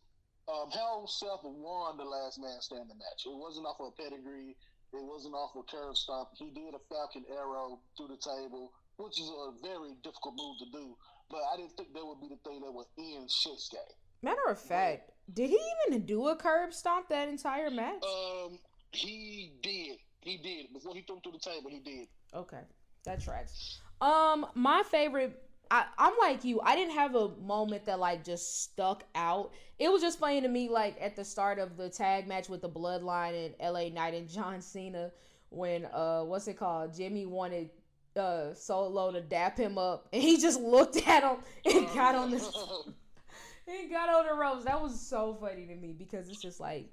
Um, 0.48 0.70
Hell 0.70 1.01
himself 1.01 1.40
won 1.43 1.97
the 1.97 2.05
last 2.05 2.39
man 2.39 2.60
standing 2.60 2.98
match. 2.98 3.27
It 3.27 3.35
wasn't 3.35 3.66
off 3.66 3.81
of 3.81 3.93
a 3.93 4.02
pedigree. 4.02 4.55
It 4.93 5.02
wasn't 5.02 5.35
off 5.35 5.56
of 5.56 5.64
a 5.64 5.77
curb 5.77 5.97
stomp. 5.97 6.28
He 6.39 6.51
did 6.51 6.74
a 6.74 6.78
Falcon 6.89 7.24
Arrow 7.31 7.81
through 7.97 8.09
the 8.09 8.23
table, 8.23 8.73
which 8.97 9.20
is 9.20 9.28
a 9.28 9.51
very 9.60 9.94
difficult 10.02 10.35
move 10.39 10.59
to 10.59 10.66
do. 10.70 10.97
But 11.31 11.40
I 11.52 11.56
didn't 11.56 11.77
think 11.77 11.93
that 11.93 12.06
would 12.06 12.20
be 12.20 12.28
the 12.28 12.39
thing 12.48 12.60
that 12.60 12.73
would 12.73 12.86
end 12.97 13.28
Shinsuke. 13.28 13.90
Matter 14.23 14.47
of 14.48 14.59
fact, 14.59 15.10
did 15.32 15.51
he 15.51 15.59
even 15.89 16.06
do 16.06 16.28
a 16.28 16.36
curb 16.36 16.73
stomp 16.73 17.09
that 17.09 17.28
entire 17.28 17.70
match? 17.70 18.02
Um, 18.05 18.59
he 18.93 19.52
did. 19.62 19.98
He 20.20 20.39
did. 20.39 20.73
Before 20.73 20.94
he 20.94 21.02
threw 21.02 21.16
him 21.16 21.23
through 21.23 21.32
the 21.32 21.39
table, 21.39 21.70
he 21.70 21.81
did. 21.81 22.06
Okay, 22.32 22.60
that 23.05 23.20
tracks. 23.20 23.81
Um, 24.01 24.47
my 24.55 24.82
favorite. 24.90 25.43
I, 25.71 25.85
I'm 25.99 26.15
like 26.21 26.45
you. 26.45 26.61
I 26.61 26.77
didn't 26.77 26.95
have 26.95 27.15
a 27.15 27.31
moment 27.37 27.87
that 27.87 27.99
like 27.99 28.25
just 28.25 28.63
stuck 28.63 29.05
out. 29.15 29.53
It 29.79 29.91
was 29.91 30.03
just 30.03 30.19
funny 30.19 30.41
to 30.41 30.49
me, 30.49 30.69
like 30.69 30.97
at 31.01 31.17
the 31.17 31.25
start 31.25 31.59
of 31.59 31.77
the 31.77 31.89
tag 31.89 32.27
match 32.27 32.49
with 32.49 32.63
the 32.63 32.69
Bloodline 32.69 33.47
and 33.47 33.55
LA 33.61 33.89
Knight 33.89 34.15
and 34.15 34.29
John 34.37 34.61
Cena, 34.61 35.11
when 35.51 35.87
uh, 35.87 36.23
what's 36.23 36.49
it 36.49 36.59
called? 36.59 36.95
Jimmy 36.95 37.27
wanted 37.27 37.71
uh 38.17 38.55
Solo 38.55 39.13
to 39.13 39.21
dap 39.21 39.59
him 39.59 39.79
up, 39.79 40.09
and 40.13 40.23
he 40.23 40.39
just 40.39 40.61
looked 40.61 40.97
at 41.07 41.23
him 41.23 41.39
and 41.65 41.87
got 41.95 42.15
on 42.15 42.31
the 42.31 42.39
he 43.67 43.89
got 43.89 44.09
on 44.09 44.27
the 44.27 44.35
ropes. 44.35 44.65
That 44.65 44.81
was 44.81 44.99
so 44.99 45.37
funny 45.41 45.67
to 45.67 45.75
me 45.75 45.93
because 45.93 46.29
it's 46.29 46.41
just 46.41 46.61
like 46.61 46.89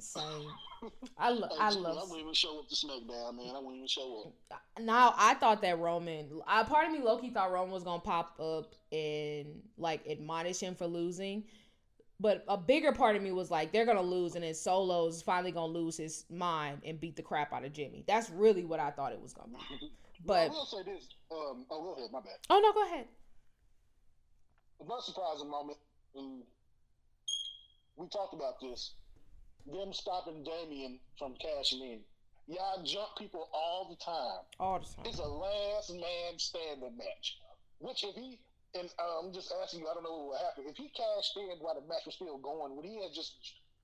same. 0.00 0.46
I 1.18 1.30
lo- 1.30 1.48
I 1.58 1.70
love 1.70 1.96
I 1.98 2.00
wouldn't 2.02 2.20
even 2.20 2.34
show 2.34 2.58
up 2.60 2.68
to 2.68 2.74
SmackDown, 2.74 3.36
man. 3.36 3.54
I 3.54 3.58
wouldn't 3.58 3.76
even 3.76 3.88
show 3.88 4.32
up. 4.50 4.60
now 4.80 5.14
I 5.16 5.34
thought 5.34 5.62
that 5.62 5.78
Roman, 5.78 6.28
I 6.46 6.62
part 6.64 6.86
of 6.86 6.92
me 6.92 7.00
Loki 7.00 7.30
thought 7.30 7.50
Roman 7.52 7.72
was 7.72 7.84
gonna 7.84 8.00
pop 8.00 8.38
up 8.40 8.74
and 8.92 9.62
like 9.78 10.06
admonish 10.06 10.60
him 10.60 10.74
for 10.74 10.86
losing, 10.86 11.44
but 12.20 12.44
a 12.48 12.56
bigger 12.56 12.92
part 12.92 13.16
of 13.16 13.22
me 13.22 13.32
was 13.32 13.50
like 13.50 13.72
they're 13.72 13.86
gonna 13.86 14.02
lose 14.02 14.34
and 14.34 14.44
then 14.44 14.54
Solo's 14.54 15.22
finally 15.22 15.52
gonna 15.52 15.72
lose 15.72 15.96
his 15.96 16.24
mind 16.30 16.82
and 16.84 17.00
beat 17.00 17.16
the 17.16 17.22
crap 17.22 17.52
out 17.52 17.64
of 17.64 17.72
Jimmy. 17.72 18.04
That's 18.06 18.28
really 18.30 18.64
what 18.64 18.80
I 18.80 18.90
thought 18.90 19.12
it 19.12 19.20
was 19.20 19.32
gonna 19.32 19.56
be. 19.80 19.90
But 20.26 20.46
I 20.46 20.48
will 20.48 20.64
say 20.64 20.82
this. 20.86 21.08
Um, 21.30 21.66
oh, 21.70 21.82
go 21.82 21.94
ahead. 21.98 22.10
My 22.10 22.20
bad. 22.20 22.38
oh 22.48 22.58
no, 22.58 22.72
go 22.72 22.86
ahead. 22.86 23.06
The 24.78 24.86
most 24.86 25.06
surprising 25.06 25.50
moment, 25.50 25.76
and 26.14 26.42
we 27.96 28.08
talked 28.08 28.32
about 28.32 28.58
this, 28.60 28.94
them 29.66 29.92
stopping 29.92 30.44
Damian 30.44 30.98
from 31.18 31.34
cashing 31.40 31.80
in. 31.80 32.00
Y'all 32.46 32.82
jump 32.84 33.16
people 33.16 33.48
all 33.54 33.88
the 33.88 33.96
time. 34.04 34.44
All 34.60 34.78
the 34.78 34.84
time. 34.84 35.06
It's 35.06 35.18
a 35.18 35.26
last 35.26 35.90
man 35.90 36.36
standing 36.36 36.96
match. 36.96 37.38
Which 37.78 38.04
if 38.04 38.14
he 38.14 38.38
and 38.74 38.90
uh, 38.98 39.20
I'm 39.22 39.32
just 39.32 39.52
asking 39.62 39.80
you, 39.80 39.88
I 39.88 39.94
don't 39.94 40.02
know 40.02 40.26
what 40.26 40.28
would 40.28 40.44
happen. 40.44 40.64
If 40.68 40.76
he 40.76 40.90
cashed 40.90 41.36
in 41.36 41.58
while 41.60 41.74
the 41.74 41.86
match 41.86 42.04
was 42.04 42.16
still 42.16 42.38
going, 42.38 42.76
would 42.76 42.84
he 42.84 43.00
have 43.02 43.14
just 43.14 43.34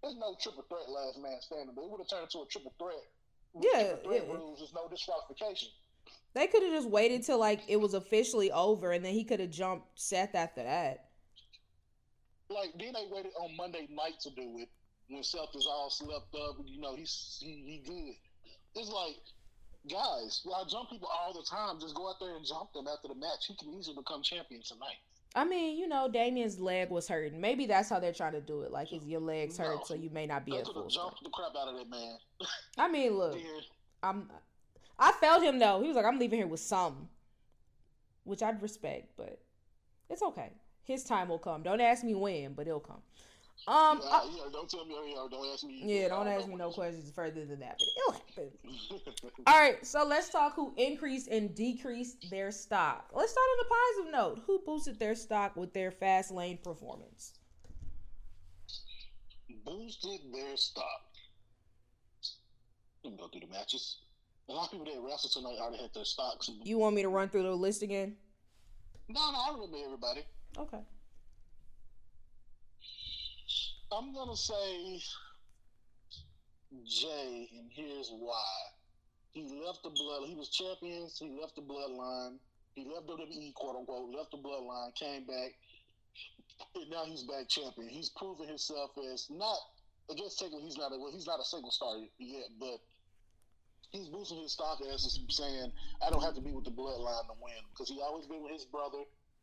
there's 0.03 0.17
no 0.17 0.37
triple 0.41 0.65
threat 0.69 0.89
last 0.89 1.19
man 1.21 1.39
standing, 1.41 1.75
but 1.75 1.85
it 1.85 1.91
would 1.91 2.01
have 2.01 2.09
turned 2.09 2.25
into 2.25 2.41
a 2.41 2.47
triple 2.47 2.75
threat. 2.79 3.07
Yeah, 3.55 3.95
triple 3.95 4.11
threat 4.11 4.25
yeah. 4.27 4.35
rules, 4.35 4.59
there's 4.59 4.75
no 4.75 4.89
disqualification. 4.89 5.69
They 6.35 6.47
could 6.47 6.63
have 6.63 6.73
just 6.73 6.89
waited 6.89 7.25
till 7.25 7.39
like 7.39 7.63
it 7.69 7.81
was 7.81 7.95
officially 7.95 8.53
over 8.53 8.93
and 8.93 9.05
then 9.05 9.15
he 9.15 9.25
could 9.25 9.41
have 9.41 9.51
jumped 9.51 9.87
Seth 9.99 10.35
after 10.35 10.63
that. 10.63 11.07
Like 12.51 12.73
then 12.79 12.93
they 12.93 13.07
waited 13.11 13.33
on 13.41 13.57
Monday 13.57 13.89
night 13.91 14.21
to 14.21 14.31
do 14.31 14.59
it 14.59 14.69
when 15.11 15.23
Seth 15.23 15.55
is 15.55 15.67
all 15.69 15.91
slept 15.91 16.35
up. 16.35 16.57
You 16.65 16.81
know 16.81 16.95
he's 16.95 17.39
he, 17.41 17.63
he 17.67 17.83
good. 17.87 18.81
It's 18.81 18.91
like 18.91 19.17
guys, 19.91 20.43
y'all 20.45 20.65
jump 20.65 20.91
people 20.91 21.09
all 21.09 21.33
the 21.33 21.45
time. 21.49 21.81
Just 21.81 21.95
go 21.95 22.09
out 22.09 22.17
there 22.21 22.37
and 22.37 22.45
jump 22.47 22.73
them 22.73 22.87
after 22.87 23.09
the 23.09 23.15
match. 23.15 23.47
He 23.47 23.55
can 23.57 23.75
easily 23.75 23.97
become 23.97 24.23
champion 24.23 24.63
tonight. 24.63 24.99
I 25.35 25.45
mean, 25.45 25.79
you 25.79 25.87
know, 25.87 26.09
Damian's 26.09 26.59
leg 26.59 26.91
was 26.91 27.07
hurting. 27.07 27.41
Maybe 27.41 27.67
that's 27.67 27.89
how 27.89 28.01
they're 28.01 28.13
trying 28.13 28.33
to 28.33 28.41
do 28.41 28.63
it. 28.63 28.73
Like, 28.73 28.89
his 28.89 29.05
your 29.05 29.21
legs 29.21 29.57
hurt, 29.57 29.77
No. 29.77 29.83
so 29.85 29.95
you 29.95 30.11
may 30.11 30.27
not 30.27 30.45
be 30.45 30.57
at 30.57 30.65
full 30.65 30.83
have 30.83 31.13
the 31.23 31.31
crap 31.31 31.55
out 31.57 31.69
of 31.69 31.77
that 31.77 31.89
man. 31.89 32.17
I 32.77 32.89
mean, 32.89 33.17
look, 33.17 33.39
I'm. 34.03 34.31
I 34.99 35.13
felt 35.13 35.43
him 35.43 35.59
though. 35.59 35.81
He 35.81 35.89
was 35.89 35.97
like, 35.97 36.05
"I'm 36.05 36.19
leaving 36.19 36.39
here 36.39 36.47
with 36.47 36.61
some," 36.61 37.09
which 38.25 38.43
I'd 38.43 38.61
respect, 38.61 39.13
but 39.17 39.41
it's 40.11 40.23
okay. 40.23 40.53
His 40.83 41.05
time 41.05 41.29
will 41.29 41.39
come. 41.39 41.63
Don't 41.63 41.81
ask 41.81 42.03
me 42.03 42.15
when, 42.15 42.53
but 42.55 42.67
it'll 42.67 42.81
come. 42.81 43.01
Um. 43.69 44.01
yeah, 44.03 44.09
I- 44.11 44.31
yeah, 44.37 44.43
don't 44.53 44.69
tell 44.69 44.85
me. 44.85 44.95
Don't 45.31 45.53
ask 45.53 45.65
me. 45.65 45.83
yeah, 45.85 46.09
don't 46.09 46.27
ask 46.27 46.49
me 46.49 46.57
no 46.57 46.71
questions 46.71 47.11
further 47.15 47.45
than 47.45 47.61
that, 47.61 47.79
but 47.79 48.19
it'll 48.39 48.47
happen. 48.47 49.31
All 49.47 49.59
right, 49.61 49.85
so 49.87 50.05
let's 50.05 50.29
talk 50.31 50.55
who 50.55 50.73
increased 50.77 51.29
and 51.29 51.55
decreased 51.55 52.31
their 52.31 52.51
stock. 52.51 53.11
Let's 53.13 53.33
start 53.33 53.47
on 53.59 53.67
a 53.67 53.69
positive 53.69 54.13
note. 54.13 54.43
Who 54.47 54.61
boosted 54.65 54.99
their 54.99 55.15
stock 55.15 55.57
with 55.57 55.73
their 55.75 55.91
Fastlane 55.93 56.63
performance? 56.63 57.35
Boosted 59.65 60.21
their 60.33 60.57
stock. 60.57 61.03
Go 63.05 63.29
through 63.29 63.41
the 63.41 63.47
matches. 63.53 63.99
A 64.49 64.53
lot 64.53 64.67
of 64.67 64.71
people 64.73 64.87
that 64.87 65.01
wrestled 65.01 65.33
tonight 65.33 65.59
already 65.61 65.83
had 65.83 65.93
their 65.95 66.05
stocks. 66.05 66.51
You 66.65 66.79
want 66.79 66.97
me 66.97 67.03
to 67.03 67.09
run 67.09 67.29
through 67.29 67.45
the 67.45 67.55
list 67.55 67.83
again? 67.83 68.17
No, 69.09 69.31
no, 69.33 69.39
I 69.39 69.53
remember 69.55 69.77
everybody. 69.85 70.23
Okay. 70.59 70.79
I'm 73.93 74.15
gonna 74.15 74.37
say 74.37 75.03
Jey, 76.87 77.51
and 77.59 77.69
here's 77.75 78.11
why. 78.11 78.55
He 79.33 79.43
left 79.67 79.83
the 79.83 79.91
blood. 79.91 80.29
He 80.29 80.37
was 80.37 80.49
champions. 80.49 81.19
He 81.19 81.37
left 81.41 81.57
the 81.57 81.63
bloodline. 81.63 82.39
He 82.75 82.85
left 82.85 83.09
WWE, 83.09 83.53
quote 83.55 83.77
unquote. 83.77 84.15
Left 84.15 84.31
the 84.31 84.39
bloodline. 84.39 84.95
Came 84.95 85.27
back, 85.27 85.55
and 86.77 86.89
now 86.89 87.05
he's 87.05 87.25
back 87.25 87.49
champion. 87.49 87.89
He's 87.89 88.11
proven 88.11 88.47
himself 88.47 88.93
as 89.13 89.27
not. 89.29 89.59
I 90.09 90.15
guess 90.15 90.37
technically 90.37 90.67
he's 90.67 90.79
not 90.79 90.93
a 90.93 90.99
well, 90.99 91.11
he's 91.11 91.27
not 91.27 91.41
a 91.41 91.45
single 91.45 91.71
star 91.73 91.97
yet, 92.19 92.47
but 92.61 92.79
he's 93.91 94.09
boosting 94.09 94.39
his 94.39 94.53
stock 94.53 94.79
as 94.93 95.19
saying 95.31 95.73
I 96.07 96.11
don't 96.11 96.23
have 96.23 96.35
to 96.35 96.41
be 96.41 96.53
with 96.53 96.65
the 96.65 96.71
bloodline 96.71 97.27
to 97.27 97.35
win 97.43 97.59
because 97.75 97.89
he 97.89 98.01
always 98.01 98.27
been 98.27 98.43
with 98.43 98.53
his 98.53 98.67
brother. 98.67 99.03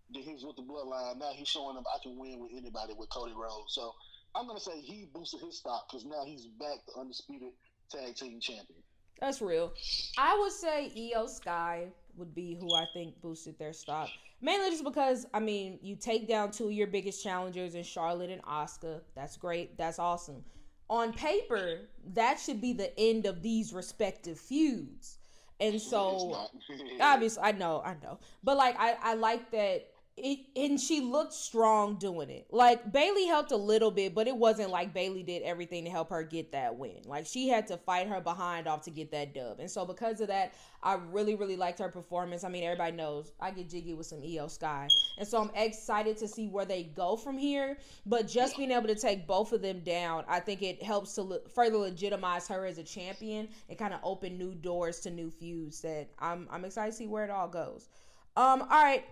Then 0.10 0.24
he's 0.24 0.46
with 0.46 0.56
the 0.56 0.64
bloodline. 0.64 1.20
Now 1.20 1.32
he's 1.36 1.50
showing 1.50 1.76
them 1.76 1.84
I 1.94 2.00
can 2.02 2.18
win 2.18 2.40
with 2.40 2.52
anybody 2.56 2.94
with 2.98 3.10
Cody 3.10 3.34
Rhodes. 3.36 3.76
So 3.76 3.94
I'm 4.36 4.48
gonna 4.48 4.60
say 4.60 4.80
he 4.80 5.10
boosted 5.14 5.42
his 5.42 5.58
stock 5.58 5.88
because 5.90 6.06
now 6.06 6.24
he's 6.26 6.46
back 6.46 6.86
the 6.88 7.00
undisputed 7.00 7.50
tag 7.90 8.16
team 8.16 8.40
champion. 8.40 8.84
That's 9.20 9.42
real. 9.42 9.74
I 10.18 10.38
would 10.40 10.52
say 10.52 10.92
Iyo 10.96 11.28
Sky 11.28 11.88
would 12.18 12.36
be 12.36 12.56
who 12.60 12.74
I 12.76 12.86
think 12.94 13.20
boosted 13.22 13.58
their 13.58 13.74
stock. 13.74 14.10
Mainly 14.42 14.70
just 14.70 14.84
because 14.84 15.26
I 15.34 15.40
mean, 15.40 15.80
you 15.82 15.96
take 15.96 16.28
down 16.28 16.52
two 16.52 16.68
of 16.68 16.74
your 16.74 16.88
biggest 16.88 17.24
challengers 17.24 17.76
in 17.76 17.84
Charlotte 17.84 18.30
and 18.30 18.44
Asuka. 18.44 19.02
That's 19.16 19.38
great. 19.38 19.78
That's 19.78 20.00
awesome. 20.00 20.44
On 20.90 21.12
paper, 21.12 21.82
that 22.14 22.40
should 22.40 22.62
be 22.62 22.74
the 22.74 22.98
end 23.00 23.26
of 23.26 23.42
these 23.42 23.74
respective 23.74 24.40
feuds. 24.40 25.18
And 25.60 25.82
so 25.82 26.48
obviously 27.02 27.42
I 27.44 27.52
know, 27.54 27.82
I 27.84 27.96
know. 28.04 28.20
But 28.44 28.58
like 28.58 28.76
I, 28.80 28.96
I 29.02 29.14
like 29.16 29.50
that 29.52 29.88
it, 30.18 30.40
and 30.56 30.80
she 30.80 31.00
looked 31.00 31.34
strong 31.34 31.98
doing 31.98 32.30
it. 32.32 32.48
Like 32.50 32.92
Bayley 32.92 33.28
helped 33.28 33.52
a 33.52 33.58
little 33.58 33.92
bit, 33.92 34.16
but 34.16 34.28
it 34.28 34.36
wasn't 34.36 34.72
like 34.72 34.94
Bayley 34.94 35.22
did 35.22 35.44
everything 35.44 35.84
to 35.86 35.92
help 35.92 36.10
her 36.10 36.24
get 36.24 36.52
that 36.54 36.76
win. 36.76 37.02
Like 37.06 37.28
she 37.28 37.48
had 37.48 37.68
to 37.68 37.78
fight 37.78 38.08
her 38.08 38.20
behind 38.20 38.68
off 38.68 38.82
to 38.84 38.92
get 38.92 39.12
that 39.12 39.36
dub. 39.36 39.60
And 39.60 39.70
so 39.70 39.86
because 39.86 40.20
of 40.20 40.28
that, 40.30 40.54
I 40.82 40.96
really, 40.96 41.36
really 41.36 41.56
liked 41.56 41.78
her 41.80 41.90
performance. 41.90 42.44
I 42.44 42.50
mean, 42.50 42.64
everybody 42.64 42.96
knows 42.96 43.32
I 43.40 43.52
get 43.52 43.70
jiggy 43.70 43.94
with 43.94 44.08
some 44.08 44.20
Iyo 44.20 44.50
Sky. 44.50 44.88
And 45.20 45.28
so 45.28 45.42
I'm 45.42 45.52
excited 45.54 46.18
to 46.18 46.28
see 46.28 46.48
where 46.48 46.66
they 46.66 46.84
go 46.84 47.16
from 47.16 47.38
here. 47.38 47.78
But 48.08 48.28
just 48.28 48.58
being 48.58 48.72
able 48.72 48.88
to 48.88 48.96
take 48.96 49.28
both 49.28 49.54
of 49.54 49.62
them 49.62 49.82
down, 49.82 50.24
I 50.28 50.40
think 50.40 50.64
it 50.64 50.82
helps 50.82 51.14
to 51.16 51.22
le- 51.22 51.50
further 51.50 51.78
legitimize 51.78 52.48
her 52.48 52.66
as 52.66 52.80
a 52.80 52.84
champion 52.84 53.50
and 53.70 53.78
kind 53.78 53.94
of 53.94 54.00
open 54.04 54.38
new 54.38 54.56
doors 54.56 55.00
to 55.02 55.12
new 55.12 55.30
feuds 55.30 55.82
that 55.82 56.10
I'm 56.18 56.48
I'm 56.50 56.66
excited 56.66 56.92
to 56.92 56.98
see 56.98 57.08
where 57.08 57.24
it 57.24 57.30
all 57.30 57.48
goes. 57.48 57.90
Um, 58.36 58.62
all 58.62 58.84
right, 58.84 59.04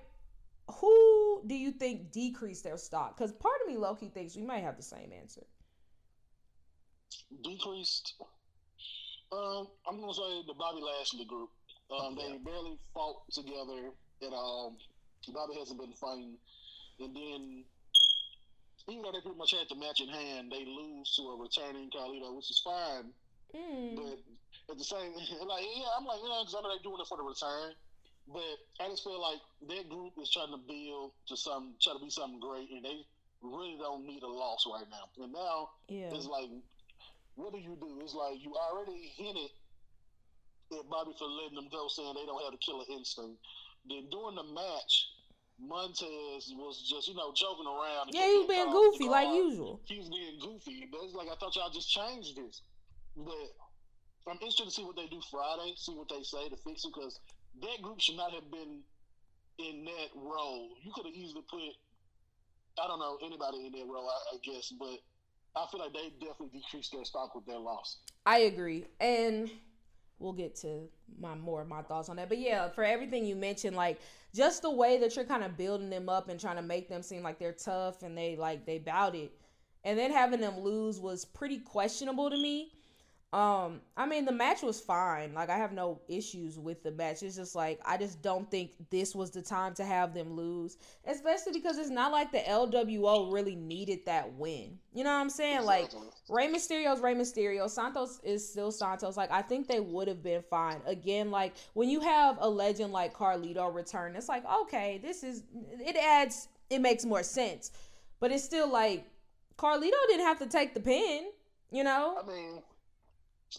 who 0.67 1.43
do 1.45 1.55
you 1.55 1.71
think 1.71 2.11
decreased 2.11 2.63
their 2.63 2.77
stock? 2.77 3.17
Because 3.17 3.31
part 3.31 3.55
of 3.61 3.67
me, 3.67 3.77
Loki, 3.77 4.09
thinks 4.09 4.35
we 4.35 4.43
might 4.43 4.63
have 4.63 4.77
the 4.77 4.83
same 4.83 5.11
answer. 5.13 5.43
Decreased. 7.43 8.15
Um, 9.31 9.67
I'm 9.87 9.99
gonna 9.99 10.13
say 10.13 10.43
the 10.47 10.53
Bobby 10.53 10.81
Lashley 10.81 11.25
group. 11.25 11.49
Um, 11.91 12.15
they 12.15 12.37
barely 12.43 12.77
fought 12.93 13.21
together 13.31 13.91
at 14.21 14.33
all. 14.33 14.77
Bobby 15.33 15.55
hasn't 15.57 15.79
been 15.79 15.93
fighting, 15.93 16.37
and 16.99 17.15
then 17.15 17.65
even 18.87 19.01
though 19.01 19.11
they 19.11 19.21
pretty 19.21 19.37
much 19.37 19.51
had 19.51 19.67
the 19.69 19.75
match 19.75 20.01
in 20.01 20.09
hand, 20.09 20.51
they 20.51 20.65
lose 20.65 21.15
to 21.17 21.23
a 21.29 21.41
returning 21.41 21.89
Carlito, 21.89 22.35
which 22.35 22.49
is 22.49 22.61
fine. 22.63 23.09
Mm. 23.55 23.95
But 23.95 24.19
at 24.71 24.77
the 24.77 24.83
same, 24.83 25.13
like 25.47 25.65
yeah, 25.75 25.93
I'm 25.97 26.05
like 26.05 26.19
yeah, 26.21 26.41
because 26.41 26.55
I 26.57 26.61
know 26.61 26.69
they're 26.69 26.83
doing 26.83 27.01
it 27.01 27.07
for 27.07 27.17
the 27.17 27.23
return. 27.23 27.73
But 28.27 28.57
I 28.81 28.89
just 28.89 29.03
feel 29.03 29.21
like 29.21 29.39
that 29.69 29.89
group 29.89 30.13
is 30.21 30.31
trying 30.31 30.51
to 30.51 30.57
build 30.57 31.11
to 31.27 31.37
some, 31.37 31.75
try 31.81 31.93
to 31.93 31.99
be 31.99 32.09
something 32.09 32.39
great, 32.39 32.69
and 32.71 32.83
they 32.83 33.05
really 33.41 33.77
don't 33.77 34.05
need 34.05 34.23
a 34.23 34.27
loss 34.27 34.65
right 34.65 34.89
now. 34.89 35.23
And 35.23 35.31
now 35.31 35.69
Yeah. 35.87 36.13
it's 36.13 36.25
like, 36.25 36.49
what 37.35 37.53
do 37.53 37.59
you 37.59 37.77
do? 37.79 37.99
It's 38.01 38.15
like 38.15 38.41
you 38.41 38.55
already 38.55 39.13
hinted 39.15 39.51
at 40.73 40.89
Bobby 40.89 41.13
for 41.19 41.27
letting 41.27 41.55
them 41.55 41.69
go, 41.69 41.87
saying 41.87 42.15
they 42.15 42.25
don't 42.25 42.41
have 42.41 42.53
the 42.53 42.57
killer 42.57 42.85
instinct. 42.89 43.39
Then 43.85 44.09
during 44.09 44.35
the 44.35 44.43
match, 44.43 45.07
Montez 45.59 46.51
was 46.57 46.81
just, 46.89 47.07
you 47.07 47.13
know, 47.13 47.31
joking 47.33 47.67
around. 47.67 48.09
Yeah, 48.11 48.25
he 48.25 48.37
was 48.39 48.47
being 48.47 48.71
goofy 48.71 49.07
like 49.07 49.27
usual. 49.29 49.81
He 49.85 49.99
was 49.99 50.09
being 50.09 50.39
goofy. 50.39 50.87
But 50.91 51.01
it's 51.03 51.13
like, 51.13 51.27
I 51.29 51.35
thought 51.35 51.55
y'all 51.55 51.69
just 51.69 51.89
changed 51.89 52.35
this. 52.35 52.63
But 53.15 53.53
I'm 54.27 54.41
interested 54.41 54.65
to 54.65 54.71
see 54.71 54.83
what 54.83 54.95
they 54.95 55.07
do 55.07 55.21
Friday, 55.29 55.73
see 55.77 55.93
what 55.93 56.09
they 56.09 56.23
say 56.23 56.49
to 56.49 56.57
fix 56.57 56.83
it, 56.83 56.91
because 56.93 57.19
that 57.61 57.81
group 57.81 57.99
should 57.99 58.17
not 58.17 58.31
have 58.31 58.49
been 58.51 58.81
in 59.57 59.85
that 59.85 60.09
role. 60.15 60.69
You 60.83 60.91
could 60.93 61.05
have 61.05 61.15
easily 61.15 61.43
put, 61.49 61.61
I 62.83 62.87
don't 62.87 62.99
know, 62.99 63.17
anybody 63.25 63.65
in 63.65 63.71
that 63.73 63.85
role, 63.87 64.09
I, 64.09 64.35
I 64.35 64.39
guess, 64.43 64.73
but 64.77 64.99
I 65.55 65.65
feel 65.71 65.79
like 65.79 65.93
they 65.93 66.09
definitely 66.19 66.59
decreased 66.59 66.91
their 66.91 67.05
stock 67.05 67.33
with 67.35 67.45
their 67.45 67.59
loss. 67.59 67.97
I 68.25 68.39
agree. 68.39 68.85
And 68.99 69.49
we'll 70.19 70.33
get 70.33 70.55
to 70.55 70.89
my 71.19 71.35
more 71.35 71.61
of 71.61 71.67
my 71.67 71.81
thoughts 71.81 72.09
on 72.09 72.17
that. 72.17 72.29
But 72.29 72.39
yeah, 72.39 72.69
for 72.69 72.83
everything 72.83 73.25
you 73.25 73.35
mentioned, 73.35 73.75
like 73.75 73.99
just 74.33 74.61
the 74.61 74.71
way 74.71 74.99
that 74.99 75.15
you're 75.15 75.25
kind 75.25 75.43
of 75.43 75.57
building 75.57 75.89
them 75.89 76.09
up 76.09 76.29
and 76.29 76.39
trying 76.39 76.57
to 76.57 76.61
make 76.61 76.89
them 76.89 77.01
seem 77.01 77.23
like 77.23 77.39
they're 77.39 77.53
tough 77.53 78.03
and 78.03 78.17
they 78.17 78.35
like 78.35 78.65
they 78.65 78.79
bout 78.79 79.15
it. 79.15 79.31
And 79.83 79.97
then 79.99 80.11
having 80.11 80.41
them 80.41 80.59
lose 80.59 80.99
was 80.99 81.25
pretty 81.25 81.59
questionable 81.59 82.29
to 82.29 82.37
me. 82.37 82.71
Um, 83.35 83.81
I 83.97 84.05
mean 84.05 84.23
the 84.23 84.31
match 84.31 84.61
was 84.61 84.79
fine. 84.79 85.33
Like 85.33 85.49
I 85.49 85.57
have 85.57 85.73
no 85.73 85.99
issues 86.07 86.57
with 86.57 86.83
the 86.83 86.91
match. 86.91 87.21
It's 87.21 87.35
just 87.35 87.53
like 87.53 87.81
I 87.85 87.97
just 87.97 88.21
don't 88.21 88.49
think 88.49 88.71
this 88.89 89.13
was 89.13 89.31
the 89.31 89.41
time 89.41 89.73
to 89.73 89.83
have 89.83 90.13
them 90.13 90.37
lose. 90.37 90.77
Especially 91.05 91.51
because 91.51 91.77
it's 91.77 91.89
not 91.89 92.13
like 92.13 92.31
the 92.31 92.39
LWO 92.39 93.33
really 93.33 93.57
needed 93.57 93.99
that 94.05 94.31
win. 94.35 94.79
You 94.93 95.03
know 95.03 95.11
what 95.11 95.19
I'm 95.19 95.29
saying? 95.29 95.65
Like. 95.65 95.91
Rey 96.29 96.47
Mysterio's 96.47 97.01
Rey 97.01 97.13
Mysterio. 97.13 97.69
Santos 97.69 98.19
is 98.23 98.47
still 98.47 98.71
Santos. 98.71 99.15
Like 99.17 99.31
I 99.31 99.41
think 99.41 99.67
they 99.67 99.79
would 99.79 100.07
have 100.07 100.23
been 100.23 100.41
fine. 100.49 100.81
Again, 100.87 101.29
like 101.29 101.53
when 101.73 101.89
you 101.89 101.99
have 101.99 102.37
a 102.39 102.49
legend 102.49 102.93
like 102.93 103.13
Carlito 103.13 103.71
return, 103.73 104.15
it's 104.15 104.29
like 104.29 104.43
okay, 104.61 104.99
this 105.03 105.23
is 105.23 105.43
it 105.53 105.95
adds 105.97 106.47
it 106.69 106.79
makes 106.79 107.05
more 107.05 107.21
sense. 107.21 107.71
But 108.19 108.31
it's 108.31 108.43
still 108.43 108.71
like 108.71 109.05
Carlito 109.57 109.91
didn't 110.07 110.25
have 110.25 110.39
to 110.39 110.47
take 110.47 110.73
the 110.73 110.79
pin, 110.79 111.25
you 111.71 111.83
know? 111.83 112.17
I 112.23 112.27
mean, 112.27 112.61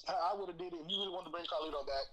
I, 0.08 0.32
I 0.32 0.38
would 0.38 0.48
have 0.48 0.58
did 0.58 0.72
it. 0.72 0.80
If 0.80 0.86
you 0.90 0.98
really 1.00 1.12
wanted 1.12 1.30
to 1.30 1.34
bring 1.34 1.44
Carlito 1.48 1.86
back, 1.86 2.06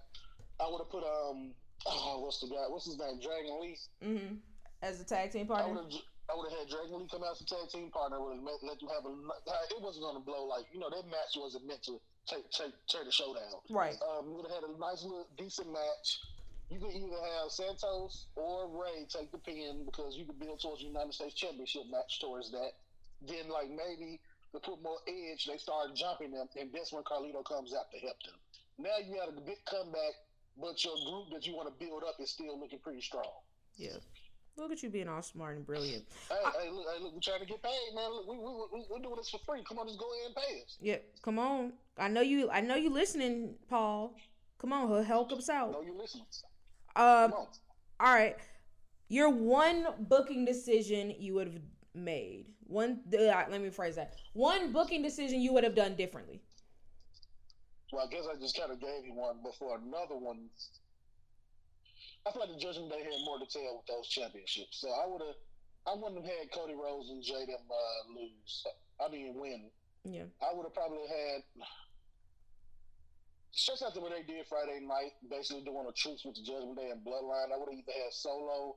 I 0.60 0.70
would 0.70 0.78
have 0.80 0.90
put, 0.90 1.04
um, 1.04 1.52
oh, 1.86 2.20
what's 2.24 2.40
the 2.40 2.48
guy? 2.48 2.64
What's 2.68 2.86
his 2.86 2.98
name? 2.98 3.20
Dragon 3.20 3.60
Lee. 3.60 3.78
hmm 4.02 4.40
As 4.82 5.00
a 5.00 5.04
tag 5.04 5.32
team 5.32 5.46
partner. 5.46 5.82
I 6.24 6.32
would 6.32 6.48
have 6.48 6.58
had 6.64 6.68
Dragon 6.72 7.04
Lee 7.04 7.08
come 7.10 7.20
out 7.20 7.36
as 7.36 7.44
a 7.44 7.48
tag 7.48 7.68
team 7.68 7.90
partner. 7.92 8.16
Would 8.16 8.40
have 8.40 8.64
let 8.64 8.80
you 8.80 8.88
have 8.88 9.04
a. 9.04 9.12
It 9.12 9.80
wasn't 9.82 10.08
going 10.08 10.16
to 10.16 10.24
blow 10.24 10.48
like 10.48 10.64
you 10.72 10.80
know 10.80 10.88
that 10.88 11.04
match 11.12 11.36
wasn't 11.36 11.66
meant 11.68 11.84
to 11.84 12.00
take 12.24 12.48
take 12.50 12.72
turn 12.88 13.04
the 13.04 13.12
showdown. 13.12 13.60
Right. 13.68 13.96
Um, 14.00 14.32
you 14.32 14.40
would 14.40 14.48
have 14.48 14.64
had 14.64 14.64
a 14.64 14.72
nice 14.80 15.04
little 15.04 15.28
decent 15.36 15.68
match. 15.68 16.24
You 16.72 16.80
could 16.80 16.96
either 16.96 17.20
have 17.20 17.52
Santos 17.52 18.26
or 18.36 18.72
Rey 18.72 19.04
take 19.12 19.30
the 19.32 19.38
pin 19.38 19.84
because 19.84 20.16
you 20.16 20.24
could 20.24 20.40
build 20.40 20.62
towards 20.62 20.80
the 20.80 20.88
United 20.88 21.12
States 21.12 21.34
Championship 21.34 21.82
match 21.92 22.20
towards 22.20 22.50
that. 22.52 22.72
Then 23.20 23.52
like 23.52 23.68
maybe 23.68 24.20
to 24.54 24.60
put 24.60 24.82
more 24.82 24.98
edge, 25.06 25.46
they 25.46 25.58
start 25.58 25.94
jumping 25.94 26.30
them, 26.30 26.46
and 26.58 26.70
that's 26.72 26.92
when 26.92 27.02
Carlito 27.02 27.44
comes 27.44 27.74
out 27.74 27.90
to 27.92 27.98
help 27.98 28.16
them. 28.22 28.34
Now 28.78 28.96
you 29.04 29.16
got 29.16 29.28
a 29.28 29.40
big 29.40 29.58
comeback, 29.66 30.14
but 30.60 30.82
your 30.84 30.94
group 31.06 31.30
that 31.32 31.46
you 31.46 31.54
want 31.54 31.68
to 31.68 31.84
build 31.84 32.02
up 32.06 32.16
is 32.20 32.30
still 32.30 32.58
looking 32.58 32.78
pretty 32.78 33.00
strong. 33.00 33.30
Yeah. 33.76 33.98
Look 34.56 34.70
at 34.70 34.82
you 34.84 34.90
being 34.90 35.08
all 35.08 35.22
smart 35.22 35.56
and 35.56 35.66
brilliant. 35.66 36.04
Hey, 36.28 36.36
hey, 36.62 36.70
look, 36.70 36.86
hey, 36.86 37.02
look, 37.02 37.12
we're 37.14 37.20
trying 37.20 37.40
to 37.40 37.46
get 37.46 37.60
paid, 37.60 37.94
man. 37.94 38.10
Look, 38.10 38.28
we, 38.28 38.38
we, 38.38 38.44
we, 38.72 38.84
we're 38.88 39.00
doing 39.00 39.16
this 39.16 39.30
for 39.30 39.40
free. 39.44 39.64
Come 39.68 39.78
on, 39.78 39.88
just 39.88 39.98
go 39.98 40.06
ahead 40.06 40.26
and 40.26 40.36
pay 40.36 40.62
us. 40.62 40.76
Yeah, 40.80 40.98
come 41.22 41.40
on. 41.40 41.72
I 41.98 42.08
know 42.08 42.20
you 42.20 42.48
I 42.50 42.60
know 42.60 42.76
you 42.76 42.90
listening, 42.90 43.56
Paul. 43.68 44.14
Come 44.58 44.72
on, 44.72 45.04
help 45.04 45.32
us 45.32 45.48
I 45.48 45.56
out. 45.56 45.72
know 45.72 45.82
you 45.82 45.96
listening. 45.98 46.26
Um. 46.94 47.32
All 47.34 48.14
right. 48.14 48.36
Your 49.08 49.28
one 49.28 49.86
booking 49.98 50.44
decision 50.44 51.12
you 51.18 51.34
would 51.34 51.48
have 51.48 51.62
made. 51.94 52.46
One 52.66 53.00
uh, 53.12 53.44
let 53.50 53.60
me 53.60 53.70
phrase 53.70 53.96
that. 53.96 54.14
One 54.32 54.72
booking 54.72 55.02
decision 55.02 55.40
you 55.40 55.52
would 55.52 55.64
have 55.64 55.74
done 55.74 55.94
differently. 55.94 56.40
Well, 57.92 58.06
I 58.06 58.10
guess 58.10 58.24
I 58.30 58.38
just 58.40 58.58
kind 58.58 58.72
of 58.72 58.80
gave 58.80 59.04
you 59.04 59.14
one, 59.14 59.36
but 59.42 59.54
for 59.56 59.76
another 59.76 60.16
one, 60.16 60.48
I 62.26 62.32
feel 62.32 62.40
like 62.40 62.50
the 62.50 62.58
Judgment 62.58 62.90
Day 62.90 63.04
had 63.04 63.24
more 63.24 63.38
to 63.38 63.46
tell 63.46 63.76
with 63.76 63.86
those 63.86 64.08
championships. 64.08 64.80
So 64.80 64.88
I 64.90 65.06
would 65.06 65.22
have, 65.22 65.36
I 65.86 65.94
wouldn't 65.94 66.24
have 66.24 66.26
had 66.26 66.50
Cody 66.50 66.74
Rhodes 66.74 67.10
and 67.10 67.22
Jay 67.22 67.44
them 67.46 67.62
uh, 67.70 68.18
lose. 68.18 68.66
I 68.98 69.12
mean, 69.12 69.38
win. 69.38 69.70
Yeah. 70.04 70.24
I 70.42 70.54
would 70.54 70.64
have 70.64 70.74
probably 70.74 71.06
had 71.06 71.42
just 73.54 73.82
after 73.82 74.00
what 74.00 74.10
they 74.10 74.22
did 74.26 74.46
Friday 74.46 74.80
night, 74.82 75.14
basically 75.30 75.62
doing 75.62 75.86
a 75.88 75.92
truce 75.92 76.24
with 76.24 76.34
the 76.34 76.42
Judgment 76.42 76.76
Day 76.76 76.90
and 76.90 77.04
Bloodline. 77.06 77.54
I 77.54 77.56
would 77.56 77.70
have 77.70 77.78
either 77.78 77.92
had 77.92 78.12
Solo 78.12 78.76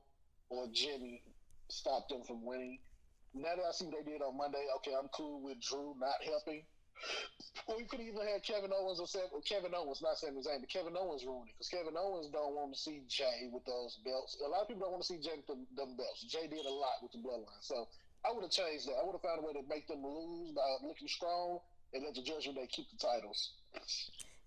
or 0.50 0.68
Jimmy 0.72 1.22
stop 1.68 2.08
them 2.08 2.22
from 2.22 2.44
winning. 2.44 2.78
Now 3.38 3.54
that 3.54 3.62
I 3.62 3.70
see 3.70 3.86
what 3.86 4.02
they 4.02 4.10
did 4.10 4.22
on 4.22 4.36
Monday, 4.36 4.66
okay, 4.82 4.90
I'm 4.98 5.06
cool 5.14 5.38
with 5.38 5.62
Drew 5.62 5.94
not 5.98 6.18
helping. 6.26 6.66
Or 7.70 7.78
you 7.78 7.86
could 7.86 8.02
even 8.02 8.26
have 8.26 8.42
Kevin 8.42 8.74
Owens 8.74 8.98
or 8.98 9.06
Sam, 9.06 9.30
Kevin 9.46 9.70
Owens, 9.70 10.02
not 10.02 10.18
his 10.18 10.26
name, 10.26 10.58
but 10.58 10.66
Kevin 10.66 10.98
Owens 10.98 11.22
ruined 11.22 11.46
it 11.46 11.54
because 11.54 11.70
Kevin 11.70 11.94
Owens 11.94 12.26
don't 12.34 12.58
want 12.58 12.74
to 12.74 12.78
see 12.78 13.06
Jey 13.06 13.46
with 13.52 13.62
those 13.66 14.02
belts. 14.02 14.34
A 14.42 14.48
lot 14.48 14.62
of 14.62 14.68
people 14.68 14.82
don't 14.82 14.98
want 14.98 15.06
to 15.06 15.10
see 15.14 15.22
Jey 15.22 15.38
with 15.38 15.46
them, 15.46 15.62
them 15.78 15.94
belts. 15.94 16.26
Jey 16.26 16.50
did 16.50 16.66
a 16.66 16.74
lot 16.74 16.98
with 16.98 17.14
the 17.14 17.22
bloodline, 17.22 17.62
so 17.62 17.86
I 18.26 18.34
would 18.34 18.42
have 18.42 18.50
changed 18.50 18.90
that. 18.90 18.98
I 18.98 19.06
would 19.06 19.14
have 19.14 19.22
found 19.22 19.38
a 19.38 19.46
way 19.46 19.54
to 19.54 19.62
make 19.70 19.86
them 19.86 20.02
lose 20.02 20.50
by 20.58 20.66
looking 20.82 21.06
strong 21.06 21.62
and 21.94 22.02
let 22.02 22.18
the 22.18 22.22
Judgment 22.26 22.58
Day 22.58 22.66
keep 22.66 22.90
the 22.90 22.98
titles. 22.98 23.54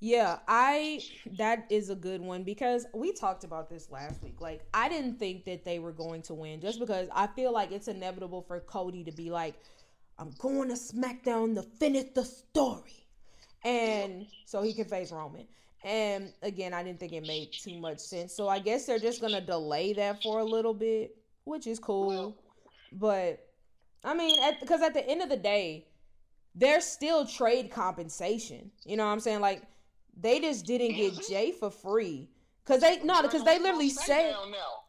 Yeah, 0.04 0.40
I 0.48 1.00
that 1.38 1.68
is 1.70 1.92
a 1.92 1.96
good 1.96 2.22
one 2.22 2.44
because 2.44 2.88
we 2.92 3.14
talked 3.14 3.44
about 3.44 3.70
this 3.70 3.92
last 3.92 4.22
week. 4.24 4.42
Like 4.42 4.62
I 4.74 4.90
didn't 4.90 5.20
think 5.20 5.46
that 5.46 5.64
they 5.64 5.78
were 5.78 5.92
going 5.92 6.24
to 6.24 6.34
win 6.34 6.60
just 6.60 6.80
because 6.80 7.08
I 7.14 7.28
feel 7.28 7.54
like 7.54 7.72
it's 7.72 7.88
inevitable 7.88 8.42
for 8.42 8.60
Cody 8.62 9.04
to 9.04 9.12
be 9.12 9.30
like 9.30 9.54
I'm 10.18 10.32
going 10.40 10.70
to 10.70 10.74
SmackDown 10.74 11.54
to 11.56 11.62
finish 11.62 12.06
the 12.16 12.26
story. 12.26 13.06
And 13.64 14.26
so 14.46 14.64
he 14.64 14.74
can 14.74 14.86
face 14.86 15.12
Roman. 15.12 15.46
And 15.84 16.34
again, 16.42 16.74
I 16.74 16.84
didn't 16.84 17.00
think 17.00 17.14
it 17.14 17.26
made 17.26 17.52
too 17.52 17.80
much 17.80 18.00
sense. 18.00 18.34
So 18.34 18.48
I 18.48 18.58
guess 18.58 18.88
they're 18.88 19.00
just 19.00 19.22
going 19.22 19.34
to 19.34 19.42
delay 19.42 19.94
that 19.94 20.24
for 20.24 20.40
a 20.40 20.44
little 20.44 20.74
bit, 20.74 21.16
which 21.44 21.68
is 21.68 21.78
cool. 21.78 22.36
But 22.92 23.48
I 24.04 24.16
mean, 24.16 24.42
at, 24.42 24.60
because 24.62 24.82
at 24.82 24.96
the 24.96 25.08
end 25.08 25.22
of 25.22 25.30
the 25.30 25.38
day, 25.38 25.86
there's 26.56 26.86
still 26.86 27.26
trade 27.26 27.70
compensation. 27.70 28.72
You 28.84 28.98
know 28.98 29.06
what 29.06 29.12
I'm 29.12 29.20
saying? 29.20 29.42
Like 29.42 29.62
They 30.22 30.40
just 30.40 30.66
didn't 30.66 30.92
Is 30.92 31.18
get 31.18 31.26
he? 31.26 31.34
Jey 31.34 31.52
for 31.52 31.70
free. 31.70 32.30
Cause 32.66 32.82
they 32.82 33.00
no, 33.04 33.22
because 33.22 33.44
they 33.44 33.60
literally 33.60 33.88
on 33.88 33.92
said 33.92 34.32
now. 34.52 34.82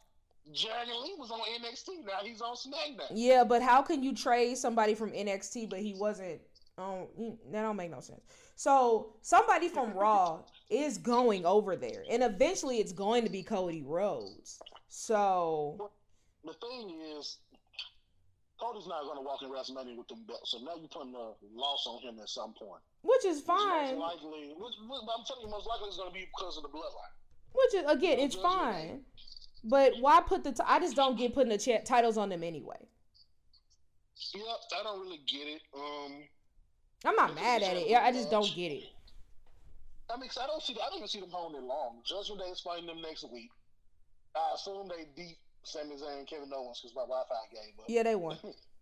Dragon 0.53 1.01
Lee 1.03 1.15
was 1.17 1.31
on 1.31 1.39
NXT. 1.39 2.05
Now 2.05 2.19
he's 2.23 2.41
on 2.41 2.55
SmackDown. 2.55 3.11
Yeah, 3.13 3.43
but 3.43 3.61
how 3.61 3.81
can 3.81 4.03
you 4.03 4.13
trade 4.13 4.57
somebody 4.57 4.93
from 4.93 5.11
NXT 5.11 5.69
but 5.69 5.79
he 5.79 5.93
wasn't 5.95 6.39
um 6.77 7.07
that 7.51 7.61
don't 7.61 7.75
make 7.75 7.91
no 7.91 7.99
sense. 7.99 8.21
So 8.55 9.15
somebody 9.21 9.67
from 9.67 9.93
Raw 9.93 10.39
is 10.69 10.97
going 10.97 11.45
over 11.45 11.75
there. 11.75 12.03
And 12.09 12.23
eventually 12.23 12.77
it's 12.77 12.91
going 12.91 13.23
to 13.23 13.29
be 13.29 13.43
Cody 13.43 13.81
Rhodes. 13.81 14.59
So 14.87 15.91
The 16.43 16.53
thing 16.53 16.99
is, 17.17 17.37
Cody's 18.59 18.87
not 18.87 19.03
going 19.03 19.17
to 19.17 19.23
walk 19.23 19.41
in 19.41 19.49
WrestleMania 19.49 19.97
with 19.97 20.07
them 20.07 20.23
belts. 20.27 20.51
So 20.51 20.59
now 20.59 20.75
you're 20.79 20.87
putting 20.87 21.15
a 21.15 21.33
loss 21.55 21.85
on 21.87 22.01
him 22.01 22.19
at 22.21 22.29
some 22.29 22.53
point. 22.53 22.81
Which 23.03 23.25
is 23.25 23.41
fine. 23.41 23.97
Most 23.99 24.23
likely, 24.23 24.53
which, 24.57 24.73
which, 24.87 25.01
I'm 25.03 25.23
telling 25.25 25.43
you, 25.45 25.49
most 25.51 25.67
likely 25.67 25.87
it's 25.89 25.97
going 25.97 26.09
to 26.09 26.13
be 26.13 26.25
because 26.35 26.57
of 26.57 26.63
the 26.63 26.69
bloodline. 26.69 27.13
Which 27.53 27.73
is 27.75 27.91
again, 27.91 28.19
it's 28.19 28.35
fine. 28.35 29.01
But 29.63 29.93
why 29.99 30.21
put 30.21 30.43
the 30.43 30.51
t- 30.51 30.63
I 30.65 30.79
just 30.79 30.95
don't 30.95 31.17
get 31.17 31.33
putting 31.33 31.49
the 31.55 31.81
titles 31.85 32.17
on 32.17 32.29
them 32.29 32.43
anyway. 32.43 32.87
Yep, 34.33 34.43
I 34.79 34.83
don't 34.83 34.99
really 35.01 35.19
get 35.27 35.47
it. 35.47 35.61
Um, 35.75 36.23
I'm 37.05 37.15
not 37.15 37.35
mad 37.35 37.61
at 37.61 37.77
it. 37.77 37.87
Yeah, 37.87 38.03
I 38.03 38.11
just 38.11 38.31
don't 38.31 38.51
get 38.55 38.71
it. 38.71 38.83
I 40.09 40.17
mean, 40.17 40.27
'cause 40.29 40.37
I 40.41 40.47
don't 40.47 40.61
see, 40.61 40.73
I 40.73 40.89
don't 40.89 40.97
even 40.97 41.07
see 41.07 41.19
them 41.19 41.29
holding 41.31 41.61
it 41.61 41.65
long. 41.65 42.01
Judgment 42.05 42.41
Day 42.41 42.49
is 42.49 42.59
fighting 42.61 42.85
them 42.87 43.01
next 43.01 43.23
week. 43.31 43.49
I 44.35 44.51
assume 44.55 44.87
they 44.89 45.05
beat 45.15 45.37
Sami 45.63 45.95
Zayn 45.95 46.19
and 46.19 46.27
Kevin 46.27 46.51
Owens 46.53 46.79
because 46.81 46.95
my 46.95 47.01
Wi-Fi 47.03 47.35
gave 47.51 47.79
up. 47.79 47.85
Yeah, 47.87 48.03
they 48.03 48.15
won. 48.15 48.37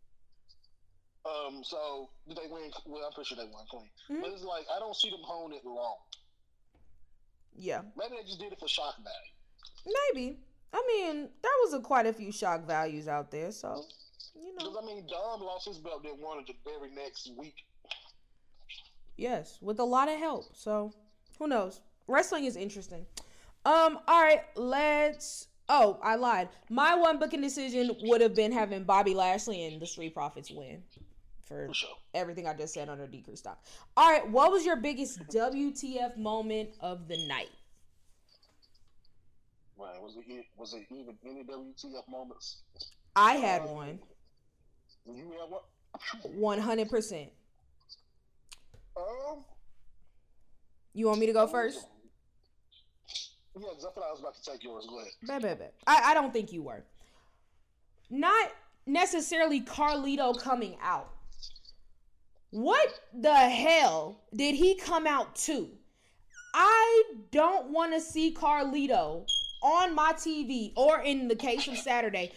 Um, 1.26 1.64
so 1.64 2.10
did 2.28 2.38
they 2.38 2.48
win? 2.50 2.72
Well, 2.86 3.04
I'm 3.06 3.14
pretty 3.14 3.28
sure 3.28 3.38
they 3.38 3.52
won 3.52 3.66
clean. 3.70 3.90
Mhm. 4.10 4.22
But 4.22 4.32
it's 4.32 4.44
like 4.44 4.66
I 4.76 4.80
don't 4.80 4.96
see 4.96 5.10
them 5.10 5.20
holding 5.24 5.58
it 5.58 5.66
long. 5.66 5.98
Yeah, 7.54 7.82
Maybe 7.98 8.16
they 8.16 8.24
just 8.24 8.40
did 8.40 8.54
it 8.54 8.60
for 8.60 8.68
shock 8.68 8.96
value. 8.98 9.96
maybe. 10.14 10.40
I 10.74 10.82
mean, 10.88 11.30
there 11.42 11.52
was 11.66 11.74
a, 11.74 11.80
quite 11.82 12.06
a 12.06 12.14
few 12.14 12.32
shock 12.32 12.66
values 12.66 13.08
out 13.10 13.30
there, 13.30 13.52
so 13.52 13.84
you 14.36 14.56
know. 14.56 14.70
Because. 14.72 14.78
I 14.82 14.86
mean, 14.86 15.06
Dom 15.08 15.42
lost 15.42 15.68
his 15.68 15.78
belt 15.78 16.02
then 16.04 16.14
won 16.20 16.40
it 16.40 16.48
the 16.48 16.54
very 16.64 16.90
next 16.92 17.30
week. 17.38 17.66
Yes, 19.18 19.60
with 19.62 19.80
a 19.80 19.84
lot 19.84 20.08
of 20.10 20.18
help. 20.18 20.56
So 20.56 20.94
who 21.38 21.48
knows? 21.48 21.82
Wrestling 22.08 22.46
is 22.46 22.56
interesting. 22.56 23.06
Um, 23.66 24.00
all 24.08 24.24
right, 24.24 24.44
let's 24.56 25.48
oh, 25.70 26.00
I 26.02 26.16
lied. 26.16 26.50
My 26.70 26.96
one 26.96 27.20
booking 27.20 27.42
decision 27.42 27.96
would 28.04 28.22
have 28.22 28.34
been 28.34 28.52
having 28.52 28.84
Bobby 28.86 29.14
Lashley 29.14 29.66
and 29.66 29.82
the 29.82 29.86
Street 29.86 30.14
Profits 30.16 30.50
win 30.50 30.82
for 31.52 31.68
For 31.68 31.74
sure. 31.74 31.90
everything 32.14 32.48
I 32.48 32.54
just 32.54 32.74
said 32.74 32.88
under 32.88 33.06
decrease 33.08 33.40
stock. 33.40 33.62
All 33.98 34.10
right, 34.10 34.28
what 34.30 34.52
was 34.52 34.66
your 34.66 34.78
biggest 34.78 35.20
WTF 35.28 36.18
moment 36.18 36.70
of 36.80 37.08
the 37.08 37.18
night? 37.28 37.50
Right. 39.78 40.02
Was 40.02 40.16
it 40.16 40.46
was 40.58 40.74
it 40.74 40.86
even 40.92 41.18
any 41.26 41.44
WTF 41.44 42.08
moments? 42.10 42.62
I 43.16 43.34
had 43.34 43.66
one. 43.66 44.00
You 45.06 45.32
had 45.32 45.50
what? 45.50 45.66
One 46.36 46.60
hundred 46.60 46.90
percent. 46.90 47.30
Um. 48.96 49.44
You 50.94 51.08
want 51.08 51.20
me 51.20 51.26
to 51.26 51.34
go 51.34 51.48
first? 51.48 51.88
Yeah, 53.56 53.68
because 53.70 53.86
I 53.86 53.92
thought 53.92 54.04
I 54.08 54.12
was 54.12 54.20
about 54.20 54.36
to 54.36 54.52
take 54.52 54.64
yours. 54.64 54.88
Go 54.88 55.00
ahead. 55.34 55.42
Bet. 55.42 55.74
I, 55.88 56.12
I 56.12 56.14
don't 56.14 56.32
think 56.32 56.54
you 56.54 56.64
were. 56.64 56.84
Not 58.10 58.52
necessarily 58.86 59.62
Carlito 59.62 60.40
coming 60.40 60.78
out. 60.82 61.10
What 62.52 63.00
the 63.18 63.34
hell 63.34 64.20
did 64.36 64.56
he 64.56 64.76
come 64.76 65.08
out 65.08 65.36
to? 65.48 65.70
I 66.54 67.04
don't 67.32 67.70
want 67.70 67.94
to 67.94 68.02
see 68.02 68.34
Carlito 68.34 69.26
on 69.64 69.96
my 69.96 70.12
TV 70.12 70.74
or 70.76 71.00
in 71.00 71.30
the 71.30 71.36
case 71.36 71.66
of 71.70 71.78
Saturday 71.78 72.34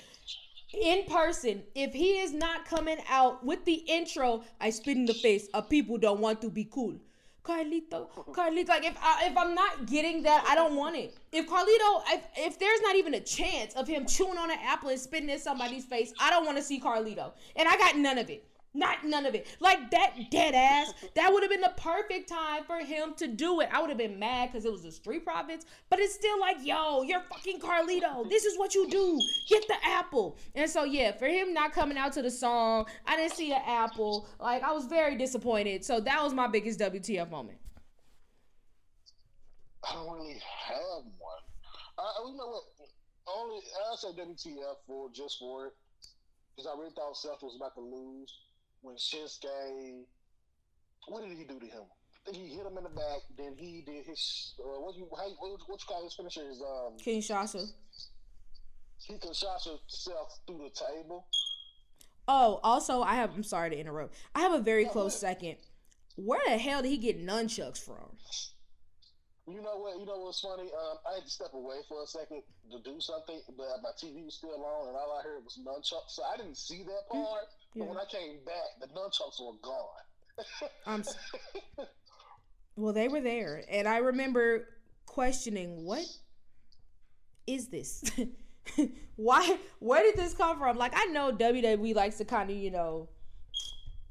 in 0.73 1.05
person 1.07 1.65
if 1.75 1.93
he 1.93 2.21
is 2.21 2.33
not 2.33 2.65
coming 2.65 2.99
out 3.09 3.45
with 3.45 3.65
the 3.65 3.83
intro 3.89 4.45
I 4.61 4.71
spit 4.71 4.97
in 4.97 5.05
the 5.05 5.15
face 5.15 5.49
of 5.53 5.69
people 5.69 5.99
don't 5.99 6.21
want 6.21 6.41
to 6.43 6.49
be 6.49 6.65
cool. 6.65 6.95
Carlito, 7.43 8.09
Carlito, 8.33 8.69
like 8.69 8.85
if 8.85 8.97
I, 9.03 9.27
if 9.27 9.37
I'm 9.37 9.55
not 9.55 9.87
getting 9.87 10.23
that, 10.23 10.47
I 10.49 10.55
don't 10.55 10.77
want 10.77 10.95
it. 10.95 11.17
If 11.33 11.49
Carlito, 11.49 12.03
if, 12.09 12.25
if 12.37 12.59
there's 12.61 12.81
not 12.83 12.95
even 12.95 13.15
a 13.15 13.21
chance 13.21 13.75
of 13.75 13.89
him 13.89 14.07
chewing 14.07 14.39
on 14.39 14.51
an 14.53 14.59
apple 14.65 14.91
and 14.91 14.99
spitting 14.99 15.29
in 15.29 15.41
somebody's 15.41 15.85
face, 15.85 16.13
I 16.21 16.31
don't 16.31 16.47
want 16.47 16.57
to 16.57 16.63
see 16.63 16.81
Carlito, 16.81 17.33
and 17.57 17.69
I 17.69 17.77
got 17.77 17.99
none 17.99 18.17
of 18.17 18.31
it. 18.31 18.47
Not 18.77 19.05
none 19.05 19.25
of 19.25 19.37
it. 19.37 19.47
Like 19.61 19.93
that 19.93 20.31
dead 20.31 20.55
ass. 20.55 20.93
That 21.15 21.33
would 21.33 21.45
have 21.45 21.51
been 21.51 21.61
the 21.61 21.73
perfect 21.77 22.29
time 22.29 22.65
for 22.65 22.79
him 22.79 23.15
to 23.17 23.29
do 23.29 23.61
it. 23.61 23.69
I 23.73 23.81
would 23.81 23.89
have 23.89 23.99
been 23.99 24.19
mad 24.19 24.51
because 24.51 24.65
it 24.65 24.73
was 24.73 24.83
the 24.83 24.91
Street 24.91 25.25
Profits, 25.25 25.65
but 25.89 26.01
it's 26.01 26.15
still 26.15 26.41
like, 26.41 26.57
yo, 26.61 27.03
you're 27.03 27.21
fucking 27.21 27.61
Carlito. 27.61 28.29
This 28.29 28.45
is 28.45 28.59
what 28.59 28.75
you 28.75 28.91
do. 28.91 29.21
Get 29.49 29.67
the 29.69 29.77
apple. 29.85 30.37
And 30.57 30.69
so 30.69 30.83
yeah, 30.83 31.13
for 31.13 31.27
him 31.27 31.55
not 31.55 31.73
coming 31.73 31.97
out 31.97 32.13
to 32.15 32.23
the 32.23 32.31
song, 32.31 32.87
I 33.07 33.17
didn't 33.17 33.35
see 33.35 33.53
an 33.53 33.63
apple. 33.65 34.29
Like 34.41 34.65
I 34.65 34.73
was 34.73 34.87
very 34.87 35.17
disappointed. 35.17 35.85
So 35.85 36.01
that 36.01 36.23
was 36.23 36.35
my 36.35 36.49
biggest 36.49 36.81
WTF 36.81 37.31
moment. 37.31 37.59
I 39.89 39.95
don't 39.95 40.17
really 40.17 40.33
have 40.33 41.05
one. 41.19 41.43
I, 41.99 42.29
you 42.29 42.37
know 42.37 42.49
what? 42.49 42.63
Only 43.27 43.61
I 43.93 43.97
say 43.97 44.09
WTF 44.09 44.77
for 44.87 45.11
just 45.13 45.39
for 45.39 45.67
it 45.67 45.73
because 46.57 46.71
I 46.71 46.79
really 46.79 46.93
thought 46.95 47.17
Seth 47.17 47.43
was 47.43 47.57
about 47.57 47.75
to 47.75 47.81
lose 47.81 48.33
when 48.85 48.97
Shinsuke. 48.97 50.05
What 51.09 51.23
did 51.27 51.37
he 51.37 51.45
do 51.45 51.59
to 51.59 51.67
him? 51.67 51.83
I 52.27 52.31
think 52.31 52.37
he 52.49 52.55
hit 52.55 52.67
him 52.67 52.79
in 52.79 52.85
the 52.85 52.91
back. 52.91 53.21
Then 53.37 53.55
he 53.59 53.83
did 53.85 54.07
his 54.07 54.55
uh, 54.61 54.81
what 54.81 54.97
you 54.97 55.09
how, 55.17 55.29
what, 55.39 55.61
what 55.67 55.81
you 55.81 55.87
call 55.87 56.05
his 56.05 56.15
finisher? 56.15 56.47
His 56.47 56.61
um 56.63 56.97
Kinshasa. 57.05 57.73
he 58.99 59.19
can 59.19 59.35
shot 59.35 59.63
himself 59.63 60.39
through 60.47 60.69
the 60.69 60.71
table. 60.71 61.27
Oh, 62.29 62.61
also 62.63 63.03
I 63.03 63.17
have 63.17 63.35
I'm 63.35 63.43
sorry 63.43 63.71
to 63.71 63.79
interrupt. 63.79 64.15
I 64.35 64.41
have 64.41 64.53
a 64.53 64.61
very 64.61 64.85
close 64.85 65.19
second. 65.19 65.57
Where 66.17 66.41
the 66.47 66.59
hell 66.59 66.81
did 66.81 66.89
he 66.89 66.99
get 66.99 67.25
nunchucks 67.25 67.83
from? 67.85 68.17
You 69.47 69.61
know 69.61 69.77
what? 69.77 70.01
You 70.01 70.07
know 70.07 70.25
what's 70.25 70.41
funny? 70.41 70.71
Um, 70.73 70.97
I 71.05 71.17
had 71.17 71.25
to 71.25 71.31
step 71.31 71.53
away 71.53 71.77
for 71.87 72.03
a 72.03 72.07
second 72.07 72.41
to 72.71 72.79
do 72.81 72.99
something, 72.99 73.43
but 73.59 73.67
my 73.83 73.91
TV 74.01 74.25
was 74.25 74.37
still 74.37 74.57
on, 74.57 74.89
and 74.89 74.97
all 74.97 75.21
I 75.21 75.23
heard 75.23 75.45
was 75.45 75.59
nunchucks. 75.61 76.17
So 76.17 76.23
I 76.25 76.39
didn't 76.39 76.57
see 76.57 76.83
that 76.85 77.05
part. 77.11 77.45
Yeah. 77.75 77.85
But 77.85 77.89
when 77.89 77.99
I 77.99 78.05
came 78.11 78.39
back, 78.45 78.81
the 78.81 78.87
nunchucks 78.89 79.41
were 79.45 79.59
gone. 79.63 80.69
I'm 80.87 81.01
s- 81.01 81.17
Well, 82.77 82.93
they 82.93 83.07
were 83.07 83.21
there, 83.21 83.63
and 83.71 83.87
I 83.87 83.99
remember 83.99 84.67
questioning, 85.07 85.85
"What 85.85 86.05
is 87.47 87.69
this? 87.69 88.03
Why? 89.17 89.59
Where 89.79 90.03
did 90.03 90.17
this 90.17 90.35
come 90.35 90.59
from?" 90.59 90.77
Like, 90.77 90.93
I 90.97 91.05
know 91.07 91.31
WWE 91.33 91.95
likes 91.95 92.19
to 92.19 92.25
kind 92.25 92.51
of, 92.51 92.57
you 92.57 92.73
know, 92.73 93.09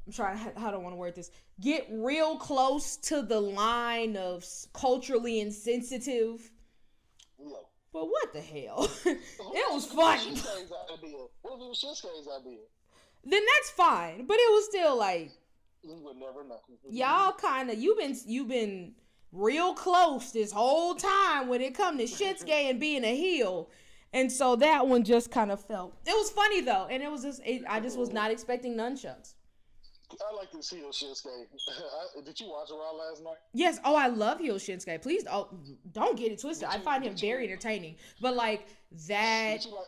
I'm 0.07 0.14
trying. 0.14 0.40
I 0.56 0.72
don't 0.72 0.81
want 0.84 0.94
to 0.94 0.98
word 0.98 1.15
this? 1.15 1.30
Get 1.60 1.88
real 1.91 2.38
close 2.38 2.95
to 2.98 3.22
the 3.22 3.40
line 3.41 4.15
of 4.15 4.45
culturally 4.73 5.41
insensitive. 5.41 6.49
But 7.91 8.06
what 8.06 8.34
the 8.34 8.41
hell? 8.41 8.90
it 9.06 9.73
was 9.73 9.85
funny. 9.85 10.35
What 10.35 10.90
if 10.94 11.03
it 11.03 11.14
was 11.44 11.84
Shinsuke's 11.84 12.27
idea? 12.41 12.60
Then 13.24 13.41
that's 13.56 13.70
fine. 13.72 14.26
But 14.26 14.38
it 14.38 14.52
was 14.52 14.66
still 14.66 14.98
like 14.98 15.32
We 15.84 15.95
would 15.95 16.18
never 16.18 16.44
know. 16.44 16.60
y'all 16.90 17.34
kind 17.34 17.70
of 17.70 17.78
you've 17.78 17.98
been 17.98 18.18
you've 18.26 18.48
been 18.48 18.94
real 19.32 19.74
close 19.74 20.32
this 20.32 20.52
whole 20.52 20.95
time 20.95 21.48
when 21.48 21.62
it 21.62 21.76
come 21.76 21.98
to 21.98 22.06
Shinsuke 22.06 22.50
and 22.50 22.80
being 22.80 23.04
a 23.04 23.16
heel. 23.16 23.70
And 24.14 24.32
so 24.32 24.56
that 24.58 24.88
one 24.88 25.04
just 25.04 25.32
kind 25.32 25.52
of 25.52 25.60
felt. 25.60 25.95
It 26.06 26.12
was 26.12 26.30
funny 26.30 26.62
though, 26.62 26.88
and 26.90 27.02
it 27.02 27.10
was 27.12 27.24
just 27.24 27.41
it, 27.44 27.64
I 27.68 27.80
just 27.80 27.98
was 27.98 28.12
not 28.12 28.32
expecting 28.32 28.76
nunchucks. 28.76 29.34
I 30.12 30.36
like 30.36 30.52
to 30.52 30.62
see 30.62 30.78
your 30.78 30.91
Shinsuke. 30.91 31.26
Did 32.26 32.40
you 32.40 32.50
watch 32.50 32.70
Raw 32.70 32.91
last 32.91 33.24
night? 33.24 33.38
Yes, 33.54 33.80
oh 33.84 33.95
I 33.95 34.08
love 34.08 34.40
heel 34.40 34.56
Shinsuke. 34.56 35.02
Please 35.02 35.24
oh, 35.32 35.50
don't 35.91 36.18
get 36.18 36.32
it 36.32 36.40
twisted. 36.40 36.68
I 36.70 36.78
find 36.80 37.04
him 37.04 37.16
very 37.16 37.45
entertaining. 37.45 37.95
But 38.22 38.36
like 38.36 38.68
that 39.08 39.62
Did 39.62 39.66
you 39.66 39.76
like? 39.76 39.88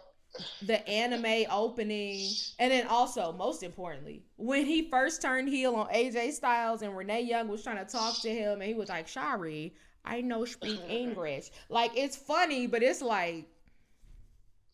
The 0.62 0.88
anime 0.88 1.46
opening, 1.52 2.30
and 2.60 2.72
then 2.72 2.88
also, 2.88 3.32
most 3.34 3.64
importantly, 3.64 4.24
when 4.38 4.66
he 4.66 4.90
first 4.90 5.22
turned 5.22 5.50
heel 5.50 5.76
on 5.76 5.88
AJ 5.94 6.32
Styles 6.34 6.82
and 6.82 6.96
Renee 6.96 7.22
Young 7.22 7.48
was 7.48 7.64
trying 7.64 7.78
to 7.78 7.92
talk 7.92 8.20
to 8.22 8.30
him, 8.30 8.54
and 8.62 8.64
he 8.64 8.74
was 8.74 8.90
like, 8.90 9.08
"Sorry, 9.08 9.74
I 10.04 10.22
know 10.22 10.46
speak 10.46 10.80
English." 10.90 11.52
Like 11.70 11.92
it's 11.96 12.16
funny, 12.18 12.68
but 12.68 12.84
it's 12.84 13.02
like 13.02 13.46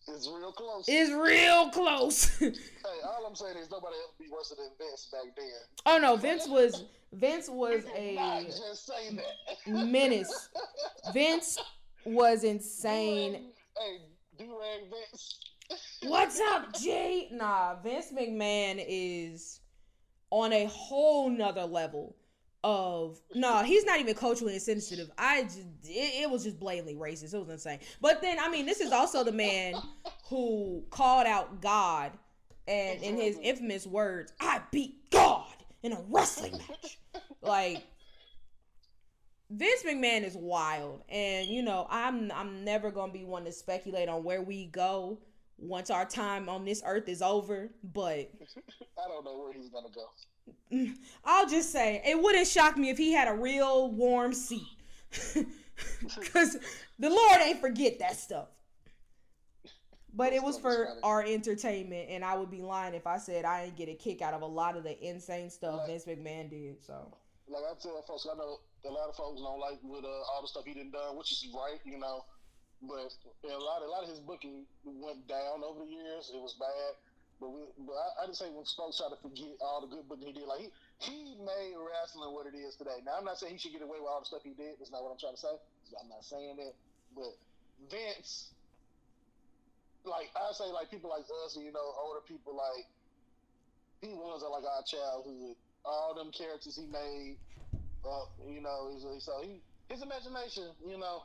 It's 0.07 0.27
real 0.27 0.51
close. 0.51 0.85
it's 0.87 1.11
real 1.11 1.69
close. 1.69 2.37
hey, 2.39 2.51
all 3.05 3.25
I'm 3.27 3.35
saying 3.35 3.57
is 3.57 3.69
nobody 3.69 3.95
ever 3.95 4.13
be 4.19 4.29
worse 4.31 4.49
than 4.49 4.67
Vince 4.77 5.09
back 5.11 5.35
then. 5.35 5.45
oh 5.85 5.97
no, 5.99 6.15
Vince 6.15 6.47
was 6.47 6.85
Vince 7.13 7.49
was 7.49 7.83
a 7.95 8.45
just 8.47 8.87
say 8.87 9.15
that. 9.15 9.85
menace. 9.85 10.49
Vince 11.13 11.59
was 12.05 12.43
insane. 12.43 13.51
Hey, 13.77 13.97
Vince. 14.47 15.39
What's 16.03 16.39
up, 16.39 16.73
G? 16.79 17.29
Nah, 17.31 17.75
Vince 17.81 18.11
McMahon 18.11 18.83
is 18.87 19.59
on 20.29 20.51
a 20.53 20.65
whole 20.65 21.29
nother 21.29 21.65
level. 21.65 22.15
of 22.63 23.19
no, 23.33 23.63
he's 23.63 23.85
not 23.85 23.99
even 23.99 24.15
culturally 24.15 24.55
insensitive. 24.55 25.11
I 25.17 25.43
just 25.43 25.59
it, 25.83 26.23
it, 26.23 26.29
was 26.29 26.43
just 26.43 26.59
blatantly 26.59 26.95
racist. 26.95 27.33
It 27.33 27.39
was 27.39 27.49
insane. 27.49 27.79
But 28.01 28.21
then 28.21 28.37
I 28.39 28.49
mean, 28.49 28.65
this 28.65 28.81
is 28.81 28.91
also 28.91 29.23
the 29.23 29.31
man 29.31 29.75
who 30.27 30.83
called 30.89 31.27
out 31.27 31.61
God 31.61 32.11
and 32.67 33.01
in 33.01 33.15
his 33.15 33.37
infamous 33.41 33.85
words, 33.85 34.33
"I 34.39 34.61
beat 34.71 35.09
God 35.11 35.45
in 35.83 35.93
a 35.93 36.01
wrestling 36.09 36.53
match." 36.53 36.97
like 37.41 37.83
Vince 39.51 39.83
McMahon 39.83 40.23
is 40.23 40.35
wild, 40.35 41.03
and 41.09 41.47
you 41.47 41.61
know 41.61 41.85
I'm 41.89 42.31
I'm 42.31 42.63
never 42.63 42.89
gonna 42.89 43.11
be 43.11 43.25
one 43.25 43.43
to 43.45 43.51
speculate 43.51 44.07
on 44.07 44.23
where 44.23 44.41
we 44.41 44.67
go 44.67 45.19
once 45.57 45.89
our 45.89 46.05
time 46.05 46.47
on 46.47 46.63
this 46.63 46.81
earth 46.85 47.09
is 47.09 47.21
over. 47.21 47.69
But 47.83 48.01
I 48.97 49.07
don't 49.07 49.25
know 49.25 49.37
where 49.39 49.53
he's 49.53 49.69
gonna 49.69 49.89
go. 49.93 50.91
I'll 51.25 51.49
just 51.49 51.71
say 51.71 52.01
it 52.05 52.21
wouldn't 52.21 52.47
shock 52.47 52.77
me 52.77 52.89
if 52.89 52.97
he 52.97 53.11
had 53.11 53.27
a 53.27 53.33
real 53.33 53.91
warm 53.91 54.33
seat. 54.33 54.63
Because 56.19 56.57
the 56.99 57.09
Lord 57.09 57.41
ain't 57.41 57.59
forget 57.59 57.99
that 57.99 58.15
stuff. 58.15 58.49
But 60.13 60.33
it 60.33 60.43
was 60.43 60.59
for 60.59 60.89
our 61.03 61.23
entertainment, 61.23 62.09
and 62.09 62.23
I 62.23 62.37
would 62.37 62.51
be 62.51 62.61
lying 62.61 62.93
if 62.93 63.07
I 63.07 63.17
said 63.17 63.45
I 63.45 63.65
didn't 63.65 63.77
get 63.77 63.89
a 63.89 63.95
kick 63.95 64.21
out 64.21 64.33
of 64.33 64.41
a 64.41 64.45
lot 64.45 64.77
of 64.77 64.83
the 64.83 65.01
insane 65.03 65.49
stuff 65.49 65.79
like, 65.79 65.87
Vince 65.87 66.05
McMahon 66.05 66.49
did. 66.49 66.85
So, 66.85 67.11
like 67.47 67.63
I'm 67.67 67.77
tell 67.81 68.01
folks, 68.03 68.27
I 68.31 68.37
know 68.37 68.59
a 68.85 68.91
lot 68.91 69.09
of 69.09 69.15
folks 69.15 69.41
don't 69.41 69.59
like 69.59 69.77
with 69.83 70.03
uh, 70.03 70.31
all 70.33 70.41
the 70.41 70.47
stuff 70.47 70.65
he 70.65 70.73
didn't 70.73 70.91
done, 70.91 71.17
which 71.17 71.31
is 71.31 71.45
right, 71.53 71.79
you 71.85 71.99
know. 71.99 72.25
But 72.81 73.13
a 73.45 73.61
lot, 73.61 73.85
a 73.85 73.89
lot 73.89 74.01
of 74.03 74.09
his 74.09 74.19
booking 74.19 74.65
went 74.83 75.27
down 75.27 75.61
over 75.61 75.85
the 75.85 75.89
years. 75.91 76.31
It 76.33 76.41
was 76.41 76.57
bad. 76.57 76.97
But 77.41 77.49
we, 77.53 77.61
but 77.85 77.97
I, 77.97 78.23
I 78.23 78.27
just 78.29 78.37
say 78.37 78.49
when 78.53 78.65
folks 78.77 79.01
try 79.01 79.09
to 79.09 79.17
forget 79.17 79.57
all 79.61 79.81
the 79.81 79.89
good 79.89 80.05
booking 80.05 80.29
he 80.29 80.33
did, 80.33 80.45
like 80.45 80.61
he 80.61 80.69
he 81.01 81.17
made 81.41 81.73
wrestling 81.73 82.33
what 82.37 82.45
it 82.45 82.53
is 82.53 82.77
today. 82.77 83.01
Now 83.01 83.17
I'm 83.17 83.25
not 83.25 83.41
saying 83.41 83.53
he 83.53 83.59
should 83.61 83.73
get 83.73 83.81
away 83.81 83.97
with 83.97 84.09
all 84.09 84.21
the 84.21 84.29
stuff 84.29 84.45
he 84.45 84.53
did. 84.53 84.77
That's 84.77 84.93
not 84.93 85.01
what 85.01 85.09
I'm 85.09 85.17
trying 85.17 85.33
to 85.33 85.41
say. 85.41 85.55
I'm 85.97 86.09
not 86.09 86.21
saying 86.21 86.57
that. 86.61 86.73
But 87.17 87.33
Vince, 87.89 88.53
like 90.05 90.29
I 90.37 90.53
say, 90.53 90.69
like 90.69 90.93
people 90.93 91.09
like 91.09 91.25
us, 91.45 91.57
you 91.57 91.73
know, 91.73 91.87
older 91.97 92.21
people, 92.29 92.53
like 92.53 92.85
he 94.05 94.13
was 94.13 94.45
like 94.45 94.65
our 94.65 94.85
childhood. 94.85 95.57
All 95.81 96.13
them 96.13 96.29
characters 96.29 96.77
he 96.77 96.85
made, 96.85 97.41
uh, 98.05 98.25
you 98.47 98.61
know, 98.61 98.91
so 99.19 99.31
he 99.43 99.61
his 99.89 100.01
imagination, 100.01 100.69
you 100.87 100.97
know. 100.97 101.23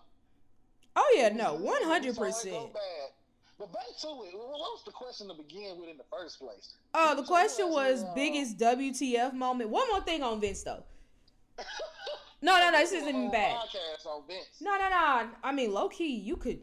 Oh 0.95 1.15
yeah, 1.17 1.29
no, 1.29 1.55
one 1.55 1.83
hundred 1.83 2.17
percent. 2.17 2.71
But 3.59 3.73
back 3.73 3.85
to 4.03 4.09
it, 4.09 4.35
what 4.35 4.59
was 4.59 4.83
the 4.85 4.93
question 4.93 5.29
to 5.29 5.35
begin 5.35 5.79
with 5.81 5.89
in 5.89 5.97
the 5.97 6.05
first 6.11 6.39
place? 6.39 6.75
Oh, 6.93 7.15
the 7.17 7.23
question 7.23 7.71
was 7.71 8.03
uh, 8.03 8.13
biggest 8.15 8.59
WTF 8.59 9.33
moment. 9.33 9.71
One 9.71 9.89
more 9.89 10.03
thing 10.03 10.23
on 10.23 10.41
Vince 10.41 10.63
though. 10.63 10.85
no, 12.43 12.59
no, 12.59 12.71
no, 12.71 12.79
this 12.79 12.93
isn't 12.93 13.33
bad. 13.33 13.57
No, 14.61 14.77
no, 14.77 14.89
no. 14.91 15.29
I 15.43 15.53
mean, 15.53 15.73
low 15.73 15.89
key, 15.89 16.17
you 16.17 16.37
could. 16.37 16.61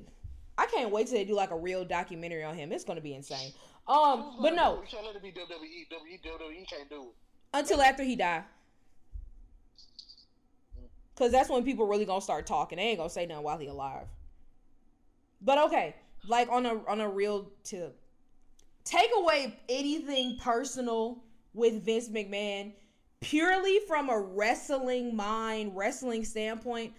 I 0.55 0.67
can't 0.67 0.91
wait 0.91 1.07
till 1.07 1.17
they 1.17 1.25
do 1.25 1.33
like 1.33 1.49
a 1.49 1.57
real 1.57 1.83
documentary 1.83 2.43
on 2.43 2.55
him. 2.55 2.71
It's 2.71 2.83
gonna 2.83 3.01
be 3.01 3.15
insane. 3.15 3.53
Um, 3.87 4.37
but 4.39 4.53
no. 4.53 4.81
You 4.81 4.87
can't 4.87 5.05
let 5.05 5.15
it 5.15 5.23
be 5.23 5.31
WWE. 5.31 5.87
WWE 5.89 6.69
can't 6.69 6.89
do 6.89 7.01
it 7.03 7.15
until 7.53 7.81
after 7.81 8.03
he 8.03 8.15
die. 8.15 8.43
Cause 11.15 11.31
that's 11.31 11.49
when 11.49 11.63
people 11.63 11.85
really 11.85 12.05
gonna 12.05 12.21
start 12.21 12.45
talking. 12.45 12.77
They 12.77 12.85
ain't 12.85 12.97
gonna 12.97 13.09
say 13.09 13.25
nothing 13.25 13.43
while 13.43 13.57
he 13.57 13.67
alive. 13.67 14.07
But 15.41 15.57
okay, 15.65 15.95
like 16.27 16.49
on 16.49 16.65
a 16.65 16.83
on 16.87 17.01
a 17.01 17.09
real 17.09 17.51
tip, 17.63 17.99
take 18.83 19.11
away 19.15 19.59
anything 19.69 20.37
personal 20.37 21.23
with 21.53 21.83
Vince 21.85 22.09
McMahon 22.09 22.73
purely 23.23 23.79
from 23.87 24.09
a 24.09 24.19
wrestling 24.19 25.15
mind, 25.15 25.75
wrestling 25.75 26.25
standpoint. 26.25 26.93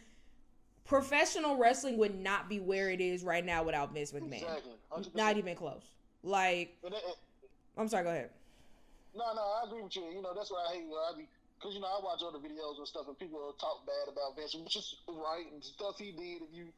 Professional 0.84 1.56
wrestling 1.56 1.96
would 1.98 2.18
not 2.18 2.48
be 2.48 2.60
where 2.60 2.90
it 2.90 3.00
is 3.00 3.24
right 3.24 3.44
now 3.44 3.62
without 3.62 3.92
Vince 3.92 4.12
McMahon. 4.12 4.42
Exactly. 4.42 4.72
Not 5.14 5.36
even 5.36 5.54
close. 5.54 5.82
Like, 6.22 6.76
I'm 7.76 7.88
sorry. 7.88 8.04
Go 8.04 8.10
ahead. 8.10 8.30
No, 9.14 9.24
no, 9.34 9.40
I 9.40 9.66
agree 9.66 9.82
with 9.82 9.94
you. 9.96 10.04
You 10.14 10.22
know, 10.22 10.32
that's 10.34 10.50
what 10.50 10.68
I 10.68 10.74
hate. 10.74 10.84
Where 10.88 11.00
I 11.00 11.16
be, 11.16 11.28
because 11.64 11.72
you 11.72 11.80
know, 11.80 11.88
I 11.88 11.96
watch 12.04 12.20
other 12.20 12.44
videos 12.44 12.76
and 12.76 12.84
stuff, 12.84 13.08
and 13.08 13.16
people 13.16 13.40
talk 13.56 13.88
bad 13.88 14.12
about 14.12 14.36
Vince, 14.36 14.52
which 14.52 14.76
is 14.76 15.00
right 15.08 15.48
and 15.48 15.64
stuff 15.64 15.96
he 15.96 16.12
did. 16.12 16.44
If 16.44 16.52
you 16.52 16.68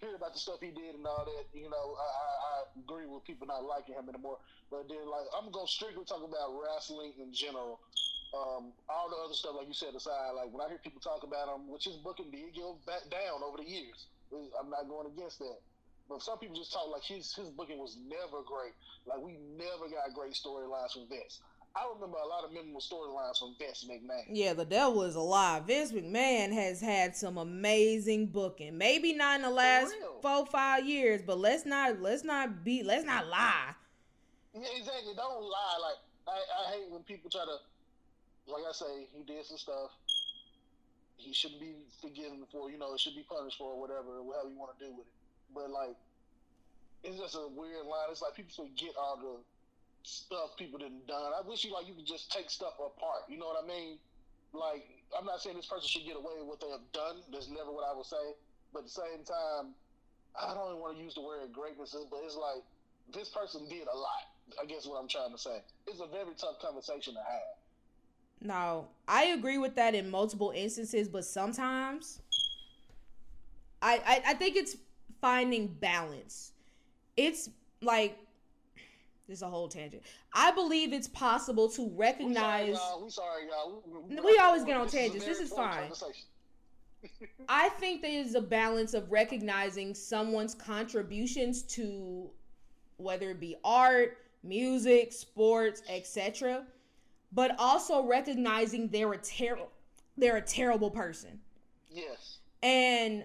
hear 0.00 0.16
about 0.16 0.32
the 0.32 0.40
stuff 0.40 0.64
he 0.64 0.72
did 0.72 0.96
and 0.96 1.04
all 1.04 1.28
that, 1.28 1.44
you 1.52 1.68
know, 1.68 1.86
I, 2.00 2.08
I, 2.08 2.32
I 2.32 2.56
agree 2.80 3.04
with 3.04 3.20
people 3.28 3.44
not 3.44 3.68
liking 3.68 3.92
him 3.92 4.08
anymore. 4.08 4.40
But 4.72 4.88
then, 4.88 5.04
like, 5.12 5.28
I'm 5.36 5.52
gonna 5.52 5.68
strictly 5.68 6.08
talk 6.08 6.24
about 6.24 6.56
wrestling 6.56 7.12
in 7.20 7.36
general. 7.36 7.84
Um, 8.32 8.72
all 8.88 9.12
the 9.12 9.20
other 9.20 9.36
stuff, 9.36 9.60
like 9.60 9.68
you 9.68 9.76
said, 9.76 9.92
aside, 9.92 10.32
like 10.32 10.48
when 10.48 10.64
I 10.64 10.72
hear 10.72 10.80
people 10.80 11.04
talk 11.04 11.20
about 11.20 11.52
him, 11.52 11.68
which 11.68 11.84
his 11.84 12.00
booking 12.00 12.32
did 12.32 12.56
go 12.56 12.80
back 12.88 13.04
down 13.12 13.44
over 13.44 13.60
the 13.60 13.68
years. 13.68 14.08
I'm 14.32 14.72
not 14.72 14.88
going 14.88 15.12
against 15.12 15.36
that. 15.44 15.60
But 16.08 16.24
some 16.24 16.40
people 16.40 16.56
just 16.56 16.72
talk 16.72 16.88
like 16.88 17.04
his 17.04 17.32
his 17.36 17.48
booking 17.52 17.78
was 17.78 17.96
never 18.08 18.40
great. 18.44 18.72
Like 19.04 19.20
we 19.20 19.36
never 19.56 19.88
got 19.88 20.12
great 20.16 20.32
storylines 20.32 20.92
from 20.96 21.08
Vince. 21.08 21.40
I 21.76 21.88
remember 21.92 22.18
a 22.18 22.26
lot 22.26 22.44
of 22.44 22.52
memorable 22.52 22.80
storylines 22.80 23.38
from 23.38 23.56
Vince 23.58 23.84
McMahon. 23.90 24.26
Yeah, 24.30 24.52
the 24.52 24.64
devil 24.64 25.02
is 25.02 25.16
alive. 25.16 25.64
Vince 25.64 25.90
McMahon 25.90 26.52
has 26.52 26.80
had 26.80 27.16
some 27.16 27.36
amazing 27.36 28.26
booking. 28.26 28.78
Maybe 28.78 29.12
not 29.12 29.36
in 29.36 29.42
the 29.42 29.50
last 29.50 29.92
four 30.22 30.46
five 30.46 30.86
years, 30.86 31.20
but 31.26 31.38
let's 31.38 31.66
not 31.66 32.00
let's 32.00 32.22
not 32.22 32.62
be 32.64 32.84
let's 32.84 33.04
not 33.04 33.26
lie. 33.26 33.74
Yeah, 34.54 34.68
exactly. 34.78 35.14
Don't 35.16 35.42
lie. 35.42 35.78
Like 35.82 35.98
I, 36.28 36.38
I 36.38 36.72
hate 36.76 36.90
when 36.90 37.02
people 37.02 37.28
try 37.28 37.44
to, 37.44 38.52
like 38.52 38.62
I 38.68 38.72
say, 38.72 39.08
he 39.12 39.24
did 39.24 39.44
some 39.44 39.58
stuff. 39.58 39.90
He 41.16 41.32
shouldn't 41.32 41.60
be 41.60 41.74
forgiven 42.00 42.44
for. 42.52 42.70
You 42.70 42.78
know, 42.78 42.94
it 42.94 43.00
should 43.00 43.16
be 43.16 43.24
punished 43.28 43.58
for, 43.58 43.72
or 43.72 43.80
whatever, 43.80 44.22
whatever 44.22 44.48
you 44.48 44.58
want 44.58 44.78
to 44.78 44.84
do 44.84 44.92
with 44.92 45.06
it. 45.06 45.12
But 45.52 45.70
like, 45.70 45.96
it's 47.02 47.18
just 47.18 47.34
a 47.34 47.48
weird 47.48 47.84
line. 47.84 48.06
It's 48.12 48.22
like 48.22 48.36
people 48.36 48.54
forget 48.54 48.94
all 48.96 49.16
the 49.16 49.42
stuff 50.04 50.56
people 50.56 50.78
didn't 50.78 51.06
done. 51.06 51.32
I 51.34 51.46
wish 51.46 51.64
you 51.64 51.72
like 51.72 51.88
you 51.88 51.94
could 51.94 52.06
just 52.06 52.30
take 52.30 52.50
stuff 52.50 52.74
apart. 52.78 53.24
You 53.28 53.38
know 53.38 53.46
what 53.46 53.64
I 53.64 53.66
mean? 53.66 53.98
Like 54.52 54.86
I'm 55.18 55.24
not 55.24 55.40
saying 55.40 55.56
this 55.56 55.66
person 55.66 55.88
should 55.88 56.04
get 56.04 56.16
away 56.16 56.32
with 56.38 56.46
what 56.46 56.60
they 56.60 56.70
have 56.70 56.86
done. 56.92 57.16
That's 57.32 57.48
never 57.48 57.72
what 57.72 57.84
I 57.90 57.96
would 57.96 58.06
say. 58.06 58.36
But 58.72 58.80
at 58.80 58.84
the 58.84 58.90
same 58.90 59.24
time, 59.24 59.74
I 60.40 60.54
don't 60.54 60.68
even 60.68 60.80
want 60.80 60.96
to 60.96 61.02
use 61.02 61.14
the 61.14 61.22
word 61.22 61.52
greatness, 61.52 61.96
but 62.10 62.20
it's 62.24 62.36
like 62.36 62.62
this 63.12 63.28
person 63.28 63.68
did 63.68 63.86
a 63.92 63.96
lot. 63.96 64.28
I 64.60 64.66
guess 64.66 64.86
what 64.86 65.00
I'm 65.00 65.08
trying 65.08 65.32
to 65.32 65.38
say. 65.38 65.62
It's 65.86 66.00
a 66.00 66.06
very 66.06 66.34
tough 66.36 66.60
conversation 66.60 67.14
to 67.14 67.20
have. 67.20 67.54
No, 68.40 68.88
I 69.08 69.26
agree 69.26 69.58
with 69.58 69.74
that 69.76 69.94
in 69.94 70.10
multiple 70.10 70.52
instances, 70.54 71.08
but 71.08 71.24
sometimes 71.24 72.20
I, 73.80 74.00
I, 74.04 74.22
I 74.30 74.34
think 74.34 74.56
it's 74.56 74.76
finding 75.20 75.68
balance. 75.68 76.52
It's 77.16 77.48
like 77.80 78.18
this 79.28 79.38
is 79.38 79.42
a 79.42 79.48
whole 79.48 79.68
tangent. 79.68 80.02
I 80.32 80.50
believe 80.50 80.92
it's 80.92 81.08
possible 81.08 81.68
to 81.70 81.90
recognize. 81.94 82.68
We 82.68 82.74
sorry, 82.74 82.82
y'all. 82.82 83.04
We, 83.04 83.10
sorry, 83.10 83.42
y'all. 83.48 83.82
we, 84.08 84.20
we 84.20 84.38
always 84.42 84.64
get 84.64 84.76
on 84.76 84.88
tangents. 84.88 85.24
This 85.24 85.40
is 85.40 85.50
fine. 85.50 85.90
I 87.48 87.68
think 87.70 88.02
there's 88.02 88.34
a 88.34 88.40
balance 88.40 88.94
of 88.94 89.10
recognizing 89.10 89.94
someone's 89.94 90.54
contributions 90.54 91.62
to 91.62 92.30
whether 92.96 93.30
it 93.30 93.40
be 93.40 93.56
art, 93.64 94.18
music, 94.42 95.12
sports, 95.12 95.82
etc., 95.88 96.64
but 97.32 97.56
also 97.58 98.06
recognizing 98.06 98.88
they're 98.88 99.12
a 99.12 99.18
terrible 99.18 99.70
they're 100.16 100.36
a 100.36 100.42
terrible 100.42 100.90
person. 100.90 101.40
Yes. 101.90 102.38
And 102.62 103.24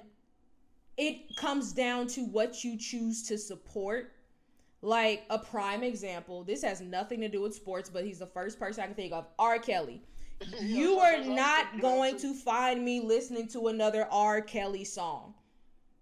it 0.98 1.36
comes 1.38 1.72
down 1.72 2.08
to 2.08 2.26
what 2.26 2.64
you 2.64 2.78
choose 2.78 3.24
to 3.28 3.38
support 3.38 4.14
like 4.82 5.24
a 5.30 5.38
prime 5.38 5.84
example, 5.84 6.44
this 6.44 6.64
has 6.64 6.82
nothing 6.82 7.22
to 7.22 7.30
do 7.30 7.42
with 7.42 7.54
sports, 7.54 7.90
but 7.90 8.06
he's 8.06 8.20
the 8.20 8.26
first 8.26 8.60
person 8.60 8.84
I 8.84 8.88
can 8.88 8.96
think 8.96 9.14
of. 9.14 9.28
R. 9.38 9.60
Kelly. 9.60 10.02
You 10.62 11.00
are 11.00 11.22
not 11.22 11.82
going 11.82 12.18
to 12.20 12.34
find 12.34 12.86
me 12.86 13.02
listening 13.02 13.50
to 13.50 13.68
another 13.68 14.08
R. 14.10 14.40
Kelly 14.40 14.86
song. 14.86 15.34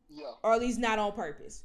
Yeah. 0.09 0.25
Or 0.43 0.53
at 0.53 0.59
least 0.59 0.79
not 0.79 0.99
on 0.99 1.13
purpose. 1.13 1.63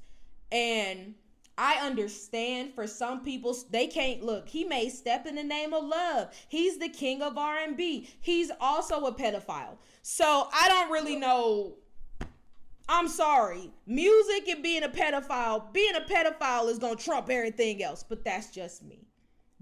And 0.50 1.14
I 1.58 1.74
understand 1.86 2.72
for 2.74 2.86
some 2.86 3.22
people 3.22 3.56
they 3.70 3.86
can't 3.86 4.22
look. 4.22 4.48
He 4.48 4.64
may 4.64 4.88
step 4.88 5.26
in 5.26 5.34
the 5.34 5.42
name 5.42 5.74
of 5.74 5.84
love. 5.84 6.30
He's 6.48 6.78
the 6.78 6.88
king 6.88 7.20
of 7.22 7.36
R&B. 7.36 8.08
He's 8.20 8.50
also 8.60 9.04
a 9.04 9.14
pedophile. 9.14 9.76
So 10.00 10.48
I 10.52 10.68
don't 10.68 10.90
really 10.90 11.16
know 11.16 11.74
I'm 12.88 13.08
sorry. 13.08 13.70
Music 13.86 14.48
and 14.48 14.62
being 14.62 14.82
a 14.82 14.88
pedophile, 14.88 15.72
being 15.72 15.94
a 15.94 16.00
pedophile 16.00 16.68
is 16.68 16.78
going 16.78 16.96
to 16.96 17.04
trump 17.04 17.30
everything 17.30 17.82
else, 17.82 18.02
but 18.02 18.24
that's 18.24 18.50
just 18.50 18.82
me. 18.84 19.06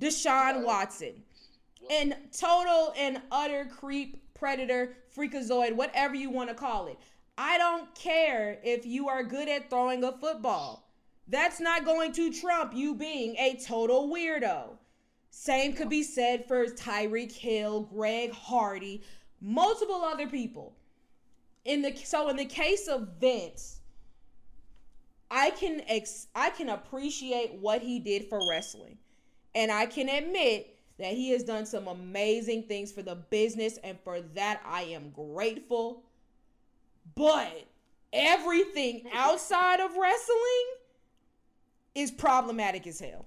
Deshaun 0.00 0.64
Watson. 0.64 1.22
And 1.90 2.16
total 2.32 2.92
and 2.96 3.20
utter 3.30 3.66
creep, 3.66 4.34
predator, 4.34 4.96
freakazoid, 5.16 5.74
whatever 5.74 6.14
you 6.14 6.30
want 6.30 6.48
to 6.48 6.54
call 6.54 6.86
it. 6.86 6.98
I 7.36 7.58
don't 7.58 7.94
care 7.94 8.58
if 8.62 8.84
you 8.84 9.08
are 9.08 9.22
good 9.22 9.48
at 9.48 9.70
throwing 9.70 10.04
a 10.04 10.12
football. 10.12 10.90
That's 11.26 11.60
not 11.60 11.84
going 11.84 12.12
to 12.12 12.32
trump 12.32 12.74
you 12.74 12.94
being 12.94 13.36
a 13.36 13.56
total 13.56 14.08
weirdo. 14.08 14.76
Same 15.30 15.74
could 15.74 15.88
be 15.88 16.02
said 16.02 16.46
for 16.48 16.66
Tyreek 16.66 17.32
Hill, 17.32 17.82
Greg 17.82 18.32
Hardy, 18.32 19.02
multiple 19.40 20.02
other 20.02 20.26
people. 20.26 20.76
In 21.64 21.82
the 21.82 21.94
so 21.96 22.28
in 22.28 22.36
the 22.36 22.44
case 22.44 22.88
of 22.88 23.08
Vince, 23.20 23.80
I 25.30 25.50
can 25.50 25.82
ex 25.86 26.26
I 26.34 26.50
can 26.50 26.68
appreciate 26.68 27.52
what 27.54 27.82
he 27.82 27.98
did 27.98 28.28
for 28.28 28.40
wrestling. 28.48 28.98
And 29.54 29.70
I 29.70 29.86
can 29.86 30.08
admit 30.08 30.76
that 30.98 31.14
he 31.14 31.30
has 31.30 31.42
done 31.42 31.66
some 31.66 31.88
amazing 31.88 32.64
things 32.64 32.92
for 32.92 33.02
the 33.02 33.14
business 33.14 33.78
and 33.82 33.98
for 34.04 34.20
that 34.20 34.60
I 34.66 34.82
am 34.82 35.10
grateful. 35.10 36.02
But 37.14 37.66
everything 38.12 39.04
outside 39.14 39.80
of 39.80 39.96
wrestling 39.96 40.66
is 41.94 42.10
problematic 42.10 42.86
as 42.86 43.00
hell. 43.00 43.26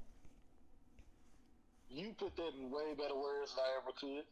You 1.89 2.13
put 2.17 2.35
that 2.37 2.51
in 2.59 2.71
way 2.71 2.93
better 2.97 3.15
words 3.15 3.53
than 3.55 3.63
I 3.63 3.81
ever 3.81 3.91
could. 3.99 4.25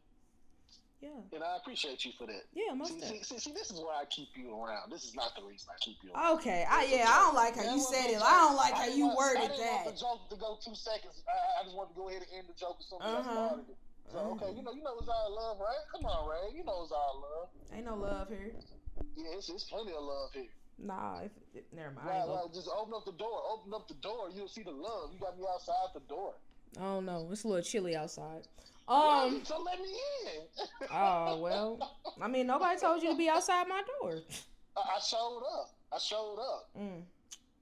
Yeah. 1.02 1.10
And 1.34 1.42
I 1.44 1.58
appreciate 1.58 2.06
you 2.06 2.12
for 2.18 2.28
that. 2.28 2.46
Yeah, 2.54 2.74
most 2.78 2.94
See, 2.94 3.02
see, 3.02 3.24
see, 3.26 3.40
see, 3.40 3.54
this 3.58 3.72
is 3.74 3.80
why 3.82 3.98
I 4.02 4.06
keep 4.06 4.30
you 4.38 4.54
around. 4.54 4.92
This 4.94 5.04
is 5.04 5.16
not 5.18 5.34
the 5.34 5.42
reason 5.42 5.66
I 5.74 5.78
keep 5.82 5.98
you 6.06 6.14
around. 6.14 6.38
Okay, 6.38 6.62
I 6.70 6.86
yeah, 6.86 7.10
I 7.10 7.26
don't 7.26 7.34
like 7.34 7.56
how 7.58 7.64
That 7.66 7.74
you 7.74 7.82
said 7.82 8.06
it. 8.14 8.22
joke. 8.22 8.30
I 8.30 8.38
don't 8.46 8.56
like 8.56 8.74
I 8.78 8.86
how 8.86 8.90
you 8.94 9.06
want- 9.10 9.18
worded 9.18 9.42
I 9.42 9.48
didn't 9.50 9.66
that. 9.66 9.82
want 9.82 9.86
the 9.90 9.98
joke 9.98 10.22
to 10.30 10.36
go 10.38 10.50
two 10.62 10.76
seconds. 10.78 11.18
I, 11.26 11.62
I 11.62 11.64
just 11.66 11.74
wanted 11.76 11.94
to 11.94 11.98
go 11.98 12.06
ahead 12.10 12.22
and 12.22 12.30
end 12.38 12.46
the 12.46 12.54
joke 12.54 12.78
with 12.78 12.86
something 12.86 13.10
Uh-huh. 13.10 13.34
started 13.34 13.66
it. 13.74 13.78
So 14.14 14.18
okay, 14.38 14.54
you 14.54 14.62
know, 14.62 14.74
you 14.78 14.84
know 14.86 14.94
it's 15.02 15.10
all 15.10 15.34
love, 15.34 15.58
right? 15.58 15.82
Come 15.90 16.06
on, 16.06 16.30
Ray. 16.30 16.54
You 16.54 16.62
know 16.64 16.84
it's 16.86 16.92
all 16.94 17.18
love. 17.18 17.50
Ain't 17.74 17.86
no 17.90 17.96
love 17.96 18.28
here. 18.30 18.52
Yeah, 19.18 19.34
it's, 19.42 19.50
it's 19.50 19.64
plenty 19.66 19.94
of 19.98 20.04
love 20.06 20.30
here. 20.38 20.54
Nah, 20.78 21.26
if, 21.26 21.32
if, 21.56 21.64
never 21.74 21.92
mind. 21.98 22.06
Right, 22.08 22.28
right. 22.30 22.54
Just 22.54 22.70
open 22.70 22.94
up 22.94 23.06
the 23.06 23.18
door. 23.18 23.42
Open 23.50 23.74
up 23.74 23.88
the 23.88 23.94
door. 24.06 24.30
You'll 24.36 24.50
see 24.50 24.62
the 24.64 24.72
love. 24.72 25.10
You 25.14 25.20
got 25.20 25.34
me 25.38 25.46
outside 25.50 25.90
the 25.94 26.02
door. 26.10 26.34
I 26.78 26.82
don't 26.82 27.06
know. 27.06 27.28
It's 27.32 27.44
a 27.44 27.48
little 27.48 27.64
chilly 27.64 27.96
outside. 27.96 28.46
Um. 28.88 29.42
so 29.44 29.62
let 29.62 29.80
me 29.80 29.90
in. 29.90 30.42
Oh 30.92 31.38
well. 31.40 31.98
I 32.22 32.28
mean, 32.28 32.48
nobody 32.48 32.80
told 32.80 33.02
you 33.02 33.12
to 33.12 33.18
be 33.18 33.30
outside 33.30 33.68
my 33.68 33.82
door. 34.00 34.20
I, 34.76 35.00
showed 35.00 35.44
up. 35.60 35.70
I 35.94 35.98
showed 36.00 36.40
up. 36.40 36.70
Mm. 36.78 37.04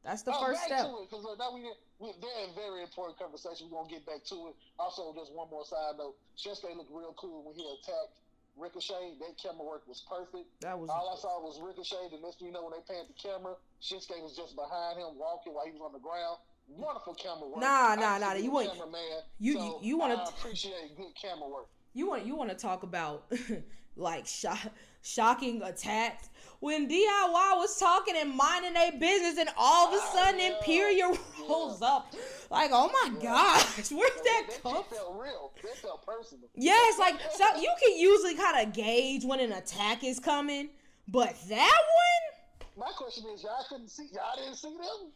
That's 0.03 0.21
the 0.23 0.31
Oh, 0.33 0.41
first 0.45 0.63
step. 0.63 0.87
because 1.09 1.25
now 1.37 1.53
we 1.53 1.69
we're 1.99 2.13
very 2.21 2.47
very 2.55 2.81
important 2.83 3.19
conversation. 3.19 3.67
We're 3.69 3.83
gonna 3.83 3.91
get 3.91 4.05
back 4.05 4.23
to 4.31 4.47
it. 4.49 4.55
Also, 4.79 5.13
just 5.13 5.31
one 5.33 5.49
more 5.51 5.65
side 5.65 5.97
note: 5.97 6.15
Shinsuke 6.37 6.75
looked 6.75 6.91
real 6.91 7.13
cool 7.17 7.43
when 7.43 7.53
he 7.55 7.67
attacked 7.67 8.23
Ricochet. 8.55 9.19
That 9.19 9.35
camera 9.37 9.65
work 9.65 9.83
was 9.87 10.01
perfect. 10.07 10.47
That 10.61 10.79
was. 10.79 10.89
All 10.89 11.13
I 11.13 11.17
saw 11.19 11.43
was 11.43 11.59
Ricochet. 11.59 12.09
The 12.15 12.21
next 12.23 12.39
thing 12.39 12.47
you 12.47 12.53
know, 12.53 12.63
when 12.63 12.73
they 12.79 12.83
panned 12.87 13.09
the 13.11 13.19
camera, 13.19 13.55
Shinsuke 13.83 14.23
was 14.23 14.35
just 14.35 14.55
behind 14.55 14.97
him, 14.97 15.19
walking 15.19 15.53
while 15.53 15.65
he 15.65 15.71
was 15.75 15.81
on 15.83 15.91
the 15.91 15.99
ground. 16.01 16.39
Wonderful 16.69 17.13
camera 17.15 17.47
work. 17.47 17.59
Nah, 17.59 17.95
nah, 17.95 18.17
nah, 18.17 18.33
you 18.33 18.51
want- 18.51 18.71
cameraman, 18.71 19.01
you- 19.39 19.53
so 19.53 19.63
you- 19.65 19.79
you 19.81 19.97
wanna- 19.97 20.23
appreciate 20.27 20.95
good 20.95 21.13
camera 21.15 21.47
work. 21.47 21.67
You 21.93 22.07
want 22.07 22.25
you 22.25 22.35
want 22.35 22.49
to 22.51 22.55
talk 22.55 22.83
about 22.83 23.31
like 23.95 24.25
sho- 24.27 24.53
shocking 25.01 25.61
attacks 25.63 26.29
when 26.59 26.87
DIY 26.87 27.53
was 27.57 27.77
talking 27.79 28.15
and 28.15 28.29
minding 28.35 28.73
their 28.73 28.91
business 28.93 29.37
and 29.39 29.49
all 29.57 29.87
of 29.87 29.93
a 29.93 29.97
Ah, 30.01 30.11
sudden 30.13 30.39
yeah, 30.39 30.57
Imperium 30.57 31.11
yeah. 31.39 31.47
rolls 31.47 31.81
up 31.81 32.13
like 32.49 32.69
oh 32.71 32.87
my 32.89 33.11
Yeah. 33.15 33.21
gosh 33.21 33.65
where'd 33.91 34.13
So 34.13 34.23
that 34.23 34.43
that 34.49 34.61
come 34.63 34.83
felt 34.85 35.15
real. 35.19 35.51
That 35.63 35.77
felt 35.77 36.05
personal. 36.05 36.47
Yes, 36.53 36.99
like 36.99 37.19
so 37.33 37.55
you 37.55 37.73
can 37.81 37.97
usually 37.97 38.35
kind 38.35 38.65
of 38.67 38.73
gauge 38.73 39.25
when 39.25 39.39
an 39.39 39.51
attack 39.53 40.03
is 40.03 40.19
coming, 40.19 40.69
but 41.07 41.35
that 41.49 41.81
one 41.81 42.67
My 42.87 42.91
question 42.93 43.25
is, 43.33 43.43
y'all 43.43 43.65
couldn't 43.67 43.89
see, 43.89 44.09
y'all 44.13 44.35
didn't 44.37 44.55
see 44.55 44.69
them. 44.69 45.11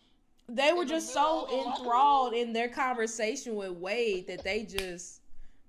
They 0.50 0.74
were 0.74 0.86
just 0.86 1.14
so 1.14 1.44
of 1.46 1.50
the 1.50 1.56
locker 1.56 1.80
enthralled 1.80 2.34
in 2.34 2.54
their 2.54 2.70
conversation 2.70 3.56
with 3.56 3.72
Wade 3.72 4.28
that 4.28 4.44
they 4.44 4.64
just 4.64 5.22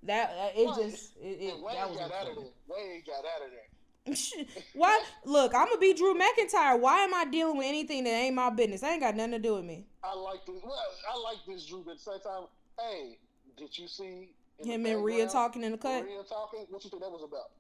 that 0.02 0.30
uh, 0.30 0.60
it 0.60 0.66
Right. 0.66 0.76
just 0.90 1.16
it, 1.16 1.26
it 1.40 1.60
Wade 1.60 1.76
that 1.76 1.88
was 1.88 1.98
got 1.98 2.12
out 2.12 2.28
of 2.28 2.34
there. 2.36 2.44
Wade 2.68 3.04
got 3.06 3.24
out 3.24 3.46
of 3.46 3.50
there. 3.50 3.60
Why? 4.74 5.02
Look, 5.24 5.54
I'm 5.54 5.66
gonna 5.68 5.78
be 5.80 5.94
Drew 5.94 6.14
McIntyre. 6.14 6.78
Why 6.78 6.98
am 7.04 7.14
I 7.14 7.24
dealing 7.24 7.56
with 7.56 7.66
anything 7.66 8.04
that 8.04 8.10
ain't 8.10 8.34
my 8.34 8.50
business? 8.50 8.82
That 8.82 8.92
ain't 8.92 9.00
got 9.00 9.16
nothing 9.16 9.32
to 9.32 9.38
do 9.38 9.54
with 9.54 9.64
me. 9.64 9.86
I 10.02 10.14
like 10.14 10.44
this. 10.44 10.56
Well, 10.62 10.74
I 11.10 11.18
like 11.18 11.38
this 11.46 11.64
Drew, 11.66 11.82
but 11.84 11.92
at 11.92 11.96
the 11.98 12.02
same 12.02 12.20
time, 12.20 12.44
hey, 12.78 13.18
did 13.56 13.78
you 13.78 13.88
see 13.88 14.28
Him 14.62 14.84
and 14.84 15.02
Rhea 15.02 15.26
talking 15.26 15.62
in 15.62 15.72
the 15.72 15.78
cut. 15.78 16.04
Rhea 16.04 16.22
talking. 16.28 16.66
What 16.68 16.84
you 16.84 16.90
think 16.90 17.02
that 17.02 17.10
was 17.10 17.22
about? 17.22 17.50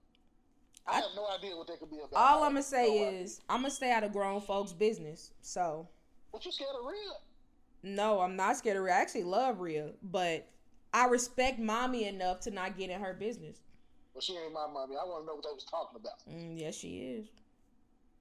I, 0.86 0.98
I- 0.98 1.00
have 1.00 1.10
no 1.16 1.26
idea 1.28 1.56
what 1.56 1.66
that 1.68 1.80
could 1.80 1.90
be 1.90 1.96
about. 1.96 2.12
All 2.14 2.42
I 2.42 2.46
I'm 2.46 2.52
gonna 2.52 2.62
say 2.62 2.88
no 2.88 3.06
idea. 3.08 3.20
is 3.22 3.40
I'm 3.48 3.60
gonna 3.62 3.70
stay 3.70 3.90
out 3.90 4.04
of 4.04 4.12
grown 4.12 4.42
folks' 4.42 4.74
business. 4.74 5.30
So 5.40 5.88
what 6.34 6.44
you 6.44 6.50
scared 6.50 6.70
of 6.78 6.84
Rhea? 6.84 7.94
no, 7.94 8.20
I'm 8.20 8.34
not 8.34 8.56
scared 8.56 8.76
of 8.76 8.82
Rhea. 8.82 8.94
I 8.94 8.96
actually 8.96 9.22
love 9.22 9.60
Rhea, 9.60 9.90
but 10.02 10.48
I 10.92 11.06
respect 11.06 11.60
mommy 11.60 12.06
enough 12.08 12.40
to 12.40 12.50
not 12.50 12.76
get 12.76 12.90
in 12.90 13.00
her 13.00 13.14
business. 13.14 13.58
Well, 14.12 14.20
she 14.20 14.36
ain't 14.36 14.52
my 14.52 14.66
mommy. 14.66 14.96
I 14.96 15.04
want 15.04 15.22
to 15.22 15.26
know 15.26 15.34
what 15.34 15.44
they 15.44 15.54
was 15.54 15.64
talking 15.64 16.00
about. 16.00 16.26
Mm, 16.28 16.58
yes, 16.58 16.74
she 16.76 16.98
is. 16.98 17.26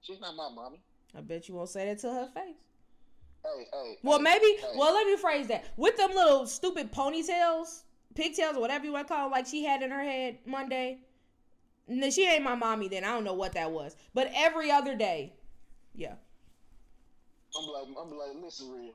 She's 0.00 0.20
not 0.20 0.36
my 0.36 0.48
mommy. 0.48 0.80
I 1.16 1.22
bet 1.22 1.48
you 1.48 1.54
won't 1.54 1.68
say 1.70 1.86
that 1.86 1.98
to 2.00 2.10
her 2.10 2.28
face. 2.34 2.56
Hey, 3.44 3.66
hey. 3.72 3.98
Well, 4.02 4.18
hey, 4.18 4.24
maybe. 4.24 4.46
hey. 4.60 4.74
Well, 4.76 4.94
let 4.94 5.06
me 5.06 5.16
phrase 5.16 5.48
that. 5.48 5.64
With 5.76 5.96
them 5.96 6.10
little 6.14 6.46
stupid 6.46 6.92
ponytails, 6.92 7.82
pigtails, 8.14 8.56
or 8.56 8.60
whatever 8.60 8.84
you 8.84 8.92
want 8.92 9.08
to 9.08 9.14
call, 9.14 9.26
'em, 9.26 9.32
like 9.32 9.46
she 9.46 9.64
had 9.64 9.82
in 9.82 9.90
her 9.90 10.02
head 10.04 10.38
Monday. 10.46 11.00
No, 11.88 12.10
she 12.10 12.26
ain't 12.28 12.44
my 12.44 12.54
mommy. 12.54 12.88
Then 12.88 13.04
I 13.04 13.08
don't 13.08 13.24
know 13.24 13.34
what 13.34 13.52
that 13.54 13.70
was. 13.72 13.96
But 14.14 14.30
every 14.34 14.70
other 14.70 14.94
day, 14.94 15.34
yeah. 15.94 16.14
I'm 17.56 17.66
like, 17.66 17.86
I'm 18.00 18.10
like, 18.18 18.42
listen, 18.42 18.70
real. 18.70 18.94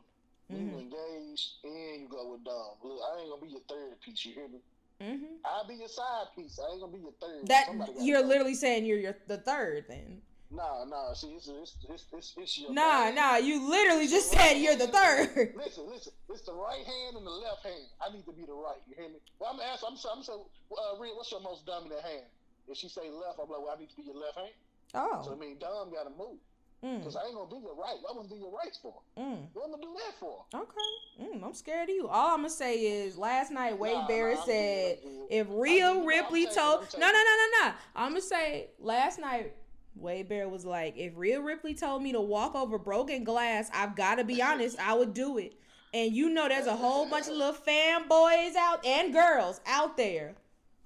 You 0.49 0.57
Mhm. 0.57 0.79
engaged 0.79 1.63
and 1.63 2.01
you 2.01 2.07
go 2.09 2.31
with 2.31 2.43
Dom. 2.43 2.75
Look, 2.81 2.99
I 3.03 3.19
ain't 3.21 3.29
gonna 3.29 3.41
be 3.41 3.49
your 3.49 3.61
third 3.69 4.01
piece. 4.01 4.25
You 4.25 4.33
hear 4.33 4.47
me? 4.47 4.59
hmm 4.99 5.35
I'll 5.45 5.65
be 5.67 5.75
your 5.75 5.87
side 5.87 6.27
piece. 6.35 6.59
I 6.59 6.71
ain't 6.71 6.81
gonna 6.81 6.91
be 6.91 6.99
your 6.99 7.13
third. 7.21 7.47
That 7.47 7.67
you're 8.01 8.23
literally 8.23 8.55
saying 8.55 8.85
you're 8.85 8.97
your 8.99 9.15
the 9.27 9.37
third. 9.37 9.85
Then 9.87 10.21
Nah, 10.51 10.83
nah. 10.85 11.13
See, 11.13 11.35
it's 11.35 11.47
it's 11.47 11.77
it's 11.87 12.05
it's, 12.11 12.33
it's 12.35 12.57
your 12.59 12.73
nah, 12.73 12.81
bad- 13.11 13.15
nah. 13.15 13.35
You 13.37 13.69
literally 13.69 14.07
just 14.07 14.31
said 14.31 14.53
you're 14.55 14.75
the 14.75 14.87
third. 14.87 15.53
Listen, 15.55 15.87
listen. 15.87 16.11
It's 16.27 16.41
the 16.41 16.53
right 16.53 16.83
hand 16.83 17.17
and 17.17 17.25
the 17.25 17.29
left 17.31 17.63
hand. 17.63 17.85
I 18.01 18.11
need 18.11 18.25
to 18.25 18.33
be 18.33 18.45
the 18.45 18.53
right. 18.53 18.81
You 18.87 18.95
hear 18.97 19.09
me? 19.09 19.19
Well, 19.39 19.51
I'm 19.53 19.59
asking. 19.61 19.89
I'm 19.91 19.97
saying. 19.97 20.15
I'm 20.17 20.23
saying. 20.23 20.43
Uh, 20.71 20.99
Rhea, 20.99 21.13
what's 21.13 21.31
your 21.31 21.41
most 21.41 21.65
dominant 21.67 22.01
hand? 22.01 22.25
If 22.67 22.77
she 22.77 22.89
say 22.89 23.09
left, 23.11 23.37
I'm 23.41 23.47
like, 23.49 23.61
well, 23.61 23.75
I 23.77 23.79
need 23.79 23.89
to 23.91 23.95
be 23.95 24.03
your 24.03 24.15
left 24.17 24.37
hand. 24.37 24.53
Oh. 24.95 25.21
So 25.23 25.33
I 25.33 25.37
mean, 25.37 25.59
Dom 25.59 25.93
got 25.93 26.03
to 26.05 26.09
move 26.17 26.39
mm, 26.83 26.99
because 26.99 27.15
I 27.15 27.25
ain't 27.25 27.35
gonna 27.35 27.49
do 27.49 27.59
your 27.61 27.75
right. 27.75 27.95
What 28.01 28.11
am 28.11 28.17
gonna 28.17 28.29
do 28.29 28.35
your 28.35 28.51
right 28.51 28.77
for? 28.81 28.93
mm. 29.17 29.47
What 29.53 29.65
am 29.65 29.71
gonna 29.71 29.83
do 29.83 29.95
that 29.95 30.13
for? 30.19 30.45
okay. 30.55 31.33
Mm, 31.33 31.43
I'm 31.43 31.53
scared 31.53 31.89
of 31.89 31.95
you. 31.95 32.07
All 32.07 32.29
I'm 32.33 32.37
gonna 32.39 32.49
say 32.49 32.75
is 32.77 33.17
last 33.17 33.51
night 33.51 33.77
Wade 33.77 33.95
Nah, 33.95 34.07
Barrett 34.07 34.37
nah, 34.39 34.45
said. 34.45 34.97
I'm. 35.03 35.11
If 35.29 35.47
Rhea 35.49 36.01
Ripley 36.05 36.45
told 36.45 36.87
no 36.97 37.07
no 37.07 37.11
no 37.11 37.11
no 37.11 37.67
no, 37.67 37.73
I'm 37.95 38.11
gonna 38.11 38.21
say 38.21 38.69
last 38.79 39.19
night 39.19 39.53
Wade 39.95 40.29
Barrett 40.29 40.49
was 40.49 40.65
like, 40.65 40.95
if 40.97 41.13
Rhea 41.15 41.41
Ripley 41.41 41.73
told 41.73 42.01
me 42.01 42.11
to 42.13 42.21
walk 42.21 42.55
over 42.55 42.77
broken 42.77 43.23
glass, 43.23 43.69
I've 43.73 43.95
got 43.95 44.15
to 44.15 44.23
be 44.23 44.41
honest, 44.41 44.79
I 44.79 44.93
would 44.93 45.13
do 45.13 45.37
it. 45.37 45.55
And 45.93 46.13
you 46.13 46.29
know, 46.29 46.47
there's 46.47 46.67
a 46.67 46.75
whole 46.75 47.09
bunch 47.09 47.27
of 47.27 47.33
little 47.33 47.53
fanboys 47.53 48.55
out 48.55 48.85
and 48.85 49.11
girls 49.11 49.59
out 49.65 49.97
there 49.97 50.35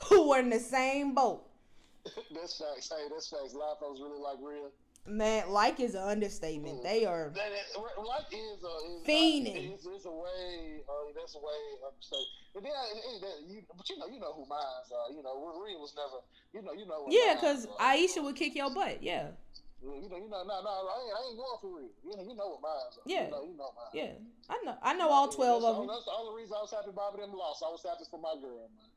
who 0.05 0.31
are 0.31 0.39
in 0.39 0.49
the 0.49 0.59
same 0.59 1.13
boat. 1.13 1.43
that's 2.33 2.57
facts. 2.57 2.89
Hey, 2.89 3.07
that's 3.09 3.29
facts. 3.29 3.53
A 3.53 3.57
lot 3.57 3.73
of 3.73 3.79
folks 3.79 3.99
really 3.99 4.19
like 4.19 4.37
Rhea. 4.41 4.69
Man, 5.05 5.51
like 5.51 5.81
is 5.81 5.95
an 5.95 6.07
understatement. 6.07 6.81
They 6.81 7.03
are. 7.03 7.27
That, 7.35 7.51
that, 7.51 8.03
like 8.07 8.31
is 8.31 8.63
a 8.63 8.75
is, 8.87 9.03
Fiending. 9.03 9.75
It's, 9.75 9.83
it's 9.83 10.05
a 10.07 10.11
way. 10.11 10.79
Uh, 10.87 11.11
that's 11.11 11.35
a 11.35 11.43
way 11.43 11.59
of 11.83 11.91
say. 11.99 12.15
But 12.55 12.63
then, 12.63 12.71
it, 12.71 13.03
it, 13.03 13.19
that, 13.19 13.37
you, 13.51 13.59
but 13.75 13.83
you 13.89 13.99
know, 13.99 14.07
you 14.07 14.19
know 14.23 14.31
who 14.31 14.47
mines 14.47 14.87
are. 14.95 15.11
You 15.11 15.19
know, 15.19 15.35
Rhea 15.59 15.75
was 15.75 15.91
never. 15.99 16.23
You 16.55 16.63
know, 16.63 16.71
you 16.71 16.87
know. 16.87 17.03
Yeah, 17.11 17.35
because. 17.35 17.67
Aisha 17.83 18.23
would 18.23 18.37
kick 18.37 18.55
your 18.55 18.71
butt. 18.73 19.03
Yeah, 19.03 19.35
You 19.83 20.07
know, 20.07 20.15
you 20.15 20.29
know, 20.31 20.39
no, 20.47 20.63
no, 20.63 20.71
I 20.71 20.95
ain't, 21.03 21.11
I 21.11 21.19
ain't 21.27 21.35
going 21.35 21.59
for 21.59 21.71
real. 21.75 21.91
You 22.07 22.15
know, 22.15 22.23
you 22.23 22.35
know 22.39 22.47
what 22.55 22.63
mines 22.63 22.95
are. 22.95 23.03
Yeah. 23.03 23.27
You 23.27 23.31
know, 23.31 23.43
you 23.43 23.57
know 23.59 23.71
mine. 23.75 23.91
yeah. 23.91 24.15
I 24.47 24.55
know. 24.63 24.77
I 24.79 24.93
know 24.95 25.11
all 25.11 25.27
twelve 25.27 25.67
that's, 25.67 25.67
of 25.67 25.83
them. 25.83 25.87
That's 25.91 26.07
the 26.07 26.15
only 26.15 26.39
reason 26.39 26.55
I 26.55 26.63
was 26.63 26.71
happy 26.71 26.95
Bobby 26.95 27.19
them 27.19 27.35
lost. 27.35 27.59
I 27.59 27.67
was 27.67 27.83
happy 27.83 28.07
for 28.07 28.23
my 28.23 28.39
girl, 28.39 28.71
man. 28.71 28.87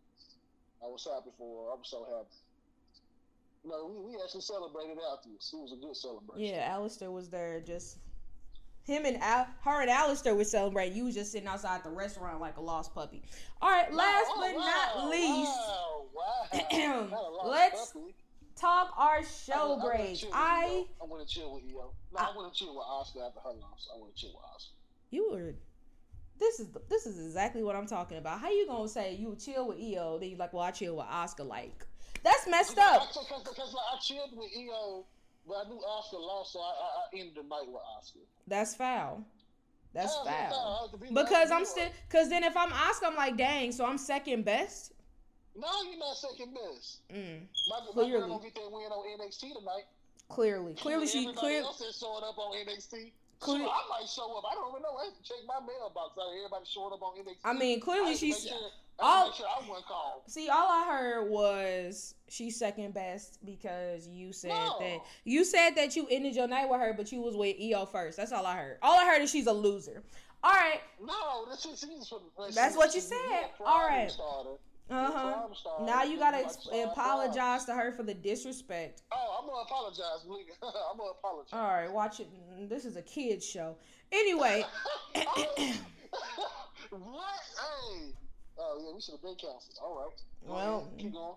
I 0.78 0.87
was 0.87 1.03
happy 1.03 1.35
for 1.35 1.51
her. 1.51 1.74
I 1.74 1.77
was 1.83 1.91
so 1.91 2.07
happy. 2.07 2.45
You 3.67 3.73
know, 3.73 3.87
we, 3.87 4.15
we 4.15 4.23
actually 4.23 4.43
celebrated 4.43 4.97
afterwards. 5.13 5.51
It 5.53 5.57
was 5.57 5.73
a 5.73 5.77
good 5.77 5.97
celebration. 5.97 6.55
Yeah, 6.55 6.69
Alistair 6.71 7.11
was 7.11 7.29
there. 7.29 7.61
Just 7.61 7.99
him 8.85 9.05
and 9.05 9.21
Al- 9.21 9.49
her 9.65 9.81
and 9.81 9.91
Alistair 9.91 10.37
was 10.37 10.49
celebrating. 10.49 10.97
You 10.97 11.07
was 11.07 11.17
just 11.17 11.33
sitting 11.33 11.49
outside 11.49 11.83
the 11.83 11.91
restaurant 11.91 12.41
like 12.41 12.59
a 12.59 12.61
lost 12.61 12.95
puppy. 12.95 13.25
All 13.61 13.69
right, 13.69 13.93
last 13.93 14.31
but 14.37 14.55
wow, 14.55 14.61
not 14.95 15.11
least, 15.11 15.51
Wow, 15.51 16.05
wow. 16.15 16.49
Not 16.53 16.73
a 16.73 17.11
lot 17.11 17.45
of 17.45 17.51
Let's 17.51 17.91
puppy. 17.93 18.15
talk 18.55 18.93
our 18.97 19.25
show 19.25 19.81
I 19.81 19.85
grades. 19.85 20.25
I 20.33 20.85
I 21.03 21.05
want 21.05 21.27
to 21.27 21.35
chill 21.35 21.53
with 21.55 21.65
Iyo. 21.65 21.91
No, 22.13 22.19
I, 22.19 22.37
want 22.37 22.55
to 22.55 22.57
chill 22.57 22.73
with 22.77 22.85
Asuka 22.87 23.27
after 23.27 23.41
her 23.41 23.51
loss. 23.51 23.89
I 23.93 23.99
want 23.99 24.15
to 24.15 24.21
chill 24.21 24.31
with 24.31 24.45
Asuka. 24.45 24.71
you 25.11 25.29
were. 25.33 25.55
This 26.39 26.61
is 26.61 26.69
this 26.89 27.07
is 27.07 27.19
exactly 27.27 27.65
what 27.65 27.75
I'm 27.75 27.87
talking 27.87 28.19
about. 28.19 28.39
How 28.41 28.51
you 28.51 28.67
gonna 28.69 28.89
say 28.89 29.15
you 29.17 29.35
chill 29.37 29.67
with 29.69 29.79
Iyo? 29.79 30.21
Then 30.21 30.29
you 30.31 30.37
like, 30.37 30.53
well, 30.53 30.63
I 30.63 30.71
chill 30.71 30.97
with 30.99 31.07
Asuka. 31.07 31.45
Like 31.49 31.86
that's 32.27 32.47
messed 32.48 32.78
up. 32.78 33.09
Because 33.09 33.73
like, 33.74 33.86
I 33.94 33.98
chilled 34.03 34.31
with 34.36 34.51
Iyo, 34.59 35.05
but 35.47 35.55
I 35.55 35.69
knew 35.69 35.78
Asuka 35.78 36.19
lost, 36.20 36.53
so 36.53 36.59
I, 36.61 36.65
I, 36.65 36.89
I 37.16 37.20
ended 37.20 37.36
the 37.36 37.43
night 37.48 37.66
with 37.66 37.82
Asuka. 37.97 38.27
That's 38.47 38.74
foul. 38.74 39.24
That's 39.94 40.15
How's 40.15 40.27
that 40.27 40.51
foul. 40.51 40.90
Be 41.01 41.09
Because 41.15 41.51
I'm 41.51 41.65
still. 41.65 41.89
Because 42.09 42.28
then 42.28 42.43
if 42.44 42.57
I'm 42.57 42.70
Asuka, 42.70 43.07
I'm 43.07 43.16
like, 43.16 43.36
dang. 43.36 43.73
So 43.73 43.86
I'm 43.86 43.97
second 43.98 44.44
best. 44.44 44.93
No, 45.59 45.69
you're 45.89 45.98
not 45.98 46.16
second 46.16 46.53
best. 46.53 47.01
Mm, 47.11 47.40
My, 47.70 47.78
my 47.81 47.93
Clearly. 47.93 48.11
girl 48.20 48.28
gonna 48.28 48.43
get 48.44 48.55
that 48.57 48.70
win 48.70 48.93
on 48.93 49.19
NXT 49.20 49.40
tonight. 49.57 49.86
clearly, 50.28 50.74
clearly 50.74 51.07
she 51.07 51.20
Everybody 51.20 51.39
clear. 51.39 51.61
else 51.62 51.81
is 51.81 51.97
showing 51.97 52.24
up 52.24 52.36
on 52.36 52.53
NXT. 52.57 52.90
Clear- 53.40 53.59
Sure, 53.65 53.69
I 53.69 53.82
might 53.89 54.09
show 54.09 54.36
up. 54.36 54.44
I 54.51 54.55
don't 54.55 54.69
even 54.70 54.82
know. 54.82 54.97
I 55.01 55.05
have 55.07 55.16
to 55.16 55.23
check 55.23 55.36
my 55.47 55.61
mailbox. 55.61 56.12
Everybody 56.16 56.65
showing 56.69 56.93
up 56.93 57.03
on 57.03 57.16
NXT. 57.19 57.36
I 57.44 57.53
mean, 57.55 57.81
clearly 57.81 58.12
to 58.15 58.19
she's. 58.19 58.43
sure, 58.48 58.53
I 58.53 58.70
all- 58.98 59.32
sure 59.32 59.47
I 59.47 59.68
wasn't 59.68 59.86
called. 59.86 60.23
See, 60.27 60.48
all 60.48 60.68
I 60.70 60.86
heard 60.90 61.28
was 61.31 62.14
she's 62.28 62.59
second 62.59 62.94
best 62.94 63.39
because 63.44 64.09
you 64.09 64.32
said 64.32 64.48
No. 64.51 64.77
that 64.81 64.98
you 65.24 65.44
said 65.44 65.70
that 65.77 65.94
you 65.97 66.06
ended 66.10 66.35
your 66.35 66.48
night 66.48 66.68
with 66.68 66.81
her, 66.81 66.93
but 66.94 67.10
you 67.12 67.20
was 67.20 67.36
with 67.36 67.56
Iyo 67.59 67.86
first. 67.90 68.16
That's 68.16 68.32
all 68.32 68.47
I 68.47 68.56
heard. 68.56 68.78
All 68.82 68.98
I 68.98 69.05
heard 69.06 69.23
is 69.23 69.31
she's 69.31 69.47
a 69.47 69.52
loser. 69.52 70.02
All 70.43 70.52
right. 70.52 70.81
No, 71.02 71.47
this 71.51 71.64
is 71.66 71.81
she's 71.81 72.09
from. 72.09 72.20
That's 72.55 72.73
she- 72.74 72.78
what 72.78 72.94
you 72.94 73.01
said. 73.01 73.51
All 73.64 73.86
right. 73.86 74.10
starter. 74.10 74.51
Uh 74.89 75.10
huh. 75.10 75.85
Now 75.85 76.05
you 76.05 76.16
gotta 76.16 76.36
ex- 76.36 76.68
apologize 76.73 77.64
to 77.64 77.74
her 77.74 77.90
for 77.90 78.05
the 78.05 78.14
disrespect. 78.14 79.02
Oh, 79.10 79.39
I'm 79.40 79.48
gonna 79.48 79.62
apologize. 79.62 80.24
I'm 80.62 80.97
gonna 80.97 81.10
apologize. 81.10 81.52
All 81.52 81.64
right, 81.66 81.90
watch 81.93 82.20
it. 82.20 82.28
This 82.68 82.85
is 82.85 82.94
a 82.97 83.02
kids 83.02 83.44
show. 83.44 83.77
Anyway, 84.12 84.64
what? 86.90 87.24
Hey. 87.90 88.12
Oh 88.59 88.81
yeah, 88.85 88.95
we 88.95 89.01
should 89.01 89.12
have 89.12 89.23
been 89.23 89.35
counseled. 89.35 89.78
All 89.83 89.97
right. 89.97 90.23
Go 90.47 90.55
Well, 90.55 90.78
ahead. 90.87 90.99
keep 90.99 91.12
going. 91.12 91.35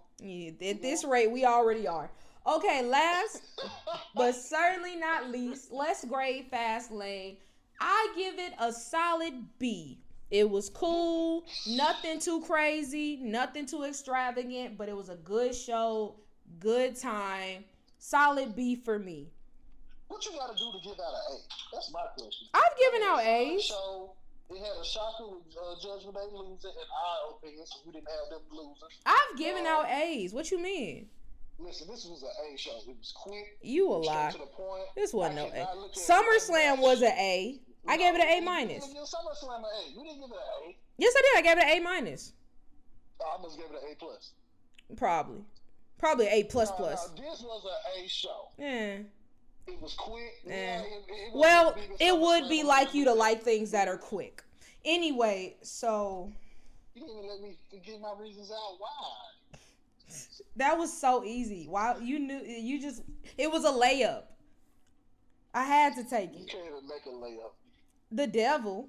yeah, 0.61 0.69
at 0.69 0.81
this 0.81 1.03
rate, 1.03 1.29
we 1.31 1.45
already 1.45 1.87
are. 1.87 2.09
Okay, 2.47 2.83
last 2.83 3.41
but 4.15 4.33
certainly 4.33 4.95
not 4.95 5.29
least, 5.29 5.71
let's 5.71 6.05
grade 6.05 6.49
Fastlane. 6.51 7.37
I 7.81 8.13
give 8.15 8.39
it 8.39 8.53
a 8.59 8.71
solid 8.71 9.33
B. 9.59 9.99
It 10.31 10.47
was 10.49 10.69
cool, 10.69 11.43
nothing 11.67 12.19
too 12.19 12.41
crazy, 12.41 13.17
nothing 13.21 13.65
too 13.65 13.83
extravagant, 13.83 14.77
but 14.77 14.87
it 14.87 14.95
was 14.95 15.09
a 15.09 15.15
good 15.15 15.55
show, 15.55 16.15
good 16.59 16.95
time, 16.95 17.63
solid 17.97 18.55
B 18.55 18.75
for 18.75 18.99
me. 18.99 19.27
What 20.07 20.23
you 20.25 20.31
gotta 20.31 20.53
do 20.53 20.71
to 20.71 20.79
give 20.83 20.93
out 20.99 21.13
an 21.13 21.35
A? 21.35 21.75
That's 21.75 21.91
my 21.91 22.01
question. 22.17 22.47
I've 22.53 22.77
given 22.79 23.01
out 23.07 23.19
a 23.23 23.27
A's. 23.55 23.63
Show. 23.65 24.11
It 24.51 24.57
had 24.57 24.81
a 24.81 24.85
shocker 24.85 25.27
with 25.27 25.43
uh, 25.55 25.75
Judgment 25.81 26.15
Day 26.15 26.25
losing, 26.33 26.71
in 26.71 26.89
our 26.89 27.37
opinion, 27.37 27.65
since 27.65 27.81
we 27.85 27.91
didn't 27.93 28.09
have 28.09 28.29
them 28.31 28.41
losing. 28.51 28.89
I've 29.05 29.37
given 29.37 29.65
out 29.67 29.87
A's. 29.89 30.33
What 30.33 30.49
you 30.51 30.59
mean? 30.61 31.07
Listen, 31.59 31.87
this 31.87 32.05
was 32.05 32.23
an 32.23 32.29
A 32.53 32.57
show. 32.57 32.71
It 32.87 32.97
was 32.97 33.13
quick, 33.15 33.57
You 33.61 33.89
a 33.91 33.97
lie. 33.97 34.31
to 34.31 34.37
the 34.39 34.45
point. 34.45 34.83
This 34.95 35.13
wasn't 35.13 35.39
I 35.39 35.41
no 35.43 35.47
A. 35.49 35.51
cannot 35.51 35.77
look 35.77 35.91
at 35.91 35.97
SummerSlam 35.97 36.79
was 36.79 37.01
an 37.01 37.11
A. 37.11 37.59
I 37.87 37.97
gave 37.97 38.15
it 38.15 38.21
an 38.21 38.27
A 38.27 38.41
minus. 38.41 38.85
SummerSlam 38.87 39.59
an 39.59 39.65
A. 39.65 39.89
You 39.91 40.03
didn't 40.03 40.21
give 40.21 40.31
it 40.31 40.35
an 40.65 40.69
A. 40.71 40.75
Yes, 40.97 41.13
I 41.17 41.21
did. 41.21 41.37
I 41.37 41.41
gave 41.41 41.57
it 41.57 41.63
an 41.69 41.77
A 41.77 41.79
minus. 41.83 42.33
I 43.21 43.41
must 43.41 43.57
give 43.57 43.65
it 43.67 43.71
an 43.83 43.91
A 43.91 43.95
plus. 43.95 44.31
Probably. 44.97 45.41
Probably 45.99 46.27
A 46.27 46.43
plus 46.45 46.69
No, 46.71 46.75
plus. 46.77 47.09
no, 47.17 47.29
this 47.29 47.41
was 47.41 47.65
an 47.65 48.03
A 48.03 48.07
show. 48.07 48.47
Yeah. 48.57 48.97
It 49.73 49.81
was 49.81 49.93
quick. 49.95 50.33
Eh. 50.47 50.49
Yeah, 50.49 50.81
it, 50.81 51.03
it, 51.07 51.31
Well, 51.33 51.75
it 51.99 52.17
would 52.19 52.49
be 52.49 52.63
like 52.63 52.93
you 52.93 53.05
to 53.05 53.13
like 53.13 53.43
things 53.43 53.71
that 53.71 53.87
are 53.87 53.97
quick. 53.97 54.43
Anyway, 54.85 55.55
so 55.61 56.31
You 56.95 57.01
didn't 57.01 57.17
even 57.17 57.29
let 57.29 57.41
me 57.41 57.57
give 57.85 57.99
my 58.01 58.13
reasons 58.19 58.51
out 58.51 58.75
why. 58.79 59.59
that 60.55 60.77
was 60.77 60.91
so 60.95 61.23
easy. 61.23 61.65
Why 61.69 61.97
you 62.01 62.19
knew 62.19 62.39
you 62.39 62.81
just 62.81 63.03
it 63.37 63.51
was 63.51 63.63
a 63.65 63.69
layup. 63.71 64.23
I 65.53 65.63
had 65.63 65.95
to 65.95 66.03
take 66.03 66.31
You 66.33 66.45
it. 66.45 66.49
can't 66.49 66.65
even 66.65 66.87
make 66.87 67.05
a 67.05 67.09
layup. 67.09 67.51
The 68.11 68.27
devil. 68.27 68.87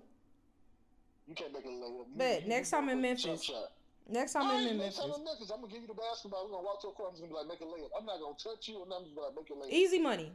You 1.27 1.35
can't 1.35 1.53
make 1.53 1.65
a 1.65 1.69
layup. 1.69 2.07
You- 2.17 2.41
you- 2.43 2.49
next 2.49 2.73
you 2.73 2.79
time 2.79 2.89
in 2.89 3.01
Memphis. 3.01 3.43
shot. 3.45 3.73
Next 4.09 4.33
time 4.33 4.47
I'm 4.47 4.67
in 4.67 4.79
next 4.79 4.97
time 4.97 5.09
Memphis. 5.09 5.19
in 5.19 5.25
Memphis, 5.25 5.51
I'm 5.51 5.61
gonna 5.61 5.73
give 5.73 5.83
you 5.83 5.89
the 5.89 5.95
basketball. 5.95 6.45
We're 6.45 6.51
gonna 6.53 6.65
walk 6.65 6.81
to 6.83 6.89
a 6.89 6.93
court. 6.93 7.11
I'm 7.13 7.17
just 7.19 7.23
gonna 7.23 7.45
be 7.45 7.49
like, 7.49 7.61
make 7.61 7.61
a 7.61 7.65
layup. 7.71 7.91
I'm 7.99 8.07
not 8.07 8.19
gonna 8.21 8.35
touch 8.43 8.67
you, 8.69 8.83
and 8.83 8.93
I'm 8.93 9.05
just 9.05 9.15
gonna 9.15 9.29
like, 9.29 9.37
make 9.37 9.51
a 9.51 9.53
layup. 9.53 9.71
Easy 9.71 9.99
money. 10.01 10.33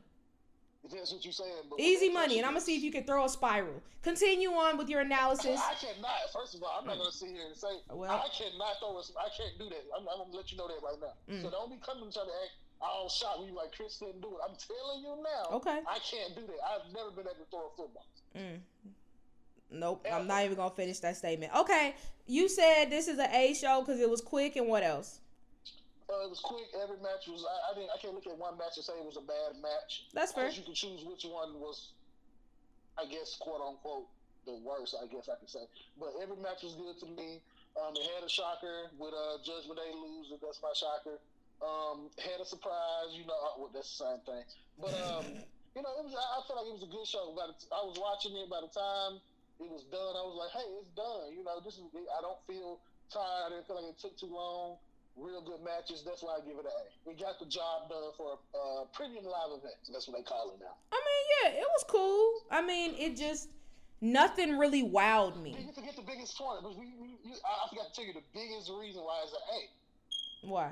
If 0.86 0.92
that's 0.92 1.12
what 1.12 1.26
you're 1.26 1.34
saying. 1.34 1.66
But 1.70 1.80
Easy 1.80 2.10
money. 2.10 2.38
And 2.38 2.46
I'm 2.46 2.54
gonna 2.54 2.64
see 2.64 2.78
if 2.78 2.84
you 2.84 2.92
can 2.92 3.04
throw 3.04 3.26
a 3.26 3.30
spiral. 3.30 3.82
Continue 4.04 4.52
on 4.52 4.78
with 4.78 4.88
your 4.90 5.02
analysis. 5.02 5.60
I 5.60 5.74
cannot. 5.74 6.12
First 6.32 6.56
of 6.56 6.64
all, 6.64 6.78
I'm 6.80 6.86
not 6.86 6.98
gonna 6.98 7.12
sit 7.12 7.30
here 7.30 7.46
and 7.48 7.56
say 7.56 7.82
Well- 7.90 8.12
I 8.12 8.30
cannot 8.30 8.80
throw. 8.80 8.98
A, 8.98 9.02
I 9.18 9.30
can't 9.36 9.58
do 9.58 9.66
that. 9.70 9.84
I'm, 9.98 10.08
I'm 10.08 10.20
gonna 10.26 10.38
let 10.38 10.52
you 10.52 10.58
know 10.58 10.68
that 10.68 10.80
right 10.84 11.00
now. 11.02 11.34
Mm. 11.34 11.42
So 11.42 11.50
don't 11.50 11.72
be 11.72 11.78
coming 11.78 12.12
trying 12.12 12.28
to 12.28 12.38
act 12.46 12.54
all 12.82 13.10
shot 13.10 13.40
when 13.40 13.50
you 13.50 13.56
like 13.56 13.72
Chris 13.76 13.98
didn't 13.98 14.22
do 14.22 14.28
it. 14.28 14.42
I'm 14.48 14.56
telling 14.56 15.02
you 15.02 15.24
now. 15.24 15.58
Okay. 15.58 15.80
I 15.90 16.00
can't 16.00 16.36
do 16.36 16.42
that. 16.46 16.60
I've 16.70 16.94
never 16.94 17.10
been 17.10 17.26
able 17.26 17.44
to 17.44 17.50
throw 17.50 17.66
a 17.66 17.76
football. 17.76 18.06
Mm. 18.38 18.60
Nope. 19.72 20.06
I'm 20.12 20.28
not 20.28 20.44
even 20.46 20.56
gonna 20.56 20.70
finish 20.70 21.00
that 21.00 21.18
statement. 21.18 21.52
Okay. 21.56 21.96
You 22.28 22.48
said 22.48 22.90
this 22.90 23.08
is 23.08 23.18
an 23.18 23.30
A 23.32 23.54
show 23.54 23.82
because 23.82 24.00
it 24.00 24.10
was 24.10 24.22
quick 24.22 24.56
and 24.56 24.68
what 24.68 24.84
else? 24.84 25.20
Uh, 26.06 26.22
it 26.22 26.30
was 26.30 26.40
quick. 26.40 26.70
Every 26.78 27.02
match 27.02 27.26
was. 27.26 27.42
I, 27.42 27.72
I 27.72 27.72
didn't. 27.74 27.90
I 27.90 27.98
can't 27.98 28.14
look 28.14 28.30
at 28.30 28.38
one 28.38 28.58
match 28.62 28.78
and 28.78 28.86
say 28.86 28.94
it 28.94 29.06
was 29.06 29.18
a 29.18 29.26
bad 29.26 29.58
match. 29.58 30.06
That's 30.14 30.32
fair. 30.38 30.54
You 30.54 30.62
can 30.62 30.78
choose 30.78 31.02
which 31.02 31.26
one 31.26 31.58
was, 31.58 31.98
I 32.94 33.10
guess, 33.10 33.34
quote 33.42 33.62
unquote, 33.66 34.06
the 34.46 34.54
worst. 34.62 34.94
I 35.02 35.10
guess 35.10 35.26
I 35.26 35.36
could 35.42 35.50
say. 35.50 35.66
But 35.98 36.14
every 36.22 36.38
match 36.38 36.62
was 36.62 36.78
good 36.78 37.02
to 37.02 37.08
me. 37.10 37.42
Um, 37.74 37.98
it 37.98 38.06
had 38.14 38.22
a 38.22 38.30
shocker 38.30 38.94
with 39.02 39.18
uh, 39.18 39.42
Judgment 39.42 39.82
Day 39.82 39.92
losing. 39.98 40.38
That's 40.46 40.62
my 40.62 40.72
shocker. 40.78 41.18
Um, 41.66 42.14
had 42.22 42.38
a 42.38 42.46
surprise. 42.46 43.18
You 43.18 43.26
know, 43.26 43.36
uh, 43.42 43.58
well, 43.58 43.74
that's 43.74 43.90
the 43.98 44.06
same 44.06 44.22
thing. 44.30 44.46
But 44.78 44.94
um, 45.10 45.26
you 45.76 45.82
know, 45.82 45.90
it 45.90 46.06
was. 46.06 46.14
I, 46.14 46.22
I 46.22 46.40
felt 46.46 46.62
like 46.62 46.70
it 46.70 46.76
was 46.78 46.86
a 46.86 46.94
good 46.94 47.10
show. 47.10 47.34
By 47.34 47.50
the 47.50 47.58
t- 47.58 47.74
I 47.74 47.82
was 47.82 47.98
watching 47.98 48.38
it. 48.38 48.46
By 48.46 48.62
the 48.62 48.70
time 48.70 49.18
it 49.58 49.74
was 49.74 49.90
done, 49.90 50.14
I 50.14 50.22
was 50.22 50.38
like, 50.38 50.54
hey, 50.54 50.70
it's 50.78 50.94
done. 50.94 51.34
You 51.34 51.42
know, 51.42 51.58
this 51.66 51.82
is. 51.82 51.90
I 52.14 52.22
don't 52.22 52.38
feel 52.46 52.78
tired. 53.10 53.50
I 53.50 53.58
didn't 53.58 53.66
feel 53.66 53.82
like 53.82 53.90
it 53.90 53.98
took 53.98 54.14
too 54.22 54.30
long. 54.30 54.78
Real 55.18 55.42
good 55.42 55.64
matches. 55.64 56.04
That's 56.06 56.22
why 56.22 56.36
I 56.36 56.40
give 56.46 56.58
it 56.60 56.66
an 56.66 56.76
A. 56.76 57.10
We 57.10 57.16
got 57.16 57.40
the 57.40 57.46
job 57.46 57.90
done 57.90 58.12
for 58.18 58.36
a 58.36 58.58
uh, 58.58 58.86
premium 58.94 59.24
live 59.24 59.58
event. 59.58 59.76
That's 59.92 60.08
what 60.08 60.18
they 60.18 60.24
call 60.24 60.52
it 60.52 60.60
now. 60.60 60.76
I 60.92 61.00
mean, 61.00 61.24
yeah, 61.56 61.62
it 61.62 61.68
was 61.72 61.86
cool. 61.88 62.44
I 62.52 62.62
mean, 62.62 62.96
it 63.00 63.16
just 63.16 63.50
nothing 64.02 64.58
really 64.58 64.84
wowed 64.84 65.42
me. 65.42 65.56
You 65.58 65.72
forget 65.74 65.96
the 65.96 66.02
biggest 66.02 66.38
point. 66.38 66.64
But 66.64 66.78
we, 66.78 66.92
we, 67.00 67.08
you, 67.24 67.36
I 67.46 67.66
I 67.66 67.70
forgot 67.70 67.94
to 67.94 67.96
tell 67.96 68.06
you 68.06 68.14
the 68.14 68.28
biggest 68.34 68.70
reason 68.78 69.02
why 69.04 69.24
it's 69.24 69.32
an 69.32 69.40
A. 69.56 70.50
Why? 70.52 70.72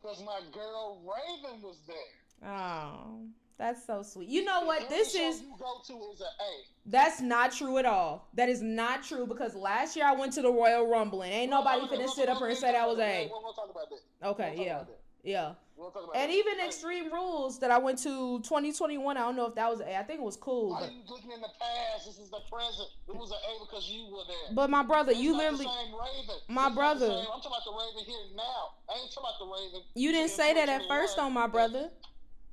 Because 0.00 0.22
my 0.24 0.40
girl 0.52 1.02
Raven 1.04 1.60
was 1.60 1.76
there. 1.86 2.50
Oh, 2.50 3.20
that's 3.58 3.84
so 3.86 4.02
sweet. 4.02 4.28
You 4.28 4.44
know 4.44 4.62
what? 4.64 4.82
Every 4.84 4.96
This 4.96 5.14
is 5.14 5.42
you 5.42 5.54
go 5.58 5.80
to 5.86 5.92
is 6.12 6.20
an 6.20 6.26
A. 6.40 6.64
that's 6.86 7.20
not 7.20 7.52
true 7.52 7.78
at 7.78 7.86
all. 7.86 8.28
That 8.34 8.48
is 8.48 8.62
not 8.62 9.02
true 9.02 9.26
because 9.26 9.54
last 9.54 9.96
year 9.96 10.06
I 10.06 10.12
went 10.12 10.32
to 10.34 10.42
the 10.42 10.50
Royal 10.52 10.86
Rumble 10.88 11.22
and 11.22 11.32
ain't 11.32 11.50
nobody 11.50 11.80
finna 11.86 11.98
we'll- 11.98 12.08
sit 12.08 12.28
up 12.28 12.36
we'll- 12.36 12.44
here 12.44 12.48
and 12.50 12.58
say 12.58 12.72
that 12.72 12.88
was 12.88 12.98
A. 12.98 13.28
We're 13.32 13.40
gonna 13.40 13.54
talk 13.54 13.70
about 13.70 13.90
that. 13.90 14.28
Okay, 14.28 14.54
We'll 14.56 14.64
yeah, 14.66 14.78
that. 14.78 15.00
yeah. 15.24 15.52
We'll 15.76 15.90
talk 15.92 16.04
about 16.04 16.16
And 16.16 16.30
that. 16.32 16.34
even 16.36 16.58
Extreme 16.58 17.12
Rules 17.12 17.60
that 17.60 17.70
I 17.70 17.78
went 17.78 17.98
to 18.00 18.40
2021, 18.42 19.16
I 19.16 19.20
don't 19.20 19.36
know 19.36 19.46
if 19.46 19.54
that 19.54 19.70
was 19.70 19.80
A. 19.80 19.96
I 19.96 20.02
think 20.02 20.18
it 20.18 20.24
was 20.24 20.36
cool. 20.36 20.70
Why 20.70 20.80
But, 20.80 20.92
you 20.92 21.02
looking 21.08 21.30
in 21.30 21.40
the 21.40 21.50
past? 21.60 22.04
This 22.06 22.18
is 22.18 22.30
the 22.30 22.40
present. 22.50 22.88
It 23.08 23.14
was 23.14 23.30
an 23.30 23.38
A 23.38 23.64
because 23.64 23.88
you 23.88 24.06
were 24.12 24.24
there. 24.26 24.54
but 24.54 24.70
my 24.70 24.82
brother, 24.82 25.12
It's 25.12 25.20
you 25.20 25.36
literally, 25.36 25.66
the 25.66 25.70
same 25.70 25.94
Raven. 25.94 26.36
My 26.48 26.66
It's 26.66 26.74
brother. 26.74 27.06
I'm 27.06 27.26
talking 27.26 27.46
about 27.46 27.64
the 27.64 27.72
Raven 27.72 28.04
here 28.10 28.36
now. 28.36 28.70
I 28.90 28.98
ain't 28.98 29.12
talking 29.12 29.30
about 29.30 29.38
the 29.38 29.46
Raven. 29.46 29.82
you 29.94 30.10
didn't 30.10 30.30
say 30.30 30.52
that 30.54 30.68
at 30.68 30.82
first 30.88 31.18
on 31.20 31.32
my 31.32 31.46
brother. 31.46 31.90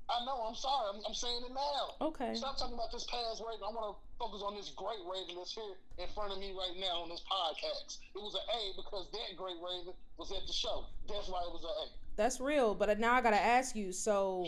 I 0.09 0.23
know. 0.25 0.45
I'm 0.47 0.55
sorry. 0.55 0.93
I'm, 0.93 1.01
I'm 1.07 1.13
saying 1.13 1.41
it 1.45 1.53
now. 1.53 2.07
Okay. 2.07 2.35
Stop 2.35 2.57
talking 2.57 2.75
about 2.75 2.91
this 2.91 3.05
past 3.05 3.41
Raven. 3.41 3.65
I 3.65 3.73
want 3.73 3.97
to 3.97 4.01
focus 4.19 4.41
on 4.45 4.55
this 4.55 4.69
great 4.69 5.01
Raven 5.09 5.35
that's 5.35 5.53
here 5.53 5.75
in 5.97 6.07
front 6.13 6.31
of 6.31 6.39
me 6.39 6.53
right 6.53 6.77
now 6.79 7.01
on 7.01 7.09
this 7.09 7.21
podcast. 7.25 7.97
It 8.13 8.21
was 8.21 8.35
an 8.35 8.45
A 8.45 8.61
because 8.77 9.07
that 9.11 9.37
great 9.37 9.57
Raven 9.57 9.93
was 10.17 10.31
at 10.31 10.45
the 10.45 10.53
show. 10.53 10.85
That's 11.09 11.27
why 11.27 11.41
it 11.41 11.51
was 11.51 11.63
an 11.63 11.69
A. 11.69 11.85
That's 12.15 12.39
real. 12.39 12.75
But 12.75 12.99
now 12.99 13.13
I 13.13 13.21
gotta 13.21 13.41
ask 13.41 13.75
you. 13.75 13.91
So 13.91 14.45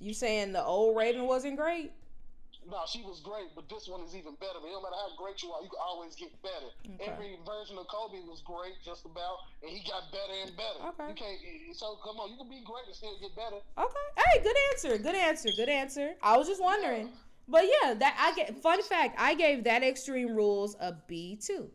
you 0.00 0.14
saying 0.14 0.52
the 0.52 0.62
old 0.62 0.96
Raven 0.96 1.26
wasn't 1.26 1.56
great? 1.56 1.92
No, 2.70 2.82
she 2.86 3.02
was 3.02 3.20
great, 3.20 3.50
but 3.54 3.68
this 3.68 3.88
one 3.88 4.02
is 4.02 4.14
even 4.14 4.34
better. 4.38 4.62
It 4.62 4.70
don't 4.70 4.82
matter 4.82 4.94
how 4.94 5.16
great 5.18 5.42
you 5.42 5.50
are, 5.50 5.62
you 5.62 5.68
can 5.68 5.82
always 5.82 6.14
get 6.14 6.30
better. 6.42 6.70
Okay. 6.94 7.10
Every 7.10 7.36
version 7.44 7.76
of 7.76 7.88
Kobe 7.88 8.22
was 8.28 8.40
great, 8.44 8.74
just 8.84 9.04
about, 9.04 9.38
and 9.62 9.70
he 9.70 9.82
got 9.88 10.12
better 10.12 10.32
and 10.46 10.56
better. 10.56 10.78
Okay. 10.94 11.08
You 11.08 11.14
can't. 11.14 11.76
So 11.76 11.98
come 12.04 12.16
on, 12.20 12.30
you 12.30 12.36
can 12.36 12.48
be 12.48 12.62
great 12.64 12.86
and 12.86 12.94
still 12.94 13.18
get 13.20 13.34
better. 13.34 13.58
Okay. 13.76 14.06
Hey, 14.16 14.42
good 14.42 14.56
answer. 14.70 14.96
Good 14.98 15.14
answer. 15.14 15.48
Good 15.56 15.68
answer. 15.68 16.14
I 16.22 16.36
was 16.36 16.46
just 16.46 16.62
wondering. 16.62 17.10
But 17.48 17.64
yeah, 17.64 17.94
that 17.94 18.16
I 18.18 18.32
get. 18.36 18.56
Fun 18.62 18.82
fact: 18.82 19.16
I 19.18 19.34
gave 19.34 19.64
that 19.64 19.82
Extreme 19.82 20.34
Rules 20.34 20.76
a 20.80 20.94
B 21.08 21.36
too. 21.36 21.68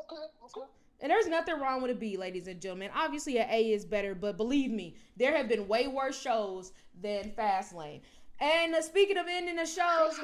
Okay. 0.00 0.24
Okay. 0.44 0.66
And 1.00 1.10
there's 1.10 1.26
nothing 1.26 1.60
wrong 1.60 1.82
with 1.82 1.90
a 1.90 1.94
B, 1.94 2.16
ladies 2.16 2.46
and 2.48 2.60
gentlemen. 2.60 2.90
Obviously, 2.94 3.38
an 3.38 3.48
A 3.50 3.72
is 3.72 3.84
better, 3.84 4.14
but 4.14 4.38
believe 4.38 4.70
me, 4.70 4.96
there 5.18 5.36
have 5.36 5.48
been 5.48 5.68
way 5.68 5.86
worse 5.86 6.18
shows 6.18 6.72
than 7.02 7.32
Fastlane. 7.36 8.00
And 8.40 8.74
uh, 8.74 8.82
speaking 8.82 9.16
of 9.16 9.26
ending 9.28 9.56
the 9.56 9.66
shows, 9.66 10.18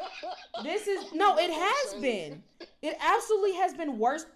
this 0.64 0.86
is 0.88 1.12
no, 1.14 1.36
it 1.38 1.50
has 1.50 2.00
been. 2.00 2.42
It 2.82 2.96
absolutely 3.00 3.54
has 3.54 3.72
been 3.74 3.98
worse 3.98 4.26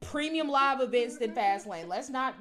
premium 0.00 0.48
live 0.48 0.80
events 0.80 1.18
than 1.18 1.32
Fastlane. 1.34 1.88
Let's 1.88 2.08
not. 2.10 2.34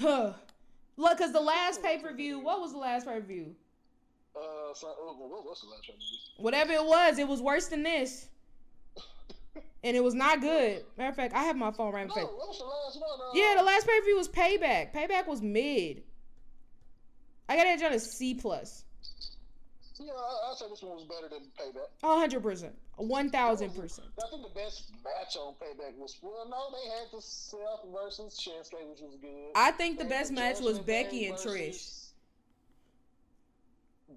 Huh. 0.00 0.32
Look, 0.96 1.18
because 1.18 1.32
the 1.32 1.40
last 1.40 1.82
pay 1.82 1.98
per 1.98 2.12
view, 2.14 2.38
what 2.38 2.60
was 2.60 2.72
the 2.72 2.78
last 2.78 3.06
pay 3.06 3.14
per 3.14 3.20
view? 3.20 3.54
Uh, 4.36 4.72
so, 4.74 4.88
uh, 4.88 4.92
what, 5.12 5.44
what's 5.44 5.60
the 5.60 5.68
last 5.68 5.88
one? 5.88 5.98
Whatever 6.38 6.72
it 6.72 6.84
was, 6.84 7.18
it 7.18 7.28
was 7.28 7.40
worse 7.42 7.66
than 7.66 7.82
this. 7.82 8.28
and 9.84 9.96
it 9.96 10.02
was 10.02 10.14
not 10.14 10.40
good. 10.40 10.84
Matter 10.96 11.10
of 11.10 11.16
fact, 11.16 11.34
I 11.34 11.42
have 11.44 11.56
my 11.56 11.70
phone 11.70 11.92
right 11.92 12.02
in 12.02 12.08
No, 12.08 12.14
front. 12.14 12.28
what 12.36 12.48
was 12.48 12.58
the 12.58 12.64
last 12.64 13.00
one? 13.00 13.20
Uh, 13.20 13.32
Yeah, 13.34 13.54
the 13.58 13.64
last 13.64 13.86
pay 13.86 13.98
per 14.00 14.04
view 14.04 14.16
was 14.16 14.28
Payback. 14.28 14.92
Payback 14.94 15.26
was 15.28 15.42
mid. 15.42 16.02
I 17.48 17.56
got 17.56 17.66
it 17.66 17.82
on 17.82 17.92
a 17.92 18.00
C 18.00 18.34
plus. 18.34 18.83
Yeah, 20.00 20.12
I, 20.12 20.50
I'd 20.50 20.58
say 20.58 20.66
this 20.68 20.82
one 20.82 20.96
was 20.96 21.04
better 21.04 21.28
than 21.28 21.46
Payback. 21.58 21.86
A 22.02 22.18
hundred 22.18 22.42
percent. 22.42 22.74
One 22.96 23.30
thousand 23.30 23.70
percent. 23.74 24.08
I 24.18 24.28
think 24.28 24.42
the 24.42 24.60
best 24.60 24.90
match 25.04 25.36
on 25.36 25.54
Payback 25.54 25.96
was 25.96 26.18
well, 26.22 26.46
no, 26.48 26.76
they 26.76 26.88
had 26.90 27.08
the 27.12 27.22
Seth 27.22 27.60
versus 27.92 28.40
Shinsuke, 28.40 28.88
which 28.90 29.00
was 29.00 29.16
good. 29.20 29.52
I 29.54 29.70
think 29.70 29.98
the 29.98 30.04
They 30.04 30.10
best 30.10 30.32
match 30.32 30.60
was 30.60 30.78
Becky 30.80 31.26
and 31.26 31.36
Trish. 31.36 32.00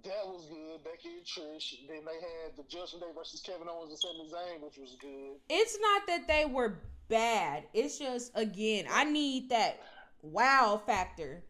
That 0.03 0.25
was 0.25 0.47
good, 0.49 0.83
Becky 0.83 1.17
and 1.17 1.25
Trish. 1.25 1.75
Then 1.87 2.05
they 2.05 2.19
had 2.21 2.55
the 2.55 2.63
Judgment 2.63 3.03
Day 3.03 3.11
versus 3.15 3.41
Kevin 3.41 3.67
Owens 3.69 3.89
and 3.89 3.99
Sami 3.99 4.29
Zayn, 4.29 4.61
which 4.63 4.77
was 4.77 4.95
good. 4.99 5.37
It's 5.49 5.77
not 5.79 6.07
that 6.07 6.27
they 6.27 6.45
were 6.45 6.79
bad. 7.07 7.63
It's 7.73 7.99
just 7.99 8.31
again, 8.35 8.85
I 8.91 9.03
need 9.03 9.49
that 9.49 9.79
wow 10.21 10.81
factor. 10.85 11.43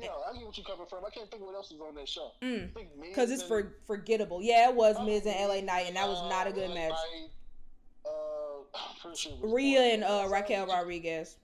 Yeah, 0.00 0.08
I 0.28 0.36
get 0.36 0.46
what 0.46 0.56
you're 0.58 0.66
coming 0.66 0.86
from. 0.86 1.04
I 1.04 1.10
can't 1.10 1.30
think 1.30 1.42
what 1.44 1.54
else 1.54 1.70
was 1.70 1.80
on 1.80 1.94
that 1.94 2.08
show. 2.08 2.32
Mm. 2.42 2.70
I 2.70 2.72
think 2.74 2.88
Miz 3.00 3.14
Cause 3.14 3.30
it's 3.30 3.42
for 3.42 3.72
forgettable. 3.86 4.42
Yeah, 4.42 4.68
it 4.70 4.74
was 4.74 4.96
Oh, 4.98 5.04
Miz 5.04 5.24
and 5.26 5.34
LA 5.48 5.60
Knight, 5.60 5.86
and 5.88 5.96
that 5.96 6.08
was 6.08 6.18
uh, 6.20 6.28
not 6.28 6.46
a 6.46 6.52
good 6.52 6.68
LA 6.68 6.74
match. 6.74 6.90
Knight, 6.92 7.30
uh, 8.04 9.14
sure 9.14 9.32
Rhea 9.42 9.80
and 9.94 10.04
uh, 10.04 10.26
Raquel 10.30 10.66
Rodriguez. 10.66 11.36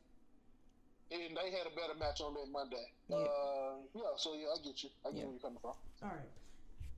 And 1.10 1.36
they 1.36 1.50
had 1.50 1.66
a 1.66 1.74
better 1.76 1.98
match 1.98 2.20
on 2.22 2.32
that 2.34 2.50
Monday. 2.50 2.86
Yeah. 3.08 3.16
Uh, 3.16 3.74
yeah, 3.94 4.02
so 4.16 4.34
yeah, 4.34 4.46
I 4.48 4.64
get 4.64 4.82
you. 4.82 4.88
I 5.04 5.10
get 5.10 5.18
Yeah. 5.18 5.24
where 5.24 5.32
you're 5.32 5.40
coming 5.40 5.58
from. 5.60 5.72
All 6.02 6.08
right. 6.08 6.28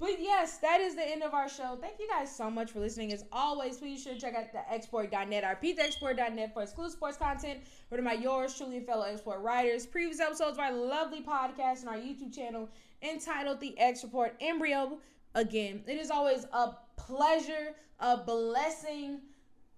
But 0.05 0.21
yes, 0.21 0.59
that 0.59 0.83
is 0.83 0.95
the 0.95 1.03
end 1.03 1.23
of 1.23 1.33
our 1.33 1.49
show. 1.49 1.79
Thank 1.81 1.99
you 1.99 2.07
guys 2.07 2.31
so 2.31 2.51
much 2.51 2.73
for 2.73 2.79
listening. 2.79 3.11
As 3.15 3.25
always, 3.33 3.79
please 3.79 4.03
sure 4.03 4.13
to 4.13 4.21
check 4.21 4.35
out 4.35 4.53
thexreport.net, 4.53 5.45
our 5.45 5.57
xreport.net 5.57 6.53
for 6.53 6.63
exclusive 6.63 6.93
sports 6.93 7.17
content. 7.17 7.61
Written 7.91 8.05
by 8.05 8.13
yours 8.13 8.55
truly 8.55 8.81
fellow 8.81 9.05
X 9.05 9.21
Report 9.21 9.41
writers. 9.41 9.87
Previous 9.87 10.21
episodes 10.21 10.59
of 10.59 10.61
our 10.61 10.75
lovely 10.75 11.23
podcast 11.23 11.81
and 11.81 11.89
our 11.89 11.97
YouTube 11.97 12.35
channel 12.35 12.69
entitled 13.01 13.61
The 13.61 13.79
X 13.79 14.05
Report 14.05 14.37
Embryo. 14.43 14.99
Again, 15.35 15.83
it 15.87 15.97
is 15.97 16.11
always 16.11 16.45
a 16.53 16.73
pleasure, 16.99 17.75
a 17.99 18.19
blessing 18.19 19.21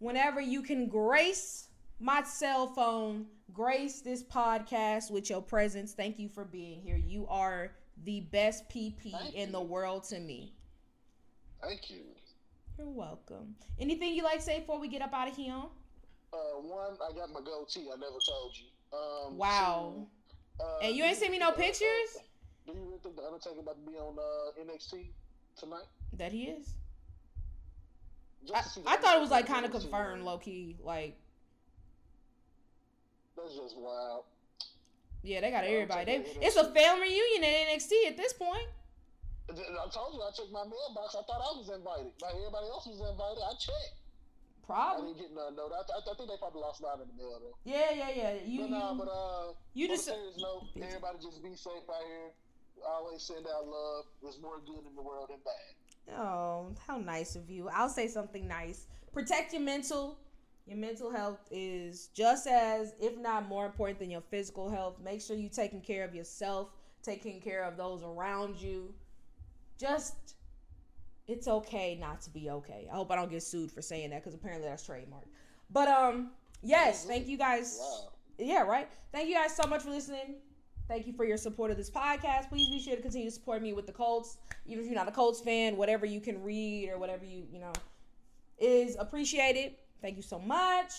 whenever 0.01 0.41
you 0.41 0.61
can 0.61 0.89
grace 0.89 1.69
my 2.01 2.25
cell 2.25 2.67
phone, 2.67 3.27
grace 3.53 4.01
this 4.01 4.25
podcast 4.25 5.09
with 5.13 5.31
your 5.31 5.41
presence. 5.41 5.93
Thank 5.93 6.19
you 6.19 6.29
for 6.29 6.45
being 6.45 6.81
here. 6.81 6.97
You 6.97 7.29
are 7.29 7.71
the 8.05 8.21
best 8.21 8.69
PP 8.69 9.13
Thank 9.13 9.35
in 9.35 9.47
you. 9.49 9.53
the 9.53 9.61
world 9.61 10.05
to 10.05 10.19
me. 10.21 10.53
Thank 11.63 11.91
you. 11.91 12.03
You're 12.79 12.89
welcome. 12.89 13.55
Anything 13.79 14.15
you 14.15 14.23
like 14.23 14.37
to 14.39 14.43
say 14.45 14.61
before 14.61 14.79
we 14.79 14.89
get 14.89 15.03
up 15.03 15.13
out 15.15 15.29
of 15.29 15.37
here? 15.37 15.55
Uh, 16.33 16.37
one, 16.61 16.97
I 17.03 17.13
got 17.17 17.33
my 17.33 17.41
goatee. 17.41 17.89
I 17.93 17.97
never 17.97 18.19
told 18.29 18.53
you. 18.55 18.67
Um, 18.97 19.37
Wow. 19.39 20.07
two, 20.59 20.65
uh, 20.65 20.79
And 20.83 20.97
you 20.97 21.05
ain't 21.05 21.17
sent 21.17 21.31
me 21.33 21.39
no 21.39 21.49
uh, 21.49 21.53
pictures? 21.53 22.19
do 22.67 22.73
you 22.73 22.81
really 22.85 22.99
think 23.03 23.17
the 23.17 23.23
Undertaker 23.23 23.61
about 23.61 23.77
to 23.85 23.91
be 23.91 23.97
on 23.97 24.17
uh, 24.19 24.61
NXT 24.73 25.07
tonight? 25.59 25.87
That 26.15 26.33
he 26.33 26.45
is. 26.45 26.75
I, 28.55 28.61
to 28.61 28.69
see 28.69 28.83
the 28.83 28.91
I 28.91 28.97
thought 28.97 29.17
it 29.17 29.21
was 29.21 29.31
like 29.31 29.47
kind 29.47 29.65
of 29.65 29.71
confirmed, 29.73 30.23
low 30.25 30.39
key. 30.39 30.77
Like, 30.83 31.17
That's 33.37 33.55
just 33.55 33.77
wild. 33.79 34.25
Yeah, 35.27 35.41
they 35.41 35.51
got 35.51 35.65
Yeah, 35.65 35.83
everybody. 35.83 36.05
They, 36.05 36.47
it's 36.47 36.57
a 36.57 36.65
family 36.71 37.11
reunion 37.11 37.45
at 37.45 37.75
NXT 37.75 37.93
at 38.09 38.17
this 38.17 38.33
point. 38.33 38.67
I 39.51 39.87
told 39.91 40.15
you 40.15 40.23
I 40.23 40.31
checked 40.35 40.51
my 40.51 40.67
mailbox. 40.67 41.15
I 41.15 41.23
thought 41.23 41.43
I 41.43 41.53
was 41.55 41.71
invited. 41.71 42.11
Like 42.23 42.35
everybody 42.35 42.67
else 42.67 42.87
was 42.87 42.99
invited. 42.99 43.43
I 43.43 43.55
checked. 43.59 43.99
Probably. 44.67 45.03
I 45.03 45.07
didn't 45.07 45.19
get 45.23 45.31
none 45.35 45.55
though. 45.55 45.71
I, 45.71 45.83
I, 45.87 45.99
I 46.03 46.15
think 46.19 46.27
they 46.31 46.39
probably 46.39 46.63
lost 46.63 46.83
nine 46.83 46.99
in 47.03 47.07
the 47.11 47.17
mail 47.19 47.39
though. 47.39 47.55
Yeah, 47.63 47.95
yeah, 47.95 48.11
yeah. 48.11 48.33
You, 48.43 48.67
but 48.67 48.71
nah, 48.71 48.93
you, 48.93 48.99
but 48.99 49.11
uh, 49.11 49.47
you 49.75 49.87
just. 49.87 50.07
serious 50.07 50.39
note, 50.39 50.67
everybody 50.75 51.19
just 51.23 51.43
be 51.43 51.55
safe 51.55 51.87
out 51.87 52.03
here. 52.07 52.35
Always 52.87 53.23
send 53.23 53.47
out 53.47 53.67
love. 53.67 54.05
There's 54.23 54.41
more 54.43 54.59
good 54.67 54.83
in 54.83 54.95
the 54.95 55.03
world 55.03 55.31
than 55.31 55.39
bad. 55.47 56.19
Oh, 56.19 56.75
how 56.87 56.99
nice 56.99 57.37
of 57.37 57.51
you. 57.51 57.69
I'll 57.73 57.89
say 57.89 58.07
something 58.09 58.47
nice. 58.47 58.87
Protect 59.13 59.53
your 59.53 59.63
mental. 59.63 60.19
Your 60.67 60.77
mental 60.77 61.13
health 61.13 61.39
is 61.51 62.09
just 62.09 62.49
as, 62.49 62.95
if 63.01 63.17
not 63.19 63.49
more 63.49 63.67
important 63.67 64.01
than 64.01 64.11
your 64.11 64.21
physical 64.21 64.69
health. 64.69 64.97
Make 65.03 65.21
sure 65.21 65.37
you're 65.37 65.49
taking 65.49 65.81
care 65.81 66.05
of 66.05 66.15
yourself, 66.15 66.71
taking 67.03 67.41
care 67.41 67.63
of 67.63 67.77
those 67.77 68.03
around 68.03 68.57
you. 68.57 68.93
Just, 69.79 70.35
it's 71.29 71.47
okay 71.47 71.97
not 72.01 72.21
to 72.23 72.31
be 72.31 72.51
okay. 72.51 72.89
I 72.93 72.97
hope 72.97 73.13
I 73.13 73.17
don't 73.17 73.31
get 73.31 73.45
sued 73.45 73.71
for 73.71 73.81
saying 73.81 74.11
that 74.11 74.25
because 74.25 74.35
apparently 74.35 74.69
that's 74.69 74.85
trademark. 74.85 75.27
But, 75.71 75.87
um, 75.87 76.31
yes, 76.63 77.05
thank 77.05 77.29
you 77.29 77.39
guys. 77.39 77.79
Wow. 77.81 78.09
Yeah, 78.39 78.63
right. 78.63 78.89
Thank 79.13 79.29
you 79.29 79.35
guys 79.35 79.55
so 79.55 79.69
much 79.69 79.83
for 79.83 79.91
listening. 79.91 80.37
Thank 80.89 81.07
you 81.07 81.13
for 81.13 81.25
your 81.25 81.37
support 81.37 81.71
of 81.71 81.77
this 81.77 81.91
podcast. 81.91 82.49
Please 82.49 82.69
be 82.71 82.81
sure 82.81 82.97
to 82.97 83.03
continue 83.03 83.29
to 83.29 83.35
support 83.35 83.63
me 83.63 83.73
with 83.73 83.87
the 83.87 83.93
Colts. 83.93 84.39
Even 84.67 84.85
if 84.85 84.91
you're 84.91 84.99
not 84.99 85.09
a 85.09 85.13
Colts 85.13 85.41
fan, 85.41 85.77
whatever 85.77 86.07
you 86.07 86.21
can 86.21 86.43
read 86.43 86.91
or 86.91 86.99
whatever 86.99 87.25
you, 87.25 87.45
you 87.53 87.61
know, 87.61 87.73
is 88.59 88.97
appreciated. 88.99 89.75
Thank 90.03 90.17
you 90.17 90.23
so 90.23 90.39
much. 90.39 90.93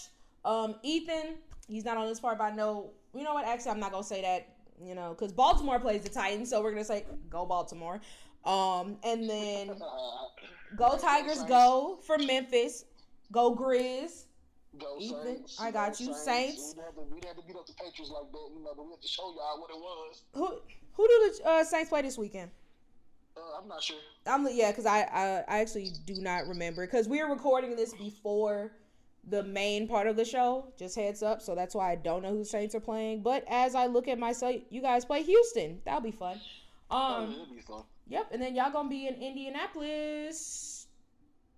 Um, 0.45 0.76
Ethan, 0.84 1.36
he's 1.68 1.86
not 1.86 1.98
on 1.98 2.07
this 2.07 2.19
part, 2.19 2.38
but 2.38 2.45
I 2.45 2.56
know, 2.56 2.91
you 3.14 3.24
know 3.24 3.34
what? 3.34 3.45
Actually, 3.45 3.72
I'm 3.72 3.80
not 3.80 3.91
going 3.91 4.03
to 4.03 4.07
say 4.07 4.22
that, 4.22 4.48
you 4.82 4.95
know, 4.95 5.15
because 5.18 5.32
Baltimore 5.32 5.80
plays 5.80 6.03
the 6.03 6.10
Titans. 6.10 6.49
So 6.49 6.61
we're 6.61 6.72
going 6.72 6.84
to 6.84 6.88
say, 6.88 7.06
go 7.30 7.45
Baltimore. 7.45 7.99
Um, 8.45 8.98
and 9.03 9.30
then 9.30 9.72
go 10.78 10.98
Tigers, 10.98 11.44
go 11.44 11.99
for 12.06 12.18
Memphis. 12.18 12.86
Go 13.32 13.56
Grizz. 13.56 14.24
Go 14.80 14.98
Ethan, 14.99 15.24
Saints. 15.24 15.57
I 15.60 15.72
got 15.72 15.99
you. 15.99 16.14
Saints. 16.14 16.76
We 16.78 16.84
had, 16.84 16.95
to, 16.95 17.02
we 17.02 17.19
had 17.28 17.36
to 17.36 17.41
beat 17.48 17.56
up 17.56 17.65
the 17.65 17.74
Patriots 17.74 18.11
like 18.11 18.32
that, 18.32 18.49
you 18.53 18.64
know, 18.64 18.74
but 18.76 18.86
we 18.86 18.91
had 18.91 19.02
to 19.02 19.07
show 19.07 19.24
y'all 19.24 19.60
what 19.60 19.69
it 19.69 19.76
was. 19.76 20.24
Who 20.34 20.60
who 20.94 21.07
do 21.07 21.34
the 21.44 21.49
uh, 21.49 21.64
Saints 21.64 21.90
play 21.90 22.02
this 22.03 22.18
weekend? 22.18 22.52
Uh, 23.36 23.61
I'm 23.61 23.68
not 23.68 23.82
sure. 23.82 23.98
I'm 24.26 24.48
yeah, 24.52 24.72
because 24.72 24.86
I, 24.86 25.02
I 25.02 25.44
I 25.48 25.60
actually 25.60 25.91
do 26.06 26.15
not 26.22 26.48
remember 26.48 26.86
because 26.86 27.07
we 27.07 27.22
are 27.22 27.30
recording 27.30 27.76
this 27.76 27.94
before 27.94 28.72
the 29.29 29.43
main 29.43 29.87
part 29.87 30.07
of 30.07 30.15
the 30.15 30.23
show. 30.25 30.71
Just 30.77 30.95
heads 30.95 31.21
up, 31.21 31.41
so 31.41 31.53
that's 31.55 31.75
why 31.75 31.91
I 31.91 31.95
don't 31.95 32.21
know 32.23 32.31
who 32.31 32.43
Saints 32.45 32.73
are 32.75 32.79
playing. 32.79 33.21
But 33.23 33.43
as 33.49 33.75
I 33.75 33.85
look 33.87 34.07
at 34.07 34.17
myself, 34.17 34.55
you 34.69 34.81
guys 34.81 35.03
play 35.05 35.23
Houston. 35.23 35.81
That'll 35.85 36.01
be 36.01 36.11
fun. 36.11 36.39
oh, 36.89 37.23
Um, 37.23 37.31
it'll 37.33 37.45
be 37.53 37.61
fun. 37.61 37.83
yep, 38.07 38.27
and 38.31 38.41
then 38.41 38.55
y'all 38.55 38.71
gonna 38.71 38.89
be 38.89 39.07
in 39.07 39.15
Indianapolis 39.15 40.87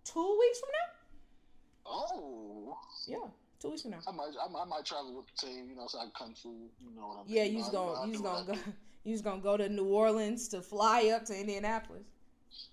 two 0.04 0.38
weeks 0.40 0.60
from 0.60 0.70
now. 0.72 1.92
Oh, 1.92 2.78
Yeah, 3.08 3.18
two 3.60 3.70
weeks 3.70 3.82
from 3.84 3.92
now. 3.92 4.00
I 4.08 4.12
might, 4.12 4.32
I, 4.44 4.48
might- 4.52 4.62
I 4.62 4.66
might 4.66 4.86
travel 4.86 5.16
with 5.16 5.26
the 5.40 5.48
team, 5.48 5.70
you 5.70 5.76
know, 5.76 5.88
so 5.88 6.00
I 6.00 6.04
can 6.04 6.12
kung 6.18 6.36
fu, 6.36 6.50
you 6.50 6.96
know 6.96 7.08
what 7.08 7.18
I 7.20 7.24
mean? 7.28 7.36
Yeah, 7.36 7.44
You 7.44 7.58
you's 7.60 7.70
gonna 7.70 8.08
you's 8.08 8.22
gonna 8.22 8.46
go 8.46 8.60
you's 9.04 9.22
gonna 9.22 9.42
go 9.42 9.58
to 9.58 9.70
New 9.70 9.86
Orleans 9.86 10.48
to 10.50 10.62
fly 10.62 11.12
up 11.16 11.26
to 11.26 11.40
Indianapolis. 11.40 12.04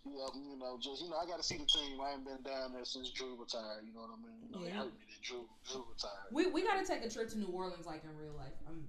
Yeah, 0.07 0.31
you 0.39 0.57
know, 0.57 0.79
just 0.81 1.03
you 1.03 1.11
know, 1.11 1.19
I 1.19 1.27
got 1.27 1.37
to 1.37 1.47
see 1.47 1.59
the 1.59 1.67
team. 1.67 2.01
I 2.01 2.15
ain't 2.15 2.25
been 2.25 2.41
down 2.43 2.73
there 2.73 2.85
since 2.87 3.11
Drew 3.13 3.37
retired. 3.37 3.85
You 3.85 3.93
know 3.93 4.07
what 4.09 4.17
I 4.17 4.21
mean? 4.23 4.39
You 4.43 4.51
know, 4.55 4.63
It 4.65 4.73
Yeah. 4.73 4.79
hurt 4.87 4.95
me 4.95 5.05
that 5.05 5.23
Drew 5.23 5.45
Drew 5.69 5.85
retired. 5.85 6.31
We 6.33 6.47
we 6.49 6.63
gotta 6.63 6.87
take 6.87 7.05
a 7.05 7.11
trip 7.11 7.29
to 7.31 7.39
New 7.39 7.53
Orleans 7.53 7.87
like 7.87 8.05
in 8.05 8.17
real 8.17 8.33
life. 8.35 8.55
I'm, 8.67 8.87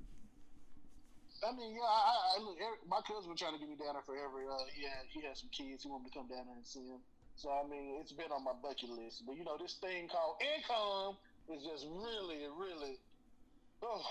I 1.45 1.51
mean, 1.53 1.75
yeah, 1.75 1.85
I, 1.85 2.01
I, 2.01 2.15
I 2.15 2.41
look. 2.41 2.57
Every, 2.57 2.77
my 2.87 3.01
cousin 3.05 3.29
been 3.29 3.37
trying 3.37 3.53
to 3.53 3.59
get 3.59 3.69
me 3.69 3.75
down 3.77 3.93
there 3.93 4.05
forever. 4.05 4.41
Uh, 4.47 4.65
he 4.73 4.83
had 4.83 5.03
he 5.11 5.21
had 5.21 5.37
some 5.37 5.49
kids. 5.51 5.83
He 5.83 5.89
wanted 5.89 6.05
me 6.05 6.09
to 6.13 6.17
come 6.17 6.29
down 6.29 6.45
there 6.47 6.55
and 6.57 6.65
see 6.65 6.85
him. 6.87 7.01
So 7.35 7.51
I 7.51 7.67
mean, 7.67 7.99
it's 8.01 8.13
been 8.13 8.31
on 8.31 8.43
my 8.43 8.53
bucket 8.57 8.89
list. 8.89 9.25
But 9.25 9.37
you 9.37 9.43
know, 9.43 9.57
this 9.59 9.77
thing 9.81 10.07
called 10.07 10.37
income 10.41 11.17
is 11.49 11.63
just 11.65 11.85
really, 11.85 12.47
really. 12.47 12.97
Oh. 13.83 14.01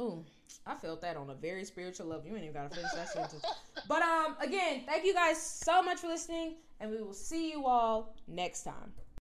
Ooh, 0.00 0.24
I 0.66 0.74
felt 0.74 1.00
that 1.00 1.16
on 1.16 1.30
a 1.30 1.34
very 1.34 1.64
spiritual 1.64 2.06
level. 2.06 2.26
You 2.26 2.34
ain't 2.34 2.42
even 2.44 2.54
gotta 2.54 2.74
finish 2.74 2.92
that 2.92 3.08
sentence. 3.08 3.44
But 3.88 4.02
um, 4.02 4.36
again, 4.40 4.82
thank 4.86 5.04
you 5.04 5.14
guys 5.14 5.40
so 5.40 5.82
much 5.82 5.98
for 6.00 6.08
listening, 6.08 6.56
and 6.80 6.90
we 6.90 7.00
will 7.00 7.14
see 7.14 7.50
you 7.50 7.66
all 7.66 8.14
next 8.26 8.64
time. 8.64 8.92